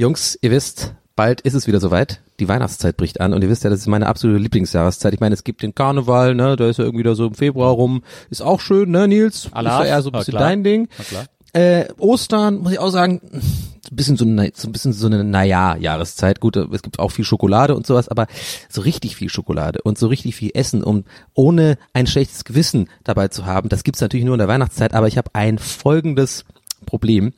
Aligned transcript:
Jungs, 0.00 0.38
ihr 0.42 0.52
wisst, 0.52 0.94
bald 1.16 1.40
ist 1.40 1.54
es 1.54 1.66
wieder 1.66 1.80
soweit. 1.80 2.20
Die 2.38 2.46
Weihnachtszeit 2.46 2.96
bricht 2.96 3.20
an 3.20 3.34
und 3.34 3.42
ihr 3.42 3.50
wisst 3.50 3.64
ja, 3.64 3.70
das 3.70 3.80
ist 3.80 3.88
meine 3.88 4.06
absolute 4.06 4.38
Lieblingsjahreszeit. 4.38 5.12
Ich 5.12 5.18
meine, 5.18 5.34
es 5.34 5.42
gibt 5.42 5.60
den 5.60 5.74
Karneval, 5.74 6.36
ne, 6.36 6.54
da 6.54 6.68
ist 6.68 6.76
ja 6.76 6.84
irgendwie 6.84 7.02
da 7.02 7.16
so 7.16 7.26
im 7.26 7.34
Februar 7.34 7.72
rum. 7.72 8.04
Ist 8.30 8.40
auch 8.40 8.60
schön, 8.60 8.92
ne, 8.92 9.08
Nils? 9.08 9.48
Allah. 9.50 9.80
Ist 9.80 9.88
ja 9.88 9.96
eher 9.96 10.02
so 10.02 10.10
ein 10.10 10.18
bisschen 10.20 10.34
dein 10.34 10.62
Ding. 10.62 10.88
Äh, 11.52 11.86
Ostern, 11.98 12.58
muss 12.58 12.70
ich 12.70 12.78
auch 12.78 12.90
sagen, 12.90 13.20
ein 13.32 13.96
bisschen 13.96 14.16
so 14.16 14.24
eine, 14.24 14.52
so 14.54 14.68
ein 14.68 14.72
bisschen 14.72 14.92
so 14.92 15.08
eine 15.08 15.24
Naja-Jahreszeit. 15.24 16.38
Gut, 16.38 16.54
es 16.54 16.82
gibt 16.82 17.00
auch 17.00 17.10
viel 17.10 17.24
Schokolade 17.24 17.74
und 17.74 17.84
sowas, 17.84 18.08
aber 18.08 18.28
so 18.68 18.82
richtig 18.82 19.16
viel 19.16 19.30
Schokolade 19.30 19.80
und 19.82 19.98
so 19.98 20.06
richtig 20.06 20.36
viel 20.36 20.52
Essen, 20.54 20.84
um 20.84 21.06
ohne 21.34 21.76
ein 21.92 22.06
schlechtes 22.06 22.44
Gewissen 22.44 22.88
dabei 23.02 23.26
zu 23.26 23.46
haben, 23.46 23.68
das 23.68 23.82
gibt's 23.82 24.00
natürlich 24.00 24.26
nur 24.26 24.36
in 24.36 24.38
der 24.38 24.46
Weihnachtszeit, 24.46 24.94
aber 24.94 25.08
ich 25.08 25.18
habe 25.18 25.30
ein 25.32 25.58
folgendes 25.58 26.44
Problem. 26.86 27.32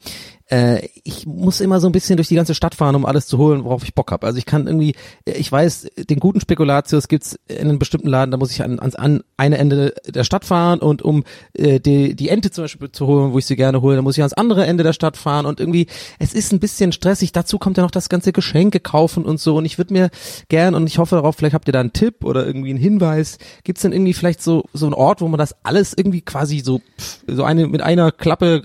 Äh, 0.51 0.89
ich 1.05 1.27
muss 1.27 1.61
immer 1.61 1.81
so 1.81 1.87
ein 1.87 1.93
bisschen 1.93 2.17
durch 2.17 2.29
die 2.29 2.35
ganze 2.35 2.55
Stadt 2.55 2.75
fahren, 2.75 2.97
um 2.97 3.07
alles 3.07 3.27
zu 3.27 3.39
holen, 3.39 3.65
worauf 3.65 3.85
ich 3.85 3.95
Bock 3.95 4.11
habe. 4.11 4.27
Also 4.27 4.39
ich 4.39 4.47
kann 4.47 4.67
irgendwie, 4.67 4.95
ich 5.25 5.51
weiß, 5.51 5.89
den 5.97 6.19
guten 6.19 6.41
Spekulatius 6.41 7.07
gibt's 7.09 7.39
in 7.47 7.69
einem 7.69 7.79
bestimmten 7.79 8.09
Laden, 8.09 8.33
da 8.33 8.37
muss 8.37 8.51
ich 8.51 8.63
an, 8.63 8.81
ans 8.81 8.97
an 8.97 9.23
eine 9.37 9.59
Ende 9.59 9.95
der 10.07 10.25
Stadt 10.25 10.45
fahren 10.45 10.81
und 10.81 11.03
um 11.03 11.25
äh, 11.55 11.79
die, 11.79 12.17
die 12.17 12.29
Ente 12.29 12.51
zum 12.51 12.65
Beispiel 12.65 12.91
zu 12.91 13.07
holen, 13.07 13.33
wo 13.33 13.39
ich 13.39 13.47
sie 13.47 13.57
gerne 13.57 13.81
hole, 13.81 13.95
dann 13.95 14.05
muss 14.05 14.17
ich 14.17 14.23
ans 14.23 14.33
andere 14.33 14.67
Ende 14.67 14.83
der 14.83 14.93
Stadt 14.93 15.17
fahren 15.17 15.47
und 15.47 15.61
irgendwie, 15.61 15.87
es 16.19 16.35
ist 16.35 16.53
ein 16.53 16.59
bisschen 16.59 16.91
stressig. 16.93 17.31
Dazu 17.31 17.59
kommt 17.59 17.77
ja 17.77 17.85
noch 17.85 17.93
das 17.93 18.09
ganze 18.09 18.33
Geschenke 18.33 18.81
kaufen 18.81 19.25
und 19.25 19.39
so 19.39 19.57
und 19.57 19.65
ich 19.65 19.79
würde 19.79 19.93
mir 19.93 20.11
gern 20.49 20.75
und 20.75 20.87
ich 20.89 20.99
hoffe 20.99 21.15
darauf, 21.15 21.37
vielleicht 21.37 21.55
habt 21.55 21.69
ihr 21.69 21.73
da 21.73 21.81
einen 21.81 21.93
Tipp 21.93 22.25
oder 22.25 22.45
irgendwie 22.45 22.71
einen 22.71 22.79
Hinweis. 22.79 23.39
Gibt's 23.63 23.83
denn 23.83 23.93
irgendwie 23.93 24.15
vielleicht 24.15 24.43
so, 24.43 24.65
so 24.73 24.87
einen 24.87 24.95
Ort, 24.95 25.21
wo 25.21 25.29
man 25.29 25.39
das 25.39 25.55
alles 25.63 25.95
irgendwie 25.97 26.23
quasi 26.23 26.59
so, 26.59 26.81
so 27.29 27.45
eine, 27.45 27.69
mit 27.69 27.83
einer 27.83 28.11
Klappe 28.11 28.63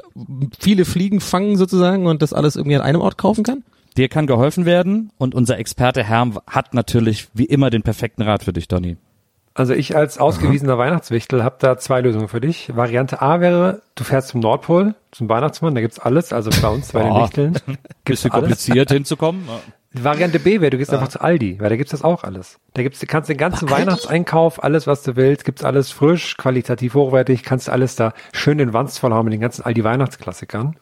viele 0.59 0.85
Fliegen 0.85 1.19
fangen 1.19 1.57
sozusagen 1.57 1.74
und 1.83 2.21
das 2.21 2.33
alles 2.33 2.55
irgendwie 2.55 2.75
an 2.75 2.81
einem 2.81 3.01
Ort 3.01 3.17
kaufen 3.17 3.43
kann? 3.43 3.63
Dir 3.97 4.09
kann 4.09 4.27
geholfen 4.27 4.65
werden 4.65 5.11
und 5.17 5.33
unser 5.35 5.57
Experte 5.57 6.03
Herm 6.03 6.39
hat 6.47 6.73
natürlich 6.73 7.27
wie 7.33 7.45
immer 7.45 7.69
den 7.69 7.81
perfekten 7.81 8.21
Rat 8.23 8.43
für 8.43 8.51
dich, 8.53 8.67
Donny. 8.67 8.97
Also 9.53 9.73
ich 9.73 9.95
als 9.95 10.17
ausgewiesener 10.17 10.77
Weihnachtswichtel 10.77 11.41
habe 11.41 11.55
da 11.59 11.77
zwei 11.77 12.01
Lösungen 12.01 12.27
für 12.27 12.41
dich. 12.41 12.75
Variante 12.75 13.21
A 13.21 13.39
wäre, 13.39 13.81
du 13.95 14.03
fährst 14.03 14.27
zum 14.29 14.41
Nordpol, 14.41 14.95
zum 15.11 15.29
Weihnachtsmann, 15.29 15.73
da 15.75 15.79
gibt's 15.79 15.97
alles, 15.97 16.33
also 16.33 16.49
bei 16.61 16.67
uns 16.67 16.91
bei 16.91 17.03
den 17.03 17.13
Ja. 17.13 17.23
Wichteln 17.23 17.53
Bisschen 18.03 18.31
alles. 18.33 18.41
kompliziert 18.43 18.91
hinzukommen. 18.91 19.47
Variante 19.93 20.39
B 20.39 20.59
wäre, 20.59 20.71
du 20.71 20.77
gehst 20.77 20.93
einfach 20.93 21.07
zu 21.07 21.21
Aldi, 21.21 21.61
weil 21.61 21.69
da 21.69 21.77
gibt's 21.77 21.91
das 21.91 22.03
auch 22.03 22.25
alles. 22.25 22.59
Da 22.73 22.83
gibt's, 22.83 22.99
du 22.99 23.05
kannst 23.05 23.29
den 23.29 23.37
ganzen 23.37 23.69
Weihnachtseinkauf, 23.69 24.61
alles 24.61 24.87
was 24.87 25.03
du 25.03 25.15
willst, 25.15 25.45
gibt's 25.45 25.63
alles 25.63 25.89
frisch, 25.89 26.35
qualitativ 26.35 26.95
hochwertig, 26.95 27.43
kannst 27.43 27.69
du 27.69 27.71
alles 27.71 27.95
da 27.95 28.11
schön 28.33 28.57
den 28.57 28.73
Wanst 28.73 28.99
voll 28.99 29.13
haben 29.13 29.23
mit 29.23 29.33
den 29.33 29.39
ganzen 29.39 29.63
Aldi 29.63 29.85
Weihnachtsklassikern. 29.85 30.75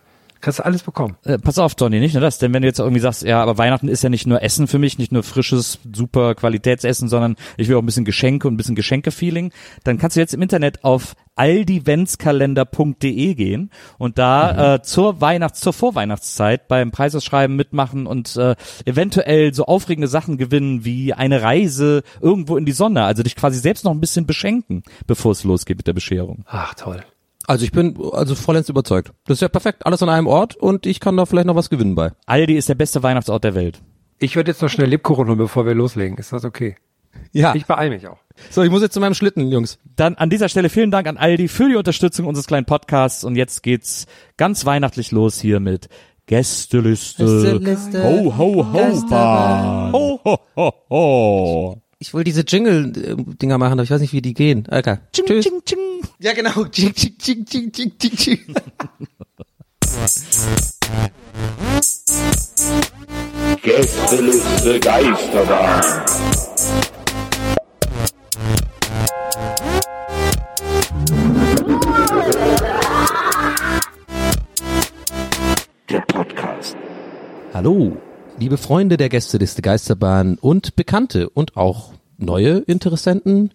Kannst 0.44 0.60
du 0.60 0.66
alles 0.66 0.84
bekommen. 0.84 1.16
Äh, 1.24 1.40
pass 1.40 1.58
auf, 1.58 1.74
Donny, 1.74 2.02
nicht 2.02 2.16
nur 2.16 2.22
das, 2.22 2.38
denn 2.38 2.54
wenn 2.54 2.64
du 2.64 2.68
jetzt 2.68 2.80
irgendwie 2.80 3.00
sagst, 3.00 3.24
ja, 3.24 3.42
aber 3.42 3.58
Weihnachten 3.58 3.88
ist 3.88 4.04
ja 4.04 4.10
nicht 4.10 4.28
nur 4.28 4.44
Essen 4.44 4.68
für 4.68 4.78
mich, 4.78 4.98
nicht 4.98 5.14
nur 5.14 5.24
frisches, 5.24 5.80
super 5.96 6.36
Qualitätsessen, 6.36 7.08
sondern 7.08 7.38
ich 7.56 7.70
will 7.70 7.78
auch 7.78 7.82
ein 7.82 7.86
bisschen 7.86 8.04
Geschenke 8.04 8.50
und 8.50 8.56
ein 8.56 8.58
bisschen 8.58 8.76
Geschenkefeeling, 8.76 9.54
dann 9.86 9.98
kannst 9.98 10.18
du 10.18 10.20
jetzt 10.20 10.34
im 10.34 10.42
Internet 10.42 10.84
auf 10.84 11.16
aldiventskalender.de 11.38 13.36
gehen 13.36 13.72
und 13.98 14.18
da 14.18 14.76
äh, 14.76 14.82
zur 14.82 15.22
Weihnachts-, 15.22 15.62
zur 15.62 15.72
Vorweihnachtszeit 15.72 16.68
beim 16.68 16.92
Preisausschreiben 16.92 17.56
mitmachen 17.56 18.06
und 18.06 18.36
äh, 18.36 18.58
eventuell 18.84 19.54
so 19.54 19.64
aufregende 19.64 20.10
Sachen 20.10 20.38
gewinnen 20.38 20.84
wie 20.84 21.14
eine 21.14 21.42
Reise 21.42 22.04
irgendwo 22.20 22.58
in 22.58 22.66
die 22.66 22.74
Sonne, 22.74 23.06
also 23.06 23.24
dich 23.24 23.38
quasi 23.38 23.60
selbst 23.60 23.86
noch 23.86 23.92
ein 23.92 24.02
bisschen 24.02 24.26
beschenken, 24.26 24.84
bevor 25.08 25.32
es 25.32 25.46
losgeht 25.46 25.78
mit 25.78 25.88
der 25.88 25.94
Bescherung. 25.94 26.44
Ach, 26.48 26.74
toll. 26.74 27.02
Also 27.48 27.66
ich 27.66 27.72
bin 27.72 27.98
also 28.14 28.36
vollends 28.36 28.70
überzeugt. 28.70 29.12
Das 29.26 29.38
ist 29.38 29.42
ja 29.42 29.50
perfekt, 29.50 29.86
alles 29.86 30.02
an 30.02 30.10
einem 30.10 30.28
Ort 30.28 30.56
und 30.56 30.86
ich 30.86 31.00
kann 31.00 31.18
da 31.18 31.26
vielleicht 31.26 31.48
noch 31.48 31.56
was 31.56 31.70
gewinnen 31.70 31.96
bei. 31.96 32.12
Aldi 32.26 32.56
ist 32.56 32.70
der 32.70 32.76
beste 32.76 33.04
Weihnachtsort 33.04 33.44
der 33.44 33.56
Welt. 33.56 33.82
Ich 34.20 34.36
würde 34.36 34.52
jetzt 34.52 34.62
noch 34.62 34.70
schnell 34.70 34.88
Lebkuchen 34.88 35.28
holen, 35.28 35.38
bevor 35.38 35.66
wir 35.66 35.76
loslegen. 35.76 36.18
Ist 36.18 36.32
das 36.32 36.46
okay? 36.46 36.76
Ja. 37.32 37.54
Ich 37.56 37.66
beeile 37.66 37.90
mich 37.90 38.08
auch. 38.08 38.18
so, 38.50 38.64
ich 38.64 38.70
muss 38.70 38.82
jetzt 38.82 38.94
zu 38.94 39.00
meinem 39.00 39.14
Schlitten, 39.14 39.50
Jungs. 39.52 39.80
Dann 39.96 40.16
an 40.16 40.30
dieser 40.30 40.50
Stelle 40.50 40.70
vielen 40.70 40.92
Dank 40.92 41.08
an 41.08 41.18
Aldi 41.18 41.48
für 41.48 41.68
die 41.68 41.76
Unterstützung 41.76 42.28
unseres 42.28 42.48
kleinen 42.48 42.66
Podcasts 42.66 43.24
und 43.24 43.36
jetzt 43.36 43.64
geht's 43.64 44.06
ganz 44.38 44.66
weihnachtlich 44.66 45.12
los 45.12 45.40
hier 45.40 45.60
mit 45.60 45.90
Gästeliste. 46.26 47.60
Gästeliste, 47.60 48.04
Ho, 48.04 48.38
ho, 48.38 48.66
ho, 48.74 49.08
Bahn. 49.10 49.92
Ho, 49.92 50.20
ho, 50.24 50.40
ho, 50.56 50.74
ho. 50.90 51.83
Ich 52.04 52.14
will 52.14 52.26
diese 52.26 52.42
Jingle-Dinger 52.42 53.58
machen, 53.58 53.74
aber 53.74 53.84
ich 53.84 53.90
weiß 53.90 54.02
nicht, 54.02 54.12
wie 54.12 54.22
die 54.22 54.34
gehen. 54.34 54.68
Okay. 54.70 54.98
Tschüss. 55.14 55.50
Ja, 56.20 56.34
genau. 56.34 56.66
Ching, 56.72 56.94
ching, 56.94 57.18
ching, 57.18 57.46
ching, 57.46 57.72
ching, 57.72 57.98
ching, 57.98 58.18
ching. 58.18 58.40
Gästeliste 63.62 64.80
Geisterbahn. 64.82 65.82
Der 75.90 76.02
Podcast. 76.02 76.76
Hallo, 77.54 77.96
liebe 78.40 78.58
Freunde 78.58 78.98
der 78.98 79.10
Gästeliste 79.10 79.62
Geisterbahn 79.62 80.38
und 80.40 80.76
Bekannte 80.76 81.30
und 81.30 81.58
auch 81.58 81.94
neue 82.18 82.58
Interessenten. 82.60 83.52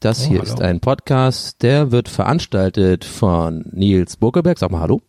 Das 0.00 0.24
hier 0.24 0.42
ist 0.42 0.60
ein 0.60 0.80
Podcast, 0.80 1.62
der 1.62 1.90
wird 1.90 2.08
veranstaltet 2.08 3.04
von 3.04 3.64
Nils 3.72 4.16
Burgerberg, 4.16 4.58
sag 4.58 4.70
mal 4.70 4.80
Hallo, 4.80 5.00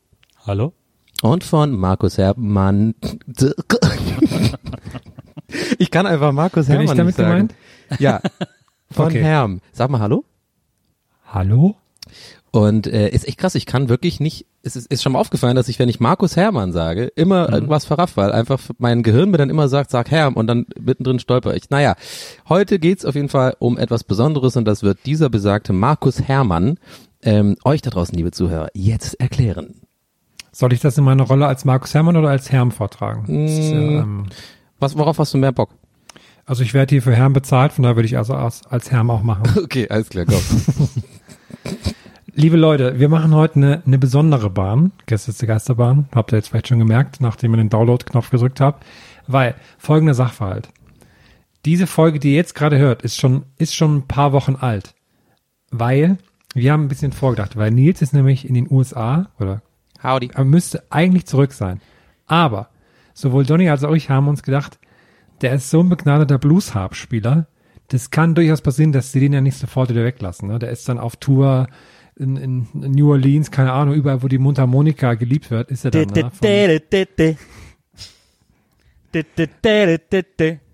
Hallo? 0.45 0.73
und 1.21 1.43
von 1.43 1.71
Markus 1.73 2.17
Hermann. 2.17 2.95
Ich 5.79 5.91
kann 5.91 6.05
einfach 6.05 6.33
Markus 6.33 6.65
Bin 6.65 6.75
Hermann 6.75 6.85
ich 6.85 6.97
damit 6.97 7.05
nicht 7.05 7.15
sagen. 7.15 7.29
gemeint? 7.87 8.01
Ja, 8.01 8.19
von 8.91 9.05
Okay. 9.05 9.23
Herm. 9.23 9.61
Sag 9.71 9.89
mal 9.89 9.99
Hallo. 10.01 10.25
Hallo? 11.25 11.77
Und 12.57 12.87
äh, 12.87 13.09
ist 13.09 13.27
echt 13.27 13.37
krass, 13.37 13.53
ich 13.53 13.67
kann 13.67 13.87
wirklich 13.87 14.19
nicht, 14.19 14.47
es 14.63 14.75
ist, 14.75 14.91
ist 14.91 15.03
schon 15.03 15.11
mal 15.11 15.19
aufgefallen, 15.19 15.55
dass 15.55 15.69
ich, 15.69 15.77
wenn 15.77 15.89
ich 15.89 15.99
Markus 15.99 16.35
Hermann 16.35 16.73
sage, 16.73 17.11
immer 17.15 17.53
irgendwas 17.53 17.85
verraff, 17.85 18.17
weil 18.17 18.31
einfach 18.31 18.59
mein 18.79 19.03
Gehirn 19.03 19.29
mir 19.29 19.37
dann 19.37 19.51
immer 19.51 19.67
sagt, 19.67 19.91
sag 19.91 20.09
Herm 20.09 20.33
und 20.33 20.47
dann 20.47 20.65
mittendrin 20.79 21.19
stolper 21.19 21.55
ich. 21.55 21.69
Naja, 21.69 21.93
heute 22.49 22.79
geht's 22.79 23.05
auf 23.05 23.13
jeden 23.13 23.29
Fall 23.29 23.55
um 23.59 23.77
etwas 23.77 24.03
Besonderes 24.03 24.57
und 24.57 24.65
das 24.65 24.81
wird 24.81 24.97
dieser 25.05 25.29
besagte 25.29 25.71
Markus 25.71 26.23
Hermann 26.23 26.79
ähm, 27.21 27.57
euch 27.63 27.83
da 27.83 27.91
draußen, 27.91 28.17
liebe 28.17 28.31
Zuhörer, 28.31 28.69
jetzt 28.73 29.19
erklären. 29.19 29.75
Soll 30.51 30.73
ich 30.73 30.79
das 30.79 30.97
in 30.97 31.03
meiner 31.03 31.25
Rolle 31.25 31.45
als 31.45 31.63
Markus 31.63 31.93
Hermann 31.93 32.17
oder 32.17 32.29
als 32.29 32.51
Herm 32.51 32.71
vortragen? 32.71 33.47
Ja, 33.47 34.01
ähm, 34.01 34.25
Was, 34.79 34.97
worauf 34.97 35.19
hast 35.19 35.31
du 35.31 35.37
mehr 35.37 35.51
Bock? 35.51 35.69
also 36.47 36.63
ich 36.63 36.73
werde 36.73 36.95
hier 36.95 37.03
für 37.03 37.13
Herm 37.13 37.33
bezahlt, 37.33 37.73
von 37.73 37.83
daher 37.83 37.97
würde 37.97 38.07
ich 38.07 38.17
also 38.17 38.33
als, 38.33 38.65
als 38.65 38.89
Herm 38.89 39.11
auch 39.11 39.21
machen. 39.21 39.43
Okay, 39.63 39.87
alles 39.89 40.09
klar, 40.09 40.25
go. 40.25 40.33
Liebe 42.39 42.55
Leute, 42.55 42.99
wir 42.99 43.09
machen 43.09 43.33
heute 43.33 43.55
eine, 43.55 43.81
eine 43.83 43.97
besondere 43.97 44.51
Bahn, 44.51 44.91
Gäste 45.07 45.47
Geisterbahn, 45.47 46.07
habt 46.13 46.31
ihr 46.31 46.37
jetzt 46.37 46.49
vielleicht 46.49 46.67
schon 46.67 46.77
gemerkt, 46.77 47.19
nachdem 47.19 47.55
ihr 47.55 47.57
den 47.57 47.69
Download-Knopf 47.69 48.29
gedrückt 48.29 48.61
habt, 48.61 48.85
weil 49.25 49.55
folgender 49.79 50.13
Sachverhalt. 50.13 50.69
Diese 51.65 51.87
Folge, 51.87 52.19
die 52.19 52.29
ihr 52.29 52.35
jetzt 52.35 52.53
gerade 52.53 52.77
hört, 52.77 53.01
ist 53.01 53.17
schon, 53.17 53.45
ist 53.57 53.73
schon 53.73 53.95
ein 53.95 54.07
paar 54.07 54.33
Wochen 54.33 54.55
alt, 54.55 54.93
weil 55.71 56.19
wir 56.53 56.73
haben 56.73 56.83
ein 56.83 56.89
bisschen 56.89 57.11
vorgedacht, 57.11 57.57
weil 57.57 57.71
Nils 57.71 58.03
ist 58.03 58.13
nämlich 58.13 58.47
in 58.47 58.53
den 58.53 58.69
USA 58.69 59.31
oder 59.39 59.63
Howdy. 60.03 60.29
Er 60.35 60.45
müsste 60.45 60.83
eigentlich 60.91 61.25
zurück 61.25 61.53
sein. 61.53 61.81
Aber 62.27 62.69
sowohl 63.15 63.47
Donny 63.47 63.67
als 63.67 63.83
auch 63.83 63.95
ich 63.95 64.11
haben 64.11 64.27
uns 64.27 64.43
gedacht, 64.43 64.77
der 65.41 65.53
ist 65.53 65.71
so 65.71 65.79
ein 65.79 65.89
begnadeter 65.89 66.37
Blues-Harp-Spieler. 66.37 67.47
Das 67.87 68.11
kann 68.11 68.35
durchaus 68.35 68.61
passieren, 68.61 68.91
dass 68.91 69.11
sie 69.11 69.21
den 69.21 69.33
ja 69.33 69.41
nicht 69.41 69.57
sofort 69.57 69.89
wieder 69.89 70.03
weglassen. 70.03 70.49
Ne? 70.49 70.59
Der 70.59 70.69
ist 70.69 70.87
dann 70.87 70.99
auf 70.99 71.15
Tour 71.15 71.67
in, 72.19 72.37
in 72.37 72.67
New 72.73 73.11
Orleans, 73.11 73.51
keine 73.51 73.71
Ahnung, 73.71 73.95
überall, 73.95 74.23
wo 74.23 74.27
die 74.27 74.37
Mundharmonika 74.37 75.13
geliebt 75.13 75.51
wird, 75.51 75.71
ist 75.71 75.85
er 75.85 75.91
dann. 75.91 76.01
Ne? 76.01 76.31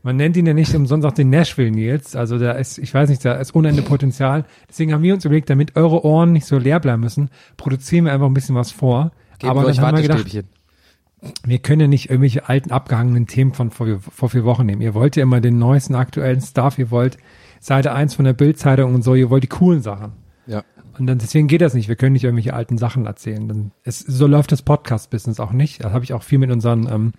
Man 0.01 0.17
nennt 0.17 0.35
ihn 0.35 0.45
ja 0.45 0.53
nicht 0.53 0.73
umsonst 0.75 1.05
auch 1.05 1.13
den 1.13 1.29
Nashville 1.29 1.71
Nils. 1.71 2.15
Also 2.15 2.37
da 2.37 2.51
ist, 2.53 2.77
ich 2.77 2.93
weiß 2.93 3.09
nicht, 3.09 3.23
da 3.23 3.35
ist 3.35 3.55
unendlich 3.55 3.85
Potenzial. 3.85 4.45
Deswegen 4.69 4.93
haben 4.93 5.03
wir 5.03 5.13
uns 5.13 5.23
überlegt, 5.23 5.49
damit 5.49 5.75
eure 5.77 6.03
Ohren 6.03 6.33
nicht 6.33 6.45
so 6.45 6.57
leer 6.57 6.79
bleiben 6.79 7.01
müssen, 7.01 7.29
produzieren 7.55 8.05
wir 8.05 8.13
einfach 8.13 8.27
ein 8.27 8.33
bisschen 8.33 8.55
was 8.55 8.71
vor. 8.71 9.11
Geben 9.39 9.51
Aber 9.51 9.63
dann 9.63 9.77
haben 9.79 9.95
wir 9.97 10.01
gedacht, 10.01 10.45
wir 11.45 11.59
können 11.59 11.81
ja 11.81 11.87
nicht 11.87 12.09
irgendwelche 12.09 12.49
alten, 12.49 12.71
abgehangenen 12.71 13.27
Themen 13.27 13.53
von 13.53 13.71
vor, 13.71 13.99
vor 13.99 14.29
vier 14.29 14.43
Wochen 14.43 14.65
nehmen. 14.65 14.81
Ihr 14.81 14.93
wollt 14.93 15.15
ja 15.15 15.23
immer 15.23 15.39
den 15.39 15.57
neuesten, 15.57 15.95
aktuellen 15.95 16.41
Stuff. 16.41 16.77
Ihr 16.77 16.91
wollt 16.91 17.17
Seite 17.61 17.93
eins 17.93 18.15
von 18.15 18.25
der 18.25 18.33
Bildzeitung 18.33 18.93
und 18.93 19.03
so. 19.03 19.15
Ihr 19.15 19.29
wollt 19.29 19.43
die 19.43 19.47
coolen 19.47 19.81
Sachen. 19.81 20.22
Ja. 20.93 20.99
Und 20.99 21.07
dann 21.07 21.17
deswegen 21.17 21.47
geht 21.47 21.61
das 21.61 21.73
nicht. 21.73 21.87
Wir 21.89 21.95
können 21.95 22.13
nicht 22.13 22.23
irgendwelche 22.23 22.53
alten 22.53 22.77
Sachen 22.77 23.05
erzählen. 23.05 23.47
Dann, 23.47 23.71
es, 23.83 23.99
so 23.99 24.27
läuft 24.27 24.51
das 24.51 24.61
Podcast-Business 24.61 25.39
auch 25.39 25.51
nicht. 25.51 25.83
Da 25.83 25.91
habe 25.91 26.03
ich 26.03 26.13
auch 26.13 26.23
viel 26.23 26.39
mit 26.39 26.51
unseren 26.51 26.87
ähm, 26.91 27.13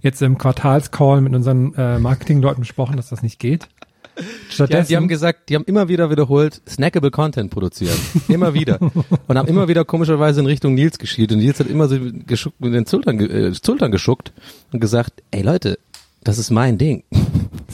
jetzt 0.00 0.20
im 0.22 0.36
Quartalscall 0.38 1.20
mit 1.22 1.34
unseren 1.34 1.74
äh, 1.74 1.98
Marketingleuten 1.98 2.60
besprochen, 2.60 2.96
dass 2.96 3.08
das 3.08 3.22
nicht 3.22 3.38
geht. 3.38 3.68
Ja, 4.16 4.22
Stattdessen, 4.50 4.88
die 4.88 4.96
haben 4.96 5.08
gesagt, 5.08 5.48
die 5.48 5.56
haben 5.56 5.64
immer 5.64 5.88
wieder 5.88 6.08
wiederholt 6.10 6.60
snackable 6.68 7.10
Content 7.10 7.50
produzieren. 7.50 7.96
Immer 8.28 8.54
wieder. 8.54 8.78
Und 8.80 9.36
haben 9.36 9.48
immer 9.48 9.66
wieder 9.66 9.84
komischerweise 9.84 10.38
in 10.38 10.46
Richtung 10.46 10.74
Nils 10.74 10.98
geschielt. 10.98 11.32
Und 11.32 11.38
Nils 11.38 11.58
hat 11.58 11.66
immer 11.68 11.88
so 11.88 11.98
geschuckt, 12.24 12.60
mit 12.60 12.74
den 12.74 12.86
Schultern, 12.86 13.18
ge- 13.18 13.48
äh, 13.48 13.52
Schultern 13.54 13.90
geschuckt 13.90 14.32
und 14.70 14.78
gesagt, 14.78 15.22
ey 15.32 15.42
Leute, 15.42 15.80
das 16.22 16.38
ist 16.38 16.50
mein 16.50 16.78
Ding. 16.78 17.02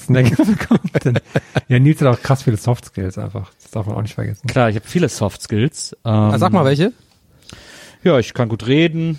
Snackable 0.00 0.56
Content. 0.56 1.22
ja, 1.68 1.78
Nils 1.78 2.00
hat 2.00 2.08
auch 2.08 2.22
krass 2.22 2.42
viele 2.42 2.56
Soft 2.56 2.84
Skills 2.86 3.18
einfach. 3.18 3.50
Das 3.62 3.70
darf 3.70 3.86
man 3.86 3.96
auch 3.96 4.02
nicht 4.02 4.14
vergessen. 4.14 4.46
Klar, 4.46 4.70
ich 4.70 4.76
habe 4.76 4.86
viele 4.86 5.08
Soft 5.08 5.42
Skills. 5.42 5.92
Ähm, 6.04 6.10
Ah, 6.12 6.38
Sag 6.38 6.52
mal 6.52 6.64
welche. 6.64 6.92
Ja, 8.02 8.18
ich 8.18 8.32
kann 8.34 8.48
gut 8.48 8.66
reden 8.66 9.18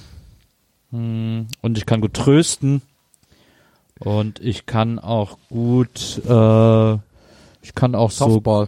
hm, 0.92 1.48
und 1.62 1.78
ich 1.78 1.86
kann 1.86 2.02
gut 2.02 2.14
trösten 2.16 2.82
und 4.00 4.40
ich 4.40 4.66
kann 4.66 4.98
auch 4.98 5.38
gut, 5.50 6.20
äh, 6.28 6.94
ich 7.62 7.76
kann 7.76 7.94
auch 7.96 8.10
Softball. 8.12 8.66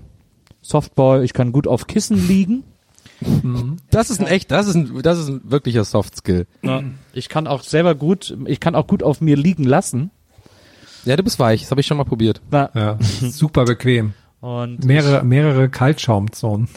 so 0.61 0.79
Softball, 0.79 1.23
ich 1.23 1.33
kann 1.33 1.51
gut 1.51 1.67
auf 1.67 1.87
Kissen 1.87 2.27
liegen. 2.27 2.63
Das 3.89 4.09
ist 4.09 4.19
ein 4.19 4.27
echt, 4.27 4.51
das 4.51 4.67
ist 4.67 4.75
ein, 4.75 5.01
das 5.01 5.17
ist 5.17 5.29
ein 5.29 5.41
wirklicher 5.45 5.83
Soft 5.85 6.17
Skill. 6.17 6.45
Ich 7.13 7.29
kann 7.29 7.47
auch 7.47 7.63
selber 7.63 7.95
gut, 7.95 8.37
ich 8.45 8.59
kann 8.59 8.75
auch 8.75 8.85
gut 8.87 9.01
auf 9.01 9.21
mir 9.21 9.35
liegen 9.37 9.63
lassen. 9.63 10.11
Ja, 11.05 11.15
du 11.15 11.23
bist 11.23 11.39
weich, 11.39 11.61
das 11.61 11.71
habe 11.71 11.81
ich 11.81 11.87
schon 11.87 11.97
mal 11.97 12.03
probiert. 12.05 12.41
Na, 12.51 12.69
Ja, 12.73 12.97
super 13.21 13.65
bequem. 13.65 14.13
und 14.41 14.83
Mehrere, 14.85 15.23
mehrere 15.23 15.69
Kaltschaumzonen. 15.69 16.67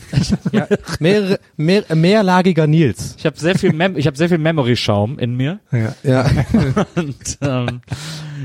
Mehrere, 1.00 1.38
mehr, 1.56 1.84
mehrlagiger 1.94 2.67
Nils. 2.67 3.14
ich 3.19 3.26
habe 3.26 3.38
sehr 3.38 3.56
viel, 3.56 3.73
Mem 3.73 3.96
ich 3.96 4.06
habe 4.06 4.17
sehr 4.17 4.28
viel 4.28 4.38
Memory-Schaum 4.38 5.19
in 5.19 5.37
mir. 5.37 5.61
Ja. 5.73 5.94
Ja. 6.02 6.26
Und, 6.96 7.38
ähm, 7.40 7.81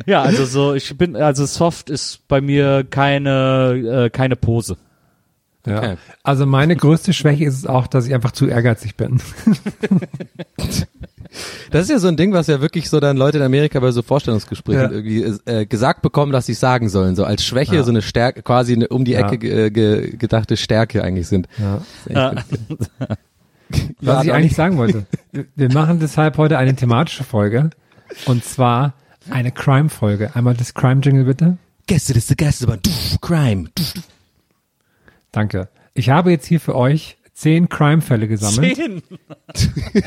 ja, 0.06 0.22
also 0.22 0.46
so, 0.46 0.74
ich 0.74 0.98
bin, 0.98 1.16
also 1.16 1.46
soft 1.46 1.90
ist 1.90 2.28
bei 2.28 2.42
mir 2.42 2.84
keine, 2.90 4.06
äh, 4.06 4.10
keine 4.10 4.36
Pose. 4.36 4.78
Ja. 5.66 5.78
Okay. 5.78 5.98
Also 6.24 6.46
meine 6.46 6.76
größte 6.76 7.14
Schwäche 7.14 7.46
ist 7.46 7.56
es 7.58 7.66
auch, 7.68 7.88
dass 7.88 8.08
ich 8.08 8.14
einfach 8.14 8.32
zu 8.32 8.48
ehrgeizig 8.48 8.96
bin. 8.98 9.22
Das 11.72 11.84
ist 11.84 11.90
ja 11.90 12.00
so 12.00 12.08
ein 12.10 12.18
Ding, 12.18 12.34
was 12.34 12.48
ja 12.48 12.60
wirklich 12.60 12.90
so 12.90 13.00
dann 13.00 13.16
Leute 13.16 13.38
in 13.38 13.44
Amerika 13.44 13.80
bei 13.80 13.92
so 13.92 14.02
Vorstellungsgesprächen 14.02 14.82
Ja. 14.82 14.92
irgendwie 14.92 15.24
äh, 15.50 15.66
gesagt 15.66 16.02
bekommen, 16.02 16.32
dass 16.34 16.46
sie 16.46 16.54
sagen 16.54 16.90
sollen, 16.90 17.16
so 17.16 17.24
als 17.24 17.46
Schwäche 17.46 17.76
Ja. 17.76 17.84
so 17.84 17.92
eine 17.92 18.02
Stärke, 18.02 18.42
quasi 18.42 18.74
eine 18.74 18.90
um 18.90 19.06
die 19.06 19.12
Ja. 19.12 19.20
Ecke 19.28 19.38
ge, 19.38 19.70
ge, 19.70 20.18
gedachte 20.18 20.58
Stärke 20.58 21.04
eigentlich 21.04 21.28
sind. 21.28 21.48
Ja. 21.58 21.82
Ja. 22.10 22.36
Was 24.02 24.16
Ja, 24.18 24.22
ich 24.24 24.34
eigentlich 24.34 24.56
sagen 24.56 24.78
wollte. 24.78 25.06
Wir- 25.56 25.72
machen 25.72 26.00
deshalb 26.02 26.38
heute 26.38 26.58
eine 26.58 26.76
thematische 26.76 27.24
Folge. 27.24 27.70
Und 28.26 28.44
zwar 28.44 28.94
eine 29.30 29.52
Crime-Folge. 29.54 30.32
Einmal 30.36 30.56
das 30.56 30.74
Crime-Jingle 30.74 31.24
bitte. 31.24 31.58
Gäste, 31.88 32.14
das 32.14 32.24
ist 32.24 32.30
der 32.32 32.36
Gäste, 32.36 32.66
aber 32.68 32.78
Crime. 33.22 33.70
Danke. 35.32 35.70
Ich 35.94 36.10
habe 36.10 36.32
jetzt 36.32 36.46
hier 36.46 36.60
für 36.60 36.76
euch 36.76 37.18
zehn 37.34 37.70
Crime-Fälle 37.70 38.28
gesammelt. 38.28 38.76
Zehn. 38.76 39.02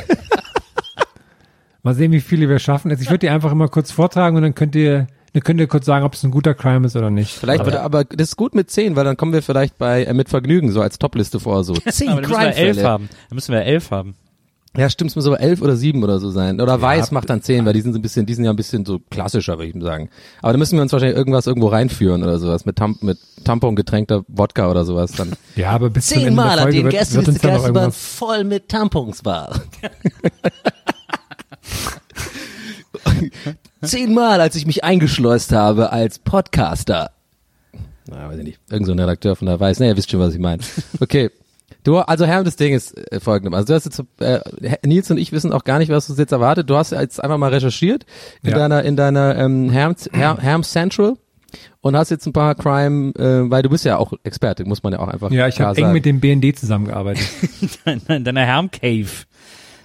Mal 1.82 1.94
sehen, 1.94 2.12
wie 2.12 2.21
viele 2.21 2.49
wir 2.49 2.59
schaffen. 2.59 2.91
Also 2.91 3.03
ich 3.03 3.11
würde 3.11 3.19
die 3.21 3.29
einfach 3.29 3.53
immer 3.53 3.69
kurz 3.69 3.91
vortragen 3.91 4.37
und 4.37 4.43
dann 4.43 4.55
könnt 4.55 4.75
ihr, 4.75 5.06
dann 5.35 5.43
könnt 5.43 5.61
ihr 5.61 5.67
kurz 5.67 5.85
sagen, 5.85 6.05
ob 6.05 6.15
es 6.15 6.23
ein 6.25 6.31
guter 6.31 6.55
Crime 6.55 6.87
ist 6.87 6.97
oder 6.97 7.11
nicht. 7.11 7.31
Vielleicht, 7.32 7.61
aber, 7.61 7.81
aber 7.81 8.05
das 8.05 8.29
ist 8.31 8.37
gut 8.37 8.55
mit 8.55 8.71
zehn, 8.71 8.97
weil 8.97 9.05
dann 9.05 9.19
kommen 9.19 9.35
wir 9.35 9.43
vielleicht 9.43 9.76
bei 9.76 10.05
äh, 10.05 10.15
mit 10.15 10.31
Vergnügen 10.31 10.71
so 10.73 10.81
als 10.81 10.99
Topliste 10.99 11.41
vor 11.41 11.62
so. 11.62 11.75
Zehn 11.91 12.09
Aber 12.09 12.23
dann 12.23 12.31
müssen 12.31 12.41
wir 12.41 12.47
elf 12.47 12.56
Crime-Fälle. 12.56 12.88
haben. 12.88 13.09
Dann 13.29 13.35
müssen 13.35 13.53
wir 13.53 13.62
elf 13.62 13.91
haben. 13.91 14.15
Ja, 14.76 14.91
stimmt, 14.91 15.11
es 15.11 15.17
muss 15.17 15.26
aber 15.26 15.38
elf 15.41 15.62
oder 15.62 15.76
sieben 15.76 16.03
oder 16.03 16.19
so 16.19 16.31
sein. 16.31 16.61
Oder 16.61 16.81
Weiß 16.81 17.12
macht 17.12 17.31
dann 17.31 17.43
zehn, 17.43 17.65
weil 17.65 17.75
die 17.75 17.81
sind 17.81 17.93
so 17.93 17.99
ein 18.00 18.03
bisschen, 18.03 18.26
die 18.26 18.35
sind 18.35 18.44
ja 18.44 18.50
ein 18.50 18.56
bisschen 18.56 18.85
so 18.85 18.99
klassischer, 19.11 19.56
würde 19.59 19.69
ich 19.69 19.75
mal 19.76 19.85
sagen. 19.85 20.11
Aber 20.43 20.53
da 20.53 20.59
müssen 20.59 20.76
wir 20.76 20.82
uns 20.82 20.93
wahrscheinlich 20.93 21.17
irgendwas 21.17 21.47
irgendwo 21.47 21.69
reinführen 21.69 22.25
oder 22.25 22.41
sowas 22.41 22.65
mit, 22.65 22.75
Tam 22.76 22.99
mit 23.00 23.19
Tampon 23.44 23.76
getränkter 23.76 24.25
Wodka 24.26 24.69
oder 24.69 24.85
sowas 24.85 25.12
dann. 25.12 25.32
Ja, 25.56 25.71
aber 25.71 25.91
bis 25.91 26.06
zum 26.09 26.25
Ende 26.25 26.43
der 26.43 26.59
Folge 26.59 26.85
wird, 26.85 27.15
wird 27.15 27.29
uns 27.29 27.38
dann 27.41 27.55
noch 27.55 27.62
irgendwas. 27.62 27.97
voll 27.97 28.43
mit 28.43 28.69
Tampons 28.69 29.25
war. 29.25 29.55
Zehnmal, 33.82 34.41
als 34.41 34.56
ich 34.56 34.67
mich 34.67 34.82
eingeschleust 34.82 35.53
habe 35.53 35.93
als 35.93 36.19
Podcaster. 36.19 37.12
Na, 38.09 38.29
weiß 38.29 38.38
ich 38.38 38.44
nicht. 38.44 38.59
Irgend 38.70 38.87
so 38.87 38.93
ein 38.93 38.99
Redakteur 38.99 39.37
von 39.37 39.47
der 39.47 39.61
Weiß. 39.61 39.79
Ne, 39.79 39.87
ihr 39.88 39.97
wisst 39.97 40.11
schon, 40.11 40.20
was 40.20 40.35
ich 40.35 40.41
meine. 40.41 40.62
Okay. 41.00 41.31
Du, 41.84 41.98
also 41.98 42.25
Herr, 42.26 42.42
das 42.42 42.56
Ding 42.56 42.72
ist 42.75 42.96
äh, 43.12 43.20
folgendes. 43.20 43.54
Also 43.56 43.66
du 43.69 43.75
hast 43.75 43.84
jetzt, 43.84 44.02
äh, 44.20 44.40
Nils 44.86 45.10
und 45.10 45.19
ich 45.19 45.31
wissen 45.32 45.52
auch 45.52 45.64
gar 45.64 45.78
nicht, 45.78 45.90
was 45.90 46.08
uns 46.10 46.19
jetzt 46.19 46.32
erwartet. 46.32 46.69
Du 46.70 46.76
hast 46.76 46.90
jetzt 46.92 47.22
einfach 47.22 47.38
mal 47.38 47.50
recherchiert 47.52 48.04
in 48.42 48.50
Ja. 48.50 48.56
deiner, 48.56 48.82
in 48.82 48.96
deiner 48.96 49.36
ähm, 49.36 49.70
Herm, 49.70 49.94
Herm, 50.12 50.38
Herm 50.38 50.62
Central 50.64 51.14
und 51.82 51.94
hast 51.96 52.10
jetzt 52.10 52.26
ein 52.26 52.32
paar 52.32 52.54
Crime, 52.54 53.10
äh, 53.16 53.50
weil 53.50 53.62
du 53.62 53.69
bist 53.69 53.84
ja 53.84 53.98
auch 53.98 54.12
Experte, 54.25 54.64
muss 54.64 54.82
man 54.82 54.94
ja 54.94 54.98
auch 54.98 55.08
einfach 55.08 55.31
Ja, 55.31 55.46
ich 55.46 55.60
habe 55.60 55.76
eng 55.76 55.84
sagen. 55.84 55.92
mit 55.92 56.04
dem 56.06 56.20
BND 56.20 56.58
zusammengearbeitet. 56.58 57.26
In 58.08 58.25
deiner 58.25 58.44
Herm-Cave. 58.44 59.06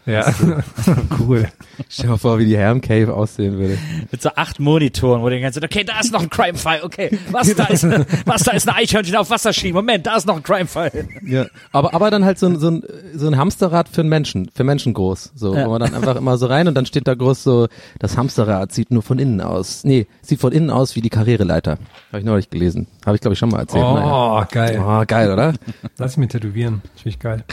Ja, 0.09 0.33
cool. 1.19 1.47
Stell 1.87 2.05
dir 2.05 2.11
mal 2.11 2.17
vor, 2.17 2.39
wie 2.39 2.45
die 2.45 2.57
Herm 2.57 2.81
Cave 2.81 3.13
aussehen 3.13 3.57
würde. 3.57 3.77
Mit 4.11 4.21
so 4.21 4.29
acht 4.35 4.59
Monitoren, 4.59 5.21
wo 5.21 5.29
du 5.29 5.39
denkst, 5.39 5.57
okay, 5.63 5.83
da 5.83 5.99
ist 5.99 6.11
noch 6.11 6.21
ein 6.21 6.29
Crime-File, 6.29 6.83
okay, 6.83 7.17
was 7.31 7.53
da 7.55 7.65
ist, 7.65 7.85
was 8.25 8.43
da 8.43 8.51
ist 8.51 8.67
ein 8.67 8.75
Eichhörnchen 8.75 9.15
auf 9.15 9.29
Wasserski, 9.29 9.71
Moment, 9.71 10.07
da 10.07 10.15
ist 10.15 10.25
noch 10.25 10.35
ein 10.37 10.43
Crime-File. 10.43 11.07
Ja. 11.25 11.45
Aber, 11.71 11.93
aber 11.93 12.09
dann 12.11 12.25
halt 12.25 12.39
so 12.39 12.47
ein, 12.47 12.59
so 12.59 12.69
ein, 12.71 12.83
so 13.13 13.27
ein 13.27 13.37
Hamsterrad 13.37 13.87
für 13.89 14.01
einen 14.01 14.09
Menschen, 14.09 14.49
für 14.53 14.63
Menschen 14.63 14.93
groß. 14.93 15.31
So, 15.35 15.55
Ja. 15.55 15.65
wo 15.65 15.71
man 15.71 15.81
dann 15.81 15.93
einfach 15.93 16.15
immer 16.15 16.37
so 16.37 16.47
rein 16.47 16.67
und 16.67 16.73
dann 16.75 16.85
steht 16.85 17.07
da 17.07 17.13
groß 17.13 17.43
so, 17.43 17.67
das 17.99 18.17
Hamsterrad 18.17 18.71
sieht 18.73 18.91
nur 18.91 19.03
von 19.03 19.19
innen 19.19 19.41
aus. 19.41 19.83
Nee, 19.83 20.07
sieht 20.21 20.39
von 20.39 20.51
innen 20.51 20.69
aus 20.69 20.95
wie 20.95 21.01
die 21.01 21.09
Karriereleiter. 21.09 21.77
Habe 22.11 22.19
ich 22.19 22.25
neulich 22.25 22.49
gelesen. 22.49 22.87
Habe 23.05 23.15
ich 23.15 23.21
glaube 23.21 23.33
ich 23.33 23.39
schon 23.39 23.49
mal 23.49 23.59
erzählt. 23.59 23.83
Naja. 23.83 24.41
Oh, 24.41 24.45
geil. 24.51 24.83
Oh, 24.83 25.03
geil, 25.05 25.31
oder? 25.31 25.53
Lass 25.97 26.17
mich 26.17 26.29
tätowieren. 26.29 26.81
Finde 26.95 27.09
ich 27.09 27.19
geil. 27.19 27.43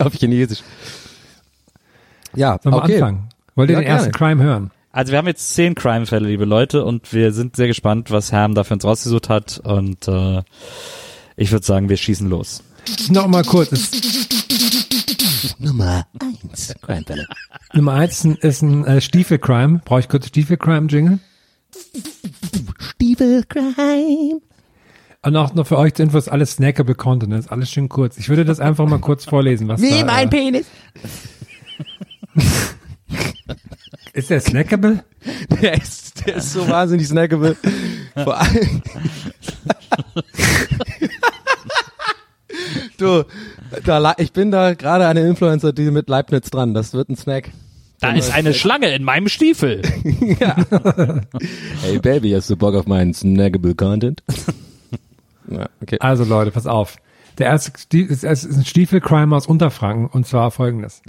Auf 0.00 0.14
Chinesisch. 0.14 0.62
Ja, 2.36 2.58
Sollen 2.62 2.74
wir 2.74 2.82
okay. 2.82 2.94
anfangen? 2.94 3.28
Wollt 3.54 3.70
ihr 3.70 3.74
Ja, 3.74 3.80
den 3.80 3.88
ersten 3.88 4.12
gerne. 4.12 4.34
Crime 4.34 4.42
hören? 4.42 4.70
Also 4.92 5.10
wir 5.12 5.18
haben 5.18 5.26
jetzt 5.26 5.54
zehn 5.54 5.74
Crime-Fälle, 5.74 6.28
liebe 6.28 6.44
Leute, 6.44 6.84
und 6.84 7.12
wir 7.12 7.32
sind 7.32 7.56
sehr 7.56 7.66
gespannt, 7.66 8.10
was 8.10 8.30
Herm 8.30 8.54
da 8.54 8.62
für 8.64 8.74
uns 8.74 8.84
rausgesucht 8.84 9.28
hat. 9.28 9.60
Und 9.64 10.06
äh, 10.06 10.42
ich 11.36 11.50
würde 11.50 11.66
sagen, 11.66 11.88
wir 11.88 11.96
schießen 11.96 12.28
los. 12.28 12.62
Noch 13.10 13.26
mal 13.26 13.42
kurz. 13.42 13.90
Nummer 15.58 16.06
eins. 16.20 16.74
Crime-Fälle. 16.82 17.26
Nummer 17.72 17.94
eins 17.94 18.24
ist 18.24 18.62
ein 18.62 18.84
äh, 18.84 19.00
Stiefel-Crime. 19.00 19.80
Brauche 19.84 20.00
ich 20.00 20.08
kurz 20.08 20.28
Stiefel-Crime-Jingle? 20.28 21.18
Stiefel-Crime. 22.78 24.40
Und 25.22 25.36
auch 25.36 25.54
noch 25.54 25.66
für 25.66 25.78
euch 25.78 25.94
zur 25.94 26.04
Info 26.04 26.18
ist 26.18 26.28
alles 26.28 26.52
snackable 26.52 26.94
Content. 26.94 27.32
Das 27.32 27.46
ist 27.46 27.50
alles 27.50 27.70
schön 27.70 27.88
kurz. 27.88 28.18
Ich 28.18 28.28
würde 28.28 28.44
das 28.44 28.60
einfach 28.60 28.86
mal 28.86 28.98
kurz 28.98 29.24
vorlesen. 29.24 29.68
Was 29.68 29.80
Wie 29.80 30.00
da, 30.00 30.04
mein 30.04 30.26
äh, 30.26 30.30
Penis. 30.30 30.66
Ist 34.12 34.30
der 34.30 34.40
snackable? 34.40 35.04
Der 35.62 35.74
ist, 35.74 36.26
der 36.26 36.36
ist 36.36 36.52
so 36.52 36.68
wahnsinnig 36.68 37.08
snackable. 37.08 37.56
Vor 38.14 38.38
allem. 38.38 38.82
du, 42.98 43.24
da, 43.84 44.14
ich 44.18 44.32
bin 44.32 44.50
da 44.50 44.74
gerade 44.74 45.06
eine 45.08 45.26
Influencer, 45.26 45.72
die 45.72 45.90
mit 45.90 46.08
Leibniz 46.08 46.50
dran. 46.50 46.74
Das 46.74 46.92
wird 46.92 47.08
ein 47.08 47.16
Snack. 47.16 47.50
Da 48.00 48.12
ist 48.12 48.32
eine 48.32 48.52
Schlange 48.54 48.94
in 48.94 49.02
meinem 49.02 49.28
Stiefel. 49.28 49.80
Hey 51.82 51.98
Baby, 52.00 52.32
hast 52.32 52.50
du 52.50 52.56
Bock 52.56 52.74
auf 52.74 52.86
meinen 52.86 53.14
snackable 53.14 53.74
Content? 53.74 54.22
ja, 55.50 55.68
okay. 55.80 55.96
Also 56.00 56.24
Leute, 56.24 56.50
pass 56.50 56.66
auf. 56.66 56.96
Der 57.38 57.46
erste 57.46 57.72
Stie- 57.78 58.06
es 58.08 58.22
ist 58.22 58.44
ein 58.44 58.64
Stiefelcrime 58.64 59.34
aus 59.34 59.46
Unterfranken 59.46 60.06
und 60.06 60.26
zwar 60.26 60.50
folgendes. 60.50 61.02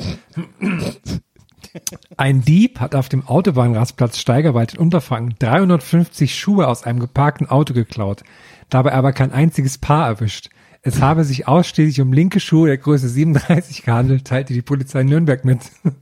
Ein 2.18 2.42
Dieb 2.42 2.80
hat 2.80 2.96
auf 2.96 3.10
dem 3.10 3.28
Autobahnrastplatz 3.28 4.18
Steigerwald 4.18 4.74
in 4.76 4.80
Unterfranken 4.80 5.36
350 5.40 6.38
Schuhe 6.38 6.68
aus 6.68 6.84
einem 6.84 7.00
geparkten 7.00 7.50
Auto 7.50 7.74
geklaut, 7.74 8.24
dabei 8.70 8.94
aber 8.94 9.14
kein 9.14 9.32
einziges 9.32 9.78
Paar 9.78 10.08
erwischt. 10.08 10.50
Es 10.82 11.02
habe 11.02 11.24
sich 11.24 11.48
ausschließlich 11.48 12.02
um 12.02 12.14
linke 12.14 12.40
Schuhe 12.40 12.68
der 12.68 12.78
Größe 12.78 13.10
37 13.10 13.84
gehandelt, 13.84 14.26
teilte 14.26 14.54
die 14.54 14.62
Polizei 14.62 15.04
Nürnberg 15.04 15.46
mit. 15.46 15.60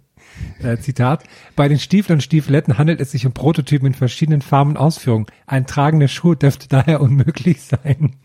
Äh, 0.64 0.78
Zitat. 0.78 1.24
Bei 1.56 1.68
den 1.68 1.78
Stiefeln 1.78 2.18
und 2.18 2.22
Stiefeletten 2.22 2.80
handelt 2.80 3.00
es 3.00 3.12
sich 3.12 3.28
um 3.28 3.34
Prototypen 3.34 3.90
in 3.90 3.94
verschiedenen 3.94 4.42
Farben 4.42 4.72
und 4.72 4.78
Ausführungen. 4.78 5.28
Ein 5.46 5.68
Tragen 5.68 6.00
der 6.00 6.08
Schuhe 6.08 6.36
dürfte 6.36 6.68
daher 6.68 7.02
unmöglich 7.02 7.62
sein. 7.62 8.16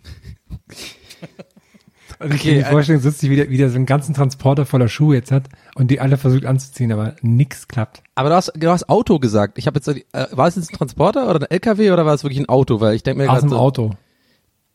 Und 2.20 2.34
ich 2.34 2.42
kann 2.42 2.52
mir 2.52 2.60
Okay, 2.62 2.70
vorstellen, 2.70 3.00
sitzt 3.00 3.20
sich 3.20 3.30
wieder, 3.30 3.48
wieder 3.48 3.68
so 3.68 3.76
einen 3.76 3.87
ganzen 3.87 4.12
Transporter 4.14 4.66
voller 4.66 4.88
Schuhe 4.88 5.14
jetzt 5.16 5.30
hat 5.30 5.44
und 5.76 5.90
die 5.90 6.00
alle 6.00 6.16
versucht 6.16 6.44
anzuziehen, 6.46 6.90
aber 6.90 7.14
nix 7.22 7.68
klappt. 7.68 8.02
Aber 8.16 8.28
du 8.28 8.34
hast, 8.34 8.52
du 8.56 8.68
hast 8.70 8.88
Auto 8.88 9.18
gesagt. 9.20 9.56
Ich 9.58 9.66
habe 9.68 9.76
jetzt, 9.78 9.88
äh, 9.88 10.26
war 10.32 10.48
es 10.48 10.56
jetzt 10.56 10.72
ein 10.72 10.76
Transporter 10.76 11.30
oder 11.30 11.40
ein 11.40 11.50
LKW 11.50 11.92
oder 11.92 12.04
war 12.06 12.14
es 12.14 12.25
wirklich 12.25 12.40
ein 12.40 12.48
Auto? 12.48 12.80
Weil 12.80 12.94
ich 12.96 13.04
denke 13.04 13.22
mir 13.22 13.30
Aus 13.30 13.37
gerade 13.37 13.46
dem 13.46 13.50
so, 13.50 13.56
Auto. 13.58 13.90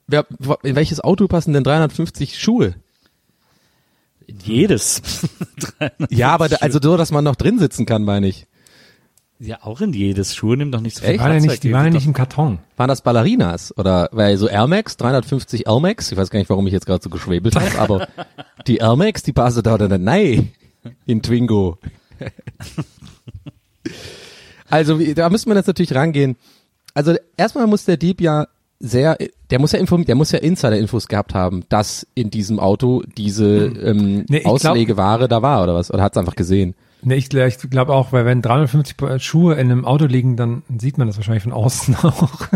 wer, 0.08 0.26
in 0.64 0.76
welches 0.76 1.02
Auto 1.02 1.28
passen 1.28 1.54
denn 1.54 1.64
350 1.66 2.40
Schuhe? 2.40 2.76
Jedes. 4.28 5.02
Ja, 6.10 6.30
aber 6.30 6.48
da, 6.50 6.58
also 6.58 6.80
so, 6.82 6.96
dass 6.98 7.12
man 7.12 7.24
noch 7.26 7.36
drin 7.36 7.60
sitzen 7.60 7.86
kann, 7.86 8.04
meine 8.04 8.28
ich. 8.28 8.48
Ja, 9.44 9.58
auch 9.62 9.82
in 9.82 9.92
jedes. 9.92 10.36
Schuhe 10.36 10.56
nehmen 10.56 10.72
doch 10.72 10.80
nicht 10.80 10.96
so 10.96 11.04
viel 11.04 11.14
Die 11.14 11.20
waren 11.20 11.34
ja 11.34 11.40
Platz 11.40 11.52
nicht, 11.52 11.64
die 11.64 11.74
waren 11.74 11.86
ja 11.86 11.92
nicht 11.92 12.06
im 12.06 12.14
Karton. 12.14 12.60
Waren 12.78 12.88
das 12.88 13.02
Ballerinas? 13.02 13.78
Oder, 13.78 14.08
weil 14.14 14.38
so 14.38 14.48
Air 14.48 14.68
Max, 14.68 14.96
350 14.96 15.68
Air 15.68 15.80
Max, 15.82 16.12
ich 16.12 16.18
weiß 16.18 16.30
gar 16.30 16.40
nicht, 16.40 16.50
warum 16.50 16.66
ich 16.68 16.74
jetzt 16.74 16.86
gerade 16.86 17.04
so 17.04 17.10
geschwebelt 17.10 17.56
habe, 17.56 17.78
aber 17.78 18.08
die 18.68 18.78
Air 18.78 18.96
Max, 18.96 19.22
die 19.24 19.34
passen 19.34 19.62
da 19.64 19.78
dann 19.78 20.04
nein 20.04 20.54
in 21.06 21.22
Twingo. 21.22 21.78
also, 24.70 24.98
da 24.98 25.30
müssen 25.30 25.50
wir 25.50 25.56
jetzt 25.56 25.68
natürlich 25.68 25.94
rangehen. 25.94 26.38
Also, 26.94 27.16
erstmal 27.36 27.68
muss 27.68 27.84
der 27.84 27.98
Dieb 27.98 28.22
ja 28.22 28.48
sehr, 28.80 29.18
der 29.50 29.60
muss 29.60 29.74
ja 29.74 29.80
inform, 29.80 30.06
der 30.06 30.16
muss 30.16 30.32
ja 30.32 30.40
Insider-Infos 30.40 31.08
gehabt 31.08 31.34
haben, 31.34 31.64
dass 31.68 32.08
in 32.16 32.30
diesem 32.30 32.60
Auto 32.60 33.02
diese 33.18 33.66
ähm, 33.66 34.26
Nee, 34.30 34.46
Auslegeware 34.46 35.28
da 35.28 35.42
war 35.42 35.64
oder 35.64 35.76
was? 35.76 35.92
Oder 35.92 36.04
hat 36.04 36.14
es 36.14 36.18
einfach 36.18 36.36
gesehen? 36.36 36.76
Ne, 37.04 37.16
ich, 37.16 37.34
ich 37.34 37.58
glaube 37.70 37.94
auch, 37.94 38.12
weil 38.12 38.26
wenn 38.26 38.42
350 38.42 38.98
Pa- 38.98 39.20
Schuhe 39.20 39.56
in 39.56 39.72
einem 39.72 39.86
Auto 39.86 40.06
liegen, 40.06 40.38
dann 40.38 40.64
sieht 40.78 40.98
man 40.98 41.08
das 41.08 41.18
wahrscheinlich 41.18 41.44
von 41.44 41.52
außen 41.52 41.96
auch. 42.04 42.48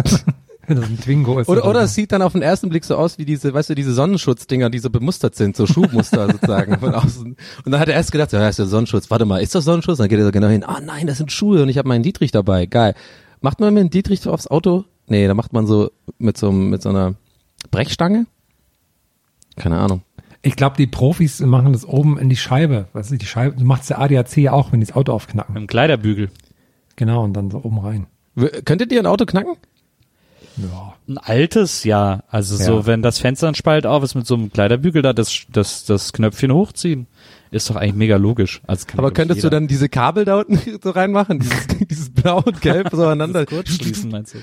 wenn 0.67 0.77
das 0.77 0.89
ein 0.89 0.99
Twingo 0.99 1.39
ist. 1.39 1.47
Oder, 1.49 1.65
oder 1.65 1.81
es 1.83 1.93
sieht 1.95 2.11
dann 2.11 2.21
auf 2.21 2.33
den 2.33 2.41
ersten 2.41 2.69
Blick 2.69 2.83
so 2.85 2.95
aus 2.97 3.17
wie 3.17 3.25
diese, 3.25 3.53
weißt 3.53 3.69
du, 3.69 3.75
diese 3.75 3.93
Sonnenschutzdinger, 3.93 4.69
die 4.69 4.79
so 4.79 4.89
bemustert 4.89 5.35
sind, 5.35 5.55
so 5.55 5.65
Schuhmuster 5.67 6.27
sozusagen 6.31 6.79
von 6.79 6.93
außen. 6.93 7.35
Und 7.65 7.71
dann 7.71 7.79
hat 7.79 7.87
er 7.89 7.95
erst 7.95 8.11
gedacht, 8.11 8.31
ja, 8.33 8.47
ist 8.47 8.59
der 8.59 8.67
Sonnenschutz. 8.67 9.09
Warte 9.09 9.25
mal, 9.25 9.41
ist 9.41 9.55
das 9.55 9.65
Sonnenschutz? 9.65 9.97
Dann 9.97 10.07
geht 10.09 10.19
er 10.19 10.25
so 10.25 10.31
genau 10.31 10.47
hin. 10.47 10.63
Ah 10.63 10.79
nein, 10.83 11.07
das 11.07 11.17
sind 11.17 11.31
Schuhe 11.31 11.61
und 11.63 11.69
ich 11.69 11.77
habe 11.77 11.87
meinen 11.87 12.03
Dietrich 12.03 12.31
dabei. 12.31 12.65
Geil. 12.65 12.95
Macht 13.41 13.59
man 13.59 13.73
mit 13.73 13.81
dem 13.81 13.89
Dietrich 13.89 14.21
so 14.21 14.31
aufs 14.31 14.47
Auto? 14.47 14.85
Nee, 15.07 15.27
da 15.27 15.33
macht 15.33 15.53
man 15.53 15.67
so 15.67 15.91
mit 16.17 16.37
so, 16.37 16.51
mit 16.51 16.81
so 16.81 16.89
einer 16.89 17.13
Brechstange? 17.71 18.25
Keine 19.55 19.77
Ahnung. 19.79 20.01
Ich 20.41 20.55
glaube, 20.55 20.77
die 20.77 20.87
Profis 20.87 21.39
machen 21.41 21.73
das 21.73 21.85
oben 21.85 22.17
in 22.17 22.29
die 22.29 22.35
Scheibe. 22.35 22.87
Weißt 22.93 23.11
du, 23.11 23.17
die 23.17 23.25
Scheibe, 23.25 23.57
du 23.57 23.63
machst 23.65 23.89
der 23.89 23.99
ADAC 23.99 24.37
ja 24.37 24.51
auch, 24.53 24.71
wenn 24.71 24.79
die 24.79 24.85
das 24.85 24.95
Auto 24.95 25.11
Mit 25.11 25.15
aufknacken. 25.15 25.55
dem 25.55 25.67
Kleiderbügel. 25.67 26.29
Genau, 26.95 27.23
und 27.23 27.33
dann 27.33 27.51
so 27.51 27.57
oben 27.63 27.79
rein. 27.79 28.07
W 28.35 28.47
könntet 28.63 28.91
ihr 28.91 28.99
ein 28.99 29.05
Auto 29.07 29.25
knacken? 29.25 29.55
Ja. 30.57 30.95
Ein 31.07 31.17
altes, 31.17 31.83
ja. 31.83 32.23
Also 32.29 32.55
so, 32.55 32.79
Ja. 32.79 32.85
wenn 32.85 33.01
das 33.01 33.19
Fenster 33.19 33.47
ein 33.47 33.55
Spalt 33.55 33.85
auf 33.85 34.03
ist 34.03 34.15
mit 34.15 34.25
so 34.25 34.35
einem 34.35 34.51
Kleiderbügel 34.51 35.01
da, 35.01 35.13
das, 35.13 35.45
das, 35.51 35.85
das 35.85 36.13
Knöpfchen 36.13 36.51
hochziehen. 36.51 37.07
Ist 37.51 37.69
doch 37.69 37.75
eigentlich 37.75 37.95
mega 37.95 38.17
logisch. 38.17 38.61
Also 38.67 38.85
kann 38.87 38.99
Aber 38.99 39.09
ich, 39.09 39.13
könntest 39.13 39.41
du 39.43 39.47
jeder. 39.47 39.57
dann 39.57 39.67
diese 39.67 39.89
Kabel 39.89 40.25
da 40.25 40.39
unten 40.39 40.59
so 40.83 40.89
reinmachen? 40.89 41.39
Dieses, 41.39 41.67
dieses 41.89 42.09
Blau 42.09 42.41
und 42.45 42.61
Gelb 42.61 42.89
so 42.91 43.03
aneinander. 43.05 43.45
kurz 43.45 43.69
schließen, 43.69 44.11
meinst 44.11 44.33
du? 44.33 44.37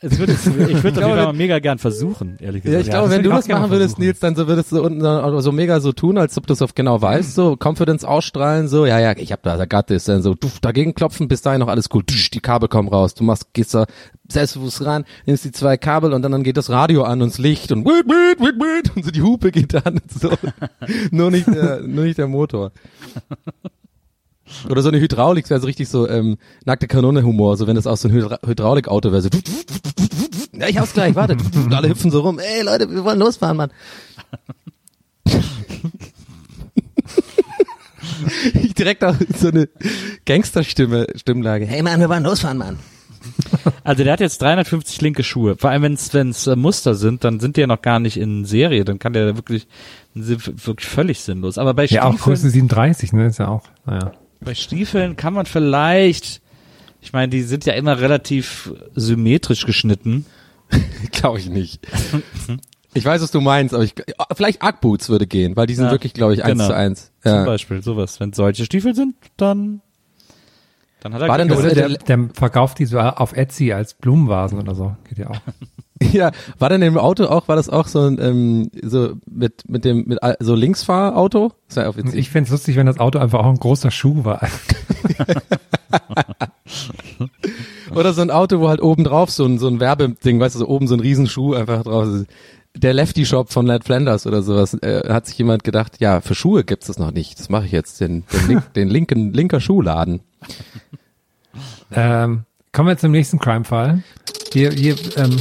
Es 0.00 0.18
würde, 0.18 0.32
ich 0.32 0.46
würde 0.48 0.66
das 0.66 0.94
glaube, 0.94 1.14
wieder 1.14 1.24
mal 1.26 1.32
mega 1.32 1.58
gern 1.60 1.78
versuchen, 1.78 2.36
ehrlich 2.40 2.64
Ja, 2.64 2.70
gesagt. 2.70 2.84
ich 2.84 2.90
glaube, 2.90 3.08
das 3.08 3.16
wenn 3.16 3.22
du 3.22 3.30
ich 3.30 3.36
das 3.36 3.48
machen 3.48 3.70
würdest. 3.70 3.98
Nils, 3.98 4.18
dann 4.20 4.34
so 4.36 4.48
würdest 4.48 4.72
du 4.72 4.82
unten 4.82 5.00
so, 5.00 5.40
so 5.40 5.52
mega 5.52 5.80
so 5.80 5.92
tun, 5.92 6.18
als 6.18 6.36
ob 6.36 6.46
du 6.46 6.52
es 6.52 6.62
auf 6.62 6.74
genau 6.74 7.00
weißt, 7.00 7.34
so 7.34 7.56
Confidence 7.62 8.04
ausstrahlen, 8.04 8.68
so, 8.68 8.84
ja, 8.86 8.98
ja, 8.98 9.16
ich 9.16 9.32
hab 9.32 9.42
da, 9.42 9.56
da 9.56 9.64
got 9.64 9.86
this, 9.86 10.04
dann 10.04 10.22
so, 10.22 10.34
duff, 10.34 10.60
dagegen 10.60 10.94
klopfen, 10.94 11.28
bis 11.28 11.42
dahin 11.42 11.60
noch 11.60 11.68
alles 11.68 11.88
cool, 11.94 12.02
dusch, 12.04 12.30
die 12.30 12.40
Kabel 12.40 12.68
kommen 12.68 12.88
raus, 12.88 13.14
du 13.14 13.24
machst, 13.24 13.52
gehst 13.54 13.74
da 13.74 13.86
selbstbewusst 14.32 14.84
ran, 14.84 15.04
nimmst 15.26 15.44
die 15.44 15.52
zwei 15.52 15.76
Kabel 15.76 16.12
und 16.12 16.22
dann, 16.22 16.32
dann 16.32 16.42
geht 16.42 16.56
das 16.56 16.70
Radio 16.70 17.04
an 17.04 17.22
und 17.22 17.30
das 17.30 17.38
Licht 17.38 17.72
und 17.72 17.84
wit, 17.84 18.06
wit, 18.06 18.40
wit, 18.40 18.56
wit, 18.56 18.96
und 18.96 19.04
so 19.04 19.10
die 19.10 19.22
Hupe 19.22 19.50
geht 19.50 19.74
an 19.74 19.94
und 19.94 20.12
so. 20.12 20.30
nur 21.10 21.30
nicht 21.30 21.46
der, 21.46 21.80
nur 21.80 22.04
nicht 22.04 22.18
der 22.18 22.28
Motor. 22.28 22.72
Oder 24.68 24.82
so 24.82 24.88
eine 24.88 25.00
Hydraulik, 25.00 25.48
wäre 25.50 25.60
so 25.60 25.66
richtig 25.66 25.88
so, 25.88 26.08
ähm, 26.08 26.36
nackte 26.64 26.86
Kanone-Humor, 26.86 27.56
so 27.56 27.66
wenn 27.66 27.76
das 27.76 27.86
auch 27.86 27.96
so 27.96 28.08
ein 28.08 28.12
Hydra 28.12 28.38
Hydraulikauto 28.44 29.12
wäre, 29.12 29.22
so, 29.22 29.28
ja, 30.54 30.68
ich 30.68 30.78
hab's 30.78 30.92
gleich, 30.92 31.14
warte. 31.14 31.36
Und 31.54 31.72
alle 31.72 31.88
hüpfen 31.88 32.10
so 32.10 32.20
rum. 32.20 32.38
Ey, 32.38 32.62
Leute, 32.62 32.90
wir 32.90 33.04
wollen 33.04 33.18
losfahren, 33.18 33.56
Mann. 33.56 33.70
ich 38.54 38.74
direkt 38.74 39.02
auch 39.04 39.14
so 39.38 39.48
eine 39.48 39.68
Gangsterstimme, 40.26 41.06
Stimmlage. 41.16 41.66
Hey, 41.66 41.82
Mann, 41.82 42.00
wir 42.00 42.08
wollen 42.08 42.24
losfahren, 42.24 42.58
Mann. 42.58 42.78
Also 43.84 44.04
der 44.04 44.12
hat 44.12 44.20
jetzt 44.20 44.40
350 44.42 45.00
linke 45.00 45.22
Schuhe. 45.22 45.56
Vor 45.56 45.70
allem 45.70 45.82
wenn 45.82 45.92
es 45.94 46.12
wenn's, 46.14 46.46
äh, 46.46 46.56
Muster 46.56 46.94
sind, 46.94 47.24
dann 47.24 47.40
sind 47.40 47.56
die 47.56 47.62
ja 47.62 47.66
noch 47.66 47.82
gar 47.82 47.98
nicht 48.00 48.16
in 48.16 48.44
Serie. 48.44 48.84
Dann 48.84 48.98
kann 48.98 49.12
der 49.12 49.36
wirklich 49.36 49.66
sind 50.14 50.66
wirklich 50.66 50.88
völlig 50.88 51.20
sinnlos. 51.20 51.58
Aber 51.58 51.74
bei 51.74 51.86
Ja, 51.86 52.04
auch 52.04 52.12
Stiefeln, 52.12 52.34
Größe 52.34 52.50
37, 52.50 53.12
ne, 53.12 53.26
ist 53.26 53.38
ja 53.38 53.48
auch, 53.48 53.62
naja. 53.86 54.12
bei 54.40 54.54
Stiefeln 54.54 55.16
kann 55.16 55.32
man 55.34 55.46
vielleicht, 55.46 56.40
ich 57.00 57.12
meine, 57.12 57.28
die 57.30 57.42
sind 57.42 57.64
ja 57.66 57.72
immer 57.74 58.00
relativ 58.00 58.72
symmetrisch 58.94 59.64
geschnitten. 59.66 60.26
Glaube 61.12 61.38
ich 61.38 61.48
nicht. 61.48 61.86
Ich 62.94 63.04
weiß, 63.04 63.22
was 63.22 63.30
du 63.30 63.40
meinst, 63.40 63.74
aber 63.74 63.84
ich, 63.84 63.94
vielleicht 64.34 64.62
Ugg-Boots 64.62 65.08
würde 65.08 65.26
gehen, 65.26 65.56
weil 65.56 65.66
die 65.66 65.74
sind 65.74 65.86
Ja, 65.86 65.90
wirklich, 65.90 66.12
glaube 66.12 66.34
ich, 66.34 66.44
eins 66.44 66.52
genau. 66.52 66.66
zu 66.66 66.74
eins. 66.74 67.10
Zum 67.22 67.32
Ja. 67.32 67.44
Beispiel 67.44 67.82
sowas. 67.82 68.20
Wenn 68.20 68.32
solche 68.34 68.64
Stiefel 68.66 68.94
sind, 68.94 69.14
dann 69.38 69.80
dann 71.02 71.14
hat 71.14 71.22
er 71.22 71.28
War 71.28 71.38
denn 71.38 71.48
das- 71.48 71.58
Oder 71.58 71.74
der- 71.74 71.88
der, 71.88 72.28
verkauft 72.34 72.78
die 72.78 72.86
so 72.86 72.98
auf 73.00 73.32
Etsy 73.36 73.72
als 73.72 73.94
Blumenvasen 73.94 74.58
oder 74.58 74.74
so. 74.74 74.96
Geht 75.08 75.18
ja 75.18 75.30
auch. 75.30 75.36
ja, 76.12 76.30
war 76.58 76.68
denn 76.68 76.82
im 76.82 76.96
Auto 76.98 77.24
auch, 77.26 77.48
war 77.48 77.56
das 77.56 77.68
auch 77.68 77.86
so 77.88 78.00
ein, 78.00 78.18
ähm, 78.20 78.70
so 78.82 79.14
mit, 79.30 79.68
mit 79.68 79.84
dem, 79.84 80.04
mit 80.06 80.18
so 80.40 80.54
Linksfahrauto? 80.54 81.52
War 81.74 81.88
auch 81.88 81.96
witzig. 81.96 82.14
Ich 82.18 82.30
fänd's 82.30 82.50
lustig, 82.50 82.76
wenn 82.76 82.86
das 82.86 82.98
Auto 82.98 83.18
einfach 83.18 83.40
auch 83.40 83.46
ein 83.46 83.58
großer 83.58 83.90
Schuh 83.90 84.24
war. 84.24 84.40
Oder 87.94 88.12
so 88.14 88.22
ein 88.22 88.30
Auto, 88.30 88.60
wo 88.60 88.68
halt 88.68 88.80
oben 88.80 89.04
drauf 89.04 89.30
so 89.30 89.44
ein, 89.44 89.58
so 89.58 89.68
ein 89.68 89.80
Werbeding, 89.80 90.40
weißt 90.40 90.54
du, 90.54 90.60
so 90.60 90.68
oben 90.68 90.86
so 90.88 90.94
ein 90.94 91.00
Riesenschuh 91.00 91.54
einfach 91.54 91.82
drauf 91.82 92.06
ist. 92.06 92.26
Der 92.74 92.94
Lefty 92.94 93.26
Shop 93.26 93.52
von 93.52 93.66
Ned 93.66 93.84
Flanders 93.84 94.26
oder 94.26 94.42
sowas, 94.42 94.72
äh, 94.80 95.06
hat 95.12 95.26
sich 95.26 95.36
jemand 95.36 95.62
gedacht, 95.62 96.00
ja, 96.00 96.22
für 96.22 96.34
Schuhe 96.34 96.64
gibt's 96.64 96.86
das 96.86 96.98
noch 96.98 97.10
nicht. 97.12 97.38
Das 97.38 97.50
mache 97.50 97.66
ich 97.66 97.72
jetzt, 97.72 98.00
den, 98.00 98.24
den, 98.32 98.48
link, 98.48 98.72
den 98.74 98.88
linken, 98.88 99.32
linker 99.34 99.60
Schuhladen. 99.60 100.20
ähm, 101.92 102.44
kommen 102.72 102.88
wir 102.88 102.98
zum 102.98 103.12
nächsten 103.12 103.38
Crime-Fall. 103.38 104.02
Hier, 104.52 104.70
hier, 104.72 104.96
ähm, 105.16 105.36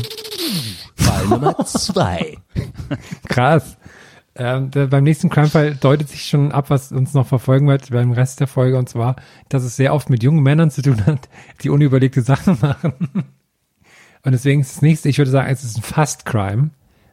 Fall 0.95 1.27
Nummer 1.27 1.65
zwei. 1.65 2.37
krass. 3.27 3.77
Ähm, 4.33 4.71
der, 4.71 4.87
beim 4.87 5.03
nächsten 5.03 5.29
Crime-Fall 5.29 5.75
deutet 5.75 6.09
sich 6.09 6.25
schon 6.25 6.51
ab, 6.51 6.69
was 6.69 6.91
uns 6.91 7.13
noch 7.13 7.27
verfolgen 7.27 7.67
wird 7.67 7.89
beim 7.89 8.11
Rest 8.11 8.39
der 8.39 8.47
Folge, 8.47 8.77
und 8.77 8.87
zwar, 8.87 9.17
dass 9.49 9.63
es 9.63 9.75
sehr 9.75 9.93
oft 9.93 10.09
mit 10.09 10.23
jungen 10.23 10.41
Männern 10.41 10.71
zu 10.71 10.81
tun 10.81 11.05
hat, 11.05 11.27
die 11.63 11.69
unüberlegte 11.69 12.21
Sachen 12.21 12.57
machen. 12.61 12.93
Und 14.23 14.33
deswegen 14.33 14.61
ist 14.61 14.75
das 14.75 14.81
nächste, 14.83 15.09
ich 15.09 15.17
würde 15.17 15.31
sagen, 15.31 15.49
es 15.49 15.63
ist 15.63 15.77
ein 15.77 15.81
Fast-Crime, 15.81 16.69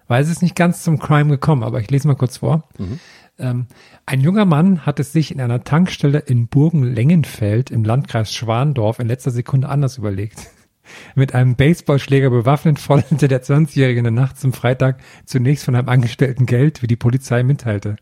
weil 0.09 0.23
es 0.23 0.29
ist 0.29 0.43
nicht 0.43 0.55
ganz 0.55 0.83
zum 0.83 0.99
Crime 0.99 1.31
gekommen, 1.31 1.63
aber 1.63 1.81
ich 1.81 1.91
lese 1.91 2.07
mal 2.07 2.17
kurz 2.17 2.37
vor. 2.37 2.69
Ähm, 2.79 3.01
ein 3.39 4.21
junger 4.21 4.45
Mann 4.45 4.85
hat 4.85 4.99
es 4.99 5.13
sich 5.13 5.31
in 5.31 5.41
einer 5.41 5.63
Tankstelle 5.63 6.19
in 6.19 6.49
Burgen-Lengenfeld 6.49 7.71
im 7.71 7.85
Landkreis 7.85 8.35
Schwandorf 8.35 8.99
in 8.99 9.07
letzter 9.07 9.31
Sekunde 9.31 9.69
anders 9.69 9.99
überlegt. 9.99 10.49
Mit 11.15 11.35
einem 11.35 11.55
Baseballschläger 11.55 12.31
bewaffnet 12.31 12.79
forderte 12.79 13.29
der 13.29 13.43
20-Jährige 13.43 13.99
in 13.99 14.05
der 14.05 14.13
Nacht 14.13 14.41
zum 14.41 14.53
Freitag 14.53 15.01
zunächst 15.25 15.65
von 15.65 15.77
einem 15.77 15.89
Angestellten 15.89 16.47
Geld, 16.47 16.83
wie 16.83 16.87
die 16.87 16.97
Polizei 16.97 17.43
mitteilte. 17.43 17.97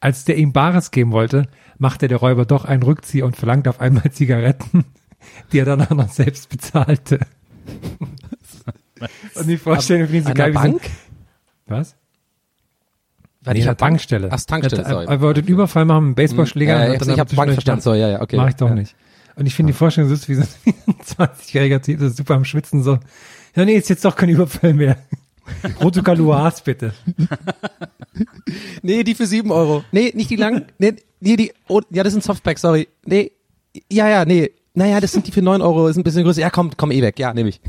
Als 0.00 0.24
der 0.24 0.36
ihm 0.36 0.52
Bares 0.52 0.90
geben 0.90 1.12
wollte, 1.12 1.48
machte 1.78 2.06
der 2.06 2.18
Räuber 2.18 2.44
doch 2.44 2.64
einen 2.64 2.82
Rückzieher 2.82 3.26
und 3.26 3.36
verlangte 3.36 3.70
auf 3.70 3.80
einmal 3.80 4.10
Zigaretten, 4.12 4.84
die 5.52 5.58
er 5.58 5.64
danach 5.64 5.90
noch 5.90 6.10
selbst 6.10 6.48
bezahlte. 6.48 7.20
und 9.34 9.48
die 9.48 9.56
Vorstellung 9.56 10.06
finde 10.06 10.18
ich 10.18 10.26
so 10.26 10.34
geil. 10.34 10.52
Bank? 10.52 10.82
Was? 11.66 11.96
War 13.46 13.54
Nee, 13.54 13.60
in 13.60 13.64
der 13.66 13.72
Bank? 13.74 13.78
Tankstelle. 13.92 14.28
Ach, 14.30 14.40
Tankstelle, 14.42 14.82
Er- 14.82 14.88
sorry. 14.90 15.06
Er 15.06 15.20
wollte 15.20 15.42
den 15.42 15.52
Überfall 15.52 15.84
machen 15.84 16.08
mit 16.08 16.18
einem 16.18 16.26
Baseballschläger. 16.26 16.72
Ja, 16.72 16.86
ja, 16.86 16.92
hat 16.94 17.00
dann 17.00 17.10
ich 17.10 17.20
habe 17.20 17.34
Bank 17.34 17.52
verstanden, 17.52 17.80
so, 17.80 17.94
ja, 17.94 18.08
ja, 18.08 18.20
okay. 18.20 18.36
Mach 18.36 18.48
ich 18.48 18.56
doch 18.56 18.68
ja. 18.68 18.74
nicht. 18.74 18.94
Und 19.36 19.46
ich 19.46 19.54
finde 19.54 19.72
die 19.72 19.76
Vorstellung, 19.76 20.08
so 20.08 20.14
ist 20.14 20.28
wie 20.28 20.34
so 20.34 20.42
ein 20.42 20.94
20-jähriger 21.28 21.80
Typ, 21.80 22.00
ist 22.00 22.16
super 22.16 22.34
am 22.34 22.44
Schwitzen, 22.44 22.82
so, 22.82 22.98
ja 23.54 23.64
nee, 23.64 23.74
ist 23.74 23.88
jetzt 23.88 24.04
doch 24.04 24.16
kein 24.16 24.28
Überfall 24.30 24.74
mehr. 24.74 24.96
Rotuka 25.82 26.12
Luas, 26.12 26.60
bitte. 26.62 26.92
Nee, 28.82 29.04
die 29.04 29.14
für 29.14 29.26
sieben 29.26 29.50
Euro. 29.50 29.84
Nee, 29.92 30.12
nicht 30.14 30.30
die 30.30 30.36
langen. 30.36 30.66
Nee, 30.78 30.94
nee 31.20 31.36
die, 31.36 31.52
oh, 31.68 31.82
ja, 31.90 32.02
das 32.02 32.12
sind 32.12 32.22
Softpack, 32.22 32.58
sorry. 32.58 32.88
Nee, 33.04 33.32
ja, 33.90 34.08
ja, 34.08 34.24
nee. 34.24 34.50
Naja, 34.74 35.00
das 35.00 35.12
sind 35.12 35.26
die 35.26 35.32
für 35.32 35.42
neun 35.42 35.60
Euro, 35.62 35.88
ist 35.88 35.96
ein 35.96 36.02
bisschen 36.02 36.24
größer. 36.24 36.40
Ja, 36.40 36.50
komm, 36.50 36.70
komm 36.76 36.90
eh 36.90 37.02
weg. 37.02 37.18
Ja, 37.18 37.34
nehme 37.34 37.50
ich. 37.50 37.60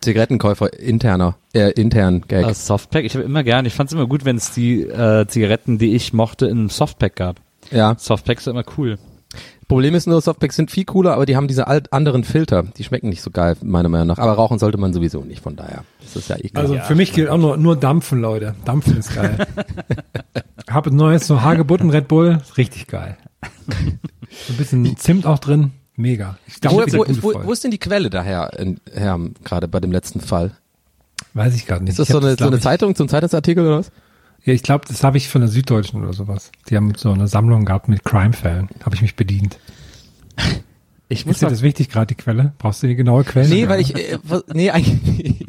Zigarettenkäufer 0.00 0.78
interner, 0.78 1.36
äh, 1.52 1.70
intern 1.72 2.22
Gag. 2.26 2.46
Äh, 2.46 2.54
Softpack, 2.54 3.04
ich 3.04 3.14
habe 3.14 3.24
immer 3.24 3.44
gern, 3.44 3.66
ich 3.66 3.74
fand 3.74 3.88
es 3.90 3.94
immer 3.94 4.06
gut, 4.06 4.24
wenn 4.24 4.36
es 4.36 4.52
die 4.52 4.82
äh, 4.82 5.26
Zigaretten, 5.26 5.78
die 5.78 5.94
ich 5.94 6.12
mochte, 6.12 6.46
in 6.46 6.58
einem 6.58 6.70
Softpack 6.70 7.16
gab. 7.16 7.40
ja. 7.70 7.94
Softpacks 7.98 8.44
sind 8.44 8.54
immer 8.54 8.64
cool. 8.78 8.98
Problem 9.68 9.94
ist 9.94 10.08
nur, 10.08 10.20
Softpacks 10.20 10.56
sind 10.56 10.72
viel 10.72 10.84
cooler, 10.84 11.12
aber 11.12 11.26
die 11.26 11.36
haben 11.36 11.46
diese 11.46 11.68
alt 11.68 11.92
anderen 11.92 12.24
Filter. 12.24 12.64
Die 12.76 12.82
schmecken 12.82 13.08
nicht 13.08 13.22
so 13.22 13.30
geil, 13.30 13.56
meiner 13.62 13.88
Meinung 13.88 14.08
nach. 14.08 14.18
Aber 14.18 14.32
rauchen 14.32 14.58
sollte 14.58 14.78
man 14.78 14.92
sowieso 14.92 15.22
nicht, 15.22 15.40
von 15.40 15.54
daher. 15.54 15.84
Das 16.02 16.16
ist 16.16 16.28
ja 16.28 16.36
egal. 16.40 16.62
Also 16.64 16.76
für 16.78 16.96
mich 16.96 17.12
gilt 17.12 17.28
auch 17.28 17.38
nur, 17.38 17.56
nur 17.56 17.76
Dampfen, 17.76 18.20
Leute. 18.20 18.56
Dampfen 18.64 18.96
ist 18.96 19.14
geil. 19.14 19.46
Hab 20.68 20.88
ein 20.88 20.96
neues 20.96 21.28
so 21.28 21.42
Hagebutten 21.42 21.90
Red 21.90 22.08
Bull, 22.08 22.38
richtig 22.56 22.88
geil. 22.88 23.16
So 23.68 23.74
ein 24.52 24.56
bisschen 24.56 24.96
Zimt 24.96 25.24
auch 25.24 25.38
drin, 25.38 25.70
mega. 26.00 26.38
Ich 26.46 26.56
wo, 26.64 26.80
dampfe 26.80 26.98
wo, 26.98 27.04
wo, 27.34 27.44
wo 27.46 27.52
ist 27.52 27.62
denn 27.64 27.70
die 27.70 27.78
Quelle 27.78 28.10
daher, 28.10 28.58
in, 28.58 28.80
her, 28.92 29.18
gerade 29.44 29.68
bei 29.68 29.80
dem 29.80 29.92
letzten 29.92 30.20
Fall? 30.20 30.52
Weiß 31.34 31.54
ich 31.54 31.66
gerade 31.66 31.84
nicht. 31.84 31.92
Ist 31.92 31.98
das 32.00 32.08
so 32.08 32.18
eine, 32.18 32.30
so 32.30 32.36
glaub 32.36 32.48
eine 32.48 32.56
ich- 32.56 32.62
Zeitung 32.62 32.94
zum 32.94 33.08
Zeitungsartikel 33.08 33.64
oder 33.66 33.78
was? 33.78 33.92
Ja, 34.44 34.54
ich 34.54 34.62
glaube, 34.62 34.86
das 34.88 35.04
habe 35.04 35.18
ich 35.18 35.28
von 35.28 35.42
der 35.42 35.48
Süddeutschen 35.50 36.02
oder 36.02 36.14
sowas. 36.14 36.50
Die 36.70 36.76
haben 36.76 36.94
so 36.96 37.12
eine 37.12 37.28
Sammlung 37.28 37.66
gehabt 37.66 37.88
mit 37.88 38.04
Crime-Fällen. 38.04 38.68
Habe 38.84 38.94
ich 38.94 39.02
mich 39.02 39.14
bedient. 39.14 39.58
Ich 41.08 41.26
muss 41.26 41.36
Ist 41.36 41.42
dir 41.42 41.48
das 41.48 41.60
wichtig, 41.62 41.90
gerade 41.90 42.06
die 42.06 42.14
Quelle? 42.14 42.52
Brauchst 42.58 42.82
du 42.82 42.86
die 42.86 42.94
genaue 42.94 43.24
Quelle? 43.24 43.48
Nee, 43.48 43.68
weil 43.68 43.80
ich, 43.80 43.94
äh, 43.96 44.18
nee, 44.54 44.70
eigentlich. 44.70 45.44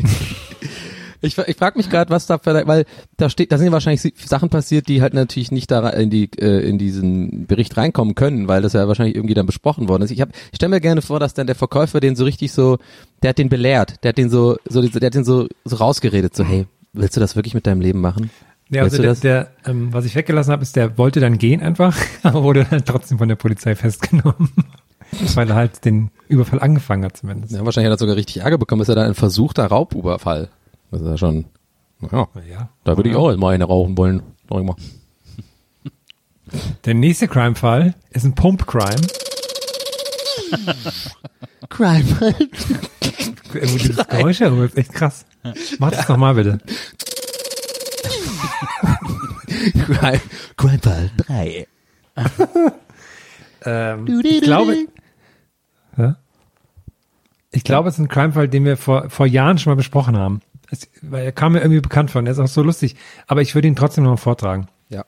Ich, 1.22 1.38
ich 1.38 1.56
frage 1.56 1.78
mich 1.78 1.90
gerade, 1.90 2.10
was 2.10 2.25
da 2.25 2.40
vielleicht, 2.40 2.68
weil 2.68 2.86
da 3.18 3.30
steht, 3.30 3.51
da 3.51 3.58
sind 3.58 3.68
ja 3.68 3.72
wahrscheinlich 3.72 4.13
Sachen 4.25 4.50
passiert, 4.50 4.88
die 4.88 5.01
halt 5.01 5.13
natürlich 5.13 5.51
nicht 5.51 5.70
da 5.70 5.88
in 5.90 6.10
die 6.10 6.30
äh, 6.40 6.68
in 6.68 6.78
diesen 6.78 7.46
Bericht 7.46 7.78
reinkommen 7.78 8.16
können, 8.16 8.48
weil 8.48 8.62
das 8.62 8.74
ja 8.74 8.88
wahrscheinlich 8.88 9.16
irgendwie 9.16 9.36
dann 9.36 9.46
besprochen 9.46 9.88
worden 9.88 10.04
ist. 10.04 10.12
Ich 10.12 10.22
hab, 10.22 10.30
ich 10.34 10.56
stelle 10.56 10.72
mir 10.72 10.82
gerne 10.82 11.01
vor, 11.01 11.20
dass 11.20 11.34
dann 11.34 11.48
der 11.48 11.56
Verkäufer 11.56 12.00
den 12.00 12.16
so 12.16 12.24
richtig 12.24 12.51
so, 12.51 12.80
der 13.22 13.30
hat 13.30 13.38
den 13.38 13.50
belehrt, 13.50 14.04
der 14.04 14.10
hat 14.10 14.18
den 14.18 14.30
so, 14.30 14.58
so 14.68 14.82
der 14.82 15.08
hat 15.08 15.13
den 15.13 15.24
so, 15.24 15.48
so 15.63 15.75
rausgeredet, 15.75 16.36
so 16.36 16.44
hey, 16.44 16.66
willst 16.94 17.16
du 17.16 17.20
das 17.20 17.36
wirklich 17.36 17.54
mit 17.54 17.68
deinem 17.68 17.82
Leben 17.82 18.01
machen? 18.01 18.32
Ja, 18.70 18.84
also 18.84 19.01
der, 19.01 19.16
der 19.16 19.51
ähm, 19.66 19.92
was 19.92 20.06
ich 20.06 20.16
weggelassen 20.16 20.51
habe, 20.51 20.63
ist, 20.63 20.75
der 20.75 20.98
wollte 20.98 21.20
dann 21.20 21.38
gehen 21.38 21.62
einfach, 21.62 21.96
aber 22.24 22.42
wurde 22.42 22.66
dann 22.70 22.84
trotzdem 22.86 23.18
von 23.18 23.28
der 23.28 23.36
Polizei 23.36 23.75
festgenommen. 23.75 24.51
weil 25.36 25.50
er 25.50 25.56
halt 25.56 25.86
den 25.86 26.10
Überfall 26.28 26.60
angefangen 26.60 27.06
hat 27.06 27.18
zumindest. 27.18 27.54
Ja, 27.54 27.66
wahrscheinlich 27.66 27.92
hat 27.92 27.98
er 27.98 28.00
sogar 28.00 28.16
richtig 28.16 28.38
Ärger 28.38 28.58
bekommen, 28.58 28.82
ist 28.82 28.88
ja 28.88 28.96
dann 28.96 29.08
ein 29.08 29.13
versuchter 29.13 29.66
Raubüberfall. 29.66 30.50
Das 30.92 31.02
ist 31.02 31.08
ja 31.08 31.18
schon, 31.18 31.46
naja, 32.00 32.28
Ja. 32.50 32.70
da 32.84 32.98
würde 32.98 33.10
ich 33.10 33.16
auch 33.16 33.36
mal 33.38 33.54
eine 33.56 33.64
rauchen 33.66 33.98
wollen, 33.98 34.22
sag 34.50 34.60
ich 34.60 34.66
mal. 34.66 34.76
Der 36.86 36.94
nächste 36.94 37.28
Crime-Fall 37.30 37.96
ist 38.10 38.26
ein 38.26 38.36
Pump-Crime. 38.36 39.02
Crime. 41.70 42.04
Irgendwo 43.54 43.78
dieses 43.78 44.08
Geräusch 44.08 44.40
herum 44.42 44.64
ist 44.64 44.78
echt 44.78 44.92
krass. 44.94 45.26
Mach 45.80 45.92
das 45.92 46.08
nochmal 46.10 46.36
bitte. 46.36 46.58
Crime, 49.86 50.22
Crime 50.58 50.80
Fall 50.80 51.12
3. 51.18 51.68
Ähm, 53.64 54.22
ich 54.24 54.42
glaube, 54.42 54.76
ich 57.52 57.64
glaube, 57.64 57.90
es 57.90 57.96
ist 57.96 58.00
ein 58.00 58.08
Crime-Fall, 58.10 58.48
den 58.50 58.66
wir 58.66 58.76
vor, 58.76 59.10
vor 59.10 59.26
Jahren 59.28 59.58
schon 59.58 59.72
mal 59.72 59.76
besprochen 59.76 60.18
haben. 60.18 60.42
Es, 60.72 60.90
weil 61.01 61.25
er 61.25 61.32
kam 61.32 61.54
mir 61.54 61.60
irgendwie 61.60 61.82
bekannt 61.82 62.10
von, 62.12 62.25
er 62.25 62.32
ist 62.32 62.40
auch 62.40 62.48
so 62.48 62.63
lustig. 62.63 62.96
Aber 63.28 63.42
ich 63.42 63.54
würde 63.54 63.68
ihn 63.68 63.75
trotzdem 63.75 64.06
noch 64.06 64.12
mal 64.12 64.18
vortragen. 64.18 64.68
Ja. 64.90 65.06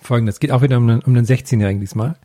Folgendes, 0.00 0.40
geht 0.40 0.50
auch 0.50 0.62
wieder 0.62 0.78
um 0.78 0.88
einen, 0.88 1.02
um 1.02 1.14
einen 1.14 1.26
16-Jährigen 1.26 1.80
diesmal. 1.80 2.16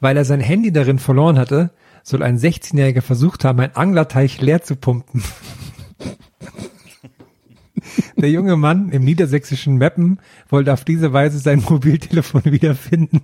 Weil 0.00 0.16
er 0.16 0.24
sein 0.24 0.40
Handy 0.40 0.72
darin 0.72 0.98
verloren 0.98 1.38
hatte, 1.38 1.70
soll 2.02 2.22
ein 2.22 2.38
16-Jähriger 2.38 3.02
versucht 3.02 3.44
haben, 3.44 3.60
einen 3.60 3.76
Anglerteich 3.76 4.40
leer 4.40 4.62
zu 4.62 4.76
pumpen. 4.76 5.22
Der 8.16 8.30
junge 8.30 8.56
Mann 8.56 8.90
im 8.90 9.04
niedersächsischen 9.04 9.76
Meppen 9.76 10.20
wollte 10.48 10.72
auf 10.72 10.84
diese 10.84 11.12
Weise 11.12 11.38
sein 11.38 11.62
Mobiltelefon 11.68 12.44
wiederfinden. 12.46 13.22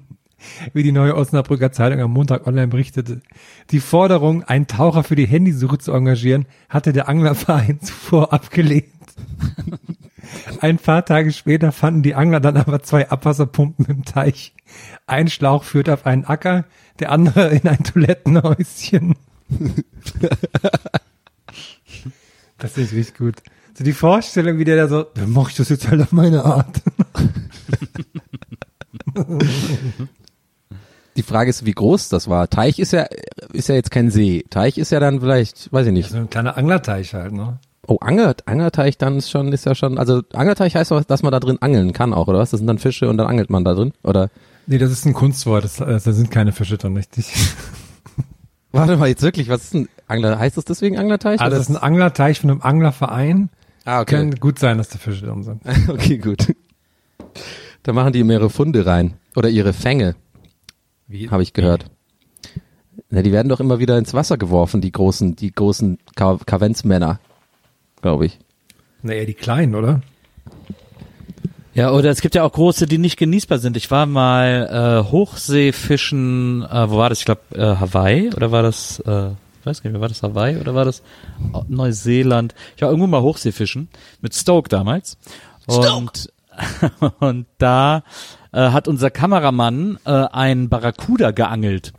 Wie 0.72 0.82
die 0.82 0.92
neue 0.92 1.16
Osnabrücker 1.16 1.72
Zeitung 1.72 2.00
am 2.00 2.12
Montag 2.12 2.46
online 2.46 2.68
berichtete. 2.68 3.20
Die 3.70 3.80
Forderung, 3.80 4.44
einen 4.44 4.66
Taucher 4.66 5.02
für 5.02 5.16
die 5.16 5.26
Handysuche 5.26 5.78
zu 5.78 5.92
engagieren, 5.92 6.46
hatte 6.68 6.92
der 6.92 7.08
Anglerverein 7.08 7.80
zuvor 7.82 8.32
abgelehnt. 8.32 8.86
Ein 10.60 10.78
paar 10.78 11.04
Tage 11.04 11.32
später 11.32 11.72
fanden 11.72 12.02
die 12.02 12.14
Angler 12.14 12.40
dann 12.40 12.56
aber 12.56 12.82
zwei 12.82 13.08
Abwasserpumpen 13.08 13.86
im 13.86 14.04
Teich. 14.04 14.54
Ein 15.06 15.28
Schlauch 15.28 15.64
führte 15.64 15.94
auf 15.94 16.06
einen 16.06 16.24
Acker, 16.24 16.64
der 16.98 17.12
andere 17.12 17.48
in 17.54 17.68
ein 17.68 17.82
Toilettenhäuschen. 17.82 19.14
Das 22.58 22.76
ist 22.76 22.92
richtig 22.92 23.16
gut. 23.16 23.36
So 23.74 23.84
die 23.84 23.92
Vorstellung, 23.92 24.58
wie 24.58 24.64
der 24.64 24.76
da 24.76 24.88
so, 24.88 25.02
dann 25.02 25.30
mach 25.30 25.50
ich 25.50 25.56
das 25.56 25.68
jetzt 25.68 25.88
halt 25.88 26.00
auf 26.00 26.12
meine 26.12 26.44
Art. 26.44 26.82
Die 31.16 31.22
Frage 31.22 31.50
ist, 31.50 31.64
wie 31.64 31.72
groß 31.72 32.08
das 32.08 32.28
war. 32.28 32.48
Teich 32.50 32.78
ist 32.78 32.92
ja, 32.92 33.06
ist 33.52 33.68
ja 33.68 33.74
jetzt 33.74 33.90
kein 33.90 34.10
See. 34.10 34.44
Teich 34.50 34.78
ist 34.78 34.90
ja 34.90 35.00
dann 35.00 35.20
vielleicht, 35.20 35.72
weiß 35.72 35.86
ich 35.86 35.92
nicht. 35.92 36.10
So 36.10 36.18
ein 36.18 36.30
kleiner 36.30 36.56
Anglerteich 36.56 37.14
halt, 37.14 37.32
ne? 37.32 37.58
Oh, 37.88 37.98
Anger, 38.00 38.34
Angerteich 38.46 38.98
dann 38.98 39.16
ist 39.16 39.30
schon, 39.30 39.52
ist 39.52 39.64
ja 39.64 39.74
schon, 39.74 39.96
also 39.96 40.22
Angerteich 40.32 40.74
heißt 40.74 40.90
doch, 40.90 41.04
dass 41.04 41.22
man 41.22 41.30
da 41.30 41.38
drin 41.38 41.58
angeln 41.60 41.92
kann 41.92 42.12
auch, 42.12 42.26
oder 42.26 42.40
was? 42.40 42.50
Das 42.50 42.58
sind 42.58 42.66
dann 42.66 42.78
Fische 42.78 43.08
und 43.08 43.16
dann 43.16 43.28
angelt 43.28 43.48
man 43.48 43.64
da 43.64 43.74
drin, 43.74 43.92
oder? 44.02 44.28
Nee, 44.66 44.78
das 44.78 44.90
ist 44.90 45.06
ein 45.06 45.14
Kunstwort, 45.14 45.62
das, 45.64 45.80
äh, 45.80 45.86
da 45.86 46.12
sind 46.12 46.32
keine 46.32 46.50
Fische 46.50 46.78
drin, 46.78 46.96
richtig. 46.96 47.32
Warte 48.72 48.96
mal, 48.96 49.08
jetzt 49.08 49.22
wirklich, 49.22 49.48
was 49.48 49.64
ist 49.64 49.74
ein 49.74 49.88
Angler? 50.08 50.38
Heißt 50.38 50.56
das 50.56 50.64
deswegen 50.64 50.98
Anglerteich? 50.98 51.40
Also 51.40 51.46
oder 51.46 51.58
das 51.58 51.68
ist 51.68 51.76
ein 51.76 51.82
Anglerteich 51.82 52.40
von 52.40 52.50
einem 52.50 52.62
Anglerverein. 52.62 53.50
ah, 53.84 54.00
okay. 54.00 54.16
Kann 54.16 54.34
gut 54.34 54.58
sein, 54.58 54.78
dass 54.78 54.88
da 54.88 54.98
Fische 54.98 55.24
drin 55.24 55.44
sind. 55.44 55.62
okay, 55.88 56.18
gut. 56.18 56.54
Da 57.84 57.92
machen 57.92 58.12
die 58.12 58.18
ihre 58.18 58.50
Funde 58.50 58.84
rein. 58.84 59.14
Oder 59.36 59.48
ihre 59.48 59.72
Fänge? 59.72 60.16
Habe 61.30 61.42
ich 61.42 61.52
gehört. 61.52 61.86
Na, 63.10 63.22
die 63.22 63.32
werden 63.32 63.48
doch 63.48 63.60
immer 63.60 63.78
wieder 63.78 63.98
ins 63.98 64.14
Wasser 64.14 64.36
geworfen, 64.36 64.80
die 64.80 64.92
großen, 64.92 65.36
die 65.36 65.52
großen 65.52 65.98
Ka 66.14 66.38
Kavenzmänner, 66.44 67.20
glaube 68.02 68.26
ich. 68.26 68.38
Na, 69.02 69.12
eher 69.12 69.26
die 69.26 69.34
kleinen, 69.34 69.74
oder? 69.74 70.02
ja, 71.76 71.92
oder 71.92 72.08
es 72.08 72.22
gibt 72.22 72.34
ja 72.34 72.42
auch 72.42 72.52
große, 72.52 72.86
die 72.86 72.96
nicht 72.96 73.18
genießbar 73.18 73.58
sind. 73.58 73.76
Ich 73.76 73.90
war 73.90 74.06
mal 74.06 75.04
äh, 75.06 75.10
Hochseefischen, 75.10 76.62
äh, 76.62 76.90
wo 76.90 76.96
war 76.96 77.10
das? 77.10 77.18
Ich 77.18 77.26
glaube 77.26 77.42
äh, 77.54 77.76
Hawaii 77.76 78.32
oder 78.34 78.50
war 78.50 78.62
das, 78.62 78.98
äh, 79.00 79.28
ich 79.28 79.66
weiß 79.66 79.82
gar 79.82 79.90
nicht 79.90 79.92
mehr, 79.92 80.00
war 80.00 80.08
das 80.08 80.22
Hawaii 80.22 80.56
oder 80.56 80.74
war 80.74 80.86
das 80.86 81.02
oh, 81.52 81.64
Neuseeland? 81.68 82.54
Ich 82.76 82.82
war 82.82 82.88
irgendwo 82.88 83.06
mal 83.06 83.20
Hochseefischen 83.20 83.88
mit 84.22 84.34
Stoke 84.34 84.70
damals. 84.70 85.18
Und, 85.66 86.32
und 87.20 87.46
da 87.58 88.02
äh, 88.52 88.70
hat 88.70 88.88
unser 88.88 89.10
Kameramann 89.10 89.98
äh, 90.04 90.10
einen 90.10 90.68
Barracuda 90.68 91.30
geangelt. 91.30 91.92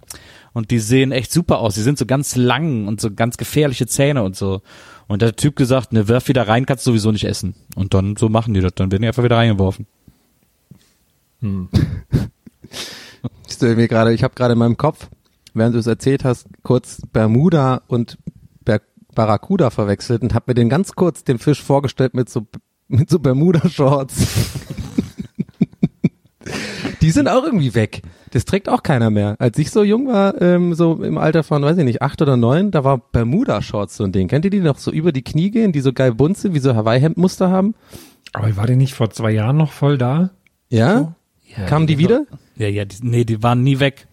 Und 0.54 0.72
die 0.72 0.80
sehen 0.80 1.12
echt 1.12 1.32
super 1.32 1.60
aus. 1.60 1.76
Die 1.76 1.82
sind 1.82 1.98
so 1.98 2.06
ganz 2.06 2.36
lang 2.36 2.88
und 2.88 3.00
so 3.00 3.14
ganz 3.14 3.38
gefährliche 3.38 3.86
Zähne 3.86 4.24
und 4.24 4.36
so. 4.36 4.62
Und 5.08 5.22
der 5.22 5.36
Typ 5.36 5.56
gesagt, 5.56 5.94
ne, 5.94 6.08
werf 6.08 6.28
wieder 6.28 6.48
rein, 6.48 6.66
kannst 6.66 6.86
du 6.86 6.92
sowieso 6.92 7.12
nicht 7.12 7.26
essen. 7.26 7.56
Und 7.76 7.94
dann, 7.94 8.16
so 8.16 8.28
machen 8.28 8.54
die 8.54 8.62
das. 8.62 8.74
Dann 8.74 8.92
werden 8.92 9.04
die 9.04 9.08
einfach 9.08 9.24
wieder 9.24 9.38
reingeworfen. 9.38 9.86
Ich 13.48 13.54
stelle 13.54 13.76
mir 13.76 13.88
gerade, 13.88 14.14
ich 14.14 14.24
habe 14.24 14.34
gerade 14.34 14.54
in 14.54 14.60
meinem 14.60 14.78
Kopf, 14.78 15.10
während 15.54 15.76
du 15.76 15.80
es 15.80 15.88
erzählt 15.88 16.24
hast, 16.24 16.48
kurz 16.64 17.02
Bermuda 17.14 17.82
und 17.88 18.18
Ber 18.66 18.82
Barracuda 19.14 19.70
verwechselt 19.70 20.22
und 20.22 20.34
habe 20.34 20.46
mir 20.48 20.56
den 20.56 20.70
ganz 20.70 20.94
kurz 20.94 21.24
den 21.24 21.40
Fisch 21.40 21.64
vorgestellt 21.64 22.14
mit 22.14 22.30
so 22.30 22.46
mit 22.88 23.10
so 23.10 23.20
Bermuda-Shorts. 23.20 24.16
Die 27.08 27.12
sind 27.12 27.30
auch 27.30 27.46
irgendwie 27.46 27.74
weg. 27.74 28.02
Das 28.32 28.44
trägt 28.44 28.68
auch 28.68 28.84
keiner 28.84 29.10
mehr. 29.10 29.38
Als 29.40 29.58
ich 29.58 29.72
so 29.72 29.82
jung 29.82 30.08
war, 30.10 30.42
ähm, 30.42 30.74
so 30.74 31.02
im 31.02 31.18
Alter 31.18 31.44
von, 31.44 31.64
weiß 31.64 31.78
ich 31.78 31.86
nicht, 31.86 32.02
acht 32.02 32.22
oder 32.22 32.36
neun, 32.36 32.70
da 32.70 32.84
war 32.84 32.98
Bermuda-Shorts 32.98 33.96
so 33.96 34.04
ein 34.04 34.12
Ding. 34.12 34.28
Kennt 34.28 34.44
ihr 34.44 34.52
die 34.52 34.60
noch 34.60 34.78
so 34.78 34.92
über 34.92 35.14
die 35.14 35.22
Knie 35.22 35.50
gehen, 35.50 35.72
die 35.72 35.80
so 35.80 35.94
geil 35.94 36.14
bunt 36.14 36.38
sind, 36.38 36.54
wie 36.54 36.60
so 36.60 36.76
Hawaii-Hemd-Muster 36.76 37.50
haben? 37.50 37.76
Aber 38.34 38.54
war 38.58 38.68
der 38.68 38.76
nicht 38.76 38.94
vor 38.94 39.10
zwei 39.10 39.32
Jahren 39.32 39.56
noch 39.56 39.72
voll 39.72 39.98
da? 39.98 40.32
Ja? 40.68 41.16
Kamen 41.68 41.88
die 41.88 41.98
wieder? 41.98 42.26
Ja, 42.58 42.68
ja, 42.68 42.84
die, 42.84 42.98
nee, 43.04 43.24
die 43.24 43.42
waren 43.42 43.64
nie 43.64 43.80
weg. 43.80 44.08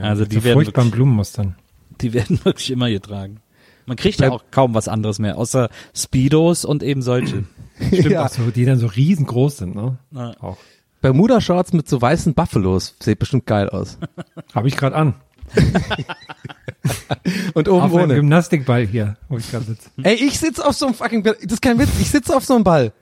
also 0.00 0.24
die 0.24 0.36
so 0.36 0.44
werden, 0.44 0.54
furchtbaren 0.54 0.86
wirklich, 0.88 0.96
Blumenmustern. 0.96 1.56
die 2.00 2.14
werden 2.14 2.42
wirklich 2.42 2.70
immer 2.70 2.88
getragen. 2.88 3.40
Man 3.84 3.98
kriegt 3.98 4.18
ja 4.18 4.30
auch 4.30 4.44
kaum 4.50 4.72
was 4.74 4.88
anderes 4.88 5.18
mehr, 5.18 5.36
außer 5.36 5.68
Speedos 5.94 6.64
und 6.64 6.82
eben 6.82 7.02
solche. 7.02 7.44
Stimmt, 7.86 8.10
Ja. 8.10 8.24
auch 8.24 8.30
so, 8.30 8.50
die 8.50 8.64
dann 8.64 8.78
so 8.78 8.86
riesengroß 8.86 9.58
sind, 9.58 9.74
ne? 9.74 9.98
Ja. 10.12 10.34
Auch. 10.40 10.56
Bermuda-Shorts 11.00 11.72
mit 11.72 11.88
so 11.88 12.00
weißen 12.00 12.34
Buffalos. 12.34 12.96
Sieht 13.00 13.18
bestimmt 13.18 13.46
geil 13.46 13.68
aus. 13.68 13.98
Habe 14.54 14.68
ich 14.68 14.76
gerade 14.76 14.96
an. 14.96 15.14
Und 17.54 17.68
oben 17.68 17.82
Auf 17.82 17.92
ohne. 17.92 18.14
Gymnastikball 18.14 18.86
hier, 18.86 19.16
wo 19.28 19.38
ich 19.38 19.50
gerade 19.50 19.64
sitze. 19.64 19.90
Ey, 20.02 20.14
ich 20.14 20.38
sitz 20.38 20.60
auf 20.60 20.76
so 20.76 20.86
einem 20.86 20.94
fucking, 20.94 21.22
Ball. 21.22 21.36
das 21.42 21.54
ist 21.54 21.62
kein 21.62 21.78
Witz, 21.78 21.90
ich 22.00 22.10
sitze 22.10 22.36
auf 22.36 22.44
so 22.44 22.54
einem 22.54 22.64
Ball. 22.64 22.92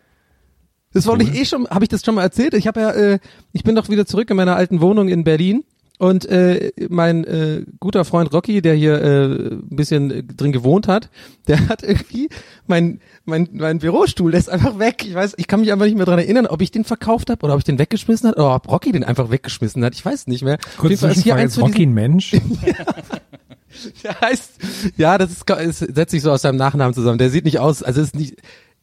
Das 0.93 1.07
wollte 1.07 1.25
ich 1.25 1.35
eh 1.35 1.45
schon, 1.45 1.69
habe 1.69 1.85
ich 1.85 1.89
das 1.91 2.03
schon 2.05 2.15
mal 2.15 2.23
erzählt? 2.23 2.55
Ich 2.55 2.67
habe 2.67 2.81
ja, 2.81 2.91
äh, 2.91 3.19
ich 3.53 3.63
bin 3.63 3.75
doch 3.75 3.91
wieder 3.91 4.07
zurück 4.07 4.31
in 4.31 4.37
meiner 4.37 4.57
alten 4.57 4.81
Wohnung 4.81 5.09
in 5.09 5.23
Berlin 5.23 5.65
und 5.99 6.27
äh, 6.27 6.73
mein 6.89 7.25
äh, 7.25 7.65
guter 7.81 8.05
Freund 8.05 8.33
Rocky, 8.33 8.63
der 8.63 8.75
hier 8.75 9.03
äh, 9.03 9.25
ein 9.55 9.69
bisschen 9.69 10.11
äh, 10.11 10.23
drin 10.23 10.53
gewohnt 10.53 10.89
hat, 10.89 11.11
der 11.49 11.69
hat 11.69 11.83
irgendwie 11.83 12.29
mein 12.67 13.01
mein 13.25 13.49
mein 13.53 13.81
Bürostuhl, 13.81 14.31
der 14.31 14.41
ist 14.41 14.49
einfach 14.49 14.79
weg. 14.79 15.05
Ich 15.05 15.15
weiß, 15.15 15.35
ich 15.37 15.49
kann 15.49 15.61
mich 15.61 15.73
einfach 15.73 15.87
nicht 15.87 15.97
mehr 15.97 16.07
dran 16.07 16.19
erinnern, 16.19 16.47
ob 16.47 16.63
ich 16.63 16.71
den 16.71 16.85
verkauft 16.85 17.31
habe 17.31 17.45
oder 17.45 17.55
ob 17.55 17.59
ich 17.59 17.65
den 17.65 17.79
weggeschmissen 17.79 18.29
hat 18.29 18.37
oder 18.37 18.55
ob 18.55 18.69
Rocky 18.71 18.93
den 18.93 19.05
einfach 19.05 19.31
weggeschmissen 19.31 19.85
hat. 19.85 19.95
Ich 19.95 20.05
weiß 20.05 20.29
nicht 20.29 20.43
mehr. 20.43 20.59
Kurz 20.77 21.03
ist 21.03 21.23
hier 21.23 21.35
eins 21.35 21.61
Rocky 21.61 21.85
ein 21.85 21.95
Mensch? 21.95 22.31
der 24.05 24.21
heißt, 24.21 24.53
ja, 24.97 25.19
das 25.19 25.31
ist, 25.33 25.51
es 25.51 25.79
setzt 25.79 26.11
sich 26.13 26.23
so 26.23 26.31
aus 26.31 26.43
seinem 26.43 26.57
Nachnamen 26.57 26.95
zusammen. 26.95 27.19
Der 27.19 27.31
sieht 27.31 27.45
nicht 27.45 27.59
aus, 27.59 27.83
also 27.83 28.01
ist 28.01 28.15
nicht, 28.15 28.37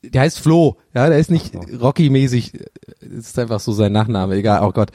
der 0.04 0.22
heißt 0.22 0.40
Flo, 0.40 0.78
ja, 0.94 1.10
der 1.10 1.18
ist 1.18 1.32
nicht 1.32 1.56
Rocky-mäßig, 1.56 2.54
ist 3.00 3.40
einfach 3.40 3.60
so 3.60 3.72
sein 3.72 3.92
Nachname, 3.92 4.36
egal, 4.36 4.64
oh 4.64 4.72
Gott. 4.72 4.92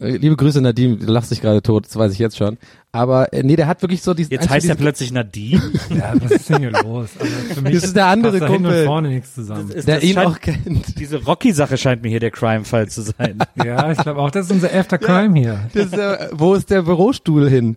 Äh, 0.00 0.16
Liebe 0.16 0.36
Grüße 0.36 0.60
Nadim, 0.60 0.98
du 0.98 1.12
lachst 1.12 1.30
dich 1.30 1.40
gerade 1.40 1.62
tot, 1.62 1.86
das 1.86 1.96
weiß 1.96 2.12
ich 2.12 2.18
jetzt 2.18 2.36
schon. 2.36 2.58
Aber 2.92 3.32
äh, 3.32 3.42
nee, 3.42 3.56
der 3.56 3.66
hat 3.66 3.82
wirklich 3.82 4.02
so 4.02 4.14
diesen 4.14 4.32
Jetzt 4.32 4.48
heißt 4.48 4.68
er 4.68 4.74
plötzlich 4.74 5.12
Nadine. 5.12 5.60
ja, 5.90 6.14
was 6.20 6.30
ist 6.30 6.48
denn 6.48 6.58
hier 6.58 6.70
los? 6.70 7.10
Also 7.18 7.32
für 7.54 7.60
mich 7.62 7.74
Das 7.74 7.84
ist 7.84 7.96
der 7.96 8.06
andere 8.06 8.32
passt 8.38 8.42
da 8.42 8.46
hinten 8.48 8.62
Kumpel. 8.64 8.80
und 8.80 8.86
vorne 8.86 9.08
nichts 9.08 9.34
zusammen. 9.34 9.70
Ist- 9.70 9.86
der 9.88 9.96
das 9.96 10.04
ihn 10.04 10.14
scheint- 10.14 10.26
auch 10.28 10.40
kennt. 10.40 10.98
Diese 10.98 11.22
Rocky-Sache 11.24 11.76
scheint 11.76 12.02
mir 12.02 12.08
hier 12.08 12.20
der 12.20 12.30
Crime-Fall 12.30 12.88
zu 12.88 13.02
sein. 13.02 13.38
Ja, 13.62 13.90
ich 13.92 13.98
glaube 13.98 14.20
auch, 14.20 14.30
das 14.30 14.46
ist 14.46 14.52
unser 14.52 14.72
After 14.74 14.98
Crime 14.98 15.38
hier. 15.38 15.60
Das 15.74 15.86
ist, 15.86 15.92
äh, 15.98 16.28
wo 16.32 16.54
ist 16.54 16.70
der 16.70 16.82
Bürostuhl 16.82 17.48
hin? 17.50 17.76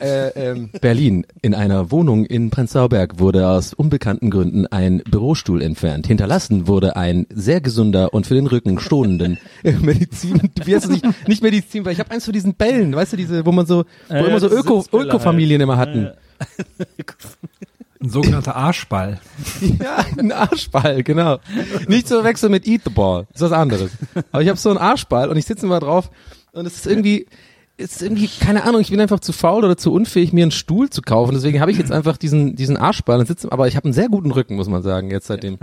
Äh, 0.00 0.28
ähm, 0.30 0.70
Berlin. 0.80 1.26
In 1.42 1.54
einer 1.54 1.90
Wohnung 1.90 2.24
in 2.24 2.50
Prenzlauer 2.50 2.88
Berg 2.88 3.18
wurde 3.18 3.48
aus 3.48 3.74
unbekannten 3.74 4.30
Gründen 4.30 4.66
ein 4.66 5.02
Bürostuhl 5.10 5.60
entfernt. 5.62 6.06
Hinterlassen 6.06 6.66
wurde 6.66 6.96
ein 6.96 7.26
sehr 7.30 7.60
gesunder 7.60 8.14
und 8.14 8.26
für 8.26 8.34
den 8.34 8.46
Rücken 8.46 8.78
schonenden 8.78 9.38
äh, 9.62 9.72
Medizin, 9.80 10.50
wie 10.64 10.74
heißt 10.74 10.86
das 10.86 10.92
nicht, 10.92 11.28
nicht 11.28 11.42
Medizin, 11.42 11.84
weil 11.84 11.92
ich 11.92 12.00
habe 12.00 12.10
eins 12.10 12.24
von 12.24 12.32
diesen 12.32 12.54
Bällen, 12.54 12.94
weißt 12.94 13.12
du, 13.12 13.16
diese, 13.16 13.44
wo 13.44 13.52
man 13.52 13.66
so, 13.66 13.84
wo 14.08 14.14
ja, 14.14 14.26
immer 14.26 14.40
so 14.40 14.48
Öko, 14.48 14.80
Sitzbälle 14.80 15.04
Öko-Familien 15.04 15.60
immer 15.60 15.76
hatten. 15.76 16.10
Ein 18.02 18.08
sogenannter 18.08 18.56
Arschball. 18.56 19.20
Ja, 19.82 20.04
ein 20.18 20.32
Arschball, 20.32 21.02
genau. 21.02 21.38
Nicht 21.86 22.08
zu 22.08 22.24
wechseln 22.24 22.52
mit 22.52 22.66
Eat 22.66 22.82
the 22.84 22.90
Ball. 22.90 23.26
Das 23.32 23.42
ist 23.42 23.50
was 23.50 23.58
anderes. 23.58 23.90
Aber 24.32 24.42
ich 24.42 24.48
habe 24.48 24.58
so 24.58 24.70
einen 24.70 24.78
Arschball 24.78 25.28
und 25.28 25.36
ich 25.36 25.44
sitze 25.44 25.66
immer 25.66 25.80
drauf 25.80 26.10
und 26.52 26.66
es 26.66 26.76
ist 26.76 26.86
irgendwie, 26.86 27.26
ist 27.80 28.02
irgendwie, 28.02 28.28
keine 28.28 28.64
Ahnung, 28.64 28.80
ich 28.80 28.90
bin 28.90 29.00
einfach 29.00 29.20
zu 29.20 29.32
faul 29.32 29.64
oder 29.64 29.76
zu 29.76 29.92
unfähig, 29.92 30.32
mir 30.32 30.42
einen 30.42 30.50
Stuhl 30.50 30.90
zu 30.90 31.02
kaufen. 31.02 31.34
Deswegen 31.34 31.60
habe 31.60 31.70
ich 31.72 31.78
jetzt 31.78 31.90
einfach 31.90 32.16
diesen, 32.16 32.54
diesen 32.54 32.76
Arschball 32.76 33.18
und 33.18 33.26
sitze, 33.26 33.50
aber 33.50 33.66
ich 33.68 33.76
habe 33.76 33.84
einen 33.84 33.94
sehr 33.94 34.08
guten 34.08 34.30
Rücken, 34.30 34.56
muss 34.56 34.68
man 34.68 34.82
sagen, 34.82 35.10
jetzt 35.10 35.26
seitdem. 35.26 35.58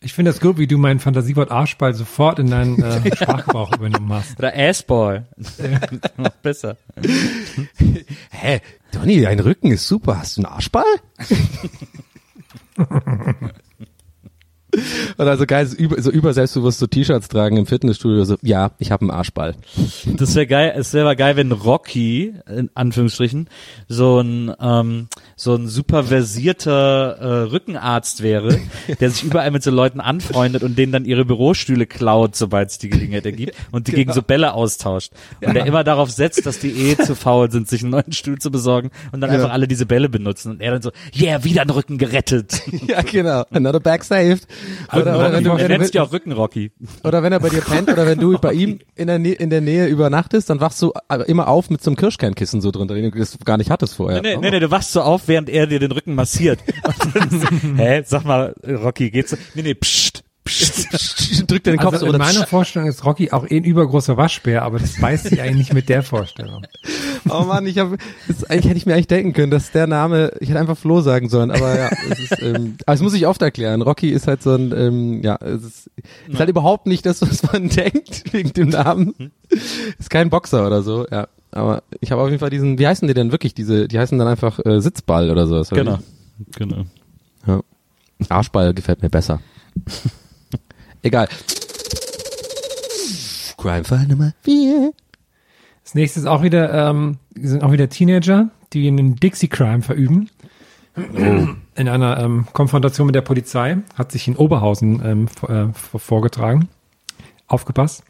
Ich 0.00 0.14
finde 0.14 0.32
das 0.32 0.40
gut, 0.40 0.58
wie 0.58 0.66
du 0.66 0.78
mein 0.78 0.98
Fantasiewort 0.98 1.50
Arschball 1.50 1.94
sofort 1.94 2.38
in 2.38 2.50
deinen 2.50 2.82
äh, 2.82 3.00
Sprachgebrauch 3.16 3.76
übernommen 3.76 4.12
hast. 4.12 4.38
Oder 4.38 4.52
Assball. 4.56 5.26
Noch 6.16 6.30
besser. 6.42 6.76
Hä? 8.30 8.60
Donny, 8.92 9.20
dein 9.20 9.38
Rücken 9.38 9.70
ist 9.70 9.86
super. 9.86 10.18
Hast 10.18 10.36
du 10.36 10.42
einen 10.42 10.52
Arschball? 10.52 10.84
Oder 15.18 15.36
so 15.36 15.46
geil, 15.46 15.66
so 15.66 15.76
über, 15.76 16.00
so 16.00 16.10
überselbstbewusst 16.10 16.78
so 16.78 16.86
T-Shirts 16.86 17.28
tragen 17.28 17.56
im 17.56 17.66
Fitnessstudio, 17.66 18.24
so, 18.24 18.36
ja, 18.42 18.72
ich 18.78 18.90
habe 18.90 19.02
einen 19.02 19.10
Arschball. 19.10 19.54
Das 20.06 20.34
wäre 20.34 20.46
geil, 20.46 20.72
es 20.76 20.94
wäre 20.94 21.14
geil, 21.14 21.36
wenn 21.36 21.52
Rocky, 21.52 22.34
in 22.48 22.70
Anführungsstrichen, 22.74 23.48
so 23.88 24.20
ein, 24.20 24.52
ähm, 24.60 25.08
so 25.36 25.54
ein 25.54 25.68
super 25.68 26.04
versierter 26.04 27.18
äh, 27.18 27.42
Rückenarzt 27.50 28.22
wäre, 28.22 28.58
der 29.00 29.10
sich 29.10 29.24
überall 29.24 29.50
mit 29.50 29.62
so 29.62 29.70
Leuten 29.70 30.00
anfreundet 30.00 30.62
und 30.62 30.78
denen 30.78 30.92
dann 30.92 31.04
ihre 31.04 31.24
Bürostühle 31.24 31.86
klaut, 31.86 32.34
sobald 32.34 32.70
es 32.70 32.78
die 32.78 32.88
Gelegenheit 32.88 33.26
ergibt 33.26 33.54
und 33.72 33.88
die 33.88 33.92
gegen 33.92 34.12
so 34.12 34.22
Bälle 34.22 34.54
austauscht. 34.54 35.12
Und 35.40 35.54
der 35.54 35.66
immer 35.66 35.84
darauf 35.84 36.10
setzt, 36.10 36.46
dass 36.46 36.58
die 36.58 36.70
eh 36.70 36.96
zu 36.96 37.14
faul 37.14 37.50
sind, 37.50 37.68
sich 37.68 37.82
einen 37.82 37.90
neuen 37.90 38.12
Stuhl 38.12 38.38
zu 38.38 38.50
besorgen 38.50 38.90
und 39.12 39.20
dann 39.20 39.30
einfach 39.30 39.50
alle 39.50 39.68
diese 39.68 39.86
Bälle 39.86 40.08
benutzen. 40.08 40.52
Und 40.52 40.60
er 40.62 40.72
dann 40.72 40.82
so, 40.82 40.92
yeah, 41.14 41.44
wieder 41.44 41.62
ein 41.62 41.70
Rücken 41.70 41.98
gerettet. 41.98 42.62
Ja, 42.88 43.00
genau. 43.02 43.44
Another 43.50 43.80
back 43.80 44.02
saved. 44.02 44.46
Oder, 44.92 45.18
oder, 45.18 45.32
wenn 45.32 45.44
du, 45.44 45.50
er 45.50 45.68
wenn 45.68 45.82
sich 45.82 45.92
du, 45.92 46.02
auch 46.02 46.12
Rücken-Rocky. 46.12 46.72
oder 47.04 47.22
wenn 47.22 47.32
er 47.32 47.40
bei 47.40 47.48
dir 47.48 47.60
pennt 47.60 47.90
oder 47.90 48.06
wenn 48.06 48.18
du 48.18 48.38
bei 48.38 48.52
ihm 48.52 48.78
in 48.94 49.06
der, 49.06 49.18
Nä 49.18 49.32
in 49.32 49.50
der 49.50 49.60
Nähe 49.60 49.86
übernachtest, 49.86 50.50
dann 50.50 50.60
wachst 50.60 50.80
du 50.82 50.92
aber 51.08 51.28
immer 51.28 51.48
auf 51.48 51.70
mit 51.70 51.82
so 51.82 51.90
einem 51.90 51.96
Kirschkernkissen 51.96 52.60
so 52.60 52.70
drunter, 52.70 52.94
den 52.94 53.10
du 53.10 53.18
das 53.18 53.38
gar 53.44 53.56
nicht 53.56 53.70
hattest 53.70 53.94
vorher. 53.94 54.22
Nee, 54.22 54.36
nee, 54.36 54.50
nee, 54.50 54.60
du 54.60 54.70
wachst 54.70 54.92
so 54.92 55.00
auf, 55.02 55.28
während 55.28 55.48
er 55.48 55.66
dir 55.66 55.78
den 55.78 55.92
Rücken 55.92 56.14
massiert. 56.14 56.60
Hä, 57.76 58.02
sag 58.04 58.24
mal, 58.24 58.54
Rocky, 58.66 59.10
geht's? 59.10 59.36
Nee, 59.54 59.62
nee, 59.62 59.74
pst. 59.74 60.11
Drückt 60.44 61.66
dir 61.66 61.70
den 61.72 61.78
Kopf 61.78 61.92
Also 61.94 62.06
so 62.06 62.12
in 62.12 62.18
meiner 62.18 62.46
Vorstellung 62.46 62.88
ist 62.88 63.04
Rocky 63.04 63.30
auch 63.30 63.48
eh 63.48 63.58
ein 63.58 63.64
übergroßer 63.64 64.16
Waschbär, 64.16 64.62
aber 64.62 64.80
das 64.80 65.00
beißt 65.00 65.28
sich 65.28 65.40
eigentlich 65.40 65.56
nicht 65.56 65.74
mit 65.74 65.88
der 65.88 66.02
Vorstellung. 66.02 66.66
Oh 67.28 67.44
Mann, 67.44 67.64
ich 67.66 67.78
habe, 67.78 67.96
eigentlich 68.48 68.66
hätte 68.66 68.76
ich 68.76 68.86
mir 68.86 68.94
eigentlich 68.94 69.06
denken 69.06 69.32
können, 69.34 69.52
dass 69.52 69.70
der 69.70 69.86
Name, 69.86 70.32
ich 70.40 70.48
hätte 70.48 70.58
einfach 70.58 70.76
Flo 70.76 71.00
sagen 71.00 71.28
sollen, 71.28 71.52
aber 71.52 71.78
ja, 71.78 71.90
es 72.10 72.18
ist, 72.18 72.42
ähm, 72.42 72.76
aber 72.86 72.94
es 72.94 73.02
muss 73.02 73.14
ich 73.14 73.26
oft 73.26 73.40
erklären. 73.40 73.82
Rocky 73.82 74.10
ist 74.10 74.26
halt 74.26 74.42
so 74.42 74.54
ein, 74.54 74.72
ähm, 74.76 75.22
ja, 75.22 75.36
es 75.36 75.62
ist, 75.62 75.90
ist 76.28 76.38
halt 76.38 76.50
überhaupt 76.50 76.86
nicht 76.86 77.06
das, 77.06 77.22
was 77.22 77.44
man 77.52 77.68
denkt 77.68 78.32
wegen 78.32 78.52
dem 78.52 78.70
Namen. 78.70 79.32
Ist 79.98 80.10
kein 80.10 80.28
Boxer 80.28 80.66
oder 80.66 80.82
so, 80.82 81.06
ja. 81.10 81.28
Aber 81.52 81.82
ich 82.00 82.10
habe 82.10 82.22
auf 82.22 82.28
jeden 82.28 82.40
Fall 82.40 82.50
diesen, 82.50 82.78
wie 82.78 82.86
heißen 82.86 83.06
die 83.06 83.14
denn 83.14 83.30
wirklich? 83.30 83.54
Diese, 83.54 83.86
die 83.86 83.98
heißen 83.98 84.18
dann 84.18 84.26
einfach 84.26 84.58
äh, 84.64 84.80
Sitzball 84.80 85.30
oder 85.30 85.46
sowas. 85.46 85.70
oder 85.70 85.84
Genau, 85.84 85.98
genau. 86.56 86.84
wie? 87.44 87.50
Ja. 87.50 87.60
Arschball 88.28 88.72
gefällt 88.74 89.02
mir 89.02 89.10
besser. 89.10 89.40
Egal. 91.02 91.28
Crime-Fall 93.56 94.06
Nummer 94.06 94.32
vier. 94.42 94.92
Das 95.84 95.94
nächste 95.94 96.20
ist 96.20 96.26
auch 96.26 96.42
wieder, 96.42 96.88
ähm, 96.90 97.18
sind 97.34 97.62
auch 97.62 97.72
wieder 97.72 97.88
Teenager, 97.88 98.50
die 98.72 98.86
einen 98.88 99.16
Dixie-Crime 99.16 99.82
verüben. 99.82 100.30
In 100.94 101.88
einer 101.88 102.18
ähm, 102.18 102.46
Konfrontation 102.52 103.06
mit 103.06 103.14
der 103.14 103.22
Polizei 103.22 103.78
hat 103.96 104.12
sich 104.12 104.28
in 104.28 104.36
Oberhausen 104.36 105.02
ähm, 105.04 105.28
äh, 105.48 105.72
vor- 105.72 106.00
vorgetragen. 106.00 106.68
Aufgepasst. 107.46 108.04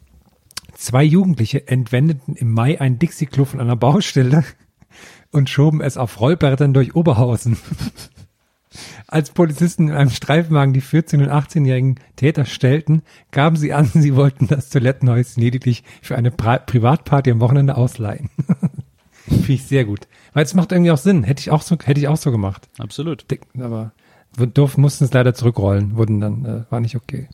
Zwei 0.75 1.03
Jugendliche 1.03 1.67
entwendeten 1.67 2.35
im 2.35 2.51
Mai 2.51 2.79
einen 2.81 2.99
Dixie-Klo 2.99 3.45
von 3.45 3.59
einer 3.59 3.75
Baustelle 3.75 4.43
und 5.31 5.49
schoben 5.49 5.81
es 5.81 5.97
auf 5.97 6.19
Rollbrettern 6.19 6.73
durch 6.73 6.95
Oberhausen. 6.95 7.57
Als 9.13 9.29
Polizisten 9.29 9.89
in 9.89 9.93
einem 9.93 10.09
Streifenwagen 10.09 10.73
die 10.73 10.81
14- 10.81 11.21
und 11.21 11.29
18-jährigen 11.29 11.99
Täter 12.15 12.45
stellten, 12.45 13.03
gaben 13.29 13.57
sie 13.57 13.71
an, 13.71 13.85
sie 13.93 14.15
wollten 14.15 14.47
das 14.47 14.69
Toilettenhäuschen 14.69 15.43
lediglich 15.43 15.83
für 16.01 16.15
eine 16.15 16.31
Pri 16.31 16.57
Privatparty 16.65 17.29
am 17.29 17.39
Wochenende 17.39 17.77
ausleihen. 17.77 18.31
Finde 19.27 19.53
ich 19.53 19.65
sehr 19.65 19.85
gut. 19.85 20.07
Weil 20.33 20.45
es 20.45 20.55
macht 20.55 20.71
irgendwie 20.71 20.89
auch 20.89 20.97
Sinn. 20.97 21.23
Hätte 21.23 21.41
ich 21.41 21.51
auch 21.51 21.61
so, 21.61 21.77
hätte 21.83 21.99
ich 21.99 22.07
auch 22.07 22.17
so 22.17 22.31
gemacht. 22.31 22.67
Absolut. 22.79 23.23
Aber 23.59 23.91
wir 24.35 24.47
durften, 24.47 24.81
mussten 24.81 25.03
es 25.03 25.13
leider 25.13 25.35
zurückrollen, 25.35 25.95
wurden 25.95 26.19
dann, 26.19 26.45
äh, 26.45 26.71
war 26.71 26.79
nicht 26.79 26.95
okay. 26.95 27.29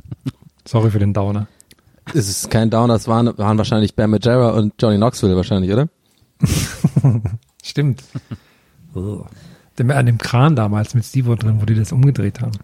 Sorry 0.66 0.90
für 0.90 0.98
den 0.98 1.14
Downer. 1.14 1.48
Es 2.12 2.28
ist 2.28 2.50
kein 2.50 2.68
Downer, 2.68 2.94
es 2.94 3.08
waren, 3.08 3.38
waren 3.38 3.56
wahrscheinlich 3.56 3.96
Bam 3.96 4.10
Majera 4.10 4.50
und 4.50 4.74
Johnny 4.78 4.98
Knoxville 4.98 5.34
wahrscheinlich, 5.34 5.72
oder? 5.72 5.88
Stimmt. 7.62 8.04
An 9.80 10.06
dem 10.06 10.18
Kran 10.18 10.56
damals 10.56 10.94
mit 10.94 11.04
Steve 11.04 11.36
drin, 11.36 11.60
wo 11.60 11.66
die 11.66 11.74
das 11.74 11.92
umgedreht 11.92 12.40
haben. 12.40 12.58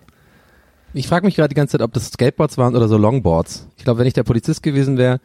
Ich 0.95 1.09
frage 1.09 1.25
mich 1.25 1.37
gerade 1.37 1.49
die 1.49 1.55
ganze 1.55 1.73
Zeit, 1.73 1.83
ob 1.83 1.93
das 1.93 2.09
Skateboards 2.09 2.59
waren 2.59 2.77
oder 2.77 2.89
so 2.89 2.99
Longboards. 2.99 3.69
Ich 3.77 3.85
glaube, 3.85 4.01
wenn 4.01 4.07
ich 4.07 4.15
der 4.15 4.25
Polizist 4.25 4.63
gewesen 4.63 4.99
wäre, 4.99 5.21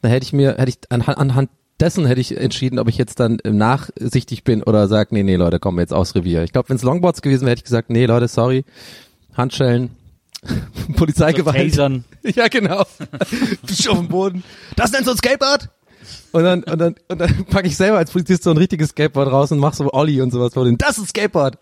dann 0.00 0.10
hätte 0.10 0.24
ich 0.24 0.32
mir, 0.32 0.56
hätte 0.58 0.68
ich 0.68 0.78
anhand, 0.90 1.18
anhand 1.18 1.50
dessen 1.80 2.06
hätte 2.06 2.20
ich 2.20 2.36
entschieden, 2.36 2.78
ob 2.78 2.88
ich 2.88 2.98
jetzt 2.98 3.20
dann 3.20 3.38
äh, 3.40 3.50
nachsichtig 3.50 4.44
bin 4.44 4.62
oder 4.62 4.88
sag, 4.88 5.12
nee, 5.12 5.22
nee, 5.22 5.36
Leute, 5.36 5.58
kommen 5.58 5.78
wir 5.78 5.82
jetzt 5.82 5.94
aus 5.94 6.14
Revier. 6.14 6.42
Ich 6.42 6.52
glaube, 6.52 6.68
wenn 6.68 6.76
es 6.76 6.82
Longboards 6.82 7.22
gewesen 7.22 7.42
wäre, 7.42 7.52
hätte 7.52 7.60
ich 7.60 7.64
gesagt, 7.64 7.90
nee, 7.90 8.06
Leute, 8.06 8.28
sorry, 8.28 8.64
Handschellen, 9.36 9.90
Polizeigewalt. 10.96 11.70
Tasern. 11.70 12.04
Ja, 12.34 12.48
genau. 12.48 12.80
Auf 12.80 13.98
dem 13.98 14.08
Boden. 14.08 14.42
Das 14.76 14.92
nennt 14.92 15.04
so 15.04 15.12
ein 15.12 15.16
Skateboard? 15.16 15.70
Und 16.32 16.44
dann, 16.44 16.62
und 16.64 16.78
dann, 16.78 16.94
und 17.08 17.20
dann 17.20 17.44
packe 17.46 17.68
ich 17.68 17.76
selber 17.76 17.98
als 17.98 18.10
Polizist 18.10 18.44
so 18.44 18.50
ein 18.50 18.56
richtiges 18.56 18.90
Skateboard 18.90 19.30
raus 19.30 19.52
und 19.52 19.58
mach 19.58 19.74
so 19.74 19.92
Olli 19.92 20.20
und 20.20 20.30
sowas 20.30 20.54
vor 20.54 20.64
den. 20.64 20.76
Das 20.78 20.90
ist 20.90 20.98
ein 20.98 21.06
Skateboard! 21.06 21.58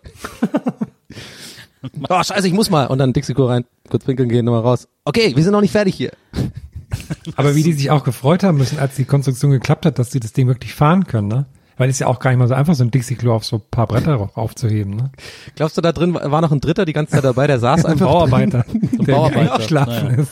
oh, 2.09 2.23
scheiße, 2.23 2.47
ich 2.47 2.53
muss 2.53 2.69
mal. 2.69 2.87
Und 2.87 2.97
dann 2.99 3.13
Dixie-Klo 3.13 3.47
rein, 3.47 3.65
kurz 3.89 4.05
pinkeln 4.05 4.29
gehen, 4.29 4.45
nochmal 4.45 4.61
raus. 4.61 4.87
Okay, 5.05 5.35
wir 5.35 5.43
sind 5.43 5.53
noch 5.53 5.61
nicht 5.61 5.71
fertig 5.71 5.95
hier. 5.95 6.11
Aber 7.35 7.55
wie 7.55 7.63
die 7.63 7.73
sich 7.73 7.91
auch 7.91 8.03
gefreut 8.03 8.43
haben 8.43 8.57
müssen, 8.57 8.79
als 8.79 8.95
die 8.95 9.05
Konstruktion 9.05 9.51
geklappt 9.51 9.85
hat, 9.85 9.99
dass 9.99 10.11
sie 10.11 10.19
das 10.19 10.33
Ding 10.33 10.47
wirklich 10.47 10.73
fahren 10.73 11.05
können, 11.05 11.27
ne? 11.27 11.45
Weil 11.79 11.91
es 11.91 11.99
ja 11.99 12.07
auch 12.07 12.19
gar 12.19 12.31
nicht 12.31 12.39
mal 12.39 12.47
so 12.47 12.55
einfach, 12.55 12.73
so 12.73 12.83
ein 12.83 12.89
Dixie-Klo 12.89 13.35
auf 13.35 13.45
so 13.45 13.57
ein 13.57 13.61
paar 13.69 13.85
Bretter 13.85 14.31
aufzuheben, 14.33 14.95
ne? 14.95 15.11
Glaubst 15.55 15.77
du, 15.77 15.81
da 15.81 15.91
drin 15.91 16.15
war 16.15 16.41
noch 16.41 16.51
ein 16.51 16.59
Dritter 16.59 16.85
die 16.85 16.93
ganze 16.93 17.11
Zeit 17.13 17.23
dabei, 17.23 17.45
der 17.45 17.59
saß 17.59 17.85
Ein 17.85 17.91
einfach 17.93 18.07
Bauarbeiter, 18.07 18.63
drin? 18.63 18.89
der 18.99 19.13
Bauarbeiter, 19.13 19.53
eingeschlafen 19.53 20.07
naja. 20.07 20.17
ist. 20.23 20.31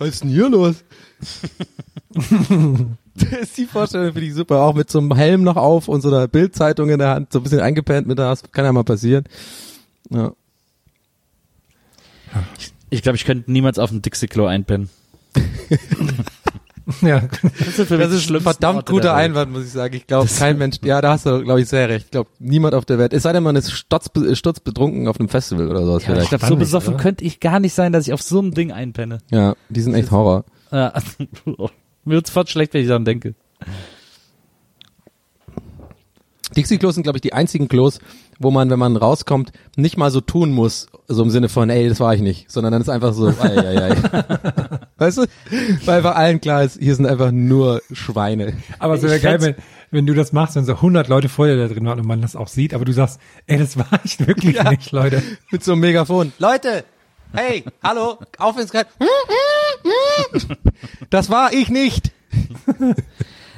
Was 0.00 0.08
ist 0.08 0.22
denn 0.22 0.30
hier 0.30 0.48
los? 0.48 0.76
ist 3.42 3.58
die 3.58 3.66
Vorstellung 3.66 4.14
finde 4.14 4.26
ich 4.26 4.34
super. 4.34 4.62
Auch 4.62 4.74
mit 4.74 4.90
so 4.90 4.98
einem 4.98 5.14
Helm 5.14 5.42
noch 5.42 5.56
auf 5.56 5.88
und 5.88 6.00
so 6.00 6.08
einer 6.08 6.26
Bildzeitung 6.26 6.88
in 6.88 6.98
der 6.98 7.10
Hand, 7.10 7.34
so 7.34 7.38
ein 7.38 7.42
bisschen 7.42 7.60
eingepennt 7.60 8.06
mit 8.06 8.18
der 8.18 8.28
Hast, 8.28 8.50
kann 8.50 8.64
ja 8.64 8.72
mal 8.72 8.82
passieren. 8.82 9.24
Ja. 10.08 10.32
Ich 12.88 13.02
glaube, 13.02 13.16
ich 13.16 13.26
könnte 13.26 13.52
niemals 13.52 13.78
auf 13.78 13.90
ein 13.90 14.00
Dixie-Klo 14.00 14.46
einpennen. 14.46 14.88
Ja, 17.02 17.20
Das 17.58 17.78
ist, 17.78 17.88
für 17.88 17.96
mich 17.98 18.06
Das 18.08 18.12
ist 18.16 18.30
ein 18.30 18.40
verdammt 18.40 18.76
Orte 18.78 18.92
guter. 18.92 19.14
Einwand, 19.14 19.52
muss 19.52 19.64
ich 19.64 19.70
sagen. 19.72 19.94
Ich 19.96 20.06
glaube, 20.06 20.28
kein 20.28 20.58
Mensch, 20.58 20.76
ja, 20.84 21.00
da 21.00 21.12
hast 21.12 21.26
du, 21.26 21.42
glaube 21.42 21.60
ich, 21.60 21.68
sehr 21.68 21.88
recht. 21.88 22.06
Ich 22.06 22.10
glaube, 22.10 22.30
niemand 22.38 22.74
auf 22.74 22.84
der 22.84 22.98
Welt, 22.98 23.12
es 23.12 23.22
sei 23.24 23.32
denn, 23.32 23.42
man 23.42 23.56
ist 23.56 23.70
stutzbe, 23.72 24.34
stutzbetrunken 24.36 25.08
auf 25.08 25.18
einem 25.18 25.28
Festival 25.28 25.68
oder 25.68 25.84
sowas 25.84 26.02
Ja, 26.04 26.08
ich 26.10 26.14
vielleicht. 26.14 26.28
glaube, 26.30 26.46
so 26.46 26.56
besoffen 26.56 26.94
oder? 26.94 27.02
könnte 27.02 27.24
ich 27.24 27.40
gar 27.40 27.60
nicht 27.60 27.74
sein, 27.74 27.92
dass 27.92 28.06
ich 28.06 28.12
auf 28.12 28.22
so 28.22 28.38
einem 28.38 28.52
Ding 28.52 28.72
einpenne. 28.72 29.18
Ja, 29.30 29.54
die 29.68 29.80
sind 29.80 29.94
echt 29.94 30.10
Horror. 30.10 30.44
Ja. 30.72 30.92
Mir 32.04 32.14
wird's 32.16 32.30
sofort 32.30 32.48
schlecht, 32.48 32.72
wenn 32.74 32.82
ich 32.82 32.88
daran 32.88 33.04
denke. 33.04 33.34
Dixie-Klos 36.56 36.94
sind, 36.94 37.04
glaube 37.04 37.18
ich, 37.18 37.22
die 37.22 37.32
einzigen 37.32 37.68
Klos, 37.68 38.00
wo 38.40 38.50
man, 38.50 38.70
wenn 38.70 38.78
man 38.78 38.96
rauskommt, 38.96 39.52
nicht 39.76 39.96
mal 39.96 40.10
so 40.10 40.20
tun 40.20 40.50
muss, 40.50 40.88
so 41.06 41.22
im 41.22 41.30
Sinne 41.30 41.48
von, 41.48 41.70
ey, 41.70 41.88
das 41.88 42.00
war 42.00 42.12
ich 42.14 42.22
nicht, 42.22 42.50
sondern 42.50 42.72
dann 42.72 42.82
ist 42.82 42.88
einfach 42.88 43.12
so, 43.12 43.28
ei, 43.40 43.56
ei, 43.56 43.90
ei. 43.92 43.96
Weißt 45.00 45.18
du? 45.18 45.26
Weil 45.86 45.96
einfach 45.96 46.14
allen 46.14 46.40
klar 46.42 46.62
ist, 46.62 46.78
hier 46.78 46.94
sind 46.94 47.06
einfach 47.06 47.32
nur 47.32 47.80
Schweine. 47.90 48.52
aber 48.78 48.94
es 48.94 49.02
wäre 49.02 49.18
geil, 49.18 49.40
wenn, 49.40 49.54
wenn 49.90 50.06
du 50.06 50.12
das 50.14 50.32
machst, 50.32 50.56
wenn 50.56 50.64
so 50.66 50.74
100 50.74 51.08
Leute 51.08 51.28
vor 51.30 51.46
dir 51.46 51.56
da 51.56 51.72
drin 51.72 51.86
waren 51.86 51.98
und 51.98 52.06
man 52.06 52.20
das 52.20 52.36
auch 52.36 52.48
sieht, 52.48 52.74
aber 52.74 52.84
du 52.84 52.92
sagst, 52.92 53.18
ey, 53.46 53.58
das 53.58 53.76
war 53.78 53.88
ich 54.04 54.18
wirklich 54.24 54.56
Ja. 54.56 54.70
nicht, 54.70 54.92
Leute. 54.92 55.22
Mit 55.50 55.64
so 55.64 55.72
einem 55.72 55.80
Megafon. 55.80 56.32
Leute, 56.38 56.84
hey, 57.32 57.64
hallo, 57.82 58.18
auf 58.38 58.58
ins. 58.58 58.70
Das 61.08 61.30
war 61.30 61.52
ich 61.52 61.70
nicht. 61.70 62.12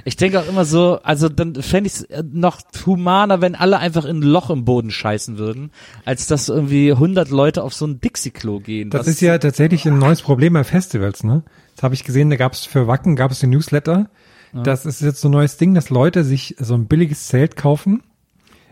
Ich 0.04 0.16
denke 0.16 0.40
auch 0.40 0.48
immer 0.48 0.64
so, 0.64 1.00
also 1.02 1.28
dann 1.28 1.54
fände 1.54 1.86
ich 1.88 1.94
es 1.94 2.06
noch 2.32 2.60
humaner, 2.86 3.40
wenn 3.40 3.54
alle 3.54 3.78
einfach 3.78 4.04
in 4.04 4.18
ein 4.18 4.22
Loch 4.22 4.50
im 4.50 4.64
Boden 4.64 4.90
scheißen 4.90 5.38
würden, 5.38 5.70
als 6.04 6.26
dass 6.26 6.48
irgendwie 6.48 6.92
100 6.92 7.30
Leute 7.30 7.62
auf 7.62 7.74
so 7.74 7.86
ein 7.86 8.00
Dixie-Klo 8.00 8.60
gehen. 8.60 8.90
Das 8.90 9.02
Was- 9.02 9.08
ist 9.08 9.20
ja 9.20 9.38
tatsächlich 9.38 9.86
ein 9.86 9.98
neues 9.98 10.22
Problem 10.22 10.54
bei 10.54 10.64
Festivals, 10.64 11.24
ne? 11.24 11.42
Das 11.76 11.82
habe 11.84 11.94
ich 11.94 12.04
gesehen, 12.04 12.30
da 12.30 12.36
gab 12.36 12.52
es 12.52 12.64
für 12.66 12.86
Wacken, 12.86 13.16
gab 13.16 13.30
es 13.30 13.40
den 13.40 13.50
Newsletter. 13.50 14.10
Das 14.54 14.84
ist 14.84 15.00
jetzt 15.00 15.22
so 15.22 15.28
ein 15.28 15.32
neues 15.32 15.56
Ding, 15.56 15.72
dass 15.74 15.88
Leute 15.88 16.24
sich 16.24 16.56
so 16.58 16.74
ein 16.74 16.84
billiges 16.84 17.28
Zelt 17.28 17.56
kaufen, 17.56 18.02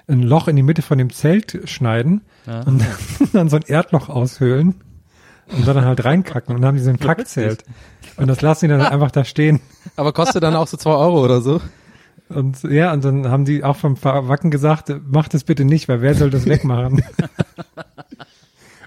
ein 0.08 0.22
Loch 0.22 0.46
in 0.46 0.56
die 0.56 0.62
Mitte 0.62 0.82
von 0.82 0.98
dem 0.98 1.08
Zelt 1.10 1.58
schneiden 1.64 2.20
und 2.66 2.80
dann, 2.82 2.86
dann 3.32 3.48
so 3.48 3.56
ein 3.56 3.62
Erdloch 3.66 4.10
aushöhlen 4.10 4.74
und 5.52 5.66
dann 5.66 5.84
halt 5.84 6.04
reinkacken 6.04 6.54
und 6.54 6.62
dann 6.62 6.68
haben 6.68 6.76
die 6.76 6.82
so 6.82 6.90
ein 6.90 6.98
Kackzelt. 6.98 7.64
Und 8.16 8.28
das 8.28 8.40
lassen 8.40 8.66
die 8.66 8.68
dann 8.68 8.80
einfach 8.82 9.10
da 9.10 9.24
stehen. 9.24 9.60
Aber 9.96 10.12
kostet 10.12 10.42
dann 10.42 10.56
auch 10.56 10.66
so 10.66 10.76
zwei 10.76 10.92
Euro 10.92 11.24
oder 11.24 11.40
so. 11.40 11.60
Und 12.28 12.62
ja, 12.62 12.92
und 12.92 13.04
dann 13.04 13.28
haben 13.28 13.44
die 13.44 13.64
auch 13.64 13.76
vom 13.76 13.96
Wacken 14.02 14.50
gesagt, 14.50 14.92
macht 15.10 15.34
das 15.34 15.44
bitte 15.44 15.64
nicht, 15.64 15.88
weil 15.88 16.00
wer 16.00 16.14
soll 16.14 16.30
das 16.30 16.46
wegmachen? 16.46 17.02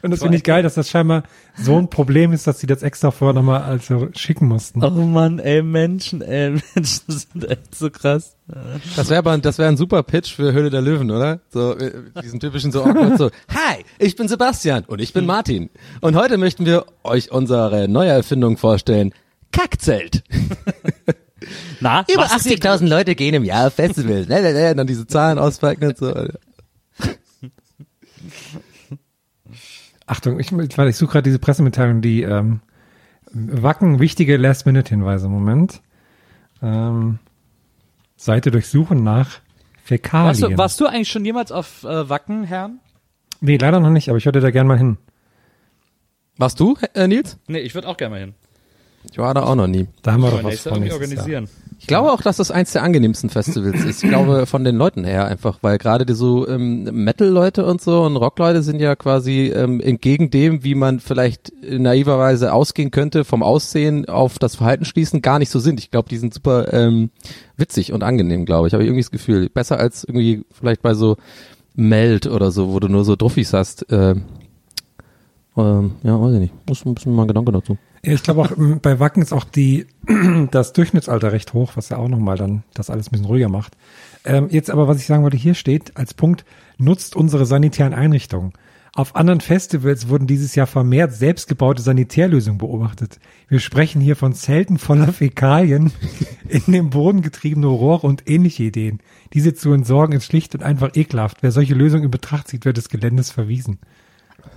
und 0.04 0.12
das 0.12 0.20
finde 0.22 0.38
ich 0.38 0.44
geil, 0.44 0.62
dass 0.62 0.76
das 0.76 0.90
scheinbar 0.90 1.24
so 1.58 1.78
ein 1.78 1.90
Problem 1.90 2.34
ist, 2.34 2.46
dass 2.46 2.60
sie 2.60 2.68
das 2.68 2.84
extra 2.84 3.10
vorher 3.12 3.34
nochmal 3.34 3.64
also 3.64 4.10
schicken 4.16 4.48
mussten. 4.48 4.84
Oh 4.84 4.90
Mann, 4.92 5.40
ey, 5.40 5.64
Menschen, 5.64 6.22
ey, 6.22 6.52
Menschen 6.76 7.04
sind 7.08 7.50
echt 7.50 7.74
so 7.76 7.90
krass. 7.90 8.36
Das 8.96 9.10
wäre 9.10 9.20
aber, 9.20 9.38
das 9.38 9.58
wäre 9.58 9.70
ein 9.70 9.78
super 9.78 10.04
Pitch 10.04 10.34
für 10.36 10.52
Höhle 10.54 10.70
der 10.70 10.82
Löwen, 10.82 11.10
oder? 11.10 11.40
So, 11.50 11.76
äh, 11.78 11.92
diesen 12.22 12.40
typischen 12.40 12.72
so 12.72 12.84
awkward 12.84 13.18
so, 13.18 13.30
hi, 13.50 13.84
ich 13.98 14.16
bin 14.16 14.28
Sebastian 14.28 14.84
und 14.86 15.00
ich 15.02 15.14
bin 15.14 15.26
Martin. 15.26 15.70
Und 16.02 16.16
heute 16.16 16.38
möchten 16.38 16.66
wir 16.66 16.86
euch 17.04 17.32
unsere 17.32 17.88
neue 17.88 18.10
Erfindung 18.12 18.58
vorstellen. 18.58 19.14
Kackzelt. 19.52 20.24
Na, 21.80 22.06
Über 22.12 22.24
was 22.24 22.38
ist 22.38 22.46
ihr- 22.48 22.58
80.000 22.58 22.88
Leute 22.88 23.16
gehen 23.16 23.34
im 23.34 23.44
Jahr 23.44 23.68
auf 23.68 23.74
Festivals. 23.74 24.28
Ne, 24.34 24.42
ne, 24.42 24.54
ne, 24.54 24.76
dann 24.76 24.88
diese 24.88 25.06
Zahlen 25.08 25.38
auspacken 25.40 25.88
und 25.90 25.98
so. 25.98 26.14
Achtung, 30.14 30.40
ich, 30.40 30.52
warte, 30.52 30.90
ich 30.90 30.96
suche 30.96 31.14
gerade 31.14 31.24
diese 31.24 31.40
Pressemitteilung, 31.40 32.02
die 32.02 32.22
ähm, 32.22 32.60
Wacken 33.32 34.00
wichtige 34.00 34.38
Last-Minute-Hinweise. 34.38 35.28
Moment. 35.28 35.82
Ähm, 36.62 37.18
Seite 38.16 38.52
durchsuchen 38.52 39.04
nach 39.04 39.26
Warst 39.26 39.42
Fäkalien. 39.84 40.52
du, 40.52 40.58
warst 40.58 40.80
du 40.80 40.86
eigentlich 40.86 41.10
schon 41.10 41.26
jemals 41.26 41.52
auf 41.52 41.84
äh, 41.84 42.08
Wacken, 42.10 42.44
Herrn? 42.44 42.80
Nee, 43.42 43.58
leider 43.58 43.80
noch 43.80 43.90
nicht, 43.90 44.08
aber 44.08 44.20
ich 44.20 44.26
würde 44.26 44.40
da 44.40 44.52
gern 44.52 44.68
mal 44.68 44.78
hin. 44.78 45.00
Warst 46.38 46.60
du, 46.60 46.78
äh, 46.94 47.08
Nils? 47.08 47.40
Nee, 47.48 47.62
ich 47.62 47.74
würde 47.74 47.88
auch 47.88 47.98
gerne 47.98 48.14
mal 48.14 48.22
hin. 48.22 48.36
Ich 49.12 49.18
war 49.18 49.34
da 49.34 49.42
auch 49.42 49.56
noch 49.56 49.68
nie. 49.68 49.88
Da 50.04 50.14
haben 50.14 50.22
wir 50.22 50.30
doch 50.30 50.44
was 50.44 50.64
Jahr 50.64 50.76
irgendwie 50.76 51.08
nächstes 51.08 51.28
Jahr. 51.28 51.44
Ich 51.84 51.88
glaube 51.88 52.14
auch, 52.14 52.22
dass 52.22 52.38
das 52.38 52.50
eins 52.50 52.72
der 52.72 52.82
angenehmsten 52.82 53.30
Festivals 53.30 53.84
ist. 53.84 54.06
Ich 54.06 54.10
glaube 54.10 54.46
von 54.46 54.64
den 54.64 54.78
Leuten 54.78 55.04
her 55.04 55.26
einfach, 55.26 55.58
weil 55.64 55.78
gerade 55.78 56.06
die 56.06 56.14
so 56.14 56.48
ähm, 56.48 56.86
Metal-Leute 56.86 57.66
und 57.66 57.82
so 57.82 58.04
und 58.04 58.16
Rock-Leute 58.16 58.64
sind 58.64 58.80
ja 58.80 58.96
quasi 58.96 59.52
ähm, 59.54 59.82
entgegen 59.82 60.30
dem, 60.30 60.64
wie 60.64 60.76
man 60.76 61.02
vielleicht 61.02 61.52
naiverweise 61.62 62.54
ausgehen 62.54 62.90
könnte, 62.90 63.26
vom 63.26 63.44
Aussehen 63.44 64.08
auf 64.08 64.40
das 64.40 64.56
Verhalten 64.56 64.86
schließen, 64.86 65.22
gar 65.22 65.40
nicht 65.40 65.50
so 65.50 65.60
sind. 65.60 65.78
Ich 65.78 65.92
glaube, 65.92 66.08
die 66.08 66.16
sind 66.16 66.34
super 66.34 66.72
ähm, 66.72 67.10
witzig 67.58 67.92
und 67.92 68.02
angenehm, 68.02 68.46
glaube 68.46 68.70
ich. 68.70 68.74
Habe 68.74 68.84
ich 68.84 68.88
irgendwie 68.88 69.04
das 69.04 69.12
Gefühl. 69.12 69.50
Besser 69.50 69.78
als 69.78 70.06
irgendwie 70.06 70.46
vielleicht 70.54 70.84
bei 70.84 70.94
so 70.94 71.18
Meld 71.76 72.28
oder 72.28 72.52
so, 72.52 72.72
wo 72.72 72.80
du 72.80 72.88
nur 72.88 73.04
so 73.04 73.18
Druffis 73.18 73.52
hast. 73.52 73.88
Ähm, 73.90 74.22
ähm, 75.58 75.96
ja, 76.04 76.18
weiß 76.18 76.36
ich 76.36 76.40
nicht. 76.40 76.54
Muss 76.66 76.86
ein 76.86 76.96
bisschen 76.96 77.14
mal 77.14 77.28
Gedanke 77.28 77.52
dazu. 77.52 77.78
Ich 78.06 78.22
glaube 78.22 78.42
auch, 78.42 78.52
ähm, 78.58 78.80
bei 78.82 79.00
Wacken 79.00 79.24
ist 79.24 79.32
auch 79.32 79.46
die, 79.46 79.88
das 80.52 80.74
Durchschnittsalter 80.74 81.32
recht 81.32 81.54
hoch, 81.54 81.72
was 81.76 81.88
ja 81.90 81.98
auch 81.98 82.10
nochmal 82.10 82.38
dann 82.38 82.64
das 82.74 82.90
alles 82.90 83.08
ein 83.08 83.12
bisschen 83.12 83.26
ruhiger 83.26 83.48
macht. 83.48 83.78
Ähm, 84.26 84.48
jetzt 84.52 84.70
aber, 84.70 84.90
was 84.90 84.98
ich 85.00 85.06
sagen 85.06 85.24
wollte, 85.24 85.38
hier 85.38 85.54
steht 85.54 85.96
als 85.96 86.14
Punkt, 86.14 86.44
nutzt 86.78 87.16
unsere 87.16 87.46
sanitären 87.46 87.94
Einrichtungen. 87.94 88.52
Auf 88.96 89.16
anderen 89.16 89.42
Festivals 89.42 90.10
wurden 90.10 90.28
dieses 90.28 90.54
Jahr 90.54 90.68
vermehrt 90.68 91.14
selbstgebaute 91.14 91.82
Sanitärlösungen 91.82 92.60
beobachtet. 92.60 93.20
Wir 93.48 93.60
sprechen 93.60 94.02
hier 94.02 94.16
von 94.16 94.34
Zelten 94.34 94.78
voller 94.78 95.14
Fäkalien, 95.14 95.92
in 96.50 96.74
den 96.74 96.90
Boden 96.90 97.22
getriebene 97.22 97.68
Rohre 97.68 98.06
und 98.06 98.30
ähnliche 98.30 98.64
Ideen. 98.64 99.00
Diese 99.34 99.54
zu 99.54 99.72
entsorgen 99.72 100.16
ist 100.16 100.26
schlicht 100.26 100.54
und 100.56 100.62
einfach 100.62 100.92
ekelhaft. 100.94 101.38
Wer 101.42 101.52
solche 101.52 101.74
Lösungen 101.74 102.04
in 102.04 102.12
Betracht 102.12 102.50
zieht, 102.50 102.66
wird 102.66 102.78
des 102.78 102.90
Geländes 102.90 103.32
verwiesen. 103.32 103.80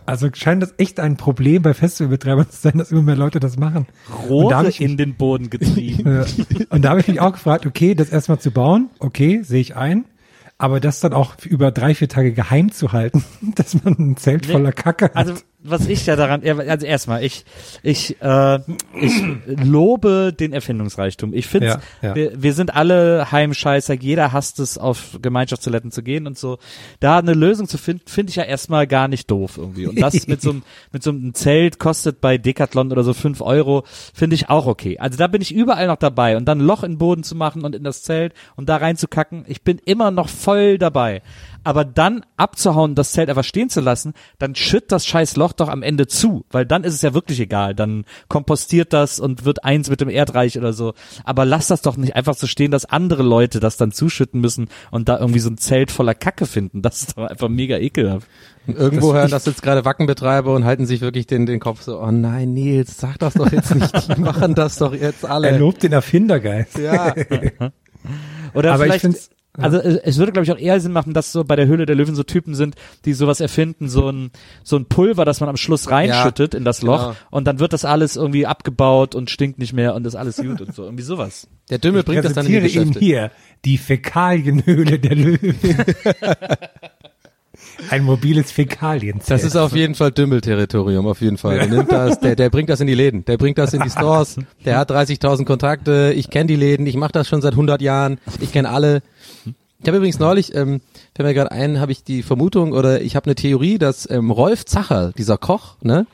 Also 0.07 0.29
scheint 0.33 0.63
das 0.63 0.75
echt 0.79 1.01
ein 1.01 1.17
Problem 1.17 1.63
bei 1.63 1.75
Festivalbetreibern 1.75 2.49
zu 2.51 2.57
sein, 2.61 2.79
dass 2.79 2.93
immer 2.93 3.03
mehr 3.03 3.17
Leute 3.17 3.41
das 3.41 3.57
machen. 3.59 3.87
Rohre 4.29 4.63
mich- 4.65 4.81
in 4.81 4.97
den 4.97 5.15
Boden 5.17 5.51
getrieben. 5.51 6.25
Und 6.71 6.83
da 6.85 6.91
habe 6.91 7.01
ich 7.01 7.09
mich 7.09 7.21
auch 7.21 7.33
gefragt, 7.33 7.67
okay, 7.67 7.95
das 7.95 8.11
erstmal 8.11 8.39
zu 8.39 8.51
bauen, 8.51 8.91
okay, 9.01 9.41
sehe 9.43 9.61
ich 9.61 9.75
ein. 9.77 10.05
Aber 10.59 10.81
das 10.81 11.01
dann 11.01 11.13
auch 11.13 11.35
über 11.45 11.71
drei, 11.71 11.95
vier 11.95 12.09
Tage 12.09 12.33
geheim 12.33 12.73
zu 12.73 12.93
halten, 12.93 13.25
dass 13.57 13.83
man 13.85 13.95
ein 13.99 14.17
Zelt 14.17 14.47
Nee, 14.47 14.53
voller 14.53 14.73
Kacke 14.73 15.07
hat. 15.07 15.17
Also 15.17 15.35
was 15.59 15.87
ich 15.87 16.07
ja 16.07 16.17
daran, 16.17 16.43
also 16.45 16.87
erstmal, 16.87 17.25
ich, 17.25 17.45
ich, 17.83 18.21
äh, 18.21 18.59
ich 19.01 19.23
lobe 19.47 20.33
den 20.39 20.53
Erfindungsreichtum. 20.53 21.33
Ich 21.35 21.47
finde, 21.47 21.67
Ja, 21.67 21.81
ja. 22.03 22.15
wir, 22.15 22.43
wir 22.43 22.53
sind 22.53 22.75
alle 22.75 23.33
Heimscheißer, 23.33 23.95
jeder 23.95 24.33
hasst 24.33 24.61
es, 24.61 24.79
auf 24.79 25.19
Gemeinschaftstoiletten 25.21 25.91
zu 25.91 26.03
gehen 26.03 26.27
und 26.27 26.39
so. 26.39 26.59
Da 27.01 27.19
eine 27.19 27.35
Lösung 27.35 27.69
zu 27.69 27.79
finden, 27.79 28.05
finde 28.07 28.31
ich 28.31 28.37
ja 28.37 28.45
erstmal 28.45 28.87
gar 28.87 29.09
nicht 29.09 29.31
doof 29.31 29.59
irgendwie. 29.59 29.87
Und 29.87 30.01
das 30.01 30.27
mit 30.27 30.41
so 30.41 30.51
einem, 30.51 30.63
mit 30.93 31.03
so 31.03 31.11
einem 31.11 31.35
Zelt 31.35 31.79
kostet 31.79 32.21
bei 32.21 32.39
Decathlon 32.39 32.93
oder 32.93 33.03
so 33.03 33.15
fünf 33.15 33.41
Euro, 33.41 33.85
finde 34.15 34.35
ich 34.35 34.49
auch 34.49 34.67
okay. 34.67 34.99
Also 34.99 35.19
da 35.19 35.27
bin 35.27 35.43
ich 35.43 35.55
überall 35.55 35.87
noch 35.87 35.97
dabei 35.97 36.37
und 36.37 36.47
dann 36.47 36.61
ein 36.61 36.67
Loch 36.67 36.83
in 36.83 36.93
den 36.93 36.99
Boden 36.99 37.23
zu 37.23 37.35
machen 37.35 37.65
und 37.65 37.75
in 37.75 37.85
das 37.85 38.03
Zelt 38.03 38.35
und 38.57 38.69
da 38.69 38.77
reinzukacken, 38.77 39.45
ich 39.49 39.63
bin 39.63 39.79
immer 39.85 40.11
noch 40.11 40.29
voll 40.29 40.79
dabei. 40.79 41.23
Aber 41.67 41.85
dann 41.85 42.25
abzuhauen, 42.37 42.95
das 42.95 43.11
Zelt 43.11 43.29
einfach 43.29 43.43
stehen 43.43 43.69
zu 43.69 43.81
lassen, 43.81 44.15
dann 44.39 44.55
schütt 44.55 44.93
das 44.93 45.05
scheiß 45.05 45.35
Loch 45.35 45.53
doch 45.53 45.69
am 45.69 45.83
Ende 45.83 46.07
zu, 46.07 46.45
weil 46.53 46.65
dann 46.65 46.85
ist 46.85 46.95
es 46.95 47.03
ja 47.03 47.13
wirklich 47.13 47.41
egal. 47.41 47.75
Dann 47.75 48.05
kompostiert 48.29 48.93
das 48.93 49.19
und 49.19 49.45
wird 49.45 49.65
eins 49.65 49.91
mit 49.91 50.01
dem 50.01 50.09
Erdreich 50.09 50.57
oder 50.57 50.73
so. 50.73 50.95
Aber 51.25 51.45
lass 51.45 51.67
das 51.67 51.83
doch 51.83 51.97
nicht 51.97 52.15
einfach 52.15 52.35
so 52.35 52.47
stehen, 52.47 52.71
dass 52.71 52.85
andere 52.85 53.25
Leute 53.25 53.59
das 53.59 53.77
dann 53.77 53.91
zuschütten 53.91 54.41
müssen 54.41 54.69
und 54.93 55.09
da 55.09 55.19
irgendwie 55.19 55.41
so 55.41 55.51
ein 55.51 55.59
Zelt 55.59 55.91
voller 55.91 56.15
Kacke 56.15 56.47
finden. 56.47 56.83
Das 56.83 57.01
ist 57.03 57.19
doch 57.19 57.25
einfach 57.27 57.49
mega 57.49 57.77
ekelhaft. 57.79 58.29
Und 58.69 58.77
irgendwo 58.77 59.13
hören 59.13 59.31
das 59.33 59.45
jetzt 59.47 59.61
gerade 59.63 59.85
Wackenbetreiber 59.85 60.55
und 60.55 60.65
halten 60.65 60.87
sich 60.87 61.01
wirklich 61.01 61.27
den, 61.27 61.47
den 61.47 61.59
Kopf 61.59 61.83
so, 61.83 62.01
oh 62.01 62.13
nein, 62.13 62.53
Nils, 62.55 62.97
sag 62.97 63.19
das 63.19 63.35
doch 63.35 63.51
jetzt 63.51 63.75
nicht, 63.75 64.17
die 64.17 64.21
machen 64.21 64.55
das 64.55 64.77
doch 64.79 64.95
jetzt 64.95 65.25
alle. 65.25 65.49
er 65.51 65.59
lobt 65.59 65.83
den 65.83 65.93
Erfindergeist. 65.93 66.79
Ja. 66.79 67.13
Oder 68.55 68.73
Aber 68.75 68.85
ich 68.85 68.93
vielleicht, 68.93 69.01
find's- 69.01 69.31
also 69.59 69.79
es 69.79 69.97
es 69.97 70.19
würde 70.19 70.33
glaube 70.33 70.45
ich 70.45 70.53
auch 70.53 70.59
eher 70.59 70.81
Sinn 70.81 70.93
machen, 70.93 71.15
dass 71.15 71.33
so 71.33 71.45
bei 71.45 71.57
der 71.57 71.67
Höhle 71.67 71.87
der 71.87 71.97
Löwen 71.97 72.15
so 72.15 72.23
Typen 72.23 72.55
sind, 72.55 72.75
die 73.05 73.13
sowas 73.13 73.41
erfinden, 73.41 73.89
so 73.89 74.11
ein 74.11 74.31
so 74.63 74.77
ein 74.77 74.87
Pulver, 74.87 75.25
das 75.25 75.41
man 75.41 75.49
am 75.49 75.57
Schluss 75.57 75.91
reinschüttet 75.91 76.55
in 76.55 76.65
das 76.65 76.83
Loch 76.83 77.09
genau. 77.09 77.17
und 77.31 77.47
dann 77.47 77.59
wird 77.59 77.73
das 77.73 77.85
alles 77.85 78.17
irgendwie 78.17 78.47
abgebaut 78.47 79.15
und 79.15 79.31
stinkt 79.31 79.59
nicht 79.59 79.73
mehr 79.73 79.95
und 79.95 80.07
ist 80.07 80.15
alles 80.15 80.37
gut 80.37 80.61
und 80.61 80.75
so 80.75 80.85
irgendwie 80.85 81.05
sowas. 81.05 81.49
Der 81.71 81.79
Dümmel 81.79 82.03
bringt 82.03 82.25
das 82.25 82.33
dann 82.33 82.47
in 82.47 82.53
die 82.53 82.59
Präsentiere 82.61 82.85
Ihnen 82.85 82.93
Geschäfte. 82.95 83.05
hier 83.05 83.31
die 83.65 83.79
Fäkalienhöhle 83.79 84.99
der 84.99 85.17
Löwen. 85.17 85.59
Ein 87.91 88.05
mobiles 88.05 88.53
Fäkalienzelt. 88.53 89.31
Das 89.31 89.45
ist 89.45 89.57
auf 89.57 89.75
jeden 89.75 89.95
Fall 89.95 90.11
Dümmel-Territorium, 90.13 91.07
auf 91.07 91.21
jeden 91.21 91.39
Fall. 91.39 91.57
Der 91.59 91.67
nimmt 91.69 91.93
das, 91.93 92.21
der, 92.21 92.37
der 92.37 92.51
bringt 92.51 92.69
das 92.69 92.81
in 92.81 92.87
die 92.87 92.95
Läden, 92.95 93.25
der 93.25 93.37
bringt 93.37 93.59
das 93.59 93.75
in 93.75 93.83
die 93.83 93.91
Stores, 93.91 94.37
der 94.65 94.79
hat 94.79 94.91
30.000 94.91 95.45
Kontakte, 95.45 96.13
ich 96.15 96.31
kenne 96.31 96.47
die 96.47 96.57
Läden, 96.57 96.87
ich 96.87 96.97
mache 96.97 97.13
das 97.13 97.29
schon 97.29 97.43
seit 97.43 97.53
100 97.53 97.81
Jahren, 97.83 98.19
ich 98.41 98.53
kenne 98.53 98.71
alle. 98.71 99.03
Ich 99.79 99.87
habe 99.87 99.99
übrigens 99.99 100.19
neulich, 100.19 100.55
ähm, 100.55 100.81
fällt 101.15 101.29
mir 101.29 101.35
gerade 101.35 101.53
ein, 101.53 101.81
habe 101.81 101.93
ich 101.93 102.03
die 102.03 102.23
Vermutung 102.23 102.73
oder 102.73 103.03
ich 103.03 103.15
habe 103.15 103.27
eine 103.27 103.35
Theorie, 103.35 103.79
dass 103.79 104.09
ähm, 104.11 104.31
Rolf 104.31 104.65
Zacherl, 104.65 105.13
dieser 105.17 105.37
Koch, 105.37 105.77
ne, 105.83 106.07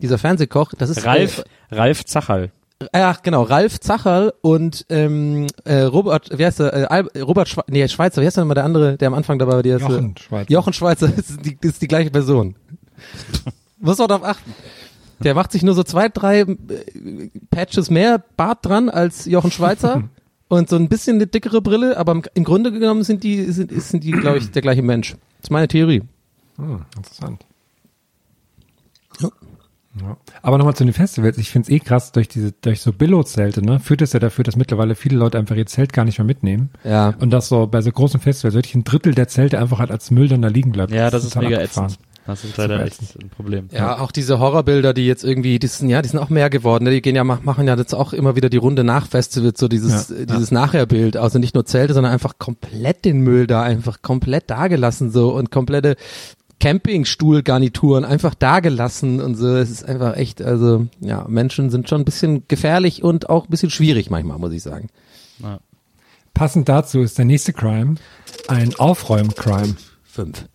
dieser 0.00 0.16
Fernsehkoch, 0.16 0.72
das 0.78 0.90
ist 0.90 1.04
Ralf, 1.04 1.42
Ralf 1.70 2.04
Zacherl. 2.04 2.50
Ach 2.92 3.22
genau, 3.22 3.42
Ralf 3.42 3.78
Zacherl 3.78 4.32
und 4.40 4.86
ähm, 4.88 5.48
äh, 5.64 5.82
Robert, 5.82 6.38
wie 6.38 6.46
heißt 6.46 6.60
der, 6.60 6.72
äh, 6.72 6.84
Al 6.84 7.08
Robert 7.20 7.48
Schwe 7.48 7.62
nee, 7.68 7.86
Schweizer, 7.88 8.22
wie 8.22 8.26
heißt 8.26 8.38
denn 8.38 8.46
mal 8.46 8.54
der 8.54 8.64
andere, 8.64 8.96
der 8.96 9.08
am 9.08 9.14
Anfang 9.14 9.38
dabei 9.38 9.52
war? 9.52 9.62
Die 9.62 9.74
heißt, 9.74 9.82
Jochen 9.82 10.16
Schweizer. 10.16 10.50
Jochen 10.50 10.72
Schweizer, 10.72 11.12
ist 11.16 11.44
die, 11.44 11.58
ist 11.60 11.82
die 11.82 11.88
gleiche 11.88 12.10
Person. 12.10 12.56
Muss 13.78 13.98
man 13.98 14.08
darauf 14.08 14.24
achten. 14.24 14.54
Der 15.22 15.34
macht 15.34 15.52
sich 15.52 15.62
nur 15.62 15.74
so 15.74 15.82
zwei, 15.82 16.08
drei 16.08 16.40
äh, 16.40 16.56
Patches 17.50 17.90
mehr 17.90 18.24
Bart 18.36 18.64
dran 18.64 18.88
als 18.88 19.26
Jochen 19.26 19.50
Schweizer 19.50 20.04
und 20.48 20.70
so 20.70 20.76
ein 20.76 20.88
bisschen 20.88 21.16
eine 21.16 21.26
dickere 21.26 21.60
Brille, 21.60 21.98
aber 21.98 22.12
im, 22.12 22.22
im 22.32 22.44
Grunde 22.44 22.72
genommen 22.72 23.04
sind 23.04 23.24
die, 23.24 23.44
sind, 23.52 23.70
sind 23.82 24.04
die, 24.04 24.12
glaube 24.12 24.38
ich, 24.38 24.50
der 24.50 24.62
gleiche 24.62 24.82
Mensch. 24.82 25.12
Das 25.12 25.44
ist 25.44 25.50
meine 25.50 25.68
Theorie. 25.68 26.02
Hm, 26.56 26.86
interessant. 26.96 27.44
Ja. 29.20 29.28
Aber 30.42 30.56
nochmal 30.56 30.74
zu 30.76 30.84
den 30.84 30.92
Festivals. 30.92 31.36
Ich 31.38 31.50
finde 31.50 31.66
es 31.66 31.70
eh 31.70 31.80
krass, 31.80 32.12
durch 32.12 32.28
diese, 32.28 32.52
durch 32.52 32.80
so 32.80 32.92
Billo-Zelte, 32.92 33.64
ne, 33.64 33.80
führt 33.80 34.02
es 34.02 34.12
ja 34.12 34.20
dafür, 34.20 34.44
dass 34.44 34.54
mittlerweile 34.56 34.94
viele 34.94 35.16
Leute 35.18 35.36
einfach 35.38 35.56
ihr 35.56 35.66
Zelt 35.66 35.92
gar 35.92 36.04
nicht 36.04 36.18
mehr 36.18 36.26
mitnehmen. 36.26 36.70
Ja. 36.84 37.14
Und 37.18 37.30
dass 37.30 37.48
so 37.48 37.66
bei 37.66 37.80
so 37.82 37.90
großen 37.90 38.20
Festivals 38.20 38.54
wirklich 38.54 38.74
ein 38.76 38.84
Drittel 38.84 39.14
der 39.14 39.26
Zelte 39.28 39.58
einfach 39.58 39.80
halt 39.80 39.90
als 39.90 40.10
Müll 40.10 40.28
dann 40.28 40.42
da 40.42 40.48
liegen 40.48 40.70
bleibt. 40.72 40.92
Ja, 40.92 41.10
das 41.10 41.24
ist 41.24 41.32
total 41.34 41.48
mega 41.48 41.56
abgefahren. 41.60 41.86
ätzend. 41.90 42.04
Das 42.26 42.44
ist 42.44 42.56
leider 42.58 42.84
echt 42.84 43.00
ein 43.20 43.30
Problem. 43.30 43.68
Ja, 43.72 43.98
auch 43.98 44.12
diese 44.12 44.38
Horrorbilder, 44.38 44.94
die 44.94 45.06
jetzt 45.06 45.24
irgendwie, 45.24 45.58
die 45.58 45.66
sind, 45.66 45.88
ja, 45.88 46.00
die 46.02 46.08
sind 46.08 46.20
auch 46.20 46.28
mehr 46.28 46.50
geworden. 46.50 46.84
Ne? 46.84 46.90
Die 46.90 47.02
gehen 47.02 47.16
ja, 47.16 47.24
mach- 47.24 47.42
machen 47.42 47.66
ja 47.66 47.76
jetzt 47.76 47.94
auch 47.94 48.12
immer 48.12 48.36
wieder 48.36 48.48
die 48.50 48.58
Runde 48.58 48.84
nach 48.84 49.08
Festivals, 49.08 49.58
so 49.58 49.66
dieses, 49.66 50.10
Ja, 50.10 50.24
dieses 50.26 50.52
Nachherbild. 50.52 51.16
Also 51.16 51.40
nicht 51.40 51.54
nur 51.54 51.64
Zelte, 51.64 51.94
sondern 51.94 52.12
einfach 52.12 52.34
komplett 52.38 53.04
den 53.04 53.20
Müll 53.22 53.48
da, 53.48 53.62
einfach 53.62 54.02
komplett 54.02 54.48
dagelassen 54.50 55.10
so 55.10 55.32
und 55.34 55.50
komplette 55.50 55.96
Campingstuhlgarnituren 56.60 58.04
einfach 58.04 58.34
dagelassen 58.34 59.20
und 59.20 59.34
so. 59.34 59.56
Es 59.56 59.70
ist 59.70 59.84
einfach 59.84 60.16
echt, 60.16 60.42
also, 60.42 60.86
ja, 61.00 61.26
Menschen 61.28 61.70
sind 61.70 61.88
schon 61.88 62.02
ein 62.02 62.04
bisschen 62.04 62.44
gefährlich 62.46 63.02
und 63.02 63.28
auch 63.28 63.44
ein 63.44 63.50
bisschen 63.50 63.70
schwierig 63.70 64.10
manchmal, 64.10 64.38
muss 64.38 64.52
ich 64.52 64.62
sagen. 64.62 64.88
Passend 66.34 66.68
dazu 66.68 67.00
ist 67.00 67.18
der 67.18 67.24
nächste 67.24 67.52
Crime 67.52 67.96
ein 68.48 68.74
Aufräumen-Crime. 68.74 69.76
Fünf. 70.04 70.46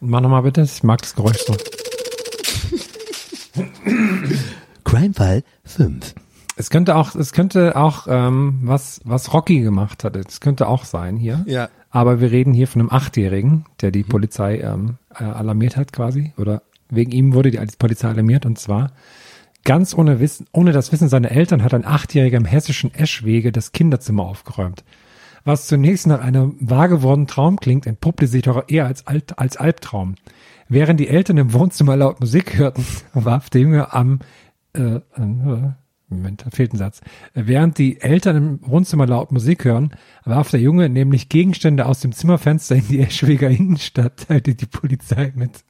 Mach 0.00 0.20
nochmal 0.20 0.42
bitte, 0.42 0.62
ich 0.62 0.82
mag 0.82 1.02
das 1.02 1.14
Geräusch 1.14 1.38
so. 1.46 1.56
Crimefall 4.84 5.42
fünf. 5.64 6.14
Es 6.56 6.70
könnte 6.70 6.96
auch, 6.96 7.14
es 7.14 7.32
könnte 7.32 7.76
auch 7.76 8.06
ähm, 8.08 8.60
was, 8.62 9.00
was 9.04 9.32
Rocky 9.32 9.60
gemacht 9.60 10.04
hatte. 10.04 10.22
Es 10.26 10.40
könnte 10.40 10.68
auch 10.68 10.84
sein 10.84 11.16
hier. 11.16 11.44
Ja. 11.46 11.68
Aber 11.96 12.20
wir 12.20 12.30
reden 12.30 12.52
hier 12.52 12.68
von 12.68 12.82
einem 12.82 12.90
Achtjährigen, 12.90 13.64
der 13.80 13.90
die 13.90 14.02
Polizei 14.02 14.58
ähm, 14.58 14.98
äh, 15.18 15.24
alarmiert 15.24 15.78
hat 15.78 15.94
quasi. 15.94 16.34
Oder 16.36 16.60
wegen 16.90 17.10
ihm 17.10 17.32
wurde 17.32 17.50
die 17.50 17.58
Polizei 17.78 18.10
alarmiert. 18.10 18.44
Und 18.44 18.58
zwar 18.58 18.92
ganz 19.64 19.94
ohne 19.94 20.20
Wissen, 20.20 20.46
ohne 20.52 20.72
das 20.72 20.92
Wissen 20.92 21.08
seiner 21.08 21.30
Eltern 21.30 21.62
hat 21.62 21.72
ein 21.72 21.86
Achtjähriger 21.86 22.36
im 22.36 22.44
hessischen 22.44 22.94
Eschwege 22.94 23.50
das 23.50 23.72
Kinderzimmer 23.72 24.24
aufgeräumt. 24.24 24.84
Was 25.46 25.68
zunächst 25.68 26.06
nach 26.06 26.20
einem 26.20 26.56
wahr 26.60 26.90
gewordenen 26.90 27.28
Traum 27.28 27.56
klingt, 27.58 27.86
entpuppte 27.86 28.26
sich 28.26 28.42
doch 28.42 28.64
eher 28.68 28.84
als, 28.84 29.06
Alt, 29.06 29.38
als 29.38 29.56
Albtraum. 29.56 30.16
Während 30.68 31.00
die 31.00 31.08
Eltern 31.08 31.38
im 31.38 31.54
Wohnzimmer 31.54 31.96
laut 31.96 32.20
Musik 32.20 32.58
hörten, 32.58 32.84
warf 33.14 33.48
der 33.48 33.62
Junge 33.62 33.94
am 33.94 34.18
äh, 34.74 34.96
äh, 34.96 35.70
Moment, 36.08 36.46
da 36.46 36.50
fehlt 36.50 36.72
ein 36.72 36.78
Satz. 36.78 37.00
Während 37.34 37.78
die 37.78 38.00
Eltern 38.00 38.36
im 38.36 38.60
Wohnzimmer 38.62 39.06
laut 39.06 39.32
Musik 39.32 39.64
hören, 39.64 39.90
warf 40.24 40.50
der 40.50 40.60
Junge 40.60 40.88
nämlich 40.88 41.28
Gegenstände 41.28 41.86
aus 41.86 42.00
dem 42.00 42.12
Zimmerfenster 42.12 42.76
in 42.76 42.86
die 42.88 43.00
Eschweger 43.00 43.50
Innenstadt, 43.50 44.16
teilte 44.28 44.54
die 44.54 44.66
Polizei 44.66 45.32
mit. 45.34 45.64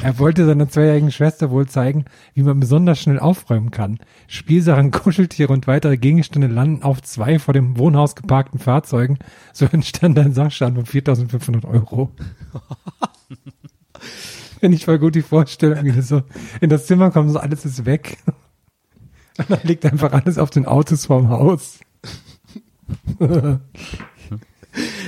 Er 0.00 0.18
wollte 0.18 0.46
seiner 0.46 0.68
zweijährigen 0.68 1.10
Schwester 1.10 1.50
wohl 1.50 1.66
zeigen, 1.66 2.04
wie 2.34 2.44
man 2.44 2.60
besonders 2.60 3.00
schnell 3.00 3.18
aufräumen 3.18 3.70
kann. 3.70 3.98
Spielsachen, 4.28 4.90
Kuscheltiere 4.92 5.52
und 5.52 5.66
weitere 5.66 5.96
Gegenstände 5.98 6.46
landen 6.46 6.82
auf 6.82 7.02
zwei 7.02 7.38
vor 7.38 7.52
dem 7.52 7.76
Wohnhaus 7.76 8.14
geparkten 8.14 8.60
Fahrzeugen. 8.60 9.18
So 9.52 9.66
entstand 9.66 10.18
ein 10.18 10.32
Sachstand 10.32 10.76
von 10.76 10.86
4.500 10.86 11.66
Euro. 11.66 12.12
Finde 14.60 14.76
ich 14.76 14.84
voll 14.84 14.98
gut 14.98 15.14
die 15.14 15.22
Vorstellung, 15.22 15.84
wie 15.84 15.92
das 15.92 16.08
so 16.08 16.22
in 16.60 16.70
das 16.70 16.86
Zimmer 16.86 17.10
kommt, 17.10 17.30
so 17.30 17.38
alles 17.38 17.64
ist 17.66 17.84
weg. 17.84 18.18
Und 19.48 19.50
dann 19.50 19.60
liegt 19.64 19.84
einfach 19.84 20.12
alles 20.12 20.38
auf 20.38 20.50
den 20.50 20.66
Autos 20.66 21.06
vorm 21.06 21.28
Haus. 21.28 21.78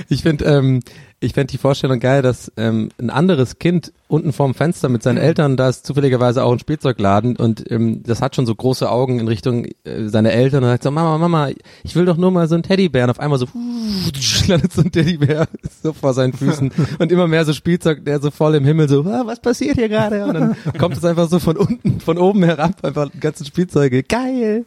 Ich 0.07 0.23
finde 0.23 0.45
ähm, 0.45 0.81
ich 1.21 1.33
fänd 1.33 1.51
die 1.51 1.57
Vorstellung 1.57 1.99
geil, 1.99 2.21
dass 2.21 2.51
ähm, 2.55 2.89
ein 2.97 3.09
anderes 3.09 3.59
Kind 3.59 3.91
unten 4.07 4.31
vorm 4.31 4.53
Fenster 4.53 4.87
mit 4.87 5.03
seinen 5.03 5.17
Eltern, 5.17 5.57
da 5.57 5.67
ist 5.67 5.85
zufälligerweise 5.85 6.43
auch 6.43 6.51
ein 6.51 6.59
Spielzeugladen 6.59 7.35
und 7.35 7.69
ähm, 7.69 8.03
das 8.03 8.21
hat 8.21 8.35
schon 8.35 8.45
so 8.45 8.55
große 8.55 8.89
Augen 8.89 9.19
in 9.19 9.27
Richtung 9.27 9.65
äh, 9.83 10.07
seiner 10.07 10.31
Eltern 10.31 10.63
und 10.63 10.69
sagt 10.69 10.83
so, 10.83 10.91
Mama, 10.91 11.17
Mama, 11.17 11.49
ich 11.83 11.95
will 11.95 12.05
doch 12.05 12.15
nur 12.15 12.31
mal 12.31 12.47
so 12.47 12.55
einen 12.55 12.63
Teddybär 12.63 13.03
und 13.03 13.09
auf 13.09 13.19
einmal 13.19 13.37
so 13.37 13.47
landet 14.47 14.71
so 14.71 14.81
ein 14.81 14.91
Teddybär 14.91 15.47
so 15.83 15.91
vor 15.93 16.13
seinen 16.13 16.33
Füßen 16.33 16.71
und 16.99 17.11
immer 17.11 17.27
mehr 17.27 17.43
so 17.43 17.53
Spielzeug, 17.53 18.05
der 18.05 18.21
so 18.21 18.31
voll 18.31 18.55
im 18.55 18.63
Himmel 18.63 18.87
so, 18.87 19.01
ah, 19.01 19.23
was 19.25 19.41
passiert 19.41 19.75
hier 19.75 19.89
gerade? 19.89 20.25
Und 20.25 20.33
dann 20.33 20.55
kommt 20.77 20.95
es 20.97 21.03
einfach 21.03 21.27
so 21.27 21.39
von 21.39 21.57
unten, 21.57 21.99
von 21.99 22.17
oben 22.17 22.43
herab, 22.43 22.83
einfach 22.83 23.09
die 23.09 23.19
ganzen 23.19 23.45
Spielzeuge, 23.45 24.03
geil. 24.03 24.65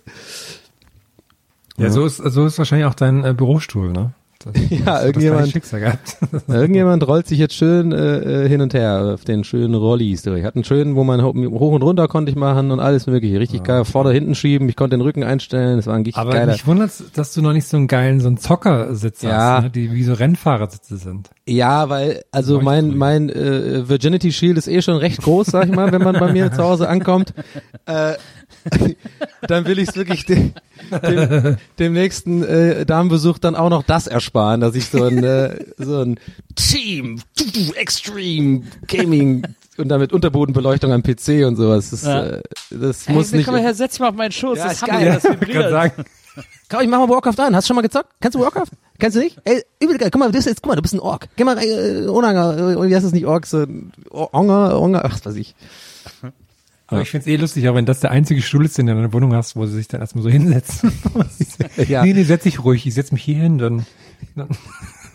Ja, 1.78 1.90
so 1.90 2.04
ist, 2.04 2.18
so 2.18 2.44
ist 2.44 2.58
wahrscheinlich 2.58 2.86
auch 2.86 2.94
dein 2.94 3.24
äh, 3.24 3.32
Bürostuhl, 3.32 3.90
ne? 3.90 4.12
Das, 4.44 4.55
Ja, 4.70 4.78
das- 4.85 5.05
irgendjemand-. 5.05 5.52
Irgendjemand 6.48 7.07
rollt 7.07 7.26
sich 7.26 7.38
jetzt 7.38 7.55
schön 7.55 7.92
äh, 7.92 8.48
hin 8.48 8.61
und 8.61 8.74
her 8.74 9.12
auf 9.14 9.24
den 9.24 9.44
schönen 9.44 9.74
Rollis. 9.74 10.24
Ich 10.26 10.44
hatte 10.44 10.57
einen 10.57 10.64
schönen, 10.64 10.94
wo 10.96 11.05
man 11.05 11.22
ho 11.22 11.33
hoch 11.35 11.72
und 11.72 11.83
runter 11.83 12.09
konnte 12.09 12.31
ich 12.31 12.37
machen 12.37 12.70
und 12.70 12.81
alles 12.81 13.07
mögliche. 13.07 13.38
Richtig 13.40 13.62
geil. 13.64 13.85
Vorder, 13.85 14.12
hinten 14.12 14.35
schieben. 14.35 14.68
Ich 14.68 14.76
konnte 14.76 14.96
den 14.96 15.02
Rücken 15.02 15.24
einstellen. 15.24 15.76
Das 15.76 15.87
war 15.87 15.94
ein 15.94 16.02
richtig 16.02 16.16
Aber 16.20 16.33
geiler. 16.33 16.52
mich 16.52 16.66
wundert, 16.66 16.90
dass 17.14 17.33
du 17.35 17.42
noch 17.42 17.52
nicht 17.52 17.66
so 17.66 17.76
einen 17.76 17.87
geilen, 17.88 18.20
so 18.20 18.28
einen 18.28 18.37
Zockersitz 18.38 19.22
Ja. 19.22 19.57
hast, 19.57 19.62
ne? 19.64 19.70
die 19.70 19.92
wie 19.92 20.05
so 20.05 20.12
Rennfahrersitze 20.14 20.96
sind. 20.96 21.31
Ja, 21.46 21.88
weil 21.88 22.22
also 22.31 22.61
mein 22.61 22.96
mein 22.96 23.28
äh, 23.31 23.88
Virginity 23.88 24.33
Shield 24.33 24.59
ist 24.59 24.68
eh 24.68 24.81
schon 24.83 24.96
recht 24.96 25.22
groß, 25.22 25.46
sag 25.48 25.66
ich 25.68 25.74
mal, 25.74 25.90
wenn 25.92 26.02
man 26.02 26.18
bei 26.18 26.33
mir 26.33 26.52
zu 26.52 26.62
Hause 26.62 26.88
ankommt. 26.88 27.35
Äh, 27.87 28.12
dann 29.48 29.66
will 29.66 29.79
ich 29.79 29.88
es 29.88 29.96
wirklich 29.96 30.25
dem, 30.27 30.53
dem, 31.03 31.57
dem 31.79 31.92
nächsten 31.92 32.42
äh, 32.44 32.85
Damenbesuch 32.87 33.38
dann 33.38 33.55
auch 33.57 33.70
noch 33.70 33.83
das 33.83 34.07
ersparen, 34.07 34.61
dass 34.61 34.75
ich 34.75 34.87
so 34.87 35.05
ein 35.05 35.22
äh, 35.25 35.64
so 35.79 36.03
ein 36.03 36.18
Team 36.55 37.20
Extreme 37.75 38.62
Gaming 38.87 39.44
und 39.79 39.88
damit 39.88 40.12
Unterbodenbeleuchtung 40.12 40.92
am 40.92 41.03
PC 41.03 41.46
und 41.46 41.57
sowas. 41.57 41.90
Das, 41.90 42.03
Ja. 42.05 42.25
äh, 42.25 42.42
das 42.70 43.09
muss 43.09 43.33
nicht. 43.33 43.44
komm 43.44 43.55
mal 43.55 43.62
her, 43.62 43.75
setz 43.75 43.92
dich 43.92 44.01
mal 44.01 44.09
auf 44.11 44.14
meinen 44.14 44.33
Schoß. 44.33 44.59
Ja, 44.59 44.64
das 44.64 44.75
ist 44.75 44.85
geil. 44.87 45.07
das 45.07 45.25
Ich 45.25 45.31
kann 45.31 45.40
vibriert. 45.40 45.70
sagen, 45.70 46.05
Komm, 46.70 46.81
ich 46.81 46.88
mach 46.88 46.98
mal 46.98 47.09
Warcraft 47.11 47.38
an. 47.40 47.55
Hast 47.55 47.64
du 47.64 47.68
schon 47.68 47.77
mal 47.77 47.83
gezockt? 47.83 48.09
Kennst 48.20 48.35
du 48.37 48.40
Warcraft? 48.40 48.68
Kennst 48.98 49.16
du 49.16 49.20
nicht? 49.20 49.37
Ey, 49.44 49.62
übel 49.83 49.98
geil. 49.98 50.09
Guck 50.11 50.18
mal, 50.20 50.27
du 50.29 50.33
bist 50.33 50.46
jetzt, 50.46 50.62
guck 50.62 50.70
mal, 50.70 50.77
du 50.77 50.81
bist 50.83 50.94
ein 50.94 51.01
Ork. 51.01 51.29
Geh 51.37 51.44
mal, 51.44 51.59
äh, 51.59 52.07
Onanger, 52.09 52.57
äh, 52.79 52.88
wie 52.88 52.94
heißt 52.94 53.05
das 53.05 53.12
nicht 53.12 53.27
Ork, 53.27 53.46
so 53.46 53.59
ein 53.59 53.92
Onger, 54.11 54.81
Onger, 54.81 55.05
ach, 55.05 55.12
was 55.12 55.27
weiß 55.27 55.35
ich. 55.37 55.55
Aber 56.92 57.02
ich 57.02 57.11
find's 57.11 57.26
eh 57.26 57.37
lustig, 57.37 57.68
auch 57.68 57.74
wenn 57.74 57.87
das 57.87 58.00
der 58.00 58.11
einzige 58.11 58.42
Stuhl 58.42 58.64
ist, 58.64 58.78
den 58.78 58.87
du 58.87 58.92
in 58.92 58.98
deiner 58.98 59.12
Wohnung 59.12 59.35
hast, 59.35 59.57
wo 59.57 59.66
sie 59.66 59.74
sich 59.74 59.88
dann 59.88 60.00
erstmal 60.00 60.22
so 60.22 60.31
hinsetzen. 60.31 60.92
Ja. 61.88 62.05
Nee, 62.05 62.12
nee, 62.12 62.24
setz 62.24 62.44
dich 62.44 62.62
ruhig, 62.62 62.87
ich 62.87 62.94
setz 62.94 63.12
mich 63.12 63.22
hier 63.22 63.37
hin, 63.37 63.59
dann, 63.59 63.87
dann 64.37 64.48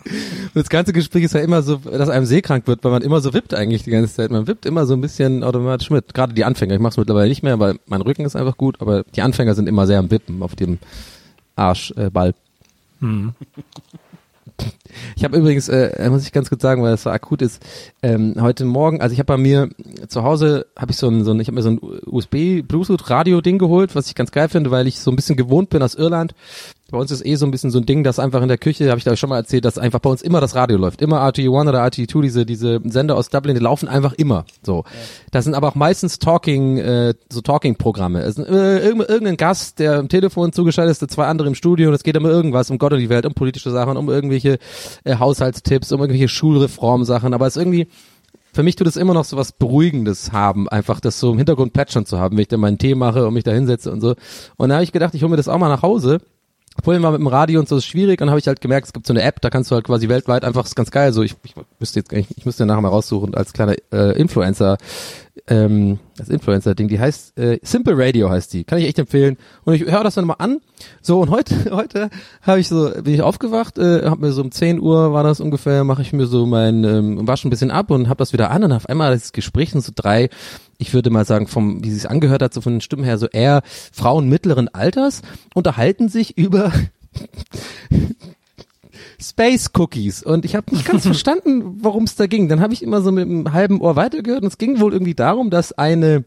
Und 0.04 0.54
das 0.54 0.68
ganze 0.68 0.92
Gespräch 0.92 1.24
ist 1.24 1.34
ja 1.34 1.40
immer 1.40 1.62
so, 1.62 1.76
dass 1.76 2.08
einem 2.08 2.26
seekrank 2.26 2.66
wird, 2.66 2.84
weil 2.84 2.92
man 2.92 3.02
immer 3.02 3.20
so 3.20 3.34
wippt 3.34 3.54
eigentlich 3.54 3.84
die 3.84 3.90
ganze 3.90 4.14
Zeit. 4.14 4.30
Man 4.30 4.46
wippt 4.46 4.66
immer 4.66 4.86
so 4.86 4.94
ein 4.94 5.00
bisschen 5.00 5.42
automatisch 5.44 5.90
mit. 5.90 6.14
Gerade 6.14 6.34
die 6.34 6.44
Anfänger. 6.44 6.74
Ich 6.74 6.80
mache 6.80 6.92
es 6.92 6.96
mittlerweile 6.96 7.28
nicht 7.28 7.42
mehr, 7.42 7.58
weil 7.58 7.78
mein 7.86 8.00
Rücken 8.00 8.24
ist 8.24 8.36
einfach 8.36 8.56
gut, 8.56 8.80
aber 8.80 9.04
die 9.14 9.22
Anfänger 9.22 9.54
sind 9.54 9.68
immer 9.68 9.86
sehr 9.86 9.98
am 9.98 10.10
Wippen 10.10 10.42
auf 10.42 10.56
dem 10.56 10.78
Arschball. 11.56 12.06
Äh, 12.06 12.10
Ball. 12.10 12.34
Ich 15.16 15.24
habe 15.24 15.36
übrigens, 15.36 15.68
äh, 15.68 16.08
muss 16.10 16.24
ich 16.24 16.32
ganz 16.32 16.48
kurz 16.48 16.62
sagen, 16.62 16.82
weil 16.82 16.92
das 16.92 17.02
so 17.02 17.10
akut 17.10 17.42
ist, 17.42 17.62
ähm, 18.02 18.34
heute 18.40 18.64
Morgen, 18.64 19.00
also 19.00 19.12
ich 19.12 19.18
habe 19.18 19.26
bei 19.26 19.36
mir 19.36 19.68
zu 20.08 20.22
Hause, 20.22 20.66
habe 20.76 20.92
ich 20.92 20.96
so 20.96 21.08
ein, 21.08 21.24
so 21.24 21.32
ein 21.32 21.40
ich 21.40 21.48
habe 21.48 21.56
mir 21.56 21.62
so 21.62 21.70
ein 21.70 21.80
USB 22.06 22.62
Bluetooth 22.62 23.10
Radio 23.10 23.40
Ding 23.40 23.58
geholt, 23.58 23.94
was 23.94 24.08
ich 24.08 24.14
ganz 24.14 24.30
geil 24.30 24.48
finde, 24.48 24.70
weil 24.70 24.86
ich 24.86 25.00
so 25.00 25.10
ein 25.10 25.16
bisschen 25.16 25.36
gewohnt 25.36 25.70
bin 25.70 25.82
aus 25.82 25.94
Irland, 25.94 26.34
Bei 26.90 26.96
uns 26.96 27.10
ist 27.10 27.24
eh 27.26 27.34
so 27.34 27.44
ein 27.44 27.50
bisschen 27.50 27.70
so 27.70 27.78
ein 27.78 27.84
Ding, 27.84 28.02
dass 28.02 28.18
einfach 28.18 28.40
in 28.40 28.48
der 28.48 28.56
Küche, 28.56 28.88
habe 28.88 28.96
ich 28.96 29.04
da 29.04 29.14
schon 29.14 29.28
mal 29.28 29.36
erzählt, 29.36 29.66
dass 29.66 29.76
einfach 29.76 29.98
bei 29.98 30.08
uns 30.08 30.22
immer 30.22 30.40
das 30.40 30.54
Radio 30.54 30.78
läuft. 30.78 31.02
Immer 31.02 31.20
RTE1 31.20 31.68
oder 31.68 31.84
RTE2, 31.84 32.22
diese, 32.22 32.46
diese 32.46 32.80
Sender 32.84 33.14
aus 33.16 33.28
Dublin, 33.28 33.54
die 33.54 33.60
laufen 33.60 33.88
einfach 33.88 34.14
immer. 34.14 34.46
So. 34.62 34.84
Das 35.30 35.44
sind 35.44 35.52
aber 35.52 35.68
auch 35.68 35.74
meistens 35.74 36.18
Talking, 36.18 36.78
äh, 36.78 37.12
so 37.30 37.42
Talking-Programme. 37.42 38.22
Es 38.22 38.38
ist 38.38 38.48
äh, 38.48 38.78
irgend- 38.78 39.06
irgendein 39.06 39.36
Gast, 39.36 39.80
der 39.80 39.98
am 39.98 40.08
Telefon 40.08 40.52
zugeschaltet 40.54 41.02
ist, 41.02 41.10
zwei 41.10 41.26
andere 41.26 41.48
im 41.48 41.54
Studio 41.54 41.88
und 41.90 41.94
es 41.94 42.02
geht 42.04 42.16
um 42.16 42.24
irgendwas, 42.24 42.70
um 42.70 42.78
Gott 42.78 42.94
und 42.94 43.00
die 43.00 43.10
Welt, 43.10 43.26
um 43.26 43.34
politische 43.34 43.70
Sachen, 43.70 43.98
um 43.98 44.08
irgendwelche 44.08 44.58
äh, 45.04 45.16
Haushaltstipps, 45.16 45.92
um 45.92 46.00
irgendwelche 46.00 46.28
Schulreformsachen. 46.28 47.34
Aber 47.34 47.46
es 47.46 47.56
ist 47.56 47.60
irgendwie, 47.62 47.88
für 48.54 48.62
mich 48.62 48.76
tut 48.76 48.86
es 48.86 48.96
immer 48.96 49.12
noch 49.12 49.26
so 49.26 49.36
was 49.36 49.52
Beruhigendes 49.52 50.32
haben, 50.32 50.70
einfach 50.70 51.00
das 51.00 51.20
so 51.20 51.32
im 51.32 51.36
Hintergrund 51.36 51.74
plätschern 51.74 52.06
zu 52.06 52.18
haben, 52.18 52.36
wenn 52.38 52.42
ich 52.42 52.48
dann 52.48 52.60
meinen 52.60 52.78
Tee 52.78 52.94
mache 52.94 53.26
und 53.26 53.34
mich 53.34 53.44
da 53.44 53.50
hinsetze 53.52 53.92
und 53.92 54.00
so. 54.00 54.14
Und 54.56 54.70
da 54.70 54.76
habe 54.76 54.84
ich 54.84 54.92
gedacht, 54.92 55.14
ich 55.14 55.20
hole 55.22 55.28
mir 55.30 55.36
das 55.36 55.48
auch 55.48 55.58
mal 55.58 55.68
nach 55.68 55.82
Hause. 55.82 56.22
Vorhin 56.82 57.02
war 57.02 57.12
mit 57.12 57.20
dem 57.20 57.26
Radio 57.26 57.60
und 57.60 57.68
so 57.68 57.76
ist 57.76 57.86
schwierig. 57.86 58.20
Und 58.20 58.26
dann 58.26 58.30
habe 58.30 58.38
ich 58.38 58.46
halt 58.46 58.60
gemerkt, 58.60 58.86
es 58.86 58.92
gibt 58.92 59.06
so 59.06 59.12
eine 59.12 59.22
App, 59.22 59.40
da 59.40 59.50
kannst 59.50 59.70
du 59.70 59.74
halt 59.74 59.84
quasi 59.84 60.08
weltweit 60.08 60.44
einfach, 60.44 60.64
ist 60.64 60.76
ganz 60.76 60.90
geil, 60.90 61.12
so 61.12 61.22
ich, 61.22 61.34
ich 61.42 61.54
müsste 61.78 62.00
jetzt 62.00 62.12
nicht, 62.12 62.30
ich 62.36 62.46
müsste 62.46 62.66
nachher 62.66 62.80
mal 62.80 62.88
raussuchen 62.88 63.34
als 63.34 63.52
kleiner 63.52 63.74
äh, 63.92 64.18
Influencer, 64.18 64.78
ähm, 65.46 65.98
das 66.16 66.28
Influencer-Ding, 66.28 66.88
die 66.88 66.98
heißt 66.98 67.38
äh, 67.38 67.58
Simple 67.62 67.96
Radio 67.96 68.28
heißt 68.30 68.52
die, 68.52 68.64
kann 68.64 68.78
ich 68.78 68.86
echt 68.86 68.98
empfehlen. 68.98 69.36
Und 69.64 69.74
ich 69.74 69.84
höre 69.84 70.04
das 70.04 70.14
dann 70.14 70.26
mal 70.26 70.34
an. 70.34 70.60
So 71.00 71.20
und 71.20 71.30
heute 71.30 71.54
heute 71.70 72.10
habe 72.42 72.60
ich 72.60 72.68
so 72.68 72.90
bin 72.90 73.14
ich 73.14 73.22
aufgewacht, 73.22 73.78
äh, 73.78 74.04
habe 74.04 74.20
mir 74.20 74.32
so 74.32 74.42
um 74.42 74.50
10 74.50 74.80
Uhr 74.80 75.12
war 75.12 75.22
das 75.22 75.40
ungefähr, 75.40 75.84
mache 75.84 76.02
ich 76.02 76.12
mir 76.12 76.26
so 76.26 76.46
mein 76.46 76.84
ähm, 76.84 77.26
wasch 77.26 77.44
ein 77.44 77.50
bisschen 77.50 77.70
ab 77.70 77.90
und 77.90 78.08
habe 78.08 78.18
das 78.18 78.32
wieder 78.32 78.50
an. 78.50 78.64
Und 78.64 78.72
auf 78.72 78.88
einmal 78.88 79.12
das 79.12 79.32
Gespräch 79.32 79.70
sind 79.70 79.82
so 79.82 79.92
drei 79.94 80.28
ich 80.78 80.94
würde 80.94 81.10
mal 81.10 81.24
sagen, 81.24 81.46
vom, 81.48 81.82
wie 81.84 81.90
sie 81.90 81.96
es 81.96 82.06
angehört 82.06 82.42
hat, 82.42 82.54
so 82.54 82.60
von 82.60 82.74
den 82.74 82.80
Stimmen 82.80 83.04
her, 83.04 83.18
so 83.18 83.26
eher 83.26 83.62
Frauen 83.92 84.28
mittleren 84.28 84.68
Alters, 84.68 85.22
unterhalten 85.54 86.08
sich 86.08 86.38
über 86.38 86.72
Space 89.20 89.70
Cookies 89.76 90.22
und 90.22 90.44
ich 90.44 90.54
habe 90.54 90.72
nicht 90.74 90.86
ganz 90.86 91.02
verstanden, 91.04 91.78
worum 91.82 92.04
es 92.04 92.16
da 92.16 92.26
ging. 92.26 92.48
Dann 92.48 92.60
habe 92.60 92.72
ich 92.72 92.82
immer 92.82 93.00
so 93.00 93.12
mit 93.12 93.24
einem 93.24 93.52
halben 93.52 93.80
Ohr 93.80 93.96
weitergehört 93.96 94.42
und 94.42 94.48
es 94.48 94.58
ging 94.58 94.80
wohl 94.80 94.92
irgendwie 94.92 95.14
darum, 95.14 95.50
dass 95.50 95.72
eine 95.72 96.24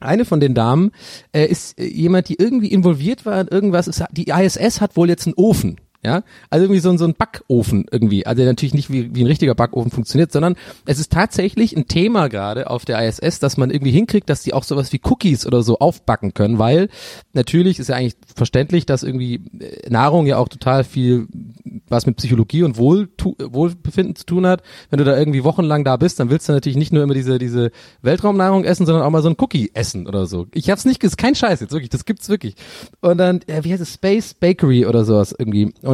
eine 0.00 0.24
von 0.24 0.40
den 0.40 0.54
Damen 0.54 0.90
äh, 1.32 1.46
ist 1.46 1.78
äh, 1.78 1.86
jemand, 1.86 2.28
die 2.28 2.34
irgendwie 2.34 2.68
involviert 2.68 3.24
war 3.24 3.40
in 3.40 3.48
irgendwas. 3.48 3.86
Hat- 4.00 4.10
die 4.12 4.28
ISS 4.28 4.80
hat 4.80 4.96
wohl 4.96 5.08
jetzt 5.08 5.26
einen 5.26 5.34
Ofen. 5.36 5.78
Ja, 6.04 6.22
also 6.50 6.64
irgendwie 6.66 6.80
so, 6.80 6.90
ein- 6.90 6.98
so 6.98 7.06
ein 7.06 7.14
Backofen 7.14 7.86
irgendwie. 7.90 8.26
Also 8.26 8.42
natürlich 8.44 8.74
nicht 8.74 8.92
wie, 8.92 9.14
wie 9.14 9.22
ein 9.22 9.26
richtiger 9.26 9.54
Backofen 9.54 9.90
funktioniert, 9.90 10.32
sondern 10.32 10.54
es 10.84 10.98
ist 10.98 11.10
tatsächlich 11.12 11.74
ein 11.76 11.88
Thema 11.88 12.28
gerade 12.28 12.68
auf 12.68 12.84
der 12.84 13.00
ISS, 13.08 13.38
dass 13.40 13.56
man 13.56 13.70
irgendwie 13.70 13.90
hinkriegt, 13.92 14.28
dass 14.28 14.42
die 14.42 14.52
auch 14.52 14.64
sowas 14.64 14.92
wie 14.92 15.00
Cookies 15.04 15.46
oder 15.46 15.62
so 15.62 15.78
aufbacken 15.78 16.34
können, 16.34 16.58
weil 16.58 16.88
natürlich 17.32 17.78
ist 17.78 17.88
ja 17.88 17.96
eigentlich 17.96 18.16
verständlich, 18.36 18.84
dass 18.84 19.02
irgendwie 19.02 19.36
äh, 19.60 19.88
Nahrung 19.88 20.26
ja 20.26 20.36
auch 20.36 20.48
total 20.48 20.84
viel 20.84 21.26
was 21.88 22.06
mit 22.06 22.16
Psychologie 22.16 22.62
und 22.64 22.76
Wohl, 22.76 23.08
Wohlbefinden 23.38 24.16
zu 24.16 24.26
tun 24.26 24.46
hat. 24.46 24.62
Wenn 24.90 24.98
du 24.98 25.04
da 25.04 25.16
irgendwie 25.16 25.44
wochenlang 25.44 25.84
da 25.84 25.96
bist, 25.96 26.18
dann 26.20 26.30
willst 26.30 26.48
du 26.48 26.52
natürlich 26.52 26.76
nicht 26.76 26.92
nur 26.92 27.02
immer 27.02 27.14
diese, 27.14 27.38
diese 27.38 27.70
Weltraumnahrung 28.02 28.64
essen, 28.64 28.86
sondern 28.86 29.04
auch 29.04 29.10
mal 29.10 29.22
so 29.22 29.28
ein 29.28 29.36
Cookie 29.38 29.70
essen 29.74 30.06
oder 30.06 30.26
so. 30.26 30.46
Ich 30.52 30.70
hab's 30.70 30.84
nicht, 30.84 31.02
ist 31.04 31.16
kein 31.18 31.34
Scheiß 31.34 31.60
jetzt, 31.60 31.72
wirklich, 31.72 31.90
das 31.90 32.04
gibt's 32.04 32.28
wirklich. 32.28 32.56
Und 33.00 33.18
dann, 33.18 33.40
äh, 33.46 33.64
wie 33.64 33.72
heißt 33.72 33.82
es, 33.82 33.94
Space 33.94 34.34
Bakery 34.34 34.86
oder 34.86 35.04
sowas 35.04 35.34
irgendwie. 35.38 35.72
Und 35.82 35.93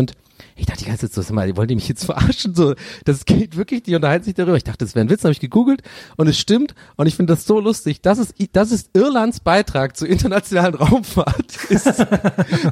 ich 0.57 0.67
dachte 0.67 0.81
die 0.81 0.87
ganze 0.87 1.07
Zeit 1.09 1.15
so, 1.15 1.23
sag 1.23 1.33
mal, 1.33 1.57
wollen 1.57 1.69
die 1.69 1.75
mich 1.75 1.89
jetzt 1.89 2.05
verarschen? 2.05 2.55
So, 2.55 2.75
das 3.05 3.25
geht 3.25 3.57
wirklich, 3.57 3.83
die 3.83 3.95
unterhalten 3.95 4.25
sich 4.25 4.35
darüber. 4.35 4.57
Ich 4.57 4.65
dachte, 4.65 4.85
das 4.85 4.95
wäre 4.95 5.05
ein 5.05 5.11
Witz, 5.11 5.25
habe 5.25 5.33
ich 5.33 5.41
gegoogelt 5.41 5.83
und 6.17 6.29
es 6.29 6.39
stimmt 6.39 6.75
und 6.97 7.07
ich 7.07 7.17
finde 7.17 7.35
das 7.35 7.47
so 7.47 7.61
lustig. 7.61 8.03
Das 8.03 8.19
ist, 8.19 8.35
das 8.53 8.73
ist 8.73 8.91
Irlands 8.95 9.41
Beitrag 9.41 9.97
zur 9.97 10.09
internationalen 10.09 10.75
Raumfahrt, 10.75 11.65
ist, 11.69 12.07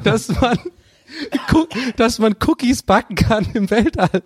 dass 0.03 0.29
man 0.41 0.57
dass 1.95 2.19
man 2.19 2.35
Cookies 2.45 2.83
backen 2.83 3.15
kann 3.15 3.47
im 3.53 3.69
Weltall. 3.69 4.21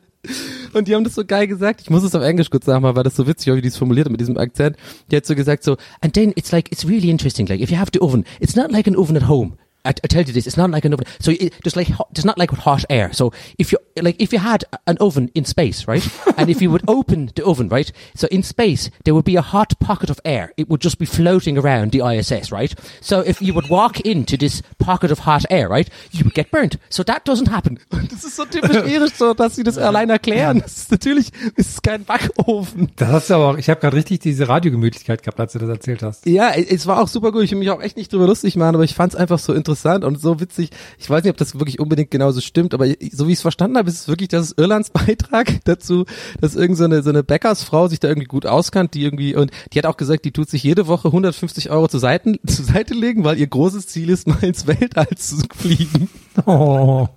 Und 0.74 0.88
die 0.88 0.96
haben 0.96 1.04
das 1.04 1.16
so 1.16 1.26
geil 1.26 1.48
gesagt. 1.48 1.82
Ich 1.82 1.90
muss 1.90 2.04
es 2.04 2.16
auf 2.16 2.24
Englisch 2.24 2.50
kurz 2.50 2.66
sagen, 2.66 2.84
weil 2.84 3.04
das 3.04 3.16
so 3.16 3.28
witzig, 3.28 3.54
wie 3.54 3.62
die 3.62 3.68
es 3.68 3.78
formuliert 3.78 4.10
mit 4.10 4.22
diesem 4.22 4.38
Akzent. 4.38 4.78
Die 5.12 5.18
hat 5.18 5.26
so 5.26 5.36
gesagt 5.36 5.64
so, 5.64 5.78
and 6.02 6.14
then 6.14 6.32
it's 6.36 6.52
like, 6.52 6.72
it's 6.72 6.88
really 6.88 7.10
interesting, 7.10 7.48
like, 7.48 7.62
if 7.62 7.70
you 7.70 7.78
have 7.78 7.92
the 7.94 8.02
oven, 8.02 8.24
it's 8.40 8.56
not 8.56 8.72
like 8.72 8.88
an 8.88 8.96
oven 8.96 9.18
at 9.18 9.28
home. 9.28 9.58
I, 9.86 9.90
I 9.90 10.08
tell 10.08 10.24
you 10.24 10.34
this, 10.34 10.48
it's 10.48 10.58
not 10.58 10.72
like 10.72 10.86
an 10.86 10.94
oven. 10.94 11.06
So 11.20 11.32
it, 11.32 11.54
there's 11.64 11.76
like, 11.76 11.90
hot, 11.90 12.14
there's 12.14 12.26
not 12.26 12.38
like 12.38 12.52
with 12.52 12.62
hot 12.62 12.86
air. 12.90 13.12
So 13.14 13.34
if 13.58 13.72
you, 13.72 13.78
like, 14.02 14.16
if 14.20 14.32
you 14.32 14.40
had 14.40 14.64
an 14.88 14.98
oven 15.00 15.30
in 15.36 15.46
space, 15.46 15.88
right? 15.88 16.08
and 16.38 16.50
if 16.50 16.62
you 16.62 16.72
would 16.72 16.84
open 16.88 17.32
the 17.36 17.46
oven, 17.46 17.70
right? 17.70 17.92
So 18.16 18.28
in 18.28 18.44
space, 18.44 18.90
there 19.04 19.14
would 19.14 19.26
be 19.26 19.36
a 19.36 19.42
hot 19.42 19.78
pocket 19.80 20.10
of 20.10 20.20
air. 20.24 20.54
It 20.58 20.70
would 20.70 20.82
just 20.82 21.00
be 21.00 21.06
floating 21.06 21.58
around 21.58 21.92
the 21.92 22.02
ISS, 22.06 22.52
right? 22.52 22.74
So 23.02 23.20
if 23.20 23.42
you 23.42 23.54
would 23.54 23.70
walk 23.70 24.00
into 24.02 24.38
this 24.38 24.62
pocket 24.80 25.12
of 25.12 25.20
hot 25.20 25.46
air, 25.50 25.68
right? 25.68 25.90
You 26.12 26.24
would 26.24 26.34
get 26.34 26.50
burnt. 26.50 26.78
So 26.90 27.04
that 27.04 27.26
doesn't 27.26 27.50
happen. 27.50 27.80
Das 28.14 28.24
ist 28.26 28.36
so 28.36 28.46
typisch 28.46 28.76
irisch, 28.86 29.14
so, 29.16 29.34
dass 29.34 29.56
sie 29.56 29.64
das 29.64 29.78
allein 29.78 30.10
erklären. 30.10 30.60
Das 30.60 30.78
ist 30.78 30.92
natürlich, 30.92 31.32
es 31.56 31.70
ist 31.70 31.84
kein 31.84 32.04
Backofen. 32.04 32.92
Das 32.96 33.10
hast 33.10 33.30
du 33.30 33.34
aber 33.36 33.50
auch, 33.50 33.58
ich 33.58 33.70
habe 33.70 33.80
gerade 33.80 33.96
richtig 33.98 34.20
diese 34.20 34.48
Radiogemütlichkeit 34.48 35.24
gehabt, 35.24 35.40
als 35.40 35.54
du 35.54 35.60
das 35.60 35.70
erzählt 35.70 36.04
hast. 36.04 36.26
Ja, 36.28 36.52
es 36.52 36.86
war 36.86 37.02
auch 37.02 37.08
super 37.08 37.32
gut. 37.32 37.44
Ich 37.44 37.52
will 37.52 37.60
mich 37.60 37.72
auch 37.72 37.82
echt 37.82 37.98
nicht 37.98 38.14
drüber 38.14 38.28
lustig 38.28 38.56
machen, 38.56 38.76
aber 38.76 38.84
ich 38.84 38.94
fand 38.94 39.14
es 39.14 39.20
einfach 39.20 39.40
so 39.40 39.54
interessant 39.54 39.73
und 40.04 40.20
so 40.20 40.40
witzig. 40.40 40.70
Ich 40.98 41.10
weiß 41.10 41.24
nicht, 41.24 41.32
ob 41.32 41.38
das 41.38 41.58
wirklich 41.60 41.80
unbedingt 41.80 42.12
genauso 42.12 42.42
stimmt, 42.42 42.74
aber 42.74 42.88
so 43.12 43.28
wie 43.28 43.32
ich 43.32 43.38
es 43.38 43.42
verstanden 43.42 43.78
habe, 43.78 43.90
ist 43.90 44.02
es 44.02 44.08
wirklich, 44.08 44.30
das 44.30 44.52
ist 44.52 44.60
Irlands 44.60 44.90
Beitrag 44.94 45.64
dazu, 45.66 46.06
dass 46.42 46.56
irgend 46.56 46.78
so 46.78 46.86
eine, 46.86 47.04
so 47.04 47.10
eine 47.10 47.24
Bäckersfrau 47.24 47.88
sich 47.88 48.00
da 48.00 48.08
irgendwie 48.08 48.28
gut 48.28 48.46
auskannt, 48.46 48.94
die 48.94 49.04
irgendwie, 49.04 49.36
und 49.36 49.52
die 49.72 49.80
hat 49.80 49.86
auch 49.86 49.98
gesagt, 49.98 50.26
die 50.26 50.32
tut 50.32 50.50
sich 50.50 50.64
jede 50.64 50.88
Woche 50.88 51.08
150 51.08 51.70
Euro 51.72 51.88
zur 51.88 52.00
Seite, 52.00 52.40
zur 52.48 52.66
Seite 52.66 52.94
legen, 52.94 53.24
weil 53.24 53.38
ihr 53.38 53.48
großes 53.48 53.88
Ziel 53.88 54.10
ist, 54.10 54.28
mal 54.28 54.44
ins 54.44 54.68
Weltall 54.68 55.16
zu 55.18 55.38
fliegen. 55.56 56.10
Oh. 56.46 57.08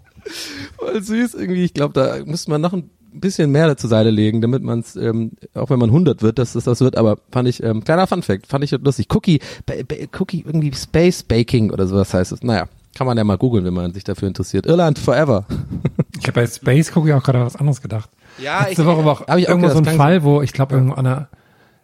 Voll 0.77 1.03
süß 1.03 1.35
irgendwie. 1.35 1.65
Ich 1.65 1.75
glaube, 1.75 1.95
da 1.95 2.25
müsste 2.25 2.51
man 2.51 2.61
noch 2.61 2.73
ein 2.73 2.91
bisschen 3.21 3.51
mehr 3.51 3.77
zur 3.77 3.91
Seite 3.91 4.11
legen, 4.11 4.41
damit 4.41 4.63
man 4.63 4.81
es, 4.81 4.97
ähm, 4.97 5.33
auch 5.55 5.71
wenn 5.71 5.79
man 5.79 5.91
100 5.91 6.23
wird, 6.23 6.39
dass 6.39 6.53
das 6.53 6.65
das 6.65 6.81
wird. 6.81 6.97
Aber 6.97 7.19
fand 7.31 7.49
ich, 7.49 7.63
ähm, 7.63 7.85
kleiner 7.85 8.07
Funfact, 8.07 8.47
fand 8.47 8.65
ich 8.65 8.71
lustig. 8.73 9.07
Cookie, 9.15 9.41
ba 9.65 9.75
ba 9.87 9.97
Cookie, 10.19 10.45
irgendwie 10.47 10.73
Space 10.75 11.23
Baking 11.23 11.71
oder 11.71 11.87
sowas 11.87 12.13
heißt 12.15 12.33
es. 12.33 12.43
Naja, 12.43 12.69
kann 12.97 13.07
man 13.07 13.19
ja 13.19 13.25
mal 13.25 13.39
googeln, 13.39 13.65
wenn 13.65 13.75
man 13.75 13.93
sich 13.93 14.05
dafür 14.05 14.29
interessiert. 14.29 14.67
Irland 14.67 14.99
forever. 14.99 15.45
Ich 16.19 16.27
habe 16.27 16.41
bei 16.41 16.47
Space 16.47 16.97
Cookie 16.97 17.13
auch 17.13 17.23
gerade 17.23 17.41
was 17.41 17.57
anderes 17.57 17.83
gedacht. 17.83 18.09
Ja, 18.39 18.65
Letzte 18.65 18.87
Woche 18.87 19.05
war 19.05 19.13
auch 19.13 19.27
hab 19.27 19.37
ich 19.37 19.47
auch 19.47 19.51
irgendwo 19.51 19.69
so 19.69 19.75
gedacht, 19.75 19.77
ein 19.77 19.85
das 19.85 19.95
klang 19.95 20.07
Fall, 20.09 20.23
wo 20.23 20.43
ich 20.43 20.53
glaube 20.53 20.75
irgendwo 20.75 20.95
an 20.95 21.05
der, 21.05 21.29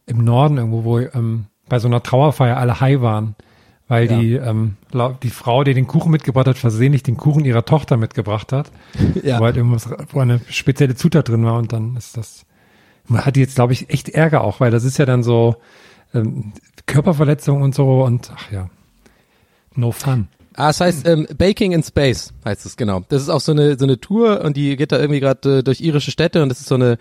im 0.07 0.24
Norden 0.24 0.57
irgendwo, 0.59 0.85
wo 0.85 0.99
ähm, 0.99 1.47
bei 1.68 1.78
so 1.78 1.89
einer 1.89 2.03
Trauerfeier 2.03 2.57
alle 2.57 2.80
high 2.80 3.01
waren, 3.01 3.35
weil 3.93 4.11
Ja. 4.11 4.18
die 4.18 4.32
ähm, 4.34 4.76
die 5.22 5.30
Frau, 5.30 5.64
die 5.64 5.74
den 5.74 5.86
Kuchen 5.86 6.11
mitgebracht 6.11 6.47
hat, 6.47 6.57
versehentlich 6.59 7.03
den 7.03 7.16
Kuchen 7.18 7.45
ihrer 7.45 7.64
Tochter 7.64 7.97
mitgebracht 7.99 8.53
hat, 8.53 8.70
Ja. 9.22 9.38
wo 9.38 9.45
halt 9.45 9.57
irgendwas, 9.57 9.88
wo 10.12 10.20
eine 10.20 10.40
spezielle 10.49 10.95
Zutat 10.95 11.28
drin 11.28 11.45
war 11.45 11.59
und 11.59 11.72
dann 11.72 11.97
ist 11.97 12.16
das, 12.16 12.45
man 13.07 13.24
hat 13.26 13.36
die 13.36 13.40
jetzt 13.40 13.57
glaube 13.57 13.72
ich 13.74 13.90
echt 13.90 14.09
Ärger 14.09 14.43
auch, 14.43 14.61
weil 14.61 14.70
das 14.70 14.84
ist 14.84 14.99
ja 14.99 15.05
dann 15.07 15.22
so 15.22 15.57
ähm, 16.14 16.53
Körperverletzung 16.86 17.61
und 17.62 17.74
so 17.74 18.03
und 18.05 18.30
ach 18.34 18.51
ja, 18.51 18.68
no 19.74 19.93
fun. 19.93 20.28
Ah, 20.55 20.68
es 20.70 20.80
heißt 20.80 21.07
ähm, 21.07 21.26
Baking 21.38 21.72
in 21.72 21.82
Space, 21.82 22.32
heißt 22.45 22.66
es 22.66 22.76
genau. 22.76 23.01
Das 23.09 23.22
ist 23.22 23.28
auch 23.30 23.40
so 23.40 23.53
eine 23.53 23.78
so 23.78 23.84
eine 23.86 23.99
Tour 24.01 24.43
und 24.43 24.57
die 24.57 24.76
geht 24.76 24.93
da 24.93 24.99
irgendwie 24.99 25.20
gerade 25.20 25.59
äh, 25.59 25.62
durch 25.62 25.80
irische 25.80 26.11
Städte 26.11 26.43
und 26.43 26.49
das 26.51 26.61
ist 26.61 26.68
so 26.68 26.74
eine 26.74 26.99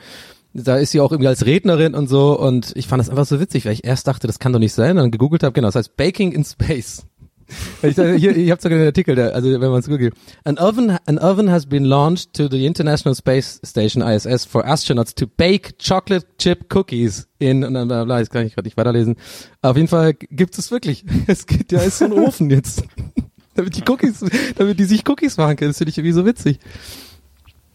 da 0.53 0.77
ist 0.77 0.91
sie 0.91 0.99
auch 0.99 1.11
irgendwie 1.11 1.27
als 1.27 1.45
Rednerin 1.45 1.95
und 1.95 2.07
so 2.07 2.37
und 2.37 2.73
ich 2.75 2.87
fand 2.87 2.99
das 2.99 3.09
einfach 3.09 3.25
so 3.25 3.39
witzig, 3.39 3.65
weil 3.65 3.73
ich 3.73 3.85
erst 3.85 4.07
dachte, 4.07 4.27
das 4.27 4.39
kann 4.39 4.53
doch 4.53 4.59
nicht 4.59 4.73
sein, 4.73 4.97
dann 4.97 5.11
gegoogelt 5.11 5.43
habe, 5.43 5.53
genau, 5.53 5.67
das 5.67 5.75
heißt 5.75 5.95
Baking 5.97 6.31
in 6.31 6.43
Space. 6.43 7.05
Ich, 7.81 7.95
hier, 7.95 8.37
ich 8.37 8.49
habe 8.49 8.61
sogar 8.61 8.77
den 8.77 8.87
Artikel, 8.87 9.15
da, 9.15 9.29
also 9.29 9.49
wenn 9.49 9.71
man 9.71 9.79
es 9.79 9.87
googelt. 9.87 10.13
An 10.45 10.57
oven, 10.57 10.97
an 11.05 11.19
oven 11.19 11.51
has 11.51 11.65
been 11.65 11.83
launched 11.83 12.33
to 12.33 12.47
the 12.47 12.65
International 12.65 13.13
Space 13.15 13.59
Station 13.65 14.01
ISS 14.01 14.45
for 14.45 14.65
astronauts 14.65 15.13
to 15.15 15.27
bake 15.27 15.77
chocolate 15.77 16.25
chip 16.37 16.73
cookies 16.73 17.27
in 17.39 17.65
und 17.65 17.73
dann 17.73 17.89
bla 17.89 18.05
bla, 18.05 18.19
jetzt 18.19 18.31
kann 18.31 18.45
ich 18.45 18.55
gerade 18.55 18.67
nicht 18.67 18.77
weiterlesen. 18.77 19.17
Auf 19.61 19.75
jeden 19.75 19.89
Fall 19.89 20.13
gibt 20.13 20.57
es 20.57 20.71
wirklich. 20.71 21.03
Es 21.27 21.45
gibt, 21.45 21.71
ja 21.71 21.81
ist 21.81 21.97
so 21.97 22.05
ein 22.05 22.13
Ofen 22.13 22.49
jetzt. 22.49 22.83
damit 23.55 23.75
die 23.75 23.83
Cookies, 23.89 24.23
damit 24.55 24.79
die 24.79 24.85
sich 24.85 25.07
Cookies 25.09 25.37
machen 25.37 25.55
können. 25.55 25.71
Das 25.71 25.77
finde 25.77 25.89
ich 25.89 25.97
irgendwie 25.97 26.13
so 26.13 26.25
witzig. 26.25 26.59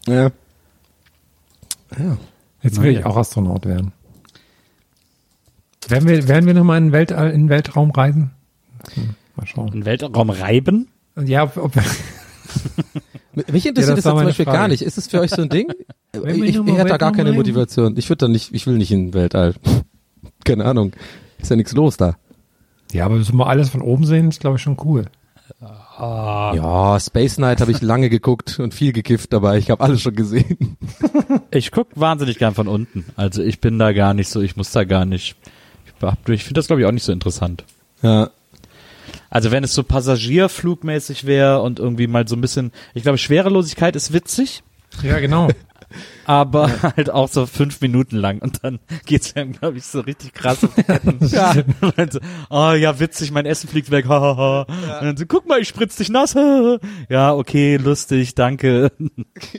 Ja. 0.07 0.31
Ja. 1.97 2.17
Jetzt 2.67 2.81
will 2.81 2.91
ich 2.97 3.05
auch 3.05 3.17
Astronaut 3.17 3.65
werden. 3.65 3.93
Werden 5.87 6.07
wir, 6.07 6.27
werden 6.27 6.45
wir 6.45 6.53
nochmal 6.53 6.79
in 6.79 6.85
den 6.87 6.91
Weltall, 6.91 7.31
in 7.31 7.43
den 7.43 7.49
Weltraum 7.49 7.91
reisen? 7.91 8.31
Hm, 8.93 9.09
mal 9.35 9.47
schauen. 9.47 9.71
Ein 9.73 9.85
Weltraum 9.85 10.29
reiben? 10.29 10.89
Und 11.15 11.29
ja, 11.29 11.43
ob, 11.43 11.57
ob, 11.57 11.75
Mich 13.51 13.65
interessiert 13.65 13.77
das 13.77 13.85
das, 13.87 14.05
ja 14.05 14.11
zum 14.11 14.23
Beispiel 14.23 14.45
Frage. 14.45 14.57
gar 14.57 14.67
nicht. 14.67 14.81
Ist 14.81 14.97
es 14.97 15.07
für 15.07 15.19
euch 15.19 15.31
so 15.31 15.43
ein 15.43 15.49
Ding? 15.49 15.67
wir 16.11 16.25
ich 16.25 16.55
ich 16.55 16.57
mal 16.57 16.77
hätte 16.77 16.89
da 16.89 16.97
gar 16.97 17.11
keine? 17.11 17.31
Motivation. 17.33 17.95
Ich 17.97 18.09
würde 18.09 18.25
da 18.25 18.27
nicht, 18.27 18.53
ich 18.53 18.65
will 18.67 18.77
nicht 18.77 18.91
in 18.91 19.07
den 19.07 19.13
Weltall. 19.13 19.55
Keine 20.43 20.65
Ahnung. 20.65 20.93
Ist 21.39 21.49
ja 21.49 21.55
nichts 21.55 21.73
los 21.73 21.97
da. 21.97 22.15
ja, 22.91 23.05
aber 23.05 23.21
so 23.21 23.33
mal 23.33 23.47
alles 23.47 23.69
von 23.69 23.81
oben 23.81 24.05
sehen, 24.05 24.29
ist 24.29 24.39
glaube 24.39 24.57
ich 24.57 24.61
schon 24.61 24.77
cool. 24.83 25.05
Ja, 25.59 26.99
Space 26.99 27.37
Night 27.37 27.61
habe 27.61 27.71
ich 27.71 27.81
lange 27.81 28.09
geguckt 28.09 28.59
und 28.59 28.73
viel 28.73 28.93
gekifft 28.93 29.33
dabei. 29.33 29.57
Ich 29.57 29.69
habe 29.69 29.83
alles 29.83 30.01
schon 30.01 30.15
gesehen. 30.15 30.77
Ich 31.49 31.71
guck 31.71 31.87
wahnsinnig 31.95 32.37
gern 32.37 32.53
von 32.53 32.67
unten. 32.67 33.05
Also 33.15 33.41
ich 33.41 33.61
bin 33.61 33.79
da 33.79 33.93
gar 33.93 34.13
nicht 34.13 34.27
so, 34.29 34.41
ich 34.41 34.57
muss 34.57 34.71
da 34.71 34.83
gar 34.83 35.05
nicht. 35.05 35.35
Ich, 35.85 36.29
ich 36.29 36.43
finde 36.43 36.59
das 36.59 36.67
glaube 36.67 36.81
ich 36.81 36.85
auch 36.85 36.91
nicht 36.91 37.03
so 37.03 37.11
interessant. 37.11 37.63
Ja. 38.01 38.29
Also 39.29 39.51
wenn 39.51 39.63
es 39.63 39.73
so 39.73 39.83
Passagierflugmäßig 39.83 41.25
wäre 41.25 41.61
und 41.61 41.79
irgendwie 41.79 42.07
mal 42.07 42.27
so 42.27 42.35
ein 42.35 42.41
bisschen, 42.41 42.71
ich 42.93 43.03
glaube, 43.03 43.17
Schwerelosigkeit 43.17 43.95
ist 43.95 44.13
witzig, 44.13 44.61
Ja, 45.03 45.19
genau. 45.19 45.49
Aber 46.25 46.81
halt 46.95 47.09
auch 47.09 47.27
so 47.29 47.45
fünf 47.45 47.81
Minuten 47.81 48.17
lang 48.17 48.39
und 48.39 48.63
dann 48.63 48.79
geht's 49.05 49.35
einem, 49.35 49.53
glaube 49.53 49.77
ich, 49.77 49.85
so 49.85 50.01
richtig 50.01 50.33
krass 50.33 50.63
auf 50.63 50.73
die 50.75 50.83
Ketten. 50.83 51.25
ja. 51.27 51.51
Und 51.81 51.97
dann 51.97 52.11
so, 52.11 52.19
oh 52.49 52.71
ja, 52.73 52.99
witzig, 52.99 53.31
mein 53.31 53.45
Essen 53.45 53.69
fliegt 53.69 53.91
weg, 53.91 54.07
hahaha. 54.07 54.61
Und 54.63 55.05
dann 55.05 55.17
so, 55.17 55.25
guck 55.25 55.47
mal, 55.47 55.59
ich 55.59 55.67
spritz 55.67 55.95
dich 55.95 56.09
nass. 56.09 56.35
ja, 57.09 57.33
okay, 57.33 57.77
lustig, 57.77 58.35
danke. 58.35 58.91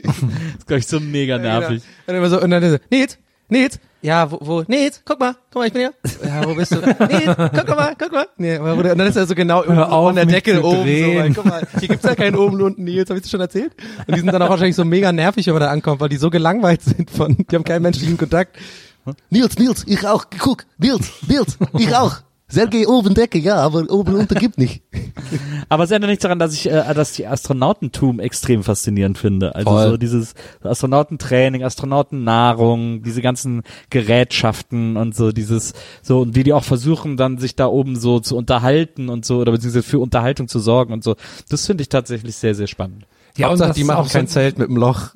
das 0.03 0.17
ist, 0.17 0.67
glaube 0.67 0.79
ich, 0.79 0.87
so 0.87 0.99
mega 0.99 1.37
nervig. 1.37 1.83
Und 2.07 2.15
immer 2.15 2.29
so, 2.29 2.41
und 2.41 2.49
dann 2.51 2.69
so, 2.69 2.77
Nils, 2.89 3.17
Nils, 3.47 3.79
ja, 4.01 4.31
wo, 4.31 4.39
wo, 4.41 4.63
Nils, 4.67 5.01
guck 5.03 5.19
mal, 5.19 5.35
guck 5.51 5.61
mal, 5.61 5.67
ich 5.67 5.73
bin 5.73 5.81
hier. 5.81 5.93
Ja, 6.25 6.45
wo 6.45 6.55
bist 6.55 6.71
du? 6.71 6.77
Nils, 6.79 7.35
guck 7.35 7.67
mal, 7.75 7.95
guck 7.97 8.11
mal. 8.11 8.27
Nee, 8.37 8.55
aber 8.55 8.73
und 8.73 8.83
dann 8.83 8.99
ist 9.01 9.15
er 9.15 9.25
so 9.25 9.35
genau 9.35 9.63
irgendwo 9.63 9.83
auf, 9.83 10.09
an 10.09 10.15
der 10.15 10.25
Decke 10.25 10.63
oben. 10.63 10.77
So, 10.77 11.15
weil, 11.15 11.33
guck 11.33 11.45
mal, 11.45 11.67
hier 11.79 11.87
gibt's 11.89 12.05
ja 12.05 12.15
keinen 12.15 12.35
oben 12.35 12.55
und 12.55 12.61
unten, 12.61 12.83
Nils, 12.83 13.09
hab 13.09 13.17
ich 13.17 13.23
das 13.23 13.31
schon 13.31 13.41
erzählt? 13.41 13.73
Und 14.07 14.15
die 14.15 14.19
sind 14.19 14.31
dann 14.31 14.41
auch 14.41 14.49
wahrscheinlich 14.49 14.75
so 14.75 14.85
mega 14.85 15.11
nervig, 15.11 15.45
wenn 15.47 15.53
man 15.53 15.61
da 15.61 15.69
ankommt, 15.69 15.99
weil 15.99 16.09
die 16.09 16.17
so 16.17 16.29
gelangweilt 16.29 16.81
sind 16.81 17.09
von, 17.11 17.35
die 17.37 17.55
haben 17.55 17.63
keinen 17.63 17.81
menschlichen 17.81 18.17
Kontakt. 18.17 18.57
Nils, 19.29 19.57
Nils, 19.57 19.83
ich 19.87 20.05
auch, 20.07 20.25
guck, 20.39 20.65
Nils, 20.77 21.11
Nils, 21.27 21.57
ich 21.77 21.95
auch. 21.95 22.17
Sergei 22.51 22.87
oben 22.87 23.13
Decke, 23.13 23.37
ja, 23.37 23.57
aber 23.57 23.89
oben 23.89 24.13
und 24.13 24.21
unten 24.21 24.35
gibt 24.35 24.57
nicht. 24.57 24.81
Aber 25.69 25.83
es 25.83 25.91
ändert 25.91 26.09
nichts 26.09 26.23
daran, 26.23 26.39
dass 26.39 26.53
ich 26.53 26.67
äh, 26.67 26.93
dass 26.95 27.11
die 27.11 27.27
Astronautentum 27.27 28.19
extrem 28.19 28.63
faszinierend 28.63 29.19
finde. 29.19 29.53
Also 29.53 29.69
Voll. 29.69 29.89
so 29.91 29.97
dieses 29.97 30.33
Astronautentraining, 30.63 31.63
Astronautennahrung, 31.63 33.03
diese 33.03 33.21
ganzen 33.21 33.61
Gerätschaften 33.91 34.97
und 34.97 35.15
so 35.15 35.31
dieses 35.31 35.73
so 36.01 36.21
und 36.21 36.35
wie 36.35 36.43
die 36.43 36.53
auch 36.53 36.63
versuchen 36.63 37.17
dann 37.17 37.37
sich 37.37 37.55
da 37.55 37.67
oben 37.67 37.95
so 37.95 38.19
zu 38.19 38.35
unterhalten 38.35 39.09
und 39.09 39.25
so 39.25 39.37
oder 39.37 39.51
beziehungsweise 39.51 39.83
für 39.83 39.99
Unterhaltung 39.99 40.47
zu 40.47 40.59
sorgen 40.59 40.91
und 40.91 41.03
so. 41.03 41.15
Das 41.49 41.67
finde 41.67 41.83
ich 41.83 41.89
tatsächlich 41.89 42.35
sehr 42.35 42.55
sehr 42.55 42.67
spannend. 42.67 43.05
Ja, 43.37 43.47
und 43.47 43.51
Hauptsache, 43.51 43.69
das 43.69 43.77
die 43.77 43.83
machen 43.83 44.05
auch 44.05 44.09
kein 44.09 44.27
so, 44.27 44.33
Zelt 44.33 44.57
mit 44.57 44.69
dem 44.69 44.77
Loch. 44.77 45.11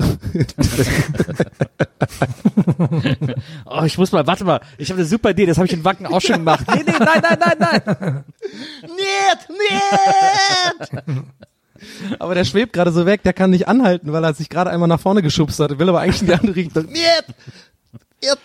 Oh, 3.66 3.84
ich 3.84 3.98
muss 3.98 4.12
mal, 4.12 4.28
warte 4.28 4.44
mal, 4.44 4.62
ich 4.78 4.90
habe 4.90 5.00
eine 5.00 5.08
super 5.08 5.32
Idee, 5.32 5.46
das 5.46 5.58
habe 5.58 5.68
ich 5.68 5.74
in 5.74 5.84
Wacken 5.84 6.06
auch 6.06 6.22
schon 6.22 6.38
gemacht. 6.38 6.66
Nee, 6.68 6.84
nee, 6.86 6.94
nein, 7.00 7.22
nein, 7.22 7.38
nein, 7.40 7.82
nein. 8.00 8.24
Niet, 8.82 9.48
niet! 9.50 11.04
Aber 12.20 12.36
der 12.36 12.46
schwebt 12.46 12.74
gerade 12.74 12.92
so 12.92 13.06
weg, 13.06 13.24
der 13.24 13.34
kann 13.34 13.50
nicht 13.50 13.68
anhalten, 13.68 14.14
weil 14.14 14.24
er 14.24 14.34
sich 14.34 14.50
gerade 14.50 14.70
einmal 14.70 14.88
nach 14.88 15.00
vorne 15.00 15.22
geschubst 15.22 15.60
hat, 15.60 15.78
will 15.80 15.90
aber 15.90 16.00
eigentlich 16.02 16.22
in 16.22 16.28
die 16.28 16.34
andere 16.34 16.56
Richtung. 16.56 16.86
Niet! 16.86 17.26
Niet! 18.22 18.40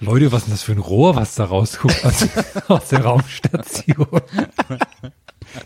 Leute, 0.00 0.32
was 0.32 0.40
ist 0.40 0.46
denn 0.48 0.54
das 0.54 0.62
für 0.62 0.72
ein 0.72 0.78
Rohr, 0.78 1.14
was 1.14 1.36
da 1.36 1.44
rausguckt 1.44 2.04
aus, 2.04 2.26
aus 2.68 2.88
der 2.88 3.04
Raumstation? 3.04 4.20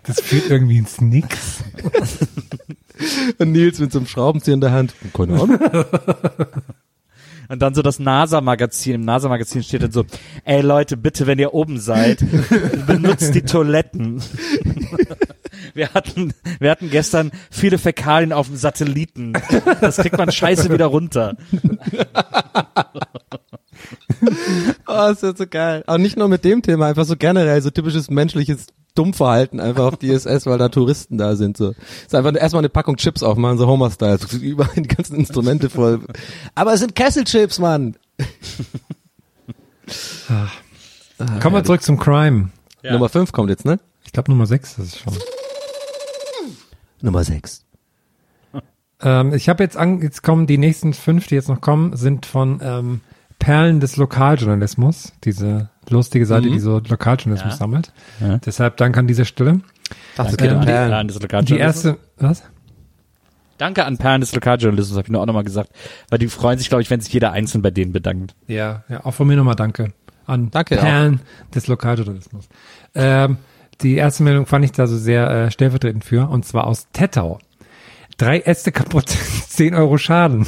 Das 0.03 0.21
führt 0.21 0.51
irgendwie 0.51 0.79
ins 0.79 1.01
Nix. 1.01 1.63
Und 3.39 3.53
Nils 3.53 3.79
mit 3.79 3.93
so 3.93 3.99
einem 3.99 4.07
Schraubenzieher 4.07 4.55
in 4.55 4.61
der 4.61 4.73
Hand. 4.73 4.95
Keine 5.13 5.41
Ahnung. 5.41 5.59
Und 7.49 7.63
dann 7.63 7.75
so 7.75 7.83
das 7.83 8.01
NASA-Magazin, 8.01 8.97
im 8.97 9.01
NASA-Magazin 9.03 9.63
steht 9.63 9.83
dann 9.83 9.93
so, 9.93 10.05
ey 10.45 10.63
Leute, 10.63 10.97
bitte, 10.97 11.29
wenn 11.29 11.39
ihr 11.39 11.55
oben 11.55 11.79
seid, 11.79 12.25
benutzt 12.87 13.37
die 13.37 13.43
Toiletten. 13.43 14.21
Wir 15.73 15.95
hatten, 15.95 16.35
wir 16.59 16.71
hatten 16.71 16.91
gestern 16.91 17.31
viele 17.51 17.79
Fäkalien 17.79 18.33
auf 18.33 18.49
dem 18.49 18.57
Satelliten. 18.57 19.35
Das 19.81 19.99
kriegt 19.99 20.19
man 20.19 20.33
scheiße 20.33 20.73
wieder 20.73 20.87
runter. 20.87 21.37
Oh, 24.89 25.11
ist 25.11 25.23
das 25.23 25.39
so 25.39 25.47
geil. 25.47 25.83
Aber 25.87 25.99
nicht 25.99 26.17
nur 26.17 26.29
mit 26.29 26.45
dem 26.45 26.63
Thema, 26.63 26.87
einfach 26.87 27.05
so 27.05 27.17
generell, 27.17 27.61
so 27.61 27.71
typisches 27.71 28.09
menschliches 28.09 28.67
Dummverhalten 28.95 29.61
einfach 29.61 29.85
auf 29.85 29.97
die 29.97 30.09
ISS, 30.09 30.47
weil 30.47 30.59
da 30.59 30.69
Touristen 30.69 31.19
da 31.19 31.37
sind. 31.37 31.57
So. 31.57 31.75
Ist 32.05 32.15
einfach 32.15 32.35
erstmal 32.35 32.61
eine 32.61 32.69
Packung 32.69 32.97
Chips 32.97 33.23
aufmachen, 33.23 33.59
so 33.59 33.67
Homer-Style. 33.67 34.19
So 34.19 34.37
überall 34.39 34.75
die 34.75 34.83
ganzen 34.83 35.17
Instrumente 35.17 35.71
voll. 35.71 36.01
Aber 36.55 36.73
es 36.73 36.81
sind 36.81 36.95
Kesselchips, 36.95 37.59
Mann. 37.59 37.97
Kommen 41.41 41.57
wir 41.57 41.65
zurück 41.65 41.83
zum 41.83 41.99
Crime. 41.99 42.51
Nummer 42.83 43.09
5 43.09 43.33
kommt 43.33 43.51
jetzt, 43.51 43.65
ne? 43.65 43.81
Ich 44.05 44.13
glaube 44.13 44.31
Nummer 44.31 44.47
6 44.47 44.79
ist 44.79 44.95
es 44.95 44.99
schon. 44.99 45.15
Nummer 47.01 47.25
6. 47.25 47.65
Ähm, 49.03 49.35
ich 49.35 49.49
habe 49.49 49.63
jetzt 49.63 49.77
an, 49.77 50.01
jetzt 50.01 50.23
kommen 50.23 50.47
die 50.47 50.59
nächsten 50.59 50.95
fünf, 50.95 51.27
die 51.27 51.35
jetzt 51.35 51.49
noch 51.49 51.61
kommen, 51.61 51.97
sind 51.97 52.25
von 52.25 52.61
ähm, 52.63 53.01
Perlen 53.39 53.81
des 53.81 53.97
Lokaljournalismus, 53.97 55.13
diese 55.25 55.69
lustige 55.89 56.27
Seite, 56.27 56.49
die 56.51 56.59
so 56.59 56.79
Lokaljournalismus 56.87 57.53
Ja. 57.55 57.57
sammelt. 57.59 57.93
Ja. 58.21 58.39
Deshalb 58.39 58.77
danke 58.77 58.99
an 59.01 59.07
dieser 59.07 59.25
Stelle. 59.25 59.61
Dachte, 60.17 60.37
Danke 60.37 60.55
an, 60.55 60.61
die, 60.63 60.67
Perlen. 60.67 60.93
an 60.93 61.09
das 61.09 61.17
Die 61.19 61.23
Lokaljournalismus. 61.23 61.85
erste, 61.85 61.99
was? 62.19 62.43
Danke 63.59 63.85
an 63.85 63.97
Perlen 63.99 64.21
des 64.21 64.35
Lokaljournalismus, 64.35 64.97
habe 64.99 65.07
ich 65.07 65.13
nur 65.13 65.23
auch 65.23 65.27
nochmal 65.27 65.45
gesagt, 65.45 65.71
weil 66.11 66.19
die 66.19 66.29
freuen 66.29 66.59
sich, 66.59 66.69
glaube 66.69 66.83
ich, 66.83 66.91
wenn 66.91 67.01
sich 67.01 67.13
jeder 67.13 67.33
einzeln 67.33 67.63
bei 67.63 67.71
denen 67.71 67.93
bedankt. 67.93 68.35
Ja, 68.49 68.85
ja, 68.89 69.05
auch 69.05 69.13
von 69.15 69.27
mir 69.29 69.37
nochmal 69.37 69.55
danke 69.55 69.93
an 70.27 70.51
Danke 70.51 70.77
Perlen 70.77 71.21
des 71.55 71.67
Lokaljournalismus. 71.69 72.49
Ähm, 72.95 73.37
die 73.81 73.95
erste 73.95 74.25
Meldung 74.25 74.47
fand 74.47 74.65
ich 74.65 74.73
da 74.73 74.87
so 74.87 74.97
sehr 74.99 75.31
äh, 75.31 75.51
stellvertretend 75.51 76.05
für, 76.05 76.29
und 76.29 76.45
zwar 76.45 76.67
aus 76.67 76.89
Tettau. 76.93 77.39
Drei 78.19 78.41
Äste 78.41 78.73
kaputt, 78.73 79.09
10 79.49 79.75
Euro 79.75 79.99
Schaden. 79.99 80.47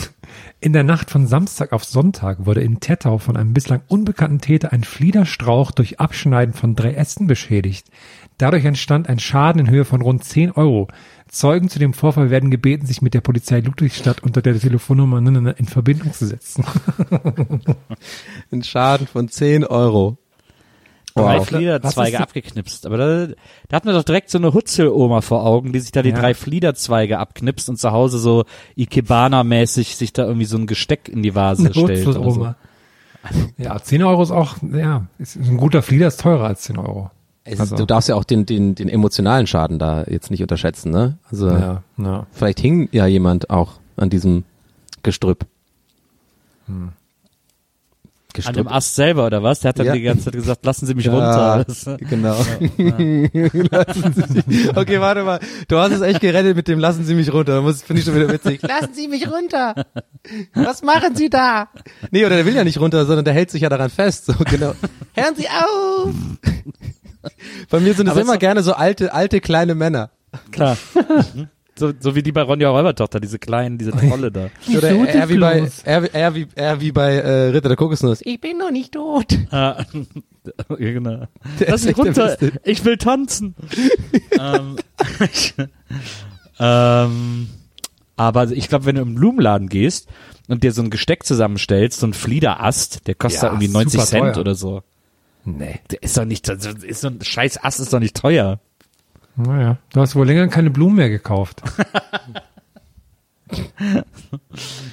In 0.61 0.73
der 0.73 0.83
Nacht 0.83 1.11
von 1.11 1.27
Samstag 1.27 1.73
auf 1.73 1.85
Sonntag 1.85 2.45
wurde 2.47 2.61
in 2.61 2.81
Tettau 2.81 3.19
von 3.19 3.37
einem 3.37 3.55
bislang 3.55 3.83
unbekannten 3.87 4.41
Täter 4.41 4.73
ein 4.73 4.83
Fliederstrauch 4.83 5.71
durch 5.71 6.01
Abschneiden 6.01 6.53
von 6.53 6.75
drei 6.75 6.95
Ästen 6.95 7.27
beschädigt. 7.27 7.89
Dadurch 8.39 8.65
entstand 8.65 9.09
ein 9.09 9.19
Schaden 9.19 9.61
in 9.61 9.71
Höhe 9.71 9.85
von 9.85 10.03
rund 10.03 10.25
10 10.25 10.53
Euro. 10.53 10.89
Zeugen 11.29 11.69
zu 11.69 11.79
dem 11.79 11.93
Vorfall 11.93 12.31
werden 12.31 12.51
gebeten, 12.51 12.87
sich 12.87 13.03
mit 13.03 13.15
der 13.15 13.21
Polizei 13.21 13.61
Ludwigsstadt 13.61 14.23
unter 14.23 14.43
der 14.43 14.59
Telefonnummer 14.59 15.19
in 15.19 15.67
Verbindung 15.67 16.13
zu 16.13 16.27
setzen. 16.27 16.65
Ein 18.51 18.63
Schaden 18.63 19.07
von 19.07 19.29
10 19.29 19.65
Euro. 19.65 20.19
Drei 21.23 21.39
Wow. 21.39 21.47
Fliederzweige 21.47 22.21
abgeknipst. 22.21 22.87
Aber 22.87 22.97
da, 22.97 23.27
da 23.69 23.77
hat 23.77 23.85
man 23.85 23.95
doch 23.95 24.05
direkt 24.05 24.31
so 24.31 24.39
eine 24.39 24.53
Hutzel-Oma 24.55 25.21
vor 25.21 25.45
Augen, 25.45 25.73
die 25.73 25.81
sich 25.81 25.93
da 25.93 26.03
die 26.03 26.11
Ja. 26.11 26.19
drei 26.21 26.35
Fliederzweige 26.35 27.19
abknipst 27.19 27.69
und 27.69 27.79
zu 27.79 27.93
Hause 27.93 28.19
so 28.19 28.45
Ikebana-mäßig 28.77 29.97
sich 29.97 30.13
da 30.13 30.25
irgendwie 30.25 30.47
so 30.47 30.57
ein 30.57 30.67
Gesteck 30.67 31.09
in 31.09 31.23
die 31.23 31.35
Vase 31.35 31.65
Eine 31.65 31.73
stellt. 31.75 32.07
oder 32.07 32.31
so. 32.31 32.55
Ja, 33.59 33.79
10 33.83 34.03
Euro 34.05 34.23
ist 34.23 34.31
auch, 34.31 34.57
ja, 34.73 35.07
ist 35.19 35.37
ein 35.37 35.57
guter 35.57 35.83
Flieder 35.83 36.07
ist 36.07 36.21
teurer 36.21 36.45
als 36.47 36.63
10 36.63 36.79
Euro. 36.79 37.11
Es 37.45 37.55
ist, 37.55 37.61
Also- 37.61 37.77
Du 37.77 37.87
darfst 37.87 38.09
ja 38.09 38.15
auch 38.15 38.25
den, 38.25 38.47
den, 38.47 38.75
den 38.75 38.89
emotionalen 38.89 39.47
Schaden 39.47 39.79
da 39.79 40.05
jetzt 40.05 40.31
nicht 40.31 40.43
unterschätzen, 40.43 40.91
ne? 40.93 41.19
Also 41.31 41.49
Ja, 41.49 41.83
ja. 41.99 42.27
vielleicht 42.33 42.61
hing 42.61 42.89
ja 42.93 43.07
jemand 43.07 43.51
auch 43.51 43.73
an 43.97 44.11
diesem 44.11 44.45
Gestrüpp. 45.03 45.47
Hm. 46.67 46.91
An 48.47 48.55
dem 48.55 48.69
Ast 48.69 48.95
selber, 48.95 49.27
oder 49.27 49.43
was? 49.43 49.61
Der 49.61 49.71
hat 49.71 49.79
dann 49.79 49.87
Ja. 49.87 49.93
die 49.95 50.03
ganze 50.03 50.25
Zeit 50.27 50.35
gesagt, 50.35 50.65
lassen 50.65 50.87
Sie 50.87 50.95
mich 50.95 51.07
Ja, 51.07 51.13
runter. 51.13 51.65
Das, 51.69 51.85
genau. 51.99 52.37
Lassen 53.71 54.15
Sie 54.29 54.43
mich- 54.47 54.77
okay, 54.77 55.01
warte 55.01 55.25
mal. 55.25 55.41
Du 55.69 55.77
hast 55.79 55.93
es 55.93 56.01
echt 56.01 56.21
gerettet 56.21 56.57
mit 56.57 56.69
dem 56.69 56.79
Lassen 56.79 57.05
Sie 57.05 57.15
mich 57.15 57.33
runter. 57.33 57.55
Da 57.57 57.61
muss 57.63 57.83
finde 57.83 58.01
ich 58.01 58.07
schon 58.07 58.15
wieder 58.15 58.29
witzig. 58.33 58.61
Lassen 58.63 58.95
Sie 58.95 59.09
mich 59.09 59.31
runter. 59.31 59.75
Was 60.55 60.83
machen 60.83 61.15
Sie 61.17 61.31
da? 61.31 61.69
Nee, 62.11 62.25
oder 62.27 62.37
der 62.37 62.47
will 62.47 62.55
ja 62.55 62.65
nicht 62.65 62.79
runter, 62.81 63.07
sondern 63.07 63.25
der 63.25 63.35
hält 63.35 63.51
sich 63.51 63.63
ja 63.63 63.69
daran 63.69 63.91
fest. 63.91 64.27
So 64.27 64.35
genau. 64.51 64.75
Hören 65.15 65.35
Sie 65.37 65.49
auf. 65.49 66.15
Bei 67.71 67.81
mir 67.81 67.95
sind 67.95 68.07
es 68.07 68.13
Aber 68.13 68.21
immer 68.21 68.35
es- 68.35 68.39
gerne 68.39 68.63
so 68.63 68.73
alte, 68.75 69.13
alte 69.13 69.41
kleine 69.41 69.75
Männer. 69.75 70.11
klar. 70.53 70.77
So, 71.79 71.93
so 71.99 72.15
wie 72.15 72.23
die 72.23 72.33
bei 72.33 72.43
Ronja 72.43 72.69
Räubertochter, 72.71 73.21
diese 73.21 73.39
kleinen, 73.39 73.79
diese 73.79 73.93
Trolle 74.09 74.33
da. 74.33 74.49
Oder 74.77 74.91
er, 74.91 75.29
wie 75.29 75.39
bei, 75.39 75.69
er, 75.85 76.15
er, 76.15 76.35
wie, 76.35 76.47
er 76.55 76.81
wie 76.81 76.93
bei 76.93 77.15
äh, 77.15 77.49
Ritter 77.51 77.69
der 77.69 77.77
Kokosnuss. 77.77 78.21
Ich 78.25 78.41
bin 78.41 78.59
noch 78.59 78.71
nicht 78.71 78.93
tot. 78.93 79.27
Ah, 79.51 79.85
genau. 80.79 81.27
Der 81.61 81.69
Lass 81.71 81.81
ist 81.83 81.87
mich 81.87 81.99
runter, 81.99 82.37
ich 82.65 82.85
will 82.85 82.97
tanzen. 82.97 83.55
ähm, 84.39 84.77
ähm, 86.59 87.49
aber 88.17 88.51
ich 88.51 88.69
glaube, 88.69 88.87
wenn 88.87 88.97
du 88.97 89.03
im 89.03 89.15
Blumenladen 89.15 89.69
gehst 89.69 90.09
und 90.49 90.63
dir 90.65 90.73
so 90.73 90.83
ein 90.83 90.91
Gesteck 90.91 91.25
zusammenstellst, 91.25 92.01
so 92.01 92.07
ein 92.07 92.15
Fliederast, 92.15 93.07
der 93.07 93.15
kostet 93.15 93.43
Ja, 93.43 93.49
da 93.49 93.55
irgendwie 93.55 93.69
90 93.73 93.93
super 94.01 94.07
Cent 94.07 94.35
teuer. 94.35 94.41
oder 94.41 94.55
so. 94.55 94.83
Nee. 95.45 95.81
Der 95.91 96.03
ist 96.03 96.17
doch 96.17 96.25
nicht, 96.25 96.49
das 96.49 96.65
ist 96.67 97.01
so 97.03 97.09
ein 97.09 97.21
scheiß 97.23 97.63
Ast 97.63 97.81
ist 97.81 97.93
doch 97.93 98.01
nicht 98.01 98.17
teuer. 98.17 98.61
Naja, 99.39 99.77
du 99.93 100.01
hast 100.01 100.15
wohl 100.17 100.27
länger 100.27 100.49
keine 100.49 100.71
Blumen 100.71 100.97
mehr 100.97 101.09
gekauft. 101.09 101.63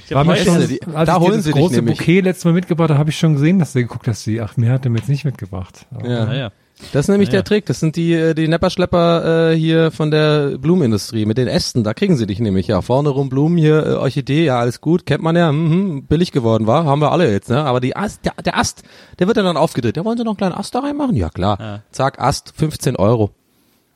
Ich 0.07 0.15
War 0.15 0.25
hab 0.25 0.37
schon, 0.37 0.67
die- 0.67 0.81
als 0.93 1.07
da 1.07 1.15
ich 1.15 1.19
holen 1.19 1.31
dieses 1.31 1.45
sie 1.45 1.51
dich 1.51 1.61
große 1.61 1.75
nämlich. 1.75 1.97
Bouquet 1.97 2.21
letztes 2.21 2.45
Mal 2.45 2.53
mitgebracht 2.53 2.89
habe, 2.89 2.99
habe 2.99 3.09
ich 3.09 3.17
schon 3.17 3.33
gesehen, 3.33 3.59
dass 3.59 3.73
du 3.73 3.79
geguckt 3.81 4.07
hast, 4.07 4.23
sie, 4.23 4.39
ach, 4.39 4.55
mir 4.55 4.71
hat 4.71 4.85
er 4.85 4.91
mir 4.91 4.99
jetzt 4.99 5.09
nicht 5.09 5.25
mitgebracht. 5.25 5.85
Aber 5.93 6.07
Ja. 6.07 6.25
Naja. 6.25 6.51
Das 6.91 7.05
ist 7.05 7.09
nämlich 7.09 7.29
Ja, 7.29 7.33
der. 7.35 7.43
Trick. 7.45 7.65
Das 7.67 7.79
sind 7.79 7.95
die, 7.95 8.13
äh, 8.13 8.33
die 8.33 8.49
Nepperschlepper 8.49 9.51
äh, 9.53 9.55
hier 9.57 9.91
von 9.91 10.11
der 10.11 10.57
Blumenindustrie 10.57 11.25
mit 11.25 11.37
den 11.37 11.47
Ästen. 11.47 11.85
Da 11.85 11.93
kriegen 11.93 12.17
sie 12.17 12.27
dich 12.27 12.41
nämlich. 12.41 12.67
Ja, 12.67 12.81
vorne 12.81 13.07
rum 13.09 13.29
Blumen, 13.29 13.57
hier 13.57 13.85
äh, 13.85 13.93
Orchidee, 13.93 14.43
ja, 14.43 14.59
alles 14.59 14.81
gut. 14.81 15.05
Kennt 15.05 15.23
man 15.23 15.37
ja, 15.37 15.53
mhm, 15.53 16.03
billig 16.03 16.33
geworden 16.33 16.67
war. 16.67 16.83
Haben 16.83 16.99
wir 16.99 17.13
alle 17.13 17.31
jetzt, 17.31 17.49
ne? 17.49 17.63
Aber 17.63 17.79
die 17.79 17.95
Ast, 17.95 18.25
der, 18.25 18.33
der 18.43 18.57
Ast, 18.57 18.83
der 19.19 19.27
wird 19.27 19.37
ja 19.37 19.43
dann 19.43 19.55
aufgedreht. 19.55 19.95
Ja, 19.95 20.03
wollen 20.03 20.17
Sie 20.17 20.25
noch 20.25 20.31
einen 20.31 20.37
kleinen 20.37 20.55
Ast 20.55 20.75
da 20.75 20.79
reinmachen? 20.79 21.15
Ja, 21.15 21.29
klar. 21.29 21.57
Ja. 21.61 21.81
Zack, 21.91 22.19
Ast, 22.19 22.51
15 22.57 22.97
Euro. 22.97 23.31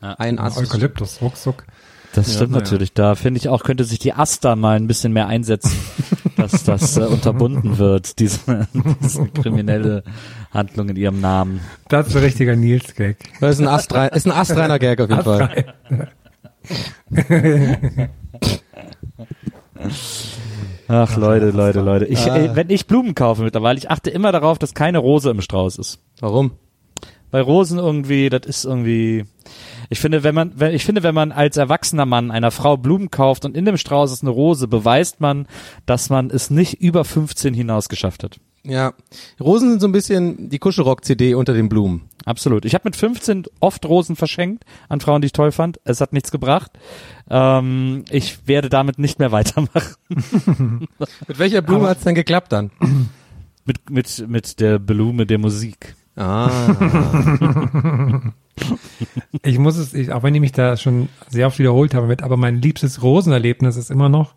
Ein 0.02 0.40
Ast. 0.40 0.58
Eukalyptus, 0.58 1.22
ruckzuck. 1.22 1.66
Das 2.14 2.34
stimmt 2.34 2.52
naja. 2.52 2.64
natürlich. 2.64 2.94
Da 2.94 3.14
finde 3.16 3.40
ich 3.40 3.50
auch, 3.50 3.64
könnte 3.64 3.84
sich 3.84 4.00
die 4.00 4.14
Asta 4.14 4.56
mal 4.56 4.76
ein 4.78 4.88
bisschen 4.88 5.14
mehr 5.14 5.28
einsetzen, 5.28 5.72
dass 6.38 6.64
das 6.64 6.98
äh, 6.98 7.02
unterbunden 7.02 7.78
wird, 7.78 8.18
diese, 8.20 8.68
diese 9.04 9.28
kriminelle 9.28 10.04
Handlung 10.52 10.90
in 10.90 10.96
ihrem 10.96 11.22
Namen. 11.22 11.60
Das 11.88 12.08
ist 12.08 12.16
ein 12.16 12.24
richtiger 12.24 12.56
Nils-Gag. 12.56 13.18
Das 13.40 13.56
ist 13.56 13.62
ein 13.62 13.68
astreiner, 13.68 14.14
ist 14.14 14.26
ein 14.26 14.32
astreiner 14.32 14.80
Gag 14.80 15.00
auf 15.02 15.10
jeden 15.10 15.24
Fall. 15.24 15.74
Ach 20.88 21.16
Leute, 21.18 21.52
Leute, 21.52 21.82
Leute. 21.82 22.06
Ich, 22.06 22.20
Ah. 22.30 22.38
äh, 22.38 22.56
wenn 22.56 22.70
ich 22.70 22.88
Blumen 22.88 23.14
kaufe 23.16 23.44
mittlerweile, 23.44 23.78
ich 23.78 23.90
achte 23.92 24.10
immer 24.10 24.32
darauf, 24.32 24.58
dass 24.58 24.74
keine 24.74 24.98
Rose 24.98 25.30
im 25.30 25.42
Strauß 25.42 25.78
ist. 25.78 26.00
Warum? 26.20 26.52
Bei 27.32 27.42
Rosen 27.42 27.78
irgendwie, 27.78 28.30
das 28.30 28.42
ist 28.46 28.66
irgendwie. 28.66 29.26
Ich 29.90 30.00
finde, 30.00 30.24
wenn 30.24 30.36
man, 30.36 30.54
wenn, 30.56 30.74
ich 30.74 30.86
finde, 30.86 31.04
wenn 31.04 31.16
man 31.16 31.32
als 31.32 31.58
erwachsener 31.58 32.06
Mann 32.06 32.32
einer 32.32 32.52
Frau 32.52 32.78
Blumen 32.78 33.10
kauft 33.10 33.44
und 33.46 33.58
in 33.58 33.66
dem 33.66 33.78
Strauß 33.78 34.12
ist 34.12 34.22
eine 34.22 34.30
Rose, 34.30 34.68
beweist 34.68 35.20
man, 35.20 35.48
dass 35.86 36.10
man 36.10 36.30
es 36.30 36.50
nicht 36.50 36.82
über 36.82 37.04
15 37.04 37.54
hinaus 37.54 37.90
geschafft 37.90 38.24
hat. 38.24 38.40
Ja. 38.64 38.94
Rosen 39.40 39.70
sind 39.72 39.80
so 39.80 39.88
ein 39.88 39.92
bisschen 39.94 40.50
die 40.50 40.60
Kuschelrock-CD 40.60 41.34
unter 41.34 41.54
den 41.54 41.70
Blumen. 41.70 42.10
Absolut. 42.26 42.66
Ich 42.66 42.74
habe 42.74 42.84
mit 42.86 42.96
15 42.96 43.46
oft 43.60 43.86
Rosen 43.86 44.16
verschenkt 44.16 44.66
an 44.90 45.00
Frauen, 45.00 45.22
die 45.22 45.28
ich 45.28 45.34
toll 45.34 45.52
fand. 45.52 45.80
Es 45.86 46.02
hat 46.02 46.14
nichts 46.14 46.30
gebracht. 46.30 46.72
Ähm, 47.30 48.04
ich 48.12 48.48
werde 48.48 48.70
damit 48.70 49.00
nicht 49.00 49.18
mehr 49.18 49.32
weitermachen. 49.32 49.96
Mit 51.28 51.40
welcher 51.40 51.62
Blume 51.62 51.88
hat's 51.88 52.04
denn 52.04 52.16
geklappt 52.16 52.52
dann? 52.52 52.70
mit, 53.66 53.90
mit, 53.90 54.28
mit 54.28 54.60
der 54.60 54.78
Blume 54.78 55.26
der 55.26 55.38
Musik. 55.38 55.96
Ah. 56.20 56.60
Ich 59.44 59.58
muss 59.58 59.78
es, 59.78 59.94
ich, 59.94 60.12
auch 60.12 60.24
wenn 60.24 60.36
ich 60.36 60.42
mich 60.42 60.52
da 60.52 60.76
schon 60.76 61.08
sehr 61.30 61.48
oft 61.48 61.60
wiederholt 61.60 61.94
habe 61.94 62.08
mit, 62.08 62.24
aber 62.24 62.36
mein 62.36 62.62
liebstes 62.62 63.02
Rosenerlebnis 63.02 63.78
ist 63.78 63.90
immer 63.90 64.10
noch, 64.10 64.36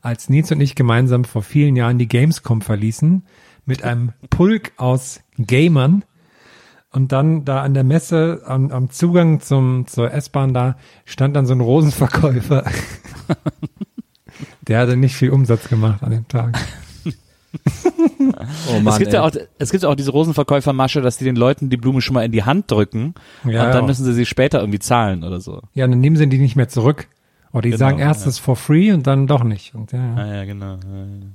als 0.00 0.30
Nils 0.30 0.50
und 0.50 0.62
ich 0.62 0.74
gemeinsam 0.74 1.24
vor 1.24 1.42
vielen 1.42 1.76
Jahren 1.76 1.98
die 1.98 2.08
Gamescom 2.08 2.62
verließen, 2.62 3.26
mit 3.66 3.84
einem 3.84 4.12
Pulk 4.30 4.72
aus 4.78 5.20
Gamern 5.36 6.04
und 6.90 7.12
dann 7.12 7.44
da 7.44 7.62
an 7.62 7.74
der 7.74 7.84
Messe 7.84 8.42
am, 8.46 8.70
am 8.70 8.90
Zugang 8.90 9.40
zum, 9.40 9.86
zur 9.86 10.12
S-Bahn 10.12 10.54
da 10.54 10.76
stand 11.04 11.36
dann 11.36 11.46
so 11.46 11.52
ein 11.52 11.60
Rosenverkäufer. 11.60 12.64
Der 14.62 14.80
hatte 14.80 14.96
nicht 14.96 15.14
viel 15.14 15.30
Umsatz 15.30 15.68
gemacht 15.68 16.02
an 16.02 16.10
dem 16.10 16.28
Tag. 16.28 16.58
Oh 18.68 18.80
Mann, 18.80 18.86
es 18.88 18.98
gibt 18.98 19.08
ey. 19.08 19.14
ja 19.14 19.22
auch, 19.24 19.32
es 19.58 19.70
gibt 19.70 19.82
ja 19.82 19.88
auch 19.88 19.94
diese 19.94 20.12
Rosenverkäufermasche, 20.12 21.00
dass 21.00 21.18
die 21.18 21.24
den 21.24 21.36
Leuten 21.36 21.68
die 21.70 21.76
Blume 21.76 22.00
schon 22.00 22.14
mal 22.14 22.24
in 22.24 22.32
die 22.32 22.44
Hand 22.44 22.70
drücken 22.70 23.14
Ja, 23.44 23.66
und 23.66 23.74
dann 23.74 23.82
ja. 23.82 23.86
müssen 23.86 24.04
sie 24.04 24.12
sie 24.12 24.26
später 24.26 24.60
irgendwie 24.60 24.78
zahlen 24.78 25.24
oder 25.24 25.40
so. 25.40 25.62
Ja, 25.74 25.86
dann 25.86 25.98
nehmen 26.00 26.16
sie 26.16 26.28
die 26.28 26.38
nicht 26.38 26.56
mehr 26.56 26.68
zurück. 26.68 27.08
Oder 27.52 27.62
die 27.62 27.70
Genau, 27.70 27.78
sagen 27.78 27.98
erst, 27.98 28.26
ja. 28.26 28.32
for 28.32 28.54
free 28.54 28.92
und 28.92 29.06
dann 29.06 29.26
doch 29.26 29.42
nicht. 29.42 29.74
Und 29.74 29.90
ja, 29.92 29.98
ja. 29.98 30.14
Ah, 30.14 30.34
ja, 30.36 30.44
genau. 30.44 30.74
Ja, 30.74 30.98
ja. 30.98 31.26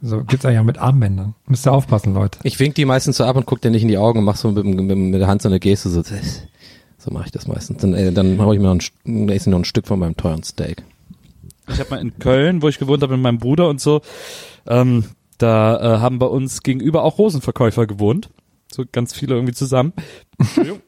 So 0.00 0.24
gibt's 0.24 0.44
eigentlich 0.44 0.58
auch 0.60 0.64
mit 0.64 0.78
Armbändern. 0.78 1.34
Müsst 1.46 1.66
ihr 1.66 1.72
aufpassen, 1.72 2.14
Leute. 2.14 2.38
Ich 2.42 2.58
wink 2.60 2.74
die 2.76 2.84
meistens 2.84 3.16
so 3.16 3.24
ab 3.24 3.36
und 3.36 3.46
guck 3.46 3.60
dir 3.60 3.70
nicht 3.70 3.82
in 3.82 3.88
die 3.88 3.98
Augen 3.98 4.20
und 4.20 4.24
mach 4.24 4.36
so 4.36 4.50
mit, 4.50 4.64
mit, 4.64 4.96
mit 4.96 5.20
der 5.20 5.26
Hand 5.28 5.42
so 5.42 5.48
eine 5.48 5.60
Geste, 5.60 5.88
so, 5.88 6.02
so 6.98 7.10
mache 7.12 7.26
ich 7.26 7.30
das 7.32 7.46
meistens. 7.46 7.80
Dann, 7.80 7.94
äh, 7.94 8.12
dann 8.12 8.40
hau 8.40 8.52
ich 8.52 8.58
mir 8.58 8.66
noch 8.74 8.80
ein, 9.06 9.28
esse 9.28 9.48
ich 9.48 9.52
noch 9.52 9.58
ein 9.58 9.64
Stück 9.64 9.86
von 9.86 9.98
meinem 10.00 10.16
teuren 10.16 10.42
Steak. 10.42 10.84
Ich 11.68 11.78
habe 11.80 11.90
mal 11.90 12.00
in 12.00 12.18
Köln, 12.18 12.62
wo 12.62 12.68
ich 12.68 12.78
gewohnt 12.78 13.02
habe 13.02 13.14
mit 13.14 13.22
meinem 13.22 13.38
Bruder 13.38 13.68
und 13.68 13.80
so, 13.80 14.00
ähm, 14.66 15.04
da 15.38 15.96
äh, 15.96 15.98
haben 16.00 16.18
bei 16.18 16.26
uns 16.26 16.62
gegenüber 16.62 17.02
auch 17.04 17.18
Rosenverkäufer 17.18 17.86
gewohnt. 17.86 18.30
So 18.70 18.84
ganz 18.90 19.14
viele 19.14 19.34
irgendwie 19.34 19.54
zusammen. 19.54 19.92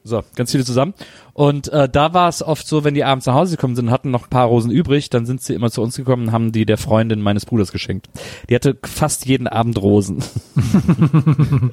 So, 0.03 0.23
ganz 0.35 0.51
viele 0.51 0.63
zusammen. 0.63 0.93
Und 1.33 1.67
äh, 1.69 1.89
da 1.89 2.13
war 2.13 2.29
es 2.29 2.43
oft 2.43 2.67
so, 2.67 2.83
wenn 2.83 2.93
die 2.93 3.03
abends 3.03 3.25
nach 3.25 3.33
Hause 3.33 3.55
gekommen 3.55 3.75
sind 3.75 3.87
und 3.87 3.91
hatten 3.91 4.11
noch 4.11 4.23
ein 4.23 4.29
paar 4.29 4.47
Rosen 4.47 4.71
übrig, 4.71 5.09
dann 5.09 5.25
sind 5.25 5.41
sie 5.41 5.55
immer 5.55 5.71
zu 5.71 5.81
uns 5.81 5.97
gekommen 5.97 6.27
und 6.27 6.31
haben 6.31 6.51
die 6.51 6.65
der 6.65 6.77
Freundin 6.77 7.21
meines 7.21 7.45
Bruders 7.45 7.71
geschenkt. 7.71 8.09
Die 8.49 8.55
hatte 8.55 8.77
fast 8.83 9.25
jeden 9.25 9.47
Abend 9.47 9.81
Rosen. 9.81 10.23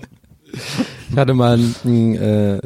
Ich 1.10 1.16
hatte 1.16 1.34
mal 1.34 1.58
einen, 1.84 2.14
äh, 2.14 2.60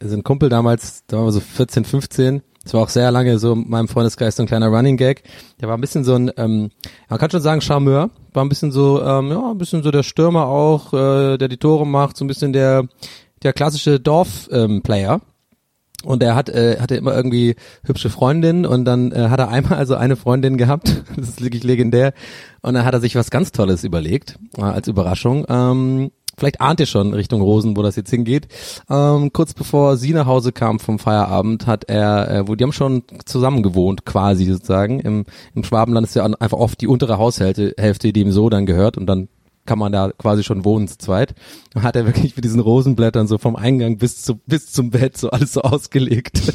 also 0.00 0.14
einen 0.14 0.24
Kumpel 0.24 0.48
damals, 0.48 1.04
da 1.06 1.16
waren 1.16 1.26
wir 1.26 1.32
so 1.32 1.40
14, 1.40 1.84
15. 1.84 2.42
Das 2.64 2.74
war 2.74 2.82
auch 2.82 2.88
sehr 2.88 3.10
lange 3.10 3.38
so 3.38 3.52
in 3.52 3.68
meinem 3.68 3.88
Freundeskreis 3.88 4.36
so 4.36 4.42
ein 4.42 4.46
kleiner 4.46 4.68
Running 4.68 4.96
Gag. 4.96 5.22
Der 5.60 5.68
war 5.68 5.76
ein 5.76 5.80
bisschen 5.80 6.02
so 6.02 6.14
ein, 6.14 6.30
ähm, 6.36 6.70
man 7.08 7.18
kann 7.18 7.30
schon 7.30 7.42
sagen 7.42 7.60
Charmeur. 7.60 8.10
War 8.32 8.44
ein 8.44 8.48
bisschen 8.48 8.72
so, 8.72 9.02
ähm, 9.02 9.28
ja, 9.28 9.50
ein 9.50 9.58
bisschen 9.58 9.82
so 9.82 9.90
der 9.90 10.02
Stürmer 10.02 10.46
auch, 10.46 10.92
äh, 10.92 11.36
der 11.36 11.48
die 11.48 11.58
Tore 11.58 11.86
macht, 11.86 12.16
so 12.16 12.24
ein 12.24 12.28
bisschen 12.28 12.52
der, 12.52 12.88
der 13.42 13.52
klassische 13.52 14.00
Dorf-Player. 14.00 15.12
Ähm. 15.14 15.20
Und 16.04 16.22
er 16.22 16.34
hat, 16.34 16.50
äh, 16.50 16.78
hatte 16.80 16.96
immer 16.96 17.14
irgendwie 17.14 17.56
hübsche 17.84 18.10
Freundinnen 18.10 18.66
und 18.66 18.84
dann 18.84 19.10
äh, 19.12 19.28
hat 19.30 19.40
er 19.40 19.48
einmal 19.48 19.78
also 19.78 19.94
eine 19.94 20.16
Freundin 20.16 20.58
gehabt, 20.58 21.02
das 21.16 21.28
ist 21.28 21.42
wirklich 21.42 21.64
legendär, 21.64 22.12
und 22.60 22.74
dann 22.74 22.84
hat 22.84 22.94
er 22.94 23.00
sich 23.00 23.16
was 23.16 23.30
ganz 23.30 23.52
Tolles 23.52 23.84
überlegt, 23.84 24.38
äh, 24.58 24.62
als 24.62 24.86
Überraschung. 24.86 25.46
Ähm, 25.48 26.10
vielleicht 26.36 26.60
ahnt 26.60 26.80
ihr 26.80 26.86
schon 26.86 27.14
Richtung 27.14 27.40
Rosen, 27.40 27.76
wo 27.76 27.82
das 27.82 27.96
jetzt 27.96 28.10
hingeht. 28.10 28.48
Ähm, 28.90 29.32
kurz 29.32 29.54
bevor 29.54 29.96
sie 29.96 30.12
nach 30.12 30.26
Hause 30.26 30.52
kam 30.52 30.80
vom 30.80 30.98
Feierabend, 30.98 31.66
hat 31.66 31.84
er, 31.84 32.30
äh, 32.30 32.48
wo 32.48 32.54
die 32.54 32.64
haben 32.64 32.72
schon 32.72 33.02
zusammen 33.24 33.62
gewohnt, 33.62 34.04
quasi 34.04 34.44
sozusagen. 34.46 35.00
Im, 35.00 35.24
im 35.54 35.64
Schwabenland 35.64 36.06
ist 36.06 36.14
ja 36.14 36.24
einfach 36.24 36.58
oft 36.58 36.80
die 36.80 36.88
untere 36.88 37.18
Haushälfte, 37.18 37.74
Hälfte, 37.78 38.12
die 38.12 38.20
ihm 38.20 38.32
so 38.32 38.48
dann 38.48 38.66
gehört 38.66 38.96
und 38.96 39.06
dann 39.06 39.28
kann 39.66 39.78
man 39.78 39.92
da 39.92 40.12
quasi 40.12 40.42
schon 40.44 40.64
wohnen 40.64 40.88
zu 40.88 40.98
zweit. 40.98 41.34
Dann 41.72 41.82
hat 41.82 41.96
er 41.96 42.06
wirklich 42.06 42.36
mit 42.36 42.44
diesen 42.44 42.60
Rosenblättern 42.60 43.26
so 43.26 43.38
vom 43.38 43.56
Eingang 43.56 43.98
bis 43.98 44.22
zu, 44.22 44.36
bis 44.46 44.72
zum 44.72 44.90
Bett 44.90 45.16
so 45.16 45.30
alles 45.30 45.54
so 45.54 45.62
ausgelegt. 45.62 46.52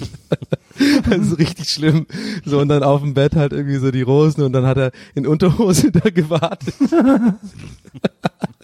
das 1.10 1.18
ist 1.18 1.38
richtig 1.40 1.70
schlimm. 1.70 2.06
So 2.46 2.60
und 2.60 2.70
dann 2.70 2.84
auf 2.84 3.02
dem 3.02 3.14
Bett 3.14 3.36
halt 3.36 3.54
irgendwie 3.54 3.78
so 3.78 3.92
die 3.92 4.02
Rosen 4.02 4.44
und 4.44 4.54
dann 4.54 4.66
hat 4.66 4.78
er 4.78 4.92
in 5.16 5.26
Unterhose 5.26 5.92
da 5.94 6.10
gewartet. 6.10 6.76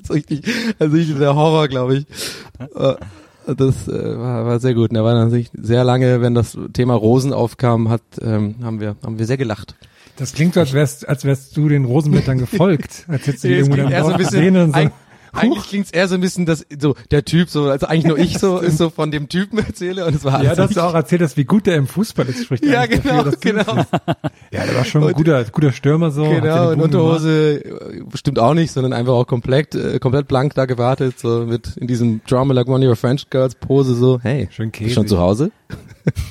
ist 0.02 0.12
richtig, 0.12 0.44
also 0.80 0.96
richtig 0.96 1.18
der 1.18 1.36
Horror, 1.36 1.68
glaube 1.68 1.98
ich. 1.98 2.06
Äh, 2.76 2.96
Das 3.48 3.88
äh, 3.88 4.18
war, 4.18 4.46
war 4.46 4.60
sehr 4.60 4.74
gut. 4.74 4.90
Und 4.90 4.96
er 4.96 5.04
war 5.04 5.14
dann 5.14 5.46
sehr 5.54 5.84
lange, 5.84 6.22
wenn 6.22 6.34
das 6.34 6.58
Thema 6.74 6.96
Rosen 6.96 7.34
aufkam, 7.34 7.90
hat, 7.90 8.02
ähm, 8.22 8.56
haben 8.64 8.80
wir, 8.80 8.96
haben 9.04 9.20
wir 9.20 9.26
sehr 9.26 9.38
gelacht. 9.38 9.76
Das 10.18 10.34
klingt 10.34 10.54
so, 10.54 10.62
als 10.62 10.74
wärst, 10.74 11.08
als 11.08 11.26
wärst 11.26 11.58
du 11.58 11.68
den 11.68 11.86
Rosenblättern 11.86 12.38
gefolgt. 12.38 13.06
Als 13.08 13.28
hättest 13.28 13.44
du 13.44 13.48
die 13.50 13.56
irgendwo 13.56 13.76
dann 13.76 13.94
ein 13.94 14.18
bisschen, 14.18 14.18
gesehen 14.18 14.58
und 14.58 14.74
so. 14.74 14.90
Eigentlich 15.36 15.64
klingt's 15.68 15.92
eher 15.92 16.08
so 16.08 16.16
ein 16.16 16.22
bisschen, 16.22 16.46
dass 16.46 16.66
so 16.80 16.96
der 17.12 17.26
Typ 17.26 17.50
so, 17.50 17.70
also 17.70 17.88
eigentlich 17.88 18.06
nur 18.06 18.18
ich 18.26 18.38
so, 18.40 18.60
ist 18.60 18.78
so 18.78 18.90
von 18.90 19.12
dem 19.12 19.30
Typen 19.30 19.60
erzähle 19.60 20.06
und 20.06 20.16
es 20.16 20.24
war 20.24 20.36
alles 20.36 20.48
Ja, 20.50 20.56
dass 20.56 20.72
du 20.72 20.82
auch 20.84 20.94
erzählt 20.94 21.22
hast, 21.22 21.38
wie 21.38 21.46
gut 21.46 21.66
der 21.68 21.76
im 21.76 21.88
Fußball 21.88 22.28
ist, 22.28 22.46
spricht 22.46 22.66
Ja, 22.66 22.86
genau, 22.86 23.24
dafür, 23.24 23.38
genau. 23.42 23.76
bist. 23.76 23.88
Ja, 24.52 24.66
der 24.66 24.76
war 24.76 24.86
schon 24.86 25.02
ein 25.04 25.08
Und- 25.10 25.14
guter, 25.16 25.44
guter 25.46 25.72
Stürmer 25.72 26.12
so. 26.12 26.24
Genau, 26.24 26.70
Buden 26.70 26.82
Unterhose 26.82 27.64
äh, 27.64 28.04
stimmt 28.16 28.40
auch 28.40 28.54
nicht, 28.54 28.72
sondern 28.72 28.94
einfach 28.94 29.14
auch 29.14 29.28
komplett, 29.28 29.76
äh, 29.76 30.00
komplett 30.00 30.28
blank 30.28 30.54
da 30.56 30.66
gewartet, 30.66 31.20
so 31.20 31.46
mit 31.46 31.78
in 31.78 31.88
diesem 31.88 32.22
Drama 32.28 32.54
Like 32.54 32.68
One 32.68 32.86
of 32.86 32.90
Your 32.90 32.96
French 32.96 33.30
Girls 33.30 33.56
Pose 33.56 33.96
so, 33.96 34.20
hey, 34.22 34.48
Schön 34.52 34.72
bist 34.72 34.82
du 34.82 34.90
schon 34.90 35.04
käsig. 35.04 35.08
zu 35.10 35.20
Hause? 35.20 35.52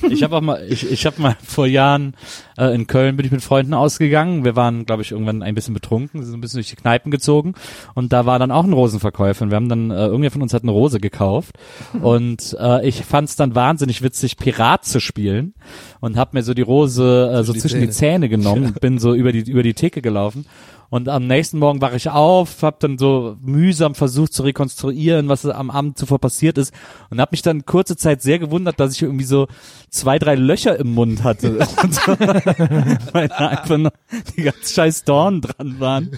Ich 0.09 0.23
habe 0.23 0.37
auch 0.37 0.41
mal, 0.41 0.65
ich, 0.69 0.89
ich 0.89 1.05
habe 1.05 1.21
mal 1.21 1.35
vor 1.45 1.67
Jahren 1.67 2.15
äh, 2.57 2.73
in 2.73 2.87
Köln 2.87 3.17
bin 3.17 3.25
ich 3.25 3.31
mit 3.33 3.41
Freunden 3.41 3.73
ausgegangen. 3.73 4.45
Wir 4.45 4.55
waren, 4.55 4.85
glaube 4.85 5.01
ich, 5.01 5.11
irgendwann 5.11 5.43
ein 5.43 5.53
bisschen 5.53 5.73
betrunken, 5.73 6.23
sind 6.23 6.33
ein 6.33 6.39
bisschen 6.39 6.59
durch 6.59 6.69
die 6.69 6.77
Kneipen 6.77 7.11
gezogen 7.11 7.55
und 7.93 8.13
da 8.13 8.25
war 8.25 8.39
dann 8.39 8.51
auch 8.51 8.63
ein 8.63 8.71
Rosenverkäufer. 8.95 9.43
Und 9.43 9.51
wir 9.51 9.55
haben 9.55 9.69
dann, 9.69 9.91
äh, 9.91 10.05
irgendwer 10.05 10.31
von 10.31 10.41
uns 10.41 10.53
hat 10.53 10.63
eine 10.63 10.71
Rose 10.71 10.99
gekauft 10.99 11.57
und 12.01 12.55
äh, 12.59 12.87
ich 12.87 13.03
fand 13.03 13.29
es 13.29 13.35
dann 13.35 13.55
wahnsinnig 13.55 14.01
witzig, 14.01 14.37
Pirat 14.37 14.85
zu 14.85 14.99
spielen 14.99 15.53
und 15.99 16.17
habe 16.17 16.31
mir 16.33 16.43
so 16.43 16.53
die 16.53 16.61
Rose 16.61 17.31
äh, 17.33 17.43
so 17.43 17.53
die 17.53 17.59
zwischen 17.59 17.81
die 17.81 17.89
Zähne 17.89 18.29
genommen 18.29 18.65
und 18.65 18.81
bin 18.81 18.99
so 18.99 19.13
über 19.13 19.31
die 19.31 19.49
über 19.49 19.63
die 19.63 19.73
Theke 19.73 20.01
gelaufen. 20.01 20.45
Und 20.89 21.09
am 21.09 21.27
nächsten 21.27 21.59
Morgen 21.59 21.81
wache 21.81 21.95
ich 21.95 22.09
auf, 22.09 22.61
habe 22.63 22.77
dann 22.79 22.97
so 22.97 23.37
mühsam 23.41 23.95
versucht 23.95 24.33
zu 24.33 24.43
rekonstruieren, 24.43 25.27
was 25.29 25.45
am 25.45 25.69
Abend 25.69 25.97
zuvor 25.97 26.19
passiert 26.19 26.57
ist 26.57 26.73
und 27.09 27.19
habe 27.19 27.29
mich 27.31 27.41
dann 27.41 27.65
kurze 27.65 27.95
Zeit 27.95 28.21
sehr 28.21 28.39
gewundert, 28.39 28.79
dass 28.79 28.93
ich 28.93 29.01
irgendwie 29.01 29.25
so 29.25 29.47
zwei, 29.89 30.19
drei 30.19 30.35
Löcher 30.35 30.77
im 30.77 30.93
Mund 30.93 31.23
hatte. 31.23 31.59
Weil 33.11 33.27
da 33.27 33.47
einfach 33.47 33.77
noch 33.77 33.91
die 34.35 34.43
ganz 34.43 34.73
scheiß 34.73 35.03
Dornen 35.03 35.41
dran 35.41 35.79
waren. 35.79 36.11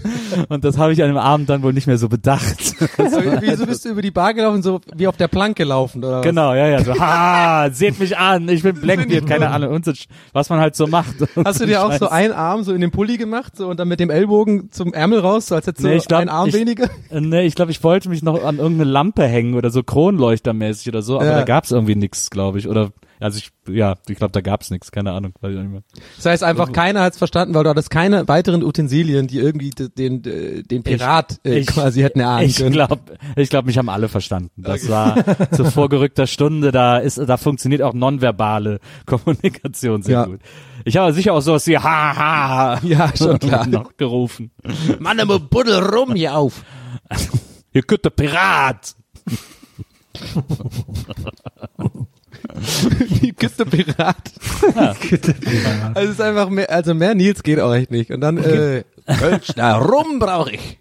Und 0.50 0.64
das 0.64 0.78
habe 0.78 0.94
ich 0.94 1.02
an 1.02 1.10
dem 1.10 1.18
Abend 1.18 1.50
dann 1.50 1.64
wohl 1.64 1.74
nicht 1.74 1.88
mehr 1.88 1.98
so 1.98 2.10
bedacht. 2.10 2.58
So, 2.98 3.22
wieso 3.42 3.66
bist 3.66 3.86
du 3.86 3.90
über 3.90 4.02
die 4.02 4.12
Bar 4.12 4.34
gelaufen, 4.34 4.62
so 4.62 4.82
wie 4.96 5.08
auf 5.08 5.16
der 5.16 5.28
Planke 5.28 5.64
gelaufen, 5.64 6.04
oder 6.04 6.18
was? 6.18 6.24
genau, 6.24 6.54
ja, 6.54 6.68
ja, 6.68 6.84
so, 6.84 6.94
ha, 7.00 7.70
seht 7.72 8.00
mich 8.00 8.18
an, 8.18 8.50
ich 8.50 8.64
bin 8.64 8.76
Blackbeard, 8.76 9.26
keine 9.28 9.50
Ahnung, 9.50 9.74
und 9.74 10.08
was 10.34 10.50
man 10.50 10.60
halt 10.60 10.76
so 10.76 10.88
macht. 10.88 11.16
Hast 11.46 11.62
du 11.62 11.66
dir 11.66 11.84
auch 11.84 11.94
so 11.94 12.10
einen 12.10 12.34
Arm 12.34 12.64
so 12.64 12.74
in 12.74 12.82
den 12.82 12.92
Pulli 12.92 13.18
gemacht 13.18 13.56
so, 13.56 13.68
und 13.68 13.80
dann 13.80 13.88
mit 13.88 14.00
dem 14.00 14.10
Ellbogen 14.10 14.57
zum 14.72 14.94
Ärmel 14.94 15.20
raus, 15.20 15.48
so 15.48 15.56
als 15.56 15.68
hättest 15.68 15.84
du 15.86 15.90
Nee, 15.90 16.00
glaub, 16.08 16.20
einen 16.22 16.30
Arm 16.30 16.48
ich- 16.50 16.54
weniger? 16.54 16.90
Äh, 17.10 17.22
Nee, 17.22 17.46
ich 17.46 17.56
glaube, 17.56 17.72
ich 17.72 17.84
wollte 17.84 18.10
mich 18.10 18.24
noch 18.24 18.44
an 18.44 18.58
irgendeine 18.58 18.90
Lampe 18.90 19.26
hängen 19.28 19.54
oder 19.56 19.70
so 19.70 19.84
Kronleuchtermäßig 19.84 20.90
oder 20.90 21.02
so, 21.02 21.16
aber 21.18 21.26
Ja. 21.26 21.36
da 21.38 21.44
gab's 21.44 21.72
irgendwie 21.72 21.96
nix, 21.96 22.30
glaube 22.30 22.60
ich. 22.60 22.68
Oder 22.68 22.90
Also 23.20 23.40
ich, 23.40 23.50
ja, 23.74 23.96
ich 24.08 24.18
glaube, 24.18 24.32
da 24.32 24.42
gab's 24.42 24.70
nichts, 24.70 24.92
keine 24.92 25.12
Ahnung. 25.12 25.34
Weiß 25.42 25.52
ich 25.54 25.60
nicht 25.60 25.72
mehr. 25.72 25.82
Das 26.18 26.26
heißt 26.28 26.44
einfach, 26.44 26.72
keiner 26.72 27.02
hat's 27.02 27.18
verstanden, 27.18 27.56
weil 27.56 27.64
du 27.64 27.70
hattest 27.72 27.90
keine 27.90 28.28
weiteren 28.28 28.64
Utensilien, 28.64 29.26
die 29.28 29.40
irgendwie 29.40 29.72
de- 29.72 29.90
den, 29.90 30.22
den, 30.22 30.84
Pirat 30.84 31.40
äh, 31.44 31.60
Ich- 31.60 31.68
quasi 31.68 32.02
hätten 32.02 32.20
erahnen 32.20 32.46
Ich 32.48 32.58
können. 32.58 32.72
glaube, 32.74 33.00
ich 33.36 33.50
glaub, 33.50 33.66
mich 33.66 33.78
haben 33.78 33.90
alle 33.90 34.08
verstanden. 34.08 34.52
Das 34.62 34.88
war 34.88 35.16
zu 35.52 35.66
vorgerückter 35.66 36.28
Stunde, 36.28 36.72
da 36.72 36.98
ist, 37.00 37.18
da 37.18 37.38
funktioniert 37.38 37.82
auch 37.82 37.94
nonverbale 37.94 38.80
Kommunikation 39.08 40.04
sehr 40.04 40.14
Ja. 40.14 40.26
gut. 40.26 40.40
Ich 40.86 40.96
habe 40.98 41.12
sicher 41.12 41.34
auch 41.34 41.42
sowas 41.42 41.66
wie 41.68 41.78
ha 41.78 41.84
ha 42.16 42.16
ha 42.76 42.80
Ja, 42.84 43.12
schon 43.18 43.40
klar. 43.40 43.66
noch 43.68 43.98
gerufen. 43.98 44.52
Mann, 45.00 45.18
immer 45.20 45.40
buddel 45.40 45.80
rum 45.84 46.14
hier 46.16 46.36
auf. 46.38 46.64
Ihr 47.74 47.82
könnt 47.82 48.06
der 48.06 48.12
Pirat. 48.12 48.96
Die 53.22 53.34
Küste 53.34 53.66
Pirat. 53.68 54.18
Also 54.76 55.00
es 55.96 56.10
ist 56.12 56.22
einfach 56.22 56.50
mehr, 56.50 56.70
also 56.72 56.94
mehr 56.94 57.16
Nils 57.16 57.44
geht 57.44 57.60
auch 57.60 57.74
echt 57.74 57.92
nicht. 57.92 58.12
Und 58.12 58.22
dann, 58.22 58.38
äh, 58.38 58.84
Kölsch, 59.20 59.48
da 59.56 59.78
rum 59.78 60.20
brauche 60.20 60.52
ich. 60.52 60.78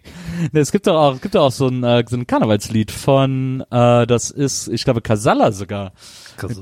Ne, 0.51 0.59
Es 0.59 0.71
gibt 0.71 0.87
doch 0.87 0.95
auch, 0.95 1.21
gibt 1.21 1.35
doch 1.35 1.45
auch 1.45 1.51
so 1.51 1.67
ein, 1.67 1.83
äh, 1.83 2.03
so 2.07 2.15
ein 2.15 2.27
Karnevalslied 2.27 2.91
von, 2.91 3.63
äh, 3.71 4.05
das 4.05 4.31
ist, 4.31 4.67
ich 4.67 4.83
glaube, 4.83 5.01
Casalla 5.01 5.51
sogar. 5.51 5.93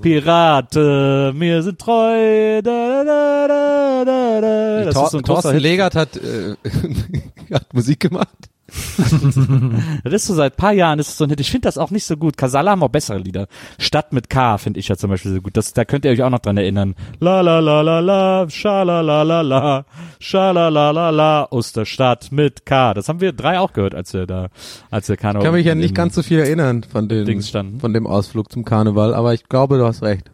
Pirate, 0.01 1.33
mir 1.35 1.61
sind 1.61 1.79
treu. 1.79 2.61
Da, 2.61 3.03
da, 3.03 3.47
da, 3.47 4.05
da, 4.05 4.41
da. 4.41 4.83
Das 4.85 4.93
Tor 4.93 5.05
ist 5.05 5.11
so 5.11 5.17
ein 5.17 5.23
Thorsten. 5.23 5.57
Legert 5.57 5.95
hat, 5.95 6.15
äh, 6.15 6.55
hat 7.53 7.73
Musik 7.73 7.99
gemacht. 7.99 8.29
Das 10.03 10.13
ist 10.13 10.27
so 10.27 10.33
seit 10.33 10.57
paar 10.57 10.73
Jahren, 10.73 10.99
ist 10.99 11.09
es 11.09 11.17
so 11.17 11.23
ein 11.25 11.29
Hit. 11.29 11.39
Ich 11.39 11.51
finde 11.51 11.67
das 11.67 11.77
auch 11.77 11.91
nicht 11.91 12.05
so 12.05 12.17
gut. 12.17 12.37
Casalla 12.37 12.71
haben 12.71 12.83
auch 12.83 12.89
bessere 12.89 13.17
Lieder. 13.17 13.47
Stadt 13.79 14.13
mit 14.13 14.29
K 14.29 14.57
finde 14.57 14.79
ich 14.79 14.87
ja 14.87 14.95
zum 14.95 15.09
Beispiel 15.09 15.33
so 15.33 15.41
gut. 15.41 15.57
Das, 15.57 15.73
da 15.73 15.85
könnt 15.85 16.05
ihr 16.05 16.11
euch 16.11 16.23
auch 16.23 16.29
noch 16.29 16.39
dran 16.39 16.57
erinnern. 16.57 16.95
La 17.19 17.41
la 17.41 17.59
la 17.59 17.81
la 17.81 17.99
la, 17.99 18.49
shala 18.49 19.01
la 19.01 19.23
la 19.23 19.41
la, 19.41 19.85
shala 20.19 20.69
la 20.69 20.91
la 20.91 21.09
la, 21.09 21.47
Osterstadt 21.51 22.31
mit 22.31 22.65
K. 22.65 22.93
Das 22.93 23.09
haben 23.09 23.21
wir 23.21 23.33
drei 23.33 23.59
auch 23.59 23.73
gehört, 23.73 23.95
als 23.95 24.13
wir 24.13 24.25
da, 24.25 24.49
als 24.91 25.09
wir 25.09 25.17
Karneval. 25.17 25.45
Kann 25.45 25.55
mich 25.55 25.65
ja 25.65 25.75
nicht 25.75 25.95
ganz 25.95 26.15
so 26.15 26.23
viel 26.23 26.39
erinnern 26.39 26.83
von 26.83 27.09
standen. 27.41 27.79
von 27.79 27.93
dem 27.93 28.07
Ausflug 28.07 28.51
zum 28.51 28.65
Karneval, 28.65 29.13
aber 29.13 29.33
ich 29.33 29.47
glaube, 29.49 29.77
du 29.77 29.85
hast 29.85 30.03
recht. 30.03 30.31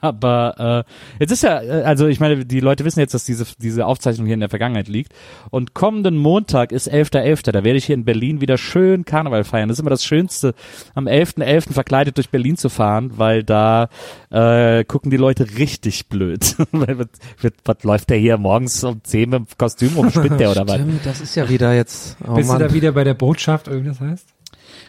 Aber 0.00 0.84
äh, 0.86 1.20
jetzt 1.20 1.30
ist 1.30 1.42
ja, 1.42 1.62
äh, 1.62 1.82
also 1.82 2.06
ich 2.06 2.20
meine, 2.20 2.44
die 2.44 2.60
Leute 2.60 2.84
wissen 2.84 3.00
jetzt, 3.00 3.14
dass 3.14 3.24
diese 3.24 3.44
diese 3.58 3.86
Aufzeichnung 3.86 4.26
hier 4.26 4.34
in 4.34 4.40
der 4.40 4.48
Vergangenheit 4.48 4.88
liegt. 4.88 5.12
Und 5.50 5.74
kommenden 5.74 6.16
Montag 6.16 6.72
ist 6.72 6.90
11.11. 6.92 7.52
Da 7.52 7.64
werde 7.64 7.78
ich 7.78 7.86
hier 7.86 7.94
in 7.94 8.04
Berlin 8.04 8.40
wieder 8.40 8.58
schön 8.58 9.04
Karneval 9.04 9.44
feiern. 9.44 9.68
Das 9.68 9.76
ist 9.76 9.80
immer 9.80 9.90
das 9.90 10.04
Schönste, 10.04 10.54
am 10.94 11.06
11.11. 11.06 11.72
verkleidet 11.72 12.16
durch 12.16 12.30
Berlin 12.30 12.56
zu 12.56 12.68
fahren, 12.68 13.12
weil 13.16 13.42
da 13.42 13.88
äh, 14.30 14.84
gucken 14.84 15.10
die 15.10 15.16
Leute 15.16 15.58
richtig 15.58 16.08
blöd. 16.08 16.56
Was, 16.72 17.76
läuft 17.82 18.10
der 18.10 18.18
hier 18.18 18.38
morgens 18.38 18.82
um 18.84 19.02
10 19.02 19.30
mit 19.30 19.38
dem 19.38 19.46
Kostüm 19.58 19.94
rum? 19.96 20.10
Spinnt 20.10 20.40
der 20.40 20.50
oder 20.50 20.66
was? 20.66 20.76
Stimmt, 20.76 21.06
das 21.06 21.20
ist 21.20 21.34
ja 21.34 21.48
wieder 21.48 21.74
jetzt, 21.74 22.16
oh 22.26 22.34
Bist 22.34 22.48
Mann. 22.48 22.58
du 22.58 22.68
da 22.68 22.74
wieder 22.74 22.92
bei 22.92 23.04
der 23.04 23.14
Botschaft, 23.14 23.68
das 23.68 24.00
heißt? 24.00 24.26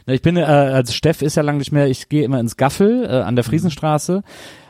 Na, 0.06 0.14
Ich 0.14 0.22
bin, 0.22 0.38
äh, 0.38 0.44
also 0.44 0.94
Steff 0.94 1.22
ist 1.22 1.36
ja 1.36 1.44
lange 1.44 1.60
nicht 1.60 1.72
mehr, 1.72 1.88
ich 1.88 2.10
gehe 2.10 2.24
immer 2.24 2.40
ins 2.40 2.58
Gaffel 2.58 3.06
äh, 3.06 3.22
an 3.22 3.36
der 3.36 3.44
Friesenstraße. 3.44 4.24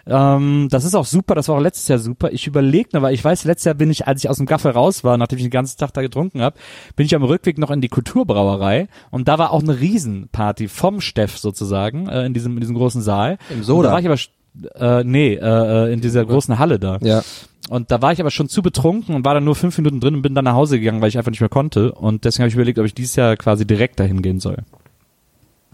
Ähm, 0.08 0.68
das 0.70 0.86
ist 0.86 0.94
auch 0.96 1.06
super, 1.06 1.34
das 1.34 1.48
war 1.48 1.56
auch 1.56 1.62
letztes 1.62 1.88
Jahr 1.88 2.00
super. 2.00 2.32
Ich 2.32 2.46
überlege 2.46 2.90
noch, 2.94 3.02
weil 3.02 3.14
ich 3.14 3.24
weiß, 3.24 3.44
letztes 3.46 3.66
Jahr 3.66 3.76
bin 3.76 3.90
ich, 3.90 4.08
als 4.08 4.24
ich 4.24 4.30
aus 4.30 4.38
dem 4.38 4.46
Gaffel 4.46 4.72
raus 4.72 5.04
war, 5.04 5.18
nachdem 5.18 5.38
ich 5.38 5.46
den 5.46 5.52
ganzen 5.52 5.78
Tag 5.78 5.94
da 5.94 6.02
getrunken 6.02 6.42
habe, 6.42 6.58
bin 6.96 7.06
ich 7.06 7.16
am 7.16 7.24
Rückweg 7.24 7.58
noch 7.58 7.72
in 7.72 7.82
die 7.82 7.90
Kulturbrauerei 7.90 8.88
und 9.10 9.28
da 9.28 9.40
war 9.40 9.52
auch 9.52 9.64
eine 9.64 9.80
Riesenparty 9.80 10.68
vom 10.68 11.02
Steff 11.02 11.38
sozusagen, 11.38 12.08
äh, 12.08 12.26
in 12.26 12.34
diesem, 12.34 12.54
in 12.54 12.62
diesem 12.62 12.76
großen 12.76 13.02
Saal. 13.02 13.38
Im 13.50 13.58
Und 13.58 13.64
Soda? 13.64 13.90
Da 13.90 13.94
war 13.94 14.00
ich 14.00 14.06
aber, 14.06 15.00
äh, 15.00 15.04
nee, 15.04 15.34
äh, 15.34 15.40
äh, 15.88 15.94
in 15.94 16.02
dieser 16.02 16.24
großen 16.26 16.60
Halle 16.60 16.80
da. 16.80 17.00
Ja. 17.02 17.24
Und 17.70 17.90
da 17.90 18.00
war 18.04 18.12
ich 18.12 18.22
aber 18.22 18.30
schon 18.30 18.48
zu 18.48 18.62
betrunken 18.62 19.16
und 19.16 19.26
war 19.26 19.34
dann 19.34 19.44
nur 19.44 19.56
fünf 19.56 19.76
Minuten 19.80 20.00
drin 20.00 20.16
und 20.16 20.22
bin 20.22 20.36
dann 20.36 20.46
nach 20.46 20.54
Hause 20.54 20.80
gegangen, 20.80 21.02
weil 21.02 21.10
ich 21.10 21.18
einfach 21.18 21.32
nicht 21.32 21.42
mehr 21.42 21.50
konnte. 21.50 21.94
Und 21.94 22.26
deswegen 22.26 22.44
habe 22.44 22.50
ich 22.50 22.56
überlegt, 22.56 22.78
ob 22.78 22.86
ich 22.86 22.94
dieses 22.94 23.16
Jahr 23.16 23.36
quasi 23.38 23.66
direkt 23.66 24.00
dahin 24.00 24.22
gehen 24.22 24.40
soll. 24.40 24.58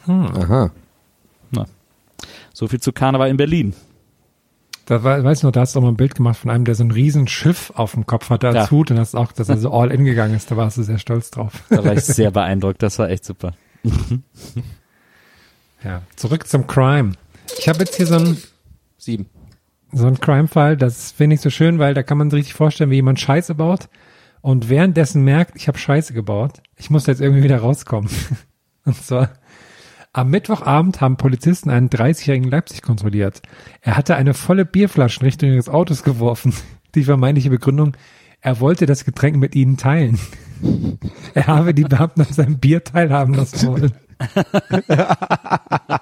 Aha. 0.07 0.71
So 2.53 2.67
viel 2.67 2.79
zu 2.79 2.91
Karneval 2.91 3.29
in 3.29 3.37
Berlin. 3.37 3.73
Da 4.91 5.03
war, 5.03 5.23
weißt 5.23 5.43
du 5.43 5.47
noch, 5.47 5.53
da 5.53 5.61
hast 5.61 5.73
du 5.73 5.79
auch 5.79 5.83
mal 5.83 5.89
ein 5.91 5.95
Bild 5.95 6.15
gemacht 6.15 6.37
von 6.37 6.51
einem, 6.51 6.65
der 6.65 6.75
so 6.75 6.83
ein 6.83 6.91
riesen 6.91 7.25
Schiff 7.25 7.71
auf 7.75 7.93
dem 7.93 8.05
Kopf 8.05 8.29
hatte 8.29 8.49
als 8.49 8.55
Ja. 8.57 8.71
Hut 8.71 8.91
und 8.91 8.99
hast 8.99 9.15
auch, 9.15 9.31
dass 9.31 9.47
er 9.47 9.57
so 9.57 9.71
all 9.71 9.89
in 9.89 10.03
gegangen 10.03 10.35
ist. 10.35 10.51
Da 10.51 10.57
warst 10.57 10.77
du 10.77 10.83
sehr 10.83 10.97
stolz 10.97 11.31
drauf. 11.31 11.63
Da 11.69 11.85
war 11.85 11.93
ich 11.93 12.03
sehr 12.03 12.29
beeindruckt. 12.31 12.83
Das 12.83 12.99
war 12.99 13.09
echt 13.09 13.23
super. 13.23 13.53
Ja. 15.83 16.01
Zurück 16.15 16.47
zum 16.47 16.67
Crime. 16.67 17.13
Ich 17.57 17.67
habe 17.69 17.79
jetzt 17.79 17.95
hier 17.95 18.05
so 18.05 18.15
ein 18.15 18.37
Sieben. 18.97 19.27
so 19.93 20.05
ein 20.07 20.19
Crime-Fall, 20.19 20.75
das 20.77 21.11
finde 21.11 21.35
ich 21.35 21.41
so 21.41 21.49
schön, 21.49 21.79
weil 21.79 21.93
da 21.93 22.03
kann 22.03 22.17
man 22.17 22.29
sich 22.29 22.39
richtig 22.39 22.53
vorstellen, 22.53 22.91
wie 22.91 22.95
jemand 22.95 23.19
Scheiße 23.19 23.55
baut 23.55 23.87
und 24.41 24.69
währenddessen 24.69 25.23
merkt, 25.23 25.55
ich 25.55 25.67
habe 25.67 25.77
Scheiße 25.77 26.13
gebaut. 26.13 26.61
Ich 26.75 26.89
muss 26.89 27.07
jetzt 27.07 27.21
irgendwie 27.21 27.43
wieder 27.43 27.59
rauskommen. 27.59 28.09
Und 28.85 28.95
zwar 28.95 29.29
am 30.13 30.29
Mittwochabend 30.29 31.01
haben 31.01 31.17
Polizisten 31.17 31.69
einen 31.69 31.89
30-jährigen 31.89 32.45
in 32.45 32.51
Leipzig 32.51 32.81
kontrolliert. 32.81 33.41
Er 33.81 33.95
hatte 33.95 34.15
eine 34.15 34.33
volle 34.33 34.65
Bierflasche 34.65 35.21
in 35.21 35.25
Richtung 35.25 35.49
ihres 35.49 35.69
Autos 35.69 36.03
geworfen. 36.03 36.53
Die 36.95 37.03
vermeintliche 37.03 37.49
Begründung, 37.49 37.95
er 38.41 38.59
wollte 38.59 38.85
das 38.85 39.05
Getränk 39.05 39.37
mit 39.37 39.55
ihnen 39.55 39.77
teilen. 39.77 40.19
Er 41.33 41.47
habe 41.47 41.73
die 41.73 41.85
Beamten 41.85 42.21
an 42.21 42.33
seinem 42.33 42.59
Bier 42.59 42.83
teilhaben 42.83 43.33
lassen 43.33 43.67
wollen. 43.67 43.93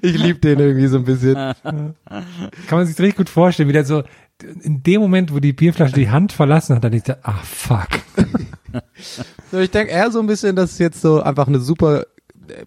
Ich 0.00 0.16
liebe 0.16 0.38
den 0.38 0.60
irgendwie 0.60 0.86
so 0.86 0.98
ein 0.98 1.04
bisschen. 1.04 1.34
Kann 1.34 1.94
man 2.70 2.86
sich 2.86 2.96
richtig 2.98 3.16
gut 3.16 3.28
vorstellen, 3.28 3.68
wie 3.68 3.72
der 3.72 3.84
so 3.84 4.04
in 4.62 4.84
dem 4.84 5.00
Moment, 5.00 5.34
wo 5.34 5.40
die 5.40 5.52
Bierflasche 5.52 5.94
die 5.94 6.10
Hand 6.10 6.32
verlassen 6.32 6.76
hat, 6.76 6.84
dann 6.84 6.92
ist 6.92 7.08
er, 7.08 7.18
ah 7.22 7.40
fuck. 7.42 7.88
So, 9.50 9.58
ich 9.58 9.70
denke 9.72 9.92
eher 9.92 10.12
so 10.12 10.20
ein 10.20 10.26
bisschen, 10.26 10.54
dass 10.54 10.72
es 10.72 10.78
jetzt 10.78 11.00
so 11.00 11.20
einfach 11.20 11.48
eine 11.48 11.58
super 11.58 12.04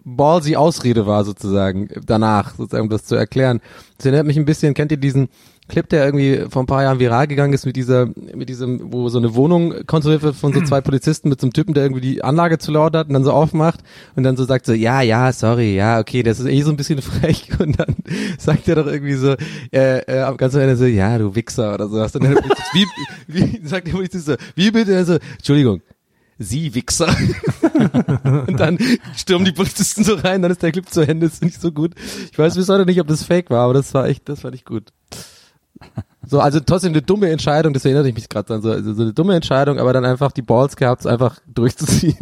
ballsy 0.04 0.56
Ausrede 0.56 1.06
war 1.06 1.24
sozusagen 1.24 1.88
danach, 2.06 2.54
sozusagen 2.56 2.84
um 2.84 2.90
das 2.90 3.04
zu 3.04 3.14
erklären. 3.14 3.60
Das 3.96 4.06
erinnert 4.06 4.26
mich 4.26 4.38
ein 4.38 4.44
bisschen, 4.44 4.74
kennt 4.74 4.92
ihr 4.92 4.98
diesen 4.98 5.28
Clip, 5.70 5.88
der 5.88 6.04
irgendwie 6.04 6.44
vor 6.50 6.62
ein 6.62 6.66
paar 6.66 6.82
Jahren 6.82 6.98
viral 6.98 7.26
gegangen 7.26 7.52
ist 7.52 7.64
mit 7.64 7.76
dieser, 7.76 8.06
mit 8.34 8.48
diesem, 8.48 8.92
wo 8.92 9.08
so 9.08 9.18
eine 9.18 9.34
Wohnung 9.34 9.86
kontrolliert 9.86 10.22
wird 10.22 10.36
von 10.36 10.52
so 10.52 10.60
zwei 10.62 10.80
Polizisten 10.82 11.28
mit 11.28 11.40
so 11.40 11.46
einem 11.46 11.52
Typen, 11.52 11.72
der 11.74 11.84
irgendwie 11.84 12.02
die 12.02 12.22
Anlage 12.22 12.58
zu 12.58 12.72
laut 12.72 12.94
hat 12.94 13.06
und 13.06 13.14
dann 13.14 13.24
so 13.24 13.32
aufmacht 13.32 13.80
und 14.16 14.24
dann 14.24 14.36
so 14.36 14.44
sagt 14.44 14.66
so, 14.66 14.72
ja, 14.72 15.00
ja, 15.00 15.32
sorry, 15.32 15.76
ja, 15.76 16.00
okay, 16.00 16.22
das 16.22 16.40
ist 16.40 16.46
eh 16.46 16.62
so 16.62 16.70
ein 16.70 16.76
bisschen 16.76 17.00
frech 17.02 17.48
und 17.58 17.78
dann 17.78 17.96
sagt 18.38 18.68
er 18.68 18.74
doch 18.74 18.86
irgendwie 18.86 19.14
so, 19.14 19.36
äh, 19.72 20.00
äh, 20.00 20.22
am 20.22 20.36
ganzen 20.36 20.60
Ende 20.60 20.76
so, 20.76 20.84
ja, 20.84 21.16
du 21.16 21.34
Wichser 21.34 21.72
oder 21.74 21.88
so. 21.88 22.02
Und 22.02 22.14
dann 22.14 22.34
der 22.34 22.40
Polizist, 22.42 22.68
wie, 22.72 22.86
wie, 23.28 23.66
sagt 23.66 23.86
der 23.86 23.92
Polizist 23.92 24.26
so, 24.26 24.34
wie 24.56 24.70
bitte? 24.70 25.04
So, 25.04 25.18
Entschuldigung, 25.38 25.80
Sie 26.42 26.74
Wichser. 26.74 27.06
und 28.46 28.58
dann 28.58 28.78
stürmen 29.14 29.44
die 29.44 29.52
Polizisten 29.52 30.04
so 30.04 30.14
rein, 30.14 30.40
dann 30.40 30.50
ist 30.50 30.62
der 30.62 30.72
Clip 30.72 30.88
zu 30.88 31.02
Ende, 31.02 31.26
ist 31.26 31.42
nicht 31.44 31.60
so 31.60 31.70
gut. 31.70 31.94
Ich 32.32 32.38
weiß 32.38 32.54
bis 32.54 32.68
heute 32.70 32.86
nicht, 32.86 32.98
ob 33.00 33.06
das 33.08 33.22
fake 33.24 33.50
war, 33.50 33.64
aber 33.64 33.74
das 33.74 33.92
war 33.92 34.08
echt, 34.08 34.26
das 34.28 34.40
fand 34.40 34.54
ich 34.54 34.64
gut. 34.64 34.88
So, 36.26 36.40
also 36.40 36.60
trotzdem 36.60 36.92
eine 36.92 37.02
dumme 37.02 37.30
Entscheidung, 37.30 37.72
das 37.74 37.84
erinnert 37.84 38.06
ich 38.06 38.14
mich 38.14 38.28
gerade 38.28 38.54
an, 38.54 38.62
so, 38.62 38.70
also 38.70 38.94
so 38.94 39.02
eine 39.02 39.12
dumme 39.12 39.34
Entscheidung, 39.34 39.78
aber 39.78 39.92
dann 39.92 40.04
einfach 40.04 40.32
die 40.32 40.42
Balls 40.42 40.76
gehabt, 40.76 41.00
es 41.02 41.06
einfach 41.06 41.40
durchzuziehen. 41.46 42.16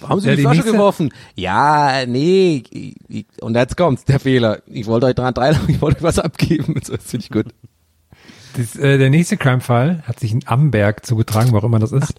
Warum 0.00 0.08
haben 0.08 0.20
Sie 0.20 0.28
Ja, 0.28 0.36
die, 0.36 0.42
Flasche 0.42 0.56
nächste- 0.58 0.72
geworfen? 0.72 1.12
Ja, 1.34 2.06
nee, 2.06 2.62
ich, 2.70 2.96
ich, 3.08 3.26
und 3.42 3.54
jetzt 3.54 3.76
kommt's, 3.76 4.04
der 4.04 4.20
Fehler. 4.20 4.62
Ich 4.66 4.86
wollte 4.86 5.06
euch 5.06 5.14
dran 5.14 5.34
teilhaben, 5.34 5.68
ich 5.68 5.80
wollte 5.82 5.98
euch 5.98 6.02
was 6.04 6.18
abgeben. 6.18 6.74
Das 6.86 7.02
finde 7.04 7.24
ich 7.24 7.30
gut. 7.30 7.46
Das, 8.56 8.76
äh, 8.76 8.98
der 8.98 9.10
nächste 9.10 9.36
Crime-Fall 9.36 10.02
hat 10.06 10.20
sich 10.20 10.32
in 10.32 10.46
Amberg 10.46 11.06
zugetragen, 11.06 11.52
wo 11.52 11.58
auch 11.58 11.64
immer 11.64 11.78
das 11.78 11.92
ist. 11.92 12.14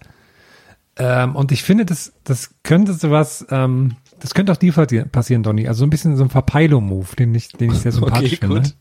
Ähm, 0.96 1.36
und 1.36 1.52
ich 1.52 1.62
finde, 1.62 1.84
das, 1.84 2.12
das 2.24 2.54
könnte 2.62 2.92
sowas, 2.92 3.46
ähm, 3.50 3.96
das 4.20 4.34
könnte 4.34 4.52
auch 4.52 4.56
dir 4.56 4.72
passieren, 4.72 5.10
passieren, 5.10 5.42
Donny. 5.42 5.66
Also 5.66 5.80
so 5.80 5.86
ein 5.86 5.90
bisschen 5.90 6.16
so 6.16 6.24
ein 6.24 6.30
Verpeilung-Move, 6.30 7.16
den 7.16 7.34
ich, 7.34 7.48
den 7.48 7.72
ich 7.72 7.78
sehr 7.78 7.92
sympathisch 7.92 8.34
Okay, 8.34 8.46
finde. 8.46 8.72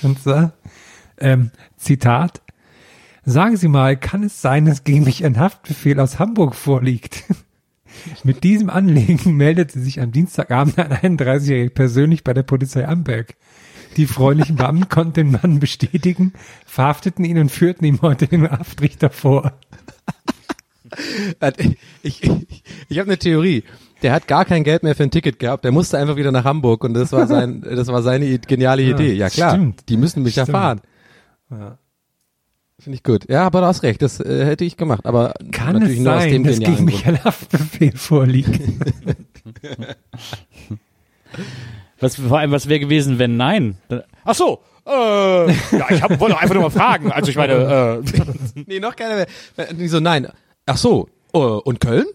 Und 0.02 0.22
zwar, 0.22 0.52
ähm, 1.18 1.50
Zitat. 1.76 2.42
Sagen 3.24 3.56
Sie 3.56 3.68
mal, 3.68 3.96
kann 3.96 4.22
es 4.22 4.40
sein, 4.40 4.64
dass 4.64 4.84
gegen 4.84 5.04
mich 5.04 5.24
ein 5.24 5.38
Haftbefehl 5.38 6.00
aus 6.00 6.18
Hamburg 6.18 6.54
vorliegt? 6.54 7.24
Mit 8.24 8.44
diesem 8.44 8.70
Anliegen 8.70 9.36
meldete 9.36 9.78
sich 9.78 10.00
am 10.00 10.12
Dienstagabend 10.12 10.78
ein 10.78 11.18
31-Jähriger 11.18 11.70
persönlich 11.70 12.24
bei 12.24 12.32
der 12.32 12.44
Polizei 12.44 12.86
Amberg. 12.86 13.34
Die 13.96 14.06
freundlichen 14.06 14.56
Beamten 14.56 14.88
konnten 14.88 15.14
den 15.14 15.32
Mann 15.32 15.60
bestätigen, 15.60 16.32
verhafteten 16.64 17.24
ihn 17.24 17.38
und 17.38 17.50
führten 17.50 17.84
ihm 17.84 18.00
heute 18.02 18.26
den 18.26 18.50
Haftrichter 18.50 19.10
vor. 19.10 19.52
Ich, 22.02 22.22
ich, 22.22 22.30
ich 22.88 22.98
habe 22.98 23.08
eine 23.08 23.18
Theorie. 23.18 23.64
Der 24.02 24.12
hat 24.12 24.26
gar 24.26 24.44
kein 24.44 24.64
Geld 24.64 24.82
mehr 24.82 24.94
für 24.94 25.02
ein 25.02 25.10
Ticket 25.10 25.38
gehabt. 25.38 25.64
Der 25.64 25.72
musste 25.72 25.98
einfach 25.98 26.16
wieder 26.16 26.32
nach 26.32 26.44
Hamburg 26.44 26.84
und 26.84 26.94
das 26.94 27.12
war 27.12 27.26
sein, 27.26 27.60
das 27.64 27.88
war 27.88 28.02
seine 28.02 28.38
geniale 28.38 28.82
Idee. 28.82 29.12
Ja 29.12 29.28
klar, 29.28 29.50
stimmt. 29.52 29.88
die 29.88 29.96
müssen 29.96 30.22
mich 30.22 30.36
ja 30.36 30.44
Stimmt. 30.44 30.56
fahren. 30.56 30.80
Ja. 31.50 31.78
Finde 32.78 32.96
ich 32.96 33.02
gut. 33.02 33.28
Ja, 33.28 33.44
aber 33.44 33.60
du 33.60 33.66
hast 33.66 33.82
recht. 33.82 34.00
Das 34.00 34.20
äh, 34.20 34.46
hätte 34.46 34.64
ich 34.64 34.78
gemacht. 34.78 35.04
Aber 35.04 35.34
Kann 35.52 35.74
natürlich 35.74 35.98
es 35.98 36.04
nur 36.04 36.14
aus 36.14 36.22
sein, 36.22 36.32
dem 36.32 36.44
dass 36.44 36.58
gegen 36.60 36.84
mich 36.86 37.06
ein 37.06 37.22
Haftbefehl 37.22 37.92
vorliegt? 37.94 38.58
Was, 42.00 42.16
vor 42.16 42.38
allem, 42.38 42.50
was 42.50 42.68
wäre 42.68 42.80
gewesen, 42.80 43.18
wenn 43.18 43.36
nein? 43.36 43.76
Ach 44.24 44.34
so, 44.34 44.60
äh, 44.86 44.90
ja, 45.46 45.90
ich 45.90 46.02
hab, 46.02 46.18
wollte 46.18 46.38
einfach 46.38 46.54
nur 46.54 46.64
mal 46.64 46.70
fragen. 46.70 47.12
Also 47.12 47.30
ich 47.30 47.36
meine, 47.36 48.02
äh, 48.04 48.62
Nee, 48.66 48.80
noch 48.80 48.96
keiner 48.96 49.16
mehr. 49.16 49.26
Die 49.72 49.88
so, 49.88 50.00
nein. 50.00 50.28
Ach 50.66 50.76
so, 50.76 51.08
äh, 51.34 51.38
und 51.38 51.80
Köln? 51.80 52.06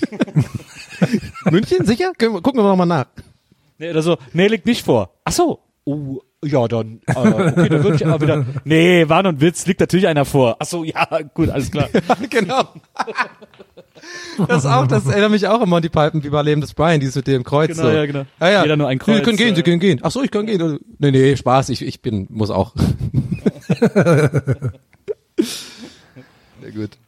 München, 1.50 1.86
sicher? 1.86 2.12
Gucken 2.18 2.56
wir 2.56 2.62
noch 2.62 2.76
mal 2.76 2.86
nach. 2.86 3.06
nee, 3.78 3.90
oder 3.90 4.02
so, 4.02 4.18
nee, 4.32 4.46
liegt 4.48 4.66
nicht 4.66 4.84
vor. 4.84 5.14
Ach 5.24 5.32
so, 5.32 5.60
oh, 5.84 6.20
ja, 6.44 6.68
dann, 6.68 7.00
äh, 7.06 7.16
okay, 7.16 7.68
dann 7.68 7.82
würde 7.82 7.96
ich 7.96 8.06
aber 8.06 8.20
wieder, 8.20 8.44
nee, 8.64 9.08
war 9.08 9.22
nur 9.22 9.32
ein 9.32 9.40
Witz, 9.40 9.66
liegt 9.66 9.80
natürlich 9.80 10.06
einer 10.06 10.24
vor. 10.24 10.56
Ach 10.58 10.66
so, 10.66 10.84
ja, 10.84 11.08
gut, 11.34 11.48
alles 11.48 11.70
klar. 11.70 11.88
genau. 12.30 12.68
Das 14.46 14.66
auch, 14.66 14.86
das 14.86 15.06
erinnert 15.06 15.30
mich 15.30 15.48
auch 15.48 15.60
an 15.60 15.68
Monty 15.68 15.88
Python, 15.88 16.22
wie 16.22 16.28
bei 16.28 16.42
Leben 16.42 16.60
des 16.60 16.74
Brian, 16.74 17.00
dieses 17.00 17.16
mit 17.16 17.26
dem 17.26 17.42
Kreuz. 17.42 17.68
Genau, 17.68 17.82
so. 17.82 17.90
ja, 17.90 18.04
genau. 18.06 18.26
Ja, 18.38 18.50
ja. 18.50 18.62
Jeder 18.62 18.76
nur 18.76 18.88
ein 18.88 18.98
Sie 18.98 19.04
Kreuz, 19.04 19.22
können 19.22 19.38
gehen, 19.38 19.56
Sie 19.56 19.62
können 19.62 19.80
gehen. 19.80 20.00
Ach 20.02 20.10
so, 20.10 20.22
ich 20.22 20.30
kann 20.30 20.46
gehen. 20.46 20.78
Nee, 20.98 21.10
nee, 21.10 21.36
Spaß, 21.36 21.70
ich, 21.70 21.82
ich 21.82 22.02
bin, 22.02 22.26
muss 22.30 22.50
auch. 22.50 22.74
Sehr 26.60 26.72
gut. 26.74 26.98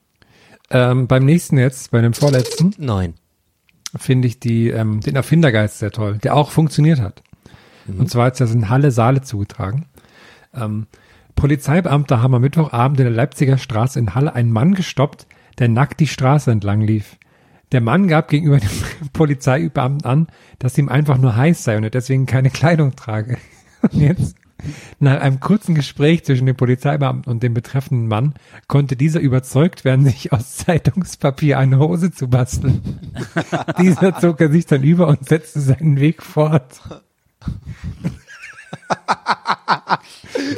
Ähm, 0.70 1.06
beim 1.06 1.24
nächsten 1.24 1.58
jetzt, 1.58 1.90
bei 1.90 2.00
dem 2.00 2.14
vorletzten, 2.14 2.74
Nein. 2.78 3.14
finde 3.96 4.28
ich 4.28 4.40
die, 4.40 4.68
ähm, 4.68 5.00
den 5.00 5.16
Erfindergeist 5.16 5.78
sehr 5.78 5.90
toll, 5.90 6.18
der 6.18 6.36
auch 6.36 6.50
funktioniert 6.50 7.00
hat. 7.00 7.22
Und 7.96 8.10
zwar 8.10 8.32
ja 8.34 8.46
so 8.46 8.54
in 8.54 8.68
Halle 8.68 8.90
Saale 8.90 9.22
zugetragen. 9.22 9.86
Ähm, 10.54 10.86
Polizeibeamte 11.34 12.20
haben 12.20 12.34
am 12.34 12.42
Mittwochabend 12.42 12.98
in 12.98 13.06
der 13.06 13.14
Leipziger 13.14 13.58
Straße 13.58 13.98
in 13.98 14.14
Halle 14.14 14.34
einen 14.34 14.50
Mann 14.50 14.74
gestoppt, 14.74 15.26
der 15.58 15.68
nackt 15.68 16.00
die 16.00 16.08
Straße 16.08 16.50
entlang 16.50 16.80
lief. 16.80 17.16
Der 17.72 17.80
Mann 17.80 18.08
gab 18.08 18.28
gegenüber 18.28 18.58
dem 18.58 18.70
Polizeibeamten 19.12 20.04
an, 20.04 20.26
dass 20.58 20.78
ihm 20.78 20.88
einfach 20.88 21.18
nur 21.18 21.36
heiß 21.36 21.62
sei 21.64 21.76
und 21.76 21.84
er 21.84 21.90
deswegen 21.90 22.26
keine 22.26 22.50
Kleidung 22.50 22.96
trage. 22.96 23.38
Und 23.80 23.94
jetzt, 23.94 24.36
nach 24.98 25.20
einem 25.20 25.38
kurzen 25.38 25.76
Gespräch 25.76 26.24
zwischen 26.24 26.46
dem 26.46 26.56
Polizeibeamten 26.56 27.30
und 27.30 27.44
dem 27.44 27.54
betreffenden 27.54 28.08
Mann, 28.08 28.34
konnte 28.66 28.96
dieser 28.96 29.20
überzeugt 29.20 29.84
werden, 29.84 30.04
sich 30.04 30.32
aus 30.32 30.56
Zeitungspapier 30.56 31.60
eine 31.60 31.78
Hose 31.78 32.10
zu 32.10 32.26
basteln. 32.26 32.82
dieser 33.78 34.18
zog 34.18 34.40
er 34.40 34.50
sich 34.50 34.66
dann 34.66 34.82
über 34.82 35.06
und 35.06 35.28
setzte 35.28 35.60
seinen 35.60 36.00
Weg 36.00 36.24
fort. 36.24 36.80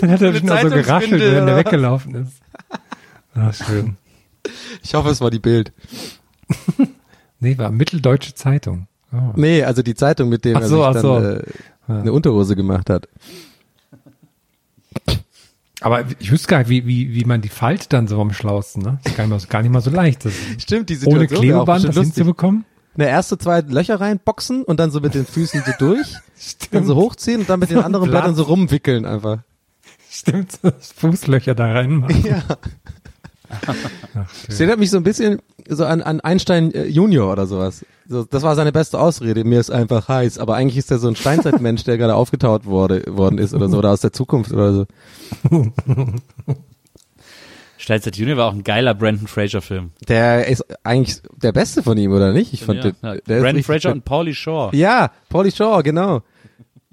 Dann 0.00 0.10
hat 0.10 0.22
er 0.22 0.34
schon 0.34 0.50
auch 0.50 0.60
so 0.62 0.68
geraschelt, 0.70 1.20
wenn 1.20 1.48
er 1.48 1.56
weggelaufen 1.56 2.14
ist. 2.14 2.34
Ah, 3.34 3.52
schön. 3.52 3.96
Ich 4.82 4.94
hoffe, 4.94 5.10
es 5.10 5.20
war 5.20 5.30
die 5.30 5.38
Bild. 5.38 5.72
Nee, 7.42 7.56
war 7.56 7.70
Mitteldeutsche 7.70 8.34
Zeitung. 8.34 8.86
Oh. 9.14 9.32
Nee, 9.34 9.64
also 9.64 9.80
die 9.82 9.94
Zeitung, 9.94 10.28
mit 10.28 10.44
dem 10.44 10.58
Ach 10.58 10.60
er 10.60 10.68
so, 10.68 10.84
sich 10.84 10.92
dann 10.92 11.02
so. 11.02 11.18
äh, 11.18 11.42
eine 11.88 12.12
Unterhose 12.12 12.54
gemacht 12.54 12.90
hat. 12.90 13.08
Aber 15.80 16.04
ich 16.18 16.30
wüsste 16.30 16.48
gar 16.48 16.58
nicht, 16.58 16.68
wie, 16.68 16.86
wie, 16.86 17.14
wie 17.14 17.24
man 17.24 17.40
die 17.40 17.48
Falte 17.48 17.88
dann 17.88 18.06
so 18.08 18.20
am 18.20 18.32
schlausten, 18.34 18.82
ne? 18.82 18.98
Das 19.02 19.12
ist 19.12 19.16
gar 19.16 19.24
nicht 19.24 19.30
mal, 19.32 19.40
so- 19.40 19.48
gar 19.48 19.62
nicht 19.62 19.72
mal 19.72 19.80
so 19.80 19.90
leicht. 19.90 20.26
Das 20.26 20.34
Stimmt, 20.58 20.90
die 20.90 20.94
ohne 21.06 21.20
Situation 21.20 21.28
auch 21.30 21.40
Klebeband 21.40 21.68
das 21.68 21.82
bestimmt 21.86 21.96
lustig. 21.96 22.14
hinzubekommen. 22.16 22.64
Eine 22.94 23.08
erste, 23.08 23.38
zwei 23.38 23.60
Löcher 23.60 24.00
reinboxen 24.00 24.64
und 24.64 24.80
dann 24.80 24.90
so 24.90 25.00
mit 25.00 25.14
den 25.14 25.24
Füßen 25.24 25.62
so 25.64 25.72
durch, 25.78 26.16
dann 26.72 26.84
so 26.84 26.96
hochziehen 26.96 27.40
und 27.40 27.50
dann 27.50 27.60
mit 27.60 27.70
den 27.70 27.78
anderen 27.78 28.10
Blatt. 28.10 28.22
Blättern 28.22 28.36
so 28.36 28.42
rumwickeln 28.44 29.06
einfach. 29.06 29.38
Stimmt, 30.10 30.58
Fußlöcher 30.96 31.54
da 31.54 31.72
reinmachen. 31.72 32.24
Ja. 32.24 32.42
Das 34.46 34.60
erinnert 34.60 34.78
mich 34.78 34.90
so 34.90 34.96
ein 34.96 35.02
bisschen 35.02 35.40
so 35.68 35.84
an, 35.84 36.02
an 36.02 36.20
Einstein 36.20 36.72
äh, 36.72 36.86
Junior 36.86 37.32
oder 37.32 37.46
sowas. 37.46 37.84
So, 38.08 38.24
das 38.24 38.42
war 38.42 38.54
seine 38.54 38.72
beste 38.72 38.98
Ausrede. 38.98 39.44
Mir 39.44 39.60
ist 39.60 39.70
einfach 39.70 40.08
heiß. 40.08 40.38
Aber 40.38 40.56
eigentlich 40.56 40.76
ist 40.76 40.90
er 40.90 40.98
so 40.98 41.08
ein 41.08 41.16
Steinzeitmensch, 41.16 41.84
der 41.84 41.98
gerade 41.98 42.14
aufgetaut 42.14 42.64
wurde, 42.66 43.04
worden 43.08 43.38
ist 43.38 43.54
oder 43.54 43.68
so, 43.68 43.78
oder 43.78 43.90
aus 43.90 44.00
der 44.00 44.12
Zukunft 44.12 44.52
oder 44.52 44.72
so. 44.72 44.86
Steinzeit 47.80 48.16
Junior 48.16 48.36
war 48.36 48.48
auch 48.48 48.52
ein 48.52 48.62
geiler 48.62 48.94
Brandon 48.94 49.26
Fraser 49.26 49.62
Film. 49.62 49.92
Der 50.06 50.46
ist 50.46 50.64
eigentlich 50.84 51.22
der 51.42 51.52
beste 51.52 51.82
von 51.82 51.96
ihm, 51.96 52.12
oder 52.12 52.32
nicht? 52.32 52.52
Ich 52.52 52.62
fand, 52.62 52.84
ja, 52.84 52.90
den, 52.90 52.96
ja. 53.02 53.40
Brandon 53.40 53.62
Fraser 53.62 53.90
und 53.90 54.04
Paulie 54.04 54.34
Shaw. 54.34 54.70
Ja, 54.76 55.10
Pauly 55.30 55.50
Shaw, 55.50 55.82
genau. 55.82 56.20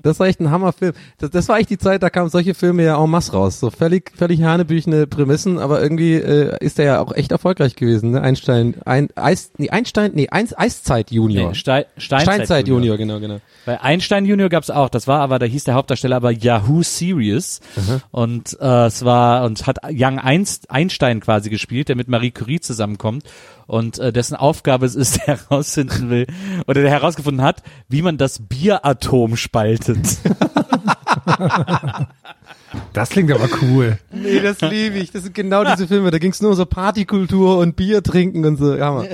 Das 0.08 0.20
war 0.20 0.28
echt 0.28 0.40
ein 0.40 0.52
Hammerfilm. 0.52 0.94
Das, 1.20 1.30
das 1.30 1.50
war 1.50 1.60
echt 1.60 1.70
die 1.70 1.78
Zeit, 1.78 2.04
da 2.04 2.10
kamen 2.10 2.30
solche 2.30 2.54
Filme 2.54 2.84
ja 2.84 3.02
en 3.02 3.10
masse 3.10 3.34
raus. 3.34 3.60
So 3.60 3.70
völlig, 3.70 4.12
völlig 4.16 4.42
hanebüchene 4.44 5.08
Prämissen, 5.08 5.60
aber 5.60 5.82
irgendwie 5.82 6.16
äh, 6.16 6.58
ist 6.60 6.78
der 6.78 6.86
ja 6.86 7.00
auch 7.00 7.14
echt 7.14 7.32
erfolgreich 7.32 7.76
gewesen. 7.76 8.12
Ne? 8.12 8.22
Einstein, 8.22 8.76
ein, 8.86 9.10
Eis, 9.16 9.52
nee, 9.58 9.70
Einstein, 9.70 10.12
nee, 10.14 10.30
Eins, 10.30 10.58
Eiszeit 10.58 11.12
Junior. 11.12 11.50
Nee, 11.50 11.56
Stei 11.56 11.86
Steinzeit, 11.98 12.36
Steinzeit 12.36 12.68
Junior, 12.68 12.98
genau, 12.98 13.20
genau. 13.20 13.40
Bei 13.66 13.82
Einstein 13.82 14.26
Junior 14.26 14.50
gab's 14.50 14.70
auch, 14.70 14.90
das 14.90 15.08
war 15.08 15.20
aber, 15.20 15.40
da 15.40 15.46
hieß 15.46 15.66
der 15.66 15.74
Hauptdarsteller 15.74 16.16
aber 16.16 16.32
Yahoo 16.32 16.84
Serious 16.84 17.60
und 18.12 18.58
äh, 18.60 18.86
es 18.86 19.04
war 19.04 19.44
und 19.46 19.68
hat 19.68 19.80
Young 19.90 20.20
Einst 20.20 20.72
Einstein 20.72 21.20
quasi 21.20 21.50
gespielt, 21.50 21.90
der 21.90 21.96
mit 21.96 22.08
Marie 22.08 22.32
Curie 22.32 22.60
zusammenkommt 22.60 23.24
und 23.68 24.00
äh, 24.00 24.12
dessen 24.12 24.36
Aufgabe 24.36 24.86
es 24.86 24.96
ist, 24.96 25.18
der 25.28 25.38
herausfinden 25.50 26.10
will 26.10 26.26
oder 26.68 26.82
der 26.82 26.90
herausgefunden 26.92 27.44
hat, 27.46 27.62
wie 27.90 28.02
man 28.02 28.18
das 28.18 28.40
Bieratom 28.48 29.36
spaltet. 29.38 30.00
Das 32.94 33.10
klingt 33.10 33.32
aber 33.32 33.48
cool. 33.62 33.98
Nee, 34.12 34.40
das 34.42 34.60
liebe 34.62 34.98
ich. 34.98 35.12
Das 35.12 35.24
sind 35.24 35.34
genau 35.34 35.64
diese 35.64 35.88
Filme. 35.88 36.12
Da 36.12 36.18
ging's 36.20 36.42
nur 36.42 36.52
um 36.52 36.58
so 36.58 36.66
Partykultur 36.66 37.58
und 37.60 37.76
Bier 37.76 38.04
trinken 38.04 38.44
und 38.46 38.58
so. 38.58 38.76
Ja, 38.76 38.92
Mann. 38.92 39.08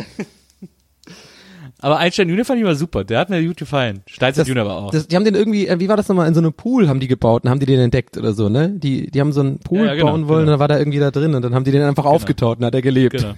aber 1.79 1.97
Einstein 1.97 2.29
Junior 2.29 2.45
fand 2.45 2.57
ich 2.57 2.63
immer 2.63 2.75
super, 2.75 3.03
der 3.03 3.19
hat 3.19 3.29
mir 3.29 3.45
gut 3.45 3.57
gefallen. 3.57 4.01
Steinzeit 4.07 4.41
Das, 4.41 4.47
Junior 4.47 4.65
aber 4.65 4.77
auch. 4.77 4.91
das, 4.91 5.07
die 5.07 5.15
haben 5.15 5.23
den 5.25 5.35
irgendwie, 5.35 5.67
äh, 5.67 5.79
wie 5.79 5.87
war 5.87 5.97
das 5.97 6.07
nochmal, 6.09 6.27
in 6.27 6.33
so 6.33 6.39
einem 6.39 6.53
Pool 6.53 6.87
haben 6.89 6.99
die 6.99 7.07
gebaut 7.07 7.43
und 7.43 7.49
haben 7.49 7.59
die 7.59 7.65
den 7.65 7.79
entdeckt 7.79 8.17
oder 8.17 8.33
so, 8.33 8.49
ne? 8.49 8.69
Die, 8.69 9.07
die 9.11 9.19
haben 9.21 9.31
so 9.33 9.41
einen 9.41 9.59
Pool 9.59 9.79
Ja, 9.79 9.85
ja, 9.85 9.93
genau, 9.95 10.07
bauen 10.11 10.27
wollen 10.27 10.39
genau. 10.39 10.39
und 10.41 10.47
dann 10.47 10.59
war 10.59 10.67
da 10.67 10.77
irgendwie 10.79 10.99
da 10.99 11.11
drin 11.11 11.35
und 11.35 11.41
dann 11.43 11.53
haben 11.53 11.63
die 11.63 11.71
den 11.71 11.83
einfach 11.83 12.05
aufgetaut 12.05 12.57
und 12.59 12.65
hat 12.65 12.73
er 12.75 12.81
gelebt. 12.81 13.15
genau. 13.17 13.33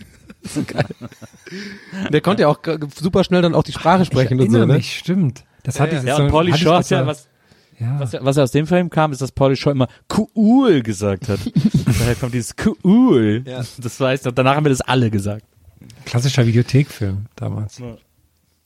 Der 2.11 2.21
konnte 2.21 2.43
ja 2.43 2.47
auch 2.47 2.59
super 2.99 3.23
schnell 3.23 3.41
dann 3.41 3.55
auch 3.55 3.63
die 3.63 3.71
Sprache 3.71 4.05
sprechen 4.05 4.39
und 4.39 4.51
so, 4.51 4.59
ne? 4.65 4.73
mich, 4.75 4.97
stimmt. 4.97 5.43
Das 5.63 5.79
hat 5.79 5.91
dieses 5.91 6.05
Ja, 6.05 6.17
so, 6.17 6.23
und 6.23 6.29
Paulie 6.31 6.51
hatte 6.53 6.61
ich 6.61 6.67
Shaw 6.67 6.77
hat 6.77 6.89
ja, 6.89 7.05
was, 7.07 7.27
ja. 7.79 7.99
was, 7.99 8.13
was 8.19 8.37
aus 8.37 8.51
dem 8.51 8.67
Film 8.67 8.89
kam, 8.89 9.11
ist, 9.11 9.21
dass 9.21 9.31
Paulie 9.31 9.55
Shaw 9.55 9.71
immer 9.71 9.87
cool 10.35 10.81
gesagt 10.81 11.29
hat. 11.29 11.39
Daher 11.99 12.15
kommt 12.15 12.33
dieses 12.33 12.55
cool. 12.83 13.43
Ja. 13.45 13.63
Das 13.77 13.99
heißt, 13.99 14.27
und 14.27 14.37
danach 14.37 14.55
haben 14.55 14.65
wir 14.65 14.69
das 14.69 14.81
alle 14.81 15.09
gesagt. 15.09 15.43
klassischer 16.05 16.45
Videothekfilm 16.45 17.25
damals. 17.35 17.81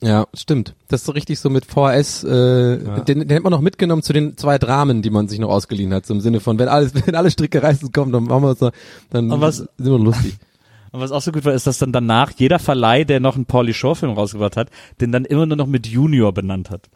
Ja, 0.01 0.27
stimmt. 0.33 0.75
Das 0.87 1.01
ist 1.01 1.07
so 1.07 1.11
richtig 1.11 1.39
so 1.39 1.49
mit 1.49 1.65
VHS, 1.65 2.23
äh, 2.23 3.03
den, 3.03 3.27
den 3.27 3.35
hat 3.35 3.43
man 3.43 3.51
noch 3.51 3.59
mitgenommen 3.59 4.01
zu 4.01 4.13
den 4.13 4.37
zwei 4.37 4.57
Dramen, 4.57 5.01
die 5.01 5.09
man 5.09 5.27
sich 5.27 5.39
noch 5.39 5.49
ausgeliehen 5.49 5.93
hat. 5.93 6.05
So 6.05 6.13
im 6.13 6.21
Sinne 6.21 6.39
von, 6.39 6.57
wenn 6.57 6.69
alles, 6.69 6.93
wenn 7.05 7.15
alle 7.15 7.31
Stricke 7.31 7.61
reißen 7.61 7.91
kommen, 7.91 8.11
dann 8.13 8.23
machen 8.23 8.43
wir 8.43 8.55
so, 8.55 8.71
dann 9.09 9.29
Und 9.31 9.41
was- 9.41 9.57
sind 9.57 9.71
wir 9.77 9.99
lustig. 9.99 10.37
Und 10.91 11.01
was 11.01 11.11
auch 11.11 11.21
so 11.21 11.31
gut 11.31 11.45
war, 11.45 11.53
ist, 11.53 11.67
dass 11.67 11.77
dann 11.77 11.91
danach 11.91 12.31
jeder 12.37 12.57
Verleih, 12.57 13.03
der 13.03 13.19
noch 13.19 13.35
einen 13.35 13.45
Paulie 13.45 13.73
Shaw 13.73 13.93
Film 13.95 14.13
rausgebracht 14.13 14.57
hat, 14.57 14.69
den 15.01 15.11
dann 15.11 15.25
immer 15.25 15.45
nur 15.45 15.57
noch 15.57 15.67
mit 15.67 15.85
Junior 15.85 16.33
benannt 16.33 16.69
hat. 16.71 16.89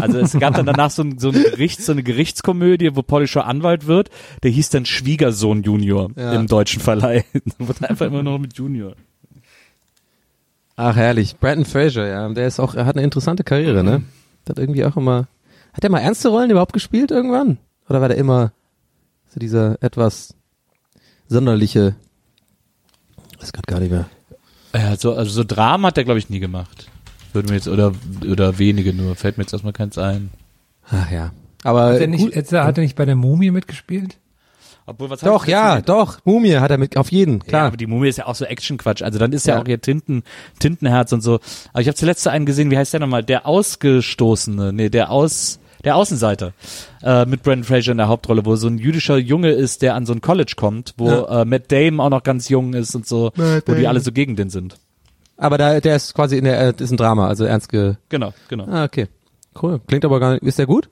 Also 0.00 0.18
es 0.18 0.32
gab 0.38 0.54
dann 0.54 0.64
danach 0.66 0.90
so, 0.90 1.02
ein, 1.02 1.18
so, 1.18 1.28
ein 1.28 1.34
Gericht, 1.34 1.82
so 1.82 1.92
eine 1.92 2.02
Gerichtskomödie, 2.02 2.96
wo 2.96 3.02
Paulie 3.02 3.26
Shaw 3.28 3.42
Anwalt 3.42 3.86
wird, 3.86 4.08
der 4.42 4.50
hieß 4.50 4.70
dann 4.70 4.86
Schwiegersohn 4.86 5.62
Junior 5.62 6.10
Ja. 6.16 6.32
im 6.32 6.46
deutschen 6.46 6.80
Verleih. 6.80 7.24
Da 7.34 7.40
wurde 7.68 7.88
einfach 7.88 8.06
immer 8.06 8.22
nur 8.22 8.34
noch 8.34 8.40
mit 8.40 8.56
Junior. 8.56 8.94
Ach, 10.76 10.96
herrlich. 10.96 11.36
Brandon 11.38 11.64
Fraser, 11.66 12.06
ja. 12.08 12.28
Der 12.30 12.46
ist 12.46 12.58
auch, 12.60 12.74
er 12.74 12.86
hat 12.86 12.96
eine 12.96 13.04
interessante 13.04 13.44
Karriere, 13.44 13.84
ne? 13.84 14.02
Der 14.46 14.50
hat 14.50 14.58
irgendwie 14.58 14.84
auch 14.84 14.96
immer, 14.96 15.28
hat 15.72 15.84
er 15.84 15.90
mal 15.90 16.00
ernste 16.00 16.28
Rollen 16.28 16.50
überhaupt 16.50 16.72
gespielt 16.72 17.10
irgendwann? 17.10 17.58
Oder 17.88 18.00
war 18.00 18.08
der 18.08 18.16
immer 18.16 18.52
so 19.28 19.38
dieser 19.38 19.82
etwas 19.82 20.34
sonderliche, 21.28 21.94
weiß 23.44 23.52
grad 23.52 23.66
gar 23.66 23.80
nicht 23.80 23.90
mehr. 23.92 24.06
Ja, 24.74 24.96
so, 24.96 25.14
also 25.14 25.30
so 25.30 25.44
Dramen 25.44 25.86
hat 25.86 25.96
er, 25.98 26.04
glaube 26.04 26.18
ich, 26.18 26.30
nie 26.30 26.40
gemacht. 26.40 26.88
Würde 27.32 27.48
mir 27.48 27.54
jetzt, 27.56 27.68
oder, 27.68 27.92
oder 28.28 28.58
wenige 28.58 28.92
nur, 28.92 29.14
fällt 29.16 29.38
mir 29.38 29.44
jetzt 29.44 29.52
erstmal 29.52 29.72
keins 29.72 29.98
ein. 29.98 30.30
Ach 30.90 31.10
ja. 31.10 31.32
Aber 31.62 31.94
Hat 31.94 32.00
er, 32.00 32.06
nicht, 32.08 32.20
gut- 32.24 32.36
hat 32.36 32.52
er 32.52 32.64
hat 32.64 32.78
er 32.78 32.82
nicht 32.82 32.96
bei 32.96 33.04
der 33.04 33.16
Mumie 33.16 33.50
mitgespielt? 33.50 34.18
Obwohl, 34.86 35.08
was 35.08 35.20
doch, 35.20 35.46
ja, 35.46 35.76
letztens- 35.76 35.86
doch. 35.86 36.18
Mumie 36.26 36.56
hat 36.56 36.70
er 36.70 36.76
mit, 36.76 36.96
auf 36.98 37.10
jeden, 37.10 37.38
Ja, 37.38 37.44
klar. 37.46 37.66
aber 37.68 37.76
die 37.78 37.86
Mumie 37.86 38.08
ist 38.08 38.18
ja 38.18 38.26
auch 38.26 38.34
so 38.34 38.44
Action-Quatsch. 38.44 39.02
Also 39.02 39.18
dann 39.18 39.32
ist 39.32 39.46
ja, 39.46 39.54
Ja. 39.54 39.62
auch 39.62 39.66
hier 39.66 39.80
Tinten, 39.80 40.22
Tintenherz 40.58 41.12
und 41.12 41.22
so. 41.22 41.40
Aber 41.72 41.80
ich 41.80 41.86
habe 41.88 41.94
zuletzt 41.96 42.28
einen 42.28 42.44
gesehen, 42.44 42.70
wie 42.70 42.76
heißt 42.76 42.92
der 42.92 43.00
nochmal? 43.00 43.24
Der 43.24 43.46
Ausgestoßene, 43.46 44.72
nee, 44.74 44.90
der 44.90 45.10
Aus, 45.10 45.58
der 45.84 45.96
Außenseiter. 45.96 46.52
Äh, 47.02 47.26
mit 47.26 47.42
Brandon 47.42 47.64
Fraser 47.64 47.92
in 47.92 47.98
der 47.98 48.08
Hauptrolle, 48.08 48.44
wo 48.44 48.56
so 48.56 48.68
ein 48.68 48.78
jüdischer 48.78 49.16
Junge 49.16 49.50
ist, 49.50 49.82
der 49.82 49.94
an 49.94 50.06
so 50.06 50.12
ein 50.12 50.20
College 50.20 50.54
kommt, 50.56 50.94
wo 50.96 51.08
äh, 51.10 51.44
Matt 51.44 51.70
Damon 51.70 52.00
auch 52.00 52.10
noch 52.10 52.22
ganz 52.22 52.48
jung 52.48 52.74
ist 52.74 52.94
und 52.94 53.06
so, 53.06 53.32
wo 53.36 53.74
die 53.74 53.86
alle 53.86 54.00
so 54.00 54.12
gegen 54.12 54.36
den 54.36 54.50
sind. 54.50 54.76
Aber 55.36 55.58
da, 55.58 55.80
der 55.80 55.96
ist 55.96 56.14
quasi 56.14 56.38
in 56.38 56.44
der, 56.44 56.60
äh, 56.60 56.72
ist 56.78 56.90
ein 56.90 56.96
Drama, 56.96 57.26
also 57.28 57.44
ernst 57.44 57.68
ge, 57.68 57.94
Genau, 58.08 58.32
genau. 58.48 58.66
ah, 58.66 58.84
okay. 58.84 59.08
Cool. 59.60 59.80
Klingt 59.86 60.04
aber 60.04 60.20
gar 60.20 60.32
nicht, 60.34 60.42
ist 60.42 60.58
der 60.58 60.66
gut? 60.66 60.88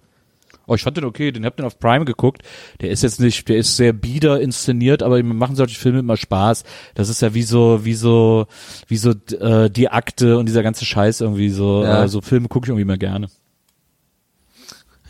Oh, 0.67 0.75
ich 0.75 0.83
fand 0.83 0.97
den 0.97 1.05
okay, 1.05 1.33
den 1.33 1.45
hab 1.45 1.57
den 1.57 1.67
auf 1.67 1.79
Prime 1.79 2.05
geguckt. 2.05 2.43
Der 2.81 2.91
ist 2.91 3.03
jetzt 3.03 3.21
nicht, 3.21 3.49
der 3.49 3.57
ist 3.57 3.77
sehr 3.77 3.93
bieder 3.93 4.41
inszeniert, 4.41 5.03
aber 5.03 5.17
mir 5.23 5.35
machen 5.35 5.57
solche 5.57 5.79
Filme 5.79 5.99
immer 5.99 6.17
Spaß. 6.17 6.63
Das 6.95 7.09
ist 7.09 7.21
ja 7.21 7.35
wie 7.35 7.43
so, 7.43 7.85
wie 7.85 7.95
so, 7.95 8.47
wie 8.87 8.97
so 8.97 9.11
äh, 9.11 9.69
die 9.71 9.89
Akte 9.89 10.39
und 10.39 10.47
dieser 10.47 10.63
ganze 10.63 10.85
Scheiß 10.85 11.21
irgendwie 11.21 11.51
so. 11.51 11.83
Ja. 11.83 12.05
Äh, 12.05 12.09
so 12.09 12.21
Filme 12.21 12.49
gucke 12.49 12.67
ich 12.67 12.69
irgendwie 12.69 12.83
immer 12.83 12.97
gerne. 12.99 13.27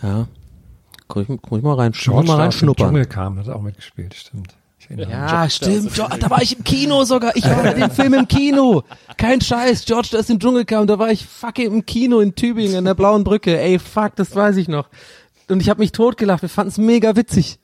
Ja. 0.02 0.26
Guck 1.08 1.28
ich, 1.28 1.38
guck 1.42 1.58
ich 1.58 1.64
mal 1.64 1.74
rein, 1.74 1.92
George 1.92 2.26
mal 2.26 2.34
der 2.34 2.40
rein 2.42 2.48
aus 2.48 2.54
dem 2.54 2.58
schnuppern. 2.60 2.86
Dschungel 2.88 3.06
kam, 3.06 3.38
hat 3.38 3.48
auch 3.48 3.62
mitgespielt, 3.62 4.14
stimmt. 4.14 4.54
Ja, 4.88 5.48
stimmt. 5.48 5.96
Jo- 5.96 6.08
da 6.18 6.28
war 6.28 6.42
ich 6.42 6.58
im 6.58 6.64
Kino 6.64 7.04
sogar. 7.04 7.34
Ich 7.36 7.44
war 7.44 7.62
bei 7.62 7.72
dem 7.72 7.90
Film 7.92 8.14
im 8.14 8.28
Kino. 8.28 8.82
Kein 9.16 9.40
Scheiß. 9.40 9.84
George, 9.86 10.08
der 10.12 10.20
aus 10.20 10.26
dem 10.26 10.38
Dschungel 10.38 10.64
kam. 10.64 10.86
Da 10.86 10.98
war 10.98 11.10
ich 11.10 11.24
fucking 11.24 11.72
im 11.72 11.86
Kino 11.86 12.18
in 12.20 12.34
Tübingen 12.34 12.76
an 12.76 12.84
der 12.84 12.94
Blauen 12.94 13.24
Brücke. 13.24 13.58
Ey, 13.58 13.78
fuck, 13.78 14.16
das 14.16 14.34
weiß 14.34 14.56
ich 14.56 14.68
noch. 14.68 14.88
Und 15.48 15.60
ich 15.60 15.70
habe 15.70 15.80
mich 15.80 15.92
totgelacht. 15.92 16.42
Wir 16.42 16.48
fanden 16.48 16.70
es 16.70 16.78
mega 16.78 17.14
witzig. 17.16 17.58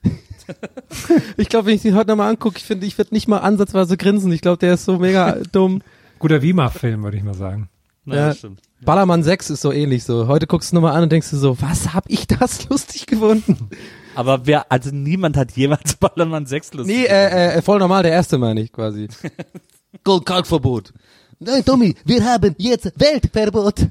ich 1.37 1.49
glaube, 1.49 1.67
wenn 1.67 1.75
ich 1.75 1.83
den 1.83 1.97
heute 1.97 2.09
nochmal 2.11 2.31
angucke, 2.31 2.57
ich 2.57 2.65
finde, 2.65 2.87
ich 2.87 2.97
werde 2.97 3.13
nicht 3.15 3.29
mal 3.29 3.39
ansatzweise 3.39 3.97
grinsen. 3.97 4.33
Ich 4.33 4.41
glaube, 4.41 4.59
der 4.59 4.75
ist 4.75 4.85
so 4.85 4.99
mega 4.99 5.39
dumm. 5.53 5.83
Guter 6.21 6.41
Wima-Film, 6.41 7.03
würde 7.03 7.17
ich 7.17 7.25
mal 7.25 7.35
sagen. 7.35 7.69
Ja. 8.13 8.35
Ballermann 8.83 9.23
6 9.23 9.51
ist 9.51 9.61
so 9.61 9.73
ähnlich 9.73 10.05
so. 10.05 10.29
Heute 10.29 10.47
guckst 10.47 10.71
du 10.71 10.77
nochmal 10.77 10.95
an 10.95 11.03
und 11.05 11.13
denkst 11.13 11.31
du 11.31 11.37
so, 11.37 11.61
was 11.61 11.93
hab 11.95 12.05
ich 12.09 12.27
das 12.27 12.69
lustig 12.69 13.07
gefunden? 13.07 13.71
Aber 14.15 14.47
wer, 14.47 14.71
also 14.71 14.91
niemand 14.91 15.37
hat 15.37 15.53
jemals 15.53 15.95
Ballermann 16.01 16.47
6 16.47 16.75
lustig. 16.75 16.97
Nee, 16.97 17.05
äh, 17.07 17.57
äh, 17.57 17.63
voll 17.63 17.79
normal, 17.79 18.03
der 18.03 18.13
erste 18.13 18.39
meine 18.39 18.61
ich 18.61 18.73
quasi. 18.73 19.09
Goldkalkverbot. 20.05 20.93
Nein, 21.41 21.65
Tommy, 21.65 21.95
wir 22.05 22.25
haben 22.25 22.55
jetzt 22.59 22.93
Weltverbot. 22.99 23.87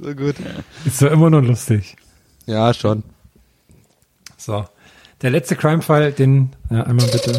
so 0.00 0.14
gut. 0.14 0.36
Ist 0.86 1.02
doch 1.02 1.10
immer 1.10 1.28
noch 1.28 1.42
lustig. 1.42 1.96
Ja, 2.46 2.72
schon. 2.72 3.02
So. 4.38 4.64
Der 5.20 5.30
letzte 5.30 5.56
Crime-Fall, 5.56 6.12
den, 6.12 6.50
ja, 6.70 6.84
einmal 6.84 7.06
bitte. 7.08 7.38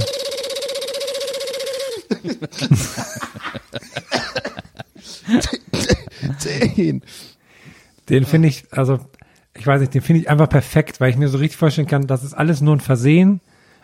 Zehn. 6.39 7.01
Den 8.09 8.25
finde 8.25 8.47
ich, 8.47 8.65
also, 8.71 8.99
ich 9.55 9.65
weiß 9.65 9.81
nicht, 9.81 9.93
den 9.93 10.01
finde 10.01 10.21
ich 10.21 10.29
einfach 10.29 10.49
perfekt, 10.49 10.99
weil 10.99 11.11
ich 11.11 11.17
mir 11.17 11.29
so 11.29 11.37
richtig 11.37 11.57
vorstellen 11.57 11.87
kann, 11.87 12.07
das 12.07 12.23
ist 12.23 12.33
alles 12.33 12.61
nur 12.61 12.75
ein 12.75 12.79
Versehen, 12.79 13.41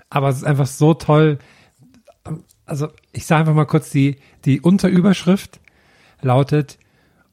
aber 0.10 0.30
es 0.30 0.38
ist 0.38 0.44
einfach 0.44 0.68
so 0.68 0.94
toll. 0.94 1.40
Also, 2.66 2.88
ich 3.12 3.26
sage 3.26 3.42
einfach 3.42 3.54
mal 3.54 3.66
kurz, 3.66 3.90
die, 3.90 4.18
die 4.46 4.62
Unterüberschrift 4.62 5.60
lautet 6.22 6.80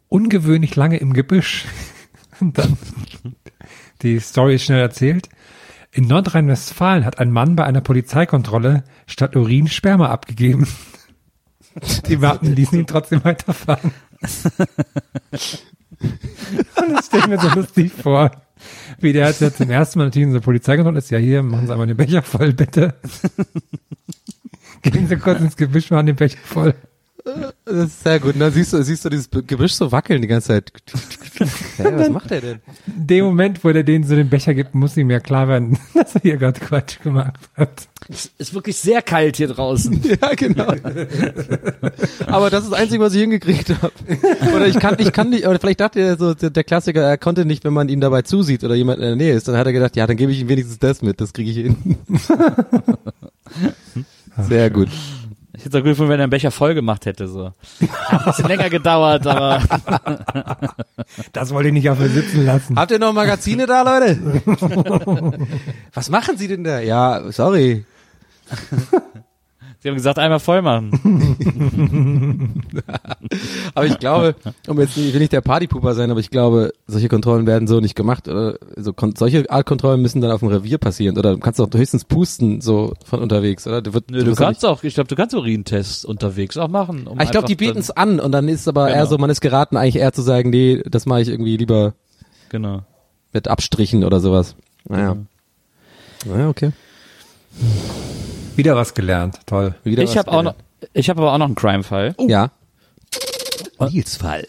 ungewöhnlich 0.09 0.77
lange 0.77 0.99
im 0.99 1.15
Gebüsch. 1.15 1.65
Und 2.41 2.59
dann, 2.59 2.77
die 4.03 4.21
Story 4.21 4.57
ist 4.57 4.65
schnell 4.65 4.81
erzählt. 4.81 5.29
In 5.95 6.07
Nordrhein-Westfalen 6.07 7.05
hat 7.05 7.19
ein 7.19 7.31
Mann 7.31 7.55
bei 7.55 7.65
einer 7.65 7.83
Polizeikontrolle 7.83 8.83
statt 9.07 9.37
Urin 9.37 9.69
Sperma 9.69 10.09
abgegeben. 10.09 10.67
Die 12.09 12.17
Beamten 12.17 12.55
ließen 12.55 12.79
ihn 12.79 12.87
trotzdem 12.87 13.23
weiterfahren. 13.25 13.93
Und 16.01 16.93
das 16.93 17.07
stelle 17.07 17.29
mir 17.29 17.39
so 17.39 17.49
lustig 17.49 17.93
vor. 17.93 18.31
Wie 19.01 19.13
der 19.13 19.27
hat 19.27 19.37
zum 19.37 19.71
ersten 19.71 19.99
Mal 19.99 20.07
natürlich 20.07 20.29
in 20.29 20.33
so 20.33 20.41
Polizeikontrolle 20.41 20.99
ist, 20.99 21.11
ja 21.11 21.19
hier, 21.19 21.43
machen 21.43 21.67
Sie 21.67 21.73
einmal 21.73 21.87
den 21.87 21.97
Becher 21.97 22.23
voll, 22.23 22.55
bitte. 22.55 22.95
Gehen 24.83 25.09
Sie 25.09 25.17
kurz 25.17 25.41
ins 25.41 25.57
Gebüsch, 25.57 25.91
machen 25.91 26.07
den 26.07 26.17
Becher 26.17 26.39
voll. 26.43 26.75
Das 27.25 27.75
ist 27.75 28.03
sehr 28.03 28.19
gut. 28.19 28.35
Und 28.35 28.41
dann 28.41 28.53
siehst 28.53 28.73
du, 28.73 28.83
siehst 28.83 29.05
du 29.05 29.09
dieses 29.09 29.31
Gebüsch 29.31 29.73
so 29.75 29.93
wackeln 29.93 30.23
die 30.23 30.29
ganze 30.29 30.49
Zeit. 30.49 30.73
Hä, 31.77 31.85
was 31.95 32.11
macht 32.11 32.31
er 32.31 32.41
denn? 32.41 32.61
In 32.87 33.07
dem 33.07 33.25
Moment, 33.25 33.63
wo 33.63 33.73
der 33.73 33.85
denen 33.85 34.05
so 34.05 34.17
den 34.17 34.29
Becher 34.29 34.55
gibt, 34.55 34.75
muss 34.75 34.97
ihm 34.97 35.11
ja 35.11 35.21
klar 35.21 35.47
werden, 35.49 35.79
dass 35.95 36.17
er 36.17 36.21
hier 36.23 36.37
gerade 36.37 36.59
Quatsch 36.59 37.01
gemacht 37.01 37.39
hat. 37.55 37.89
Ist 38.39 38.53
wirklich 38.53 38.77
sehr 38.77 39.01
kalt 39.03 39.37
hier 39.37 39.49
draußen. 39.49 40.01
Ja, 40.23 40.35
genau. 40.35 40.75
aber 42.27 42.51
das 42.51 42.65
ist 42.65 42.73
das 42.73 42.79
Einzige, 42.79 43.03
was 43.03 43.15
ich 43.15 43.21
hingekriegt 43.21 43.71
habe. 43.71 43.93
Oder 44.55 44.67
ich 44.67 44.79
kann, 44.79 44.97
ich 44.99 45.13
kann 45.13 45.31
nicht, 45.31 45.47
oder 45.47 45.59
vielleicht 45.59 45.81
dachte 45.81 46.01
er 46.01 46.19
so, 46.19 46.35
der, 46.35 46.65
Klassiker, 46.65 47.03
er 47.03 47.19
konnte 47.19 47.45
nicht, 47.45 47.65
wenn 47.65 47.73
man 47.73 47.89
ihn 47.89 48.01
dabei 48.01 48.23
zusieht 48.23 48.63
oder 48.63 48.75
jemand 48.75 48.99
in 48.99 49.05
der 49.05 49.17
Nähe 49.17 49.33
ist, 49.33 49.49
dann 49.49 49.57
hat 49.57 49.67
er 49.67 49.73
gedacht, 49.73 49.97
ja, 49.97 50.07
dann 50.07 50.17
gebe 50.17 50.33
ich 50.33 50.41
ihm 50.41 50.49
wenigstens 50.49 50.79
das 50.79 51.03
mit, 51.03 51.21
das 51.21 51.33
kriege 51.33 51.51
ich 51.51 51.57
hin. 51.57 51.99
Sehr 54.49 54.71
gut. 54.71 54.89
Ich 55.63 55.67
hätte 55.67 55.77
es 55.77 55.81
auch 55.81 55.85
gut 55.85 55.93
gefunden, 55.93 56.11
wenn 56.11 56.19
er 56.19 56.25
einen 56.25 56.31
Becher 56.31 56.51
voll 56.51 56.75
gemacht 56.75 57.07
hätte, 57.07 57.29
so. 57.29 57.53
Hat 58.09 58.21
ein 58.21 58.25
bisschen 58.25 58.49
länger 58.49 58.69
gedauert, 58.69 59.25
aber 59.29 59.63
Das 61.33 61.55
wollte 61.55 61.69
ich 61.69 61.73
nicht 61.73 61.89
auf 61.89 62.01
mir 62.01 62.09
sitzen 62.09 62.45
lassen. 62.45 62.75
Habt 62.77 62.91
ihr 62.91 62.99
noch 62.99 63.13
Magazine 63.13 63.67
da, 63.67 63.83
Leute? 63.83 64.19
Was 65.95 66.11
machen 66.11 66.37
Sie 66.37 66.49
denn 66.49 66.65
da? 66.65 66.81
Ja, 66.81 67.31
sorry. 67.31 67.85
Sie 69.83 69.89
haben 69.89 69.97
gesagt, 69.97 70.19
einmal 70.19 70.39
voll 70.39 70.63
machen. 70.63 70.91
Aber 73.75 73.87
ich 73.87 73.99
glaube, 73.99 74.35
um 74.69 74.79
jetzt 74.81 74.97
nicht, 74.97 75.09
ich 75.09 75.13
will 75.13 75.21
nicht 75.21 75.33
der 75.33 75.41
Partypuper 75.41 75.95
sein, 75.95 76.11
aber 76.11 76.21
ich 76.21 76.31
glaube, 76.31 76.73
solche 76.87 77.09
Kontrollen 77.09 77.47
werden 77.47 77.67
so 77.67 77.81
nicht 77.81 77.95
gemacht. 77.95 78.29
Oder 78.29 78.59
so 78.77 78.93
kon 78.93 79.15
solche 79.17 79.51
Art 79.51 79.67
Kontrollen 79.67 80.01
müssen 80.03 80.21
dann 80.21 80.31
auf 80.31 80.41
dem 80.41 80.49
Revier 80.49 80.79
passieren. 80.79 81.19
Oder 81.19 81.33
du 81.33 81.39
kannst 81.39 81.61
auch 81.61 81.69
höchstens 81.73 82.05
pusten 82.05 82.61
so 82.61 82.95
von 83.05 83.21
unterwegs, 83.21 83.67
oder? 83.67 83.83
Du, 83.83 83.95
wird, 83.95 84.11
Nö, 84.11 84.23
du 84.25 84.35
kannst 84.35 84.65
auch, 84.65 84.83
ich 84.85 84.95
glaube, 84.95 85.09
du 85.09 85.17
kannst 85.17 85.35
Urintests 85.35 86.05
unterwegs 86.05 86.57
auch 86.57 86.69
machen. 86.69 87.07
Um 87.07 87.19
Ah, 87.19 87.25
ich 87.25 87.31
glaube, 87.31 87.47
die 87.49 87.57
bieten 87.57 87.79
es 87.79 87.91
an 87.91 88.21
und 88.21 88.33
dann 88.33 88.49
ist 88.49 88.69
aber 88.69 88.89
eher 88.89 88.99
Genau. 88.99 89.07
so, 89.11 89.19
man 89.19 89.31
ist 89.31 89.41
geraten, 89.41 89.77
eigentlich 89.77 89.97
eher 89.97 90.13
zu 90.13 90.23
sagen, 90.23 90.51
nee, 90.51 90.83
das 90.89 91.07
mache 91.07 91.23
ich 91.23 91.29
irgendwie 91.29 91.57
lieber 91.57 91.95
Genau. 92.51 92.83
mit 93.33 93.49
Abstrichen 93.49 94.05
oder 94.05 94.21
sowas. 94.21 94.55
Naja. 94.89 95.17
Naja, 96.27 96.49
okay. 96.49 96.71
Wieder 98.57 98.77
was 98.77 98.95
gelernt. 98.95 99.39
Toll. 99.47 99.75
Wieder 99.85 100.03
Ich 100.03 100.17
habe 100.17 100.31
auch 100.33 100.43
noch, 100.43 100.55
ich 100.93 101.09
habe 101.11 101.21
aber 101.21 101.33
auch 101.33 101.39
noch 101.39 101.47
einen 101.47 101.55
Crime-Fall. 101.55 102.15
Ja. 102.29 102.51
Nils 103.91 104.17
Fall. 104.17 104.47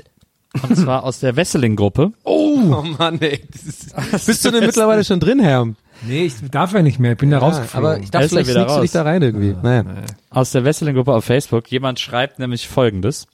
Und 0.61 0.75
zwar 0.77 1.03
aus 1.03 1.19
der 1.19 1.35
Wesseling-Gruppe. 1.35 2.11
Oh 2.23 2.83
Mann, 2.99 3.19
ey. 3.21 3.41
Das 3.51 3.63
ist, 4.13 4.25
bist 4.27 4.45
du 4.45 4.51
denn 4.51 4.65
mittlerweile 4.65 5.03
schon 5.03 5.19
drin, 5.19 5.39
Herr? 5.39 5.67
Nee, 6.05 6.25
ich 6.25 6.35
darf 6.51 6.73
ja 6.73 6.81
nicht 6.83 6.99
mehr. 6.99 7.13
Ich 7.13 7.17
bin 7.17 7.31
da 7.31 7.37
Ja, 7.37 7.43
rausgeflogen. 7.43 7.89
aber 7.89 7.99
ich 7.99 8.11
dachte, 8.11 8.29
vielleicht 8.29 8.49
wieder 8.49 8.59
sneakst 8.61 8.75
du 8.77 8.81
dich 8.81 8.89
raus. 8.89 8.93
da 8.93 9.01
rein 9.03 9.21
irgendwie. 9.21 9.55
Naja. 9.63 9.83
aus 10.29 10.51
der 10.51 10.63
Wesseling-Gruppe 10.63 11.13
auf 11.13 11.25
Facebook. 11.25 11.71
Jemand 11.71 11.99
schreibt 11.99 12.37
nämlich 12.39 12.67
folgendes. 12.67 13.25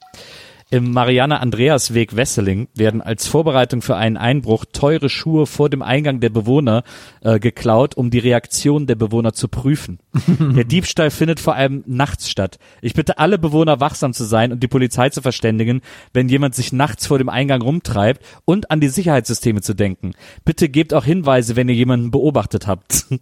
Im 0.72 0.92
Marianne-Andreas-Weg 0.92 2.16
Wesseling 2.16 2.68
werden 2.76 3.02
als 3.02 3.26
Vorbereitung 3.26 3.82
für 3.82 3.96
einen 3.96 4.18
Einbruch 4.18 4.66
teure 4.72 5.10
Schuhe 5.10 5.48
vor 5.48 5.68
dem 5.68 5.82
Eingang 5.82 6.20
der 6.20 6.30
Bewohner 6.30 6.84
äh, 7.22 7.40
geklaut, 7.40 7.98
um 7.98 8.12
die 8.12 8.20
Reaktion 8.20 8.86
der 8.86 8.94
Bewohner 8.94 9.34
zu 9.34 9.48
prüfen. 9.48 9.98
der 10.28 10.66
Diebstahl 10.66 11.10
findet 11.10 11.40
vor 11.40 11.56
allem 11.56 11.84
nachts 11.88 12.30
statt. 12.30 12.60
Ich 12.84 12.94
bitte 12.94 13.18
alle 13.18 13.40
Bewohner 13.40 13.80
wachsam 13.80 14.14
zu 14.14 14.26
sein 14.26 14.52
und 14.52 14.62
die 14.62 14.68
Polizei 14.68 15.10
zu 15.10 15.24
verständigen, 15.24 15.82
wenn 16.14 16.30
jemand 16.30 16.54
sich 16.54 16.72
nachts 16.72 17.08
vor 17.08 17.18
dem 17.18 17.30
Eingang 17.30 17.64
rumtreibt 17.64 18.24
und 18.46 18.70
an 18.70 18.80
die 18.80 18.90
Sicherheitssysteme 18.90 19.62
zu 19.62 19.74
denken. 19.74 20.12
Bitte 20.46 20.70
gebt 20.70 20.94
auch 20.94 21.04
Hinweise, 21.04 21.56
wenn 21.56 21.70
ihr 21.70 21.76
jemanden 21.76 22.12
beobachtet 22.12 22.68
habt. 22.68 23.06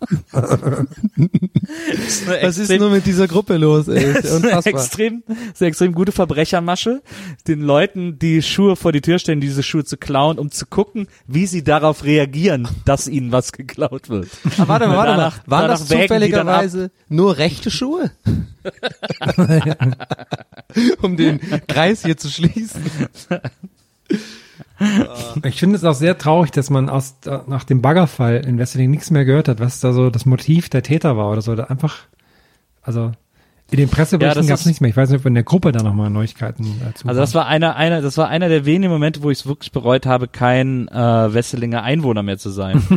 Was 2.42 2.58
ist 2.58 2.70
nur 2.70 2.90
mit 2.90 3.06
dieser 3.06 3.28
Gruppe 3.28 3.56
los, 3.56 3.88
ey? 3.88 4.14
Das 4.14 4.24
ist 4.34 4.44
eine 4.44 4.64
extrem, 4.64 5.22
ist 5.52 5.60
eine 5.60 5.68
extrem 5.68 5.92
gute 5.92 6.12
Verbrechermasche, 6.12 7.02
den 7.46 7.60
Leuten 7.60 8.18
die 8.18 8.42
Schuhe 8.42 8.76
vor 8.76 8.92
die 8.92 9.00
Tür 9.00 9.18
stellen, 9.18 9.40
diese 9.40 9.62
Schuhe 9.62 9.84
zu 9.84 9.96
klauen, 9.96 10.38
um 10.38 10.50
zu 10.50 10.66
gucken, 10.66 11.08
wie 11.26 11.46
sie 11.46 11.64
darauf 11.64 12.04
reagieren, 12.04 12.68
dass 12.84 13.08
ihnen 13.08 13.32
was 13.32 13.52
geklaut 13.52 14.08
wird. 14.08 14.28
Aber 14.58 14.68
warte 14.68 14.88
mal, 14.88 14.96
warte 14.96 15.16
mal. 15.16 15.32
Waren 15.46 15.68
das 15.68 15.86
zufälligerweise 15.86 16.90
nur 17.08 17.38
rechte 17.38 17.70
Schuhe? 17.70 18.10
um 21.02 21.16
den 21.16 21.40
Kreis 21.66 22.04
hier 22.04 22.16
zu 22.16 22.28
schließen. 22.28 22.84
Ich 25.44 25.60
finde 25.60 25.76
es 25.76 25.84
auch 25.84 25.94
sehr 25.94 26.16
traurig, 26.16 26.50
dass 26.52 26.70
man 26.70 26.88
aus 26.88 27.16
äh, 27.26 27.38
nach 27.46 27.64
dem 27.64 27.82
Baggerfall 27.82 28.36
in 28.46 28.58
Wesseling 28.58 28.90
nichts 28.90 29.10
mehr 29.10 29.24
gehört 29.24 29.48
hat, 29.48 29.60
was 29.60 29.80
da 29.80 29.92
so 29.92 30.10
das 30.10 30.24
Motiv 30.24 30.68
der 30.70 30.82
Täter 30.82 31.16
war 31.16 31.30
oder 31.30 31.42
so. 31.42 31.54
Da 31.54 31.64
einfach, 31.64 31.98
also 32.82 33.12
in 33.70 33.76
den 33.76 33.88
Ja, 33.88 33.94
Presseberichten 33.94 34.42
das 34.42 34.48
gab 34.48 34.58
es 34.58 34.66
nichts 34.66 34.80
mehr. 34.80 34.90
Ich 34.90 34.96
weiß 34.96 35.10
nicht, 35.10 35.20
ob 35.20 35.26
in 35.26 35.34
der 35.34 35.44
Gruppe 35.44 35.70
da 35.70 35.82
nochmal 35.82 36.10
Neuigkeiten 36.10 36.80
dazu 36.84 37.06
Also 37.06 37.20
das 37.20 37.34
war 37.34 37.46
einer, 37.46 37.76
einer, 37.76 38.02
das 38.02 38.16
war 38.18 38.28
einer 38.28 38.48
der 38.48 38.64
wenigen 38.64 38.92
Momente, 38.92 39.22
wo 39.22 39.30
ich 39.30 39.40
es 39.40 39.46
wirklich 39.46 39.70
bereut 39.70 40.06
habe, 40.06 40.26
kein 40.26 40.88
äh, 40.88 41.34
Wesselinger 41.34 41.82
Einwohner 41.82 42.24
mehr 42.24 42.38
zu 42.38 42.50
sein. 42.50 42.82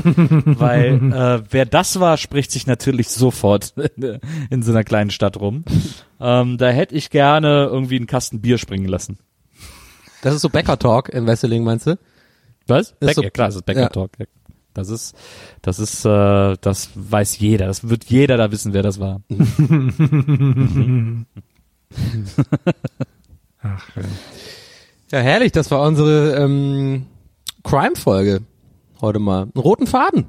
Weil 0.46 1.12
äh, 1.14 1.44
wer 1.50 1.66
das 1.66 2.00
war, 2.00 2.18
spricht 2.18 2.52
sich 2.52 2.66
natürlich 2.66 3.10
sofort 3.10 3.76
in, 3.78 4.20
in 4.50 4.64
so 4.64 4.72
einer 4.72 4.84
kleinen 4.84 5.12
Stadt 5.12 5.40
rum. 5.40 5.64
Ähm, 6.20 6.58
da 6.58 6.70
hätte 6.70 6.96
ich 6.96 7.12
gerne 7.12 7.70
irgendwie 7.72 7.98
einen 7.98 8.08
Kasten 8.08 8.42
Bier 8.42 8.58
springen 8.58 8.88
lassen. 8.88 9.20
Das 10.24 10.34
ist 10.34 10.42
so 10.42 10.50
Bäcker-Talk 10.50 11.10
in 11.10 11.28
Wesseling, 11.28 11.64
meinst 11.64 11.86
du? 11.88 11.98
Was? 12.68 12.92
Ist 12.92 13.00
Beck, 13.00 13.16
so- 13.16 13.22
ja, 13.24 13.30
klar, 13.30 13.48
das 13.50 13.56
ist 13.58 13.66
Becker 13.66 13.82
ja. 13.82 13.90
Talk. 13.90 14.12
Ja. 14.18 14.26
Das 14.74 14.90
ist, 14.90 15.16
das 15.62 15.78
ist, 15.78 16.04
äh, 16.06 16.56
das 16.62 16.90
weiß 16.96 17.38
jeder. 17.38 17.68
Das 17.68 17.88
wird 17.90 18.06
jeder 18.06 18.38
da 18.38 18.52
wissen, 18.52 18.74
wer 18.74 18.82
das 18.82 19.00
war. 19.00 19.22
Ach, 23.62 23.80
schön. 23.94 24.06
Ja, 25.12 25.20
herrlich. 25.20 25.52
Das 25.52 25.70
war 25.72 25.82
unsere 25.82 26.36
ähm, 26.44 27.06
Crime-Folge 27.64 28.42
heute 29.02 29.20
mal. 29.20 29.44
Einen 29.44 29.52
roten 29.58 29.88
Faden 29.88 30.26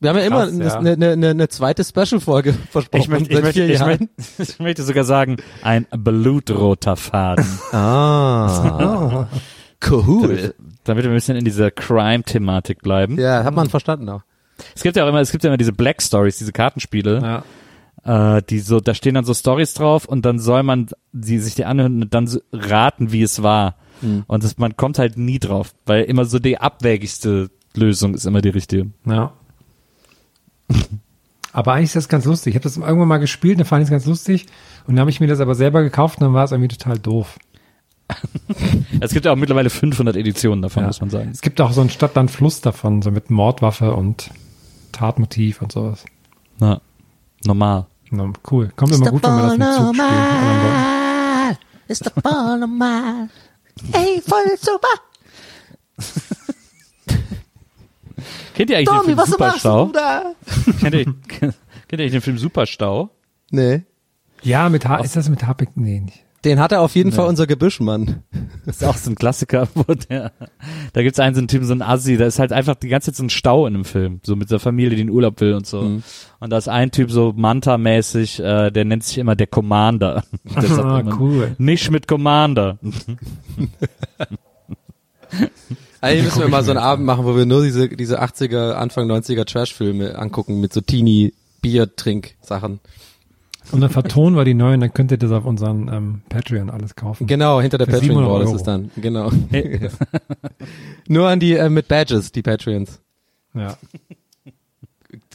Wir 0.00 0.10
haben 0.10 0.16
ja 0.18 0.24
immer 0.24 0.46
Krass, 0.46 0.76
eine, 0.76 0.88
ja. 0.90 0.94
eine, 0.94 1.10
eine, 1.10 1.28
eine 1.30 1.48
zweite 1.48 1.84
Special-Folge 1.84 2.54
versprochen. 2.70 3.02
Ich 3.02 3.08
möchte, 3.08 3.32
ich, 3.32 3.42
möchte, 3.42 3.62
ich, 3.64 3.80
möchte, 3.80 4.08
ich 4.38 4.58
möchte 4.58 4.82
sogar 4.82 5.04
sagen, 5.04 5.36
ein 5.62 5.86
blutroter 5.90 6.96
Faden. 6.96 7.44
Ah, 7.72 9.28
cool. 9.90 10.54
damit 10.84 11.04
wir 11.04 11.10
ein 11.10 11.14
bisschen 11.14 11.36
in 11.36 11.44
dieser 11.44 11.70
Crime-Thematik 11.70 12.82
bleiben. 12.82 13.18
Ja, 13.18 13.44
hat 13.44 13.54
man 13.54 13.68
verstanden 13.68 14.08
auch. 14.08 14.22
Es 14.74 14.82
gibt 14.82 14.96
ja 14.96 15.04
auch 15.04 15.08
immer, 15.08 15.20
es 15.20 15.32
gibt 15.32 15.42
ja 15.44 15.50
immer 15.50 15.56
diese 15.56 15.72
Black 15.72 16.00
Stories, 16.02 16.38
diese 16.38 16.52
Kartenspiele, 16.52 17.42
Ja. 18.06 18.36
äh, 18.36 18.42
die 18.42 18.60
so, 18.60 18.80
da 18.80 18.94
stehen 18.94 19.14
dann 19.14 19.24
so 19.24 19.34
Stories 19.34 19.74
drauf 19.74 20.04
und 20.04 20.24
dann 20.24 20.38
soll 20.38 20.62
man 20.62 20.86
sie 21.12 21.38
sich 21.38 21.54
die 21.54 21.64
anhören 21.64 22.02
und 22.02 22.14
dann 22.14 22.26
so 22.26 22.40
raten, 22.52 23.10
wie 23.12 23.22
es 23.22 23.42
war. 23.42 23.76
Und 24.26 24.42
das, 24.42 24.58
man 24.58 24.76
kommt 24.76 24.98
halt 24.98 25.16
nie 25.16 25.38
drauf, 25.38 25.74
weil 25.86 26.02
immer 26.04 26.24
so 26.24 26.40
die 26.40 26.58
abwägigste 26.58 27.50
Lösung 27.76 28.14
ist 28.14 28.26
immer 28.26 28.40
die 28.40 28.48
richtige. 28.48 28.90
Ja. 29.06 29.32
Aber 31.52 31.72
eigentlich 31.74 31.86
ist 31.90 31.96
das 31.96 32.08
ganz 32.08 32.24
lustig. 32.24 32.52
Ich 32.52 32.54
habe 32.56 32.62
das 32.64 32.76
irgendwann 32.78 33.08
mal 33.08 33.18
gespielt, 33.18 33.58
dann 33.58 33.66
fand 33.66 33.82
ich 33.82 33.86
es 33.86 33.90
ganz 33.90 34.06
lustig. 34.06 34.46
Und 34.86 34.94
dann 34.96 35.00
habe 35.00 35.10
ich 35.10 35.20
mir 35.20 35.26
das 35.26 35.40
aber 35.40 35.54
selber 35.54 35.82
gekauft 35.82 36.18
und 36.18 36.24
dann 36.24 36.34
war 36.34 36.44
es 36.44 36.52
irgendwie 36.52 36.68
total 36.68 36.98
doof. 36.98 37.38
Es 39.00 39.12
gibt 39.12 39.24
ja 39.26 39.32
auch 39.32 39.36
mittlerweile 39.36 39.70
500 39.70 40.16
Editionen 40.16 40.62
davon, 40.62 40.82
Ja. 40.82 40.86
muss 40.88 41.00
man 41.00 41.10
sagen. 41.10 41.30
Es 41.32 41.40
gibt 41.40 41.60
auch 41.60 41.72
so 41.72 41.80
ein 41.80 41.90
Stadt-Land-Fluss 41.90 42.60
davon, 42.60 43.00
so 43.02 43.10
mit 43.10 43.30
Mordwaffe 43.30 43.94
und 43.94 44.30
Tatmotiv 44.92 45.62
und 45.62 45.72
sowas. 45.72 46.04
Na, 46.58 46.80
normal. 47.44 47.86
Na, 48.10 48.30
cool. 48.50 48.70
Kommt 48.76 48.92
immer 48.94 49.10
gut, 49.10 49.22
wenn 49.22 49.30
man 49.34 49.58
das 49.58 49.58
mit 49.58 49.76
Zug 49.76 49.94
spielt. 49.94 50.08
anderen 50.08 51.48
Leuten. 51.48 51.58
Ist 51.88 52.04
der 52.04 52.20
Ball 52.22 52.58
normal. 52.60 53.28
Ey, 53.92 54.20
voll 54.26 54.58
super. 54.60 54.88
Kennt 58.54 58.70
ihr 58.70 58.76
eigentlich 58.78 58.88
Tommy, 58.88 59.14
den 59.14 59.16
Film 59.16 59.26
Superstau? 59.26 59.86
du 59.86 59.92
da? 59.92 60.34
Kennt 60.80 60.94
ihr, 60.94 61.04
kennt 61.04 61.54
ihr 61.92 61.98
eigentlich 61.98 62.12
den 62.12 62.20
Film 62.20 62.38
Superstau? 62.38 63.10
Nee. 63.50 63.82
Ja, 64.42 64.68
mit 64.68 64.88
H 64.88 64.98
ist 64.98 65.16
das 65.16 65.28
mit 65.28 65.46
Harpic? 65.46 65.72
Nee, 65.76 66.00
nicht. 66.00 66.24
Den 66.44 66.58
hat 66.58 66.72
er 66.72 66.80
auf 66.80 66.96
jeden 66.96 67.12
Fall 67.12 67.28
unser 67.28 67.46
Gebüschmann. 67.46 68.24
Das 68.66 68.76
ist 68.78 68.84
auch 68.84 68.96
so 68.96 69.10
ein 69.10 69.14
Klassiker, 69.14 69.68
wo 69.74 69.94
der, 69.94 70.32
da 70.92 71.02
gibt's 71.02 71.20
einen 71.20 71.36
so 71.36 71.40
einen 71.40 71.46
Typen, 71.46 71.66
so 71.66 71.72
einen 71.72 71.82
Assi, 71.82 72.16
da 72.16 72.26
ist 72.26 72.40
halt 72.40 72.52
einfach 72.52 72.74
die 72.74 72.88
ganze 72.88 73.12
Zeit 73.12 73.16
so 73.16 73.22
ein 73.22 73.30
Stau 73.30 73.66
in 73.68 73.74
dem 73.74 73.84
Film, 73.84 74.20
so 74.24 74.34
mit 74.34 74.50
der 74.50 74.58
Familie, 74.58 74.96
die 74.96 75.02
in 75.02 75.10
Urlaub 75.10 75.40
will 75.40 75.54
und 75.54 75.68
so. 75.68 75.82
Mhm. 75.82 76.02
Und 76.40 76.50
da 76.50 76.58
ist 76.58 76.68
ein 76.68 76.90
Typ 76.90 77.12
so 77.12 77.32
Manta-mäßig, 77.36 78.40
äh, 78.40 78.70
der 78.72 78.84
nennt 78.84 79.04
sich 79.04 79.18
immer 79.18 79.36
der 79.36 79.46
Commander. 79.46 80.24
Ah, 80.54 81.02
cool. 81.18 81.54
Nicht 81.58 81.90
mit 81.90 82.08
Commander. 82.08 82.78
Eigentlich 86.02 86.24
müssen 86.24 86.40
wir 86.40 86.48
mal 86.48 86.64
so 86.64 86.72
einen 86.72 86.80
Abend 86.80 87.06
machen, 87.06 87.24
wo 87.24 87.36
wir 87.36 87.46
nur 87.46 87.62
diese, 87.62 87.88
diese 87.88 88.20
80er, 88.20 88.72
Anfang 88.72 89.08
90er 89.08 89.44
Trash-Filme 89.44 90.18
angucken 90.18 90.60
mit 90.60 90.72
so 90.72 90.80
Teenie-Bier-Trink-Sachen. 90.80 92.80
Und 93.70 93.80
dann 93.80 93.90
vertonen 93.90 94.34
wir 94.36 94.44
die 94.44 94.54
neuen, 94.54 94.80
dann 94.80 94.92
könnt 94.92 95.12
ihr 95.12 95.18
das 95.18 95.30
auf 95.30 95.44
unseren 95.44 95.86
ähm, 95.86 96.22
Patreon 96.28 96.70
alles 96.70 96.96
kaufen. 96.96 97.28
Genau, 97.28 97.60
hinter 97.60 97.78
der 97.78 97.86
Patreon-Wall 97.86 98.44
700 98.44 98.48
ist 98.48 98.54
es 98.54 98.62
dann. 98.64 98.90
Genau. 98.96 99.30
nur 101.08 101.28
an 101.28 101.38
die, 101.38 101.54
äh, 101.54 101.70
mit 101.70 101.86
Badges, 101.86 102.32
die 102.32 102.42
Patreons. 102.42 102.98
Ja. 103.54 103.76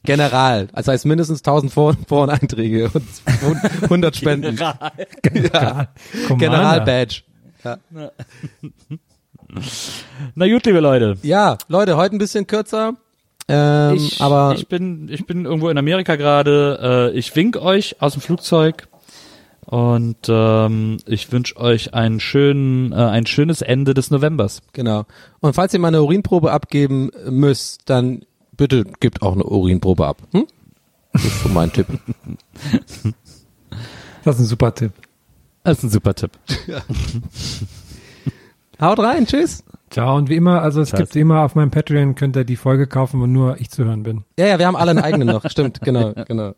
General. 0.03 0.67
Das 0.73 0.89
heißt 0.89 1.05
mindestens 1.05 1.39
1000 1.39 1.71
Vor 1.71 1.95
Foreneinträge 2.07 2.91
und 2.93 3.05
100 3.83 4.15
Spenden. 4.17 4.57
ja. 4.57 4.91
Commander. 5.23 5.87
General-Badge. 6.37 7.21
Ja. 7.63 7.77
Na 10.35 10.47
gut, 10.47 10.65
liebe 10.65 10.79
Leute. 10.79 11.17
ja, 11.23 11.57
Leute, 11.67 11.97
heute 11.97 12.15
ein 12.15 12.19
bisschen 12.19 12.47
kürzer. 12.47 12.93
Ähm, 13.47 13.95
Ich, 13.95 14.21
aber 14.21 14.55
ich 14.55 14.67
bin, 14.67 15.07
ich 15.09 15.25
bin 15.25 15.45
irgendwo 15.45 15.69
in 15.69 15.77
Amerika 15.77 16.15
gerade. 16.17 17.11
Äh, 17.13 17.17
ich 17.17 17.33
wink 17.35 17.55
euch 17.55 18.01
aus 18.01 18.13
dem 18.13 18.21
Flugzeug 18.21 18.87
und 19.65 20.17
ähm, 20.27 20.97
ich 21.05 21.31
wünsche 21.31 21.55
euch 21.57 21.93
einen 21.93 22.19
schönen, 22.19 22.91
äh, 22.91 22.95
ein 22.95 23.25
schönes 23.25 23.61
Ende 23.61 23.93
des 23.93 24.11
Novembers. 24.11 24.61
Genau. 24.73 25.05
Und 25.39 25.53
falls 25.53 25.73
ihr 25.73 25.79
mal 25.79 25.89
eine 25.89 26.03
Urinprobe 26.03 26.51
abgeben 26.51 27.11
müsst, 27.29 27.81
dann 27.89 28.23
bitte 28.57 28.83
gebt 28.99 29.21
auch 29.21 29.33
eine 29.33 29.43
Urinprobe 29.45 30.05
ab. 30.07 30.17
Hm? 30.33 30.45
Das 31.13 31.23
ist 31.23 31.43
so 31.43 31.49
mein 31.49 31.71
Tipp. 31.71 31.87
Das 34.25 34.35
ist 34.35 34.41
ein 34.41 34.45
super 34.45 34.75
Tipp. 34.75 34.91
Das 35.63 35.77
ist 35.77 35.83
ein 35.85 35.89
super 35.89 36.13
Tipp. 36.13 36.31
Haut 38.79 38.99
rein, 38.99 39.25
tschüss. 39.25 39.63
Ciao. 39.89 40.17
Und 40.17 40.29
wie 40.29 40.35
immer, 40.35 40.61
also 40.61 40.81
es 40.81 40.91
gibt 40.91 41.15
immer 41.15 41.43
auf 41.43 41.55
meinem 41.55 41.71
Patreon, 41.71 42.15
könnt 42.15 42.35
ihr 42.35 42.43
die 42.43 42.57
Folge 42.57 42.87
kaufen, 42.87 43.21
wo 43.21 43.25
nur 43.25 43.59
ich 43.59 43.69
zu 43.69 43.85
hören 43.85 44.03
bin. 44.03 44.25
Ja, 44.37 44.47
ja, 44.47 44.59
wir 44.59 44.67
haben 44.67 44.75
alle 44.75 44.91
einen 44.91 44.99
eigenen 44.99 45.29
noch. 45.29 45.49
Stimmt, 45.49 45.79
genau, 45.81 46.13
genau. 46.27 46.53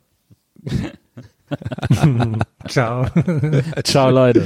Ciao. 2.67 3.05
Ciao, 3.84 4.09
Leute. 4.09 4.43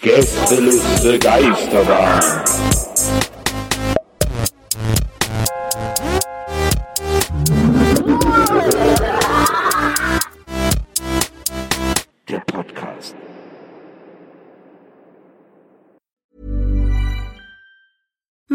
Gästeliste 0.00 1.18
Geisterbahn. 1.18 2.22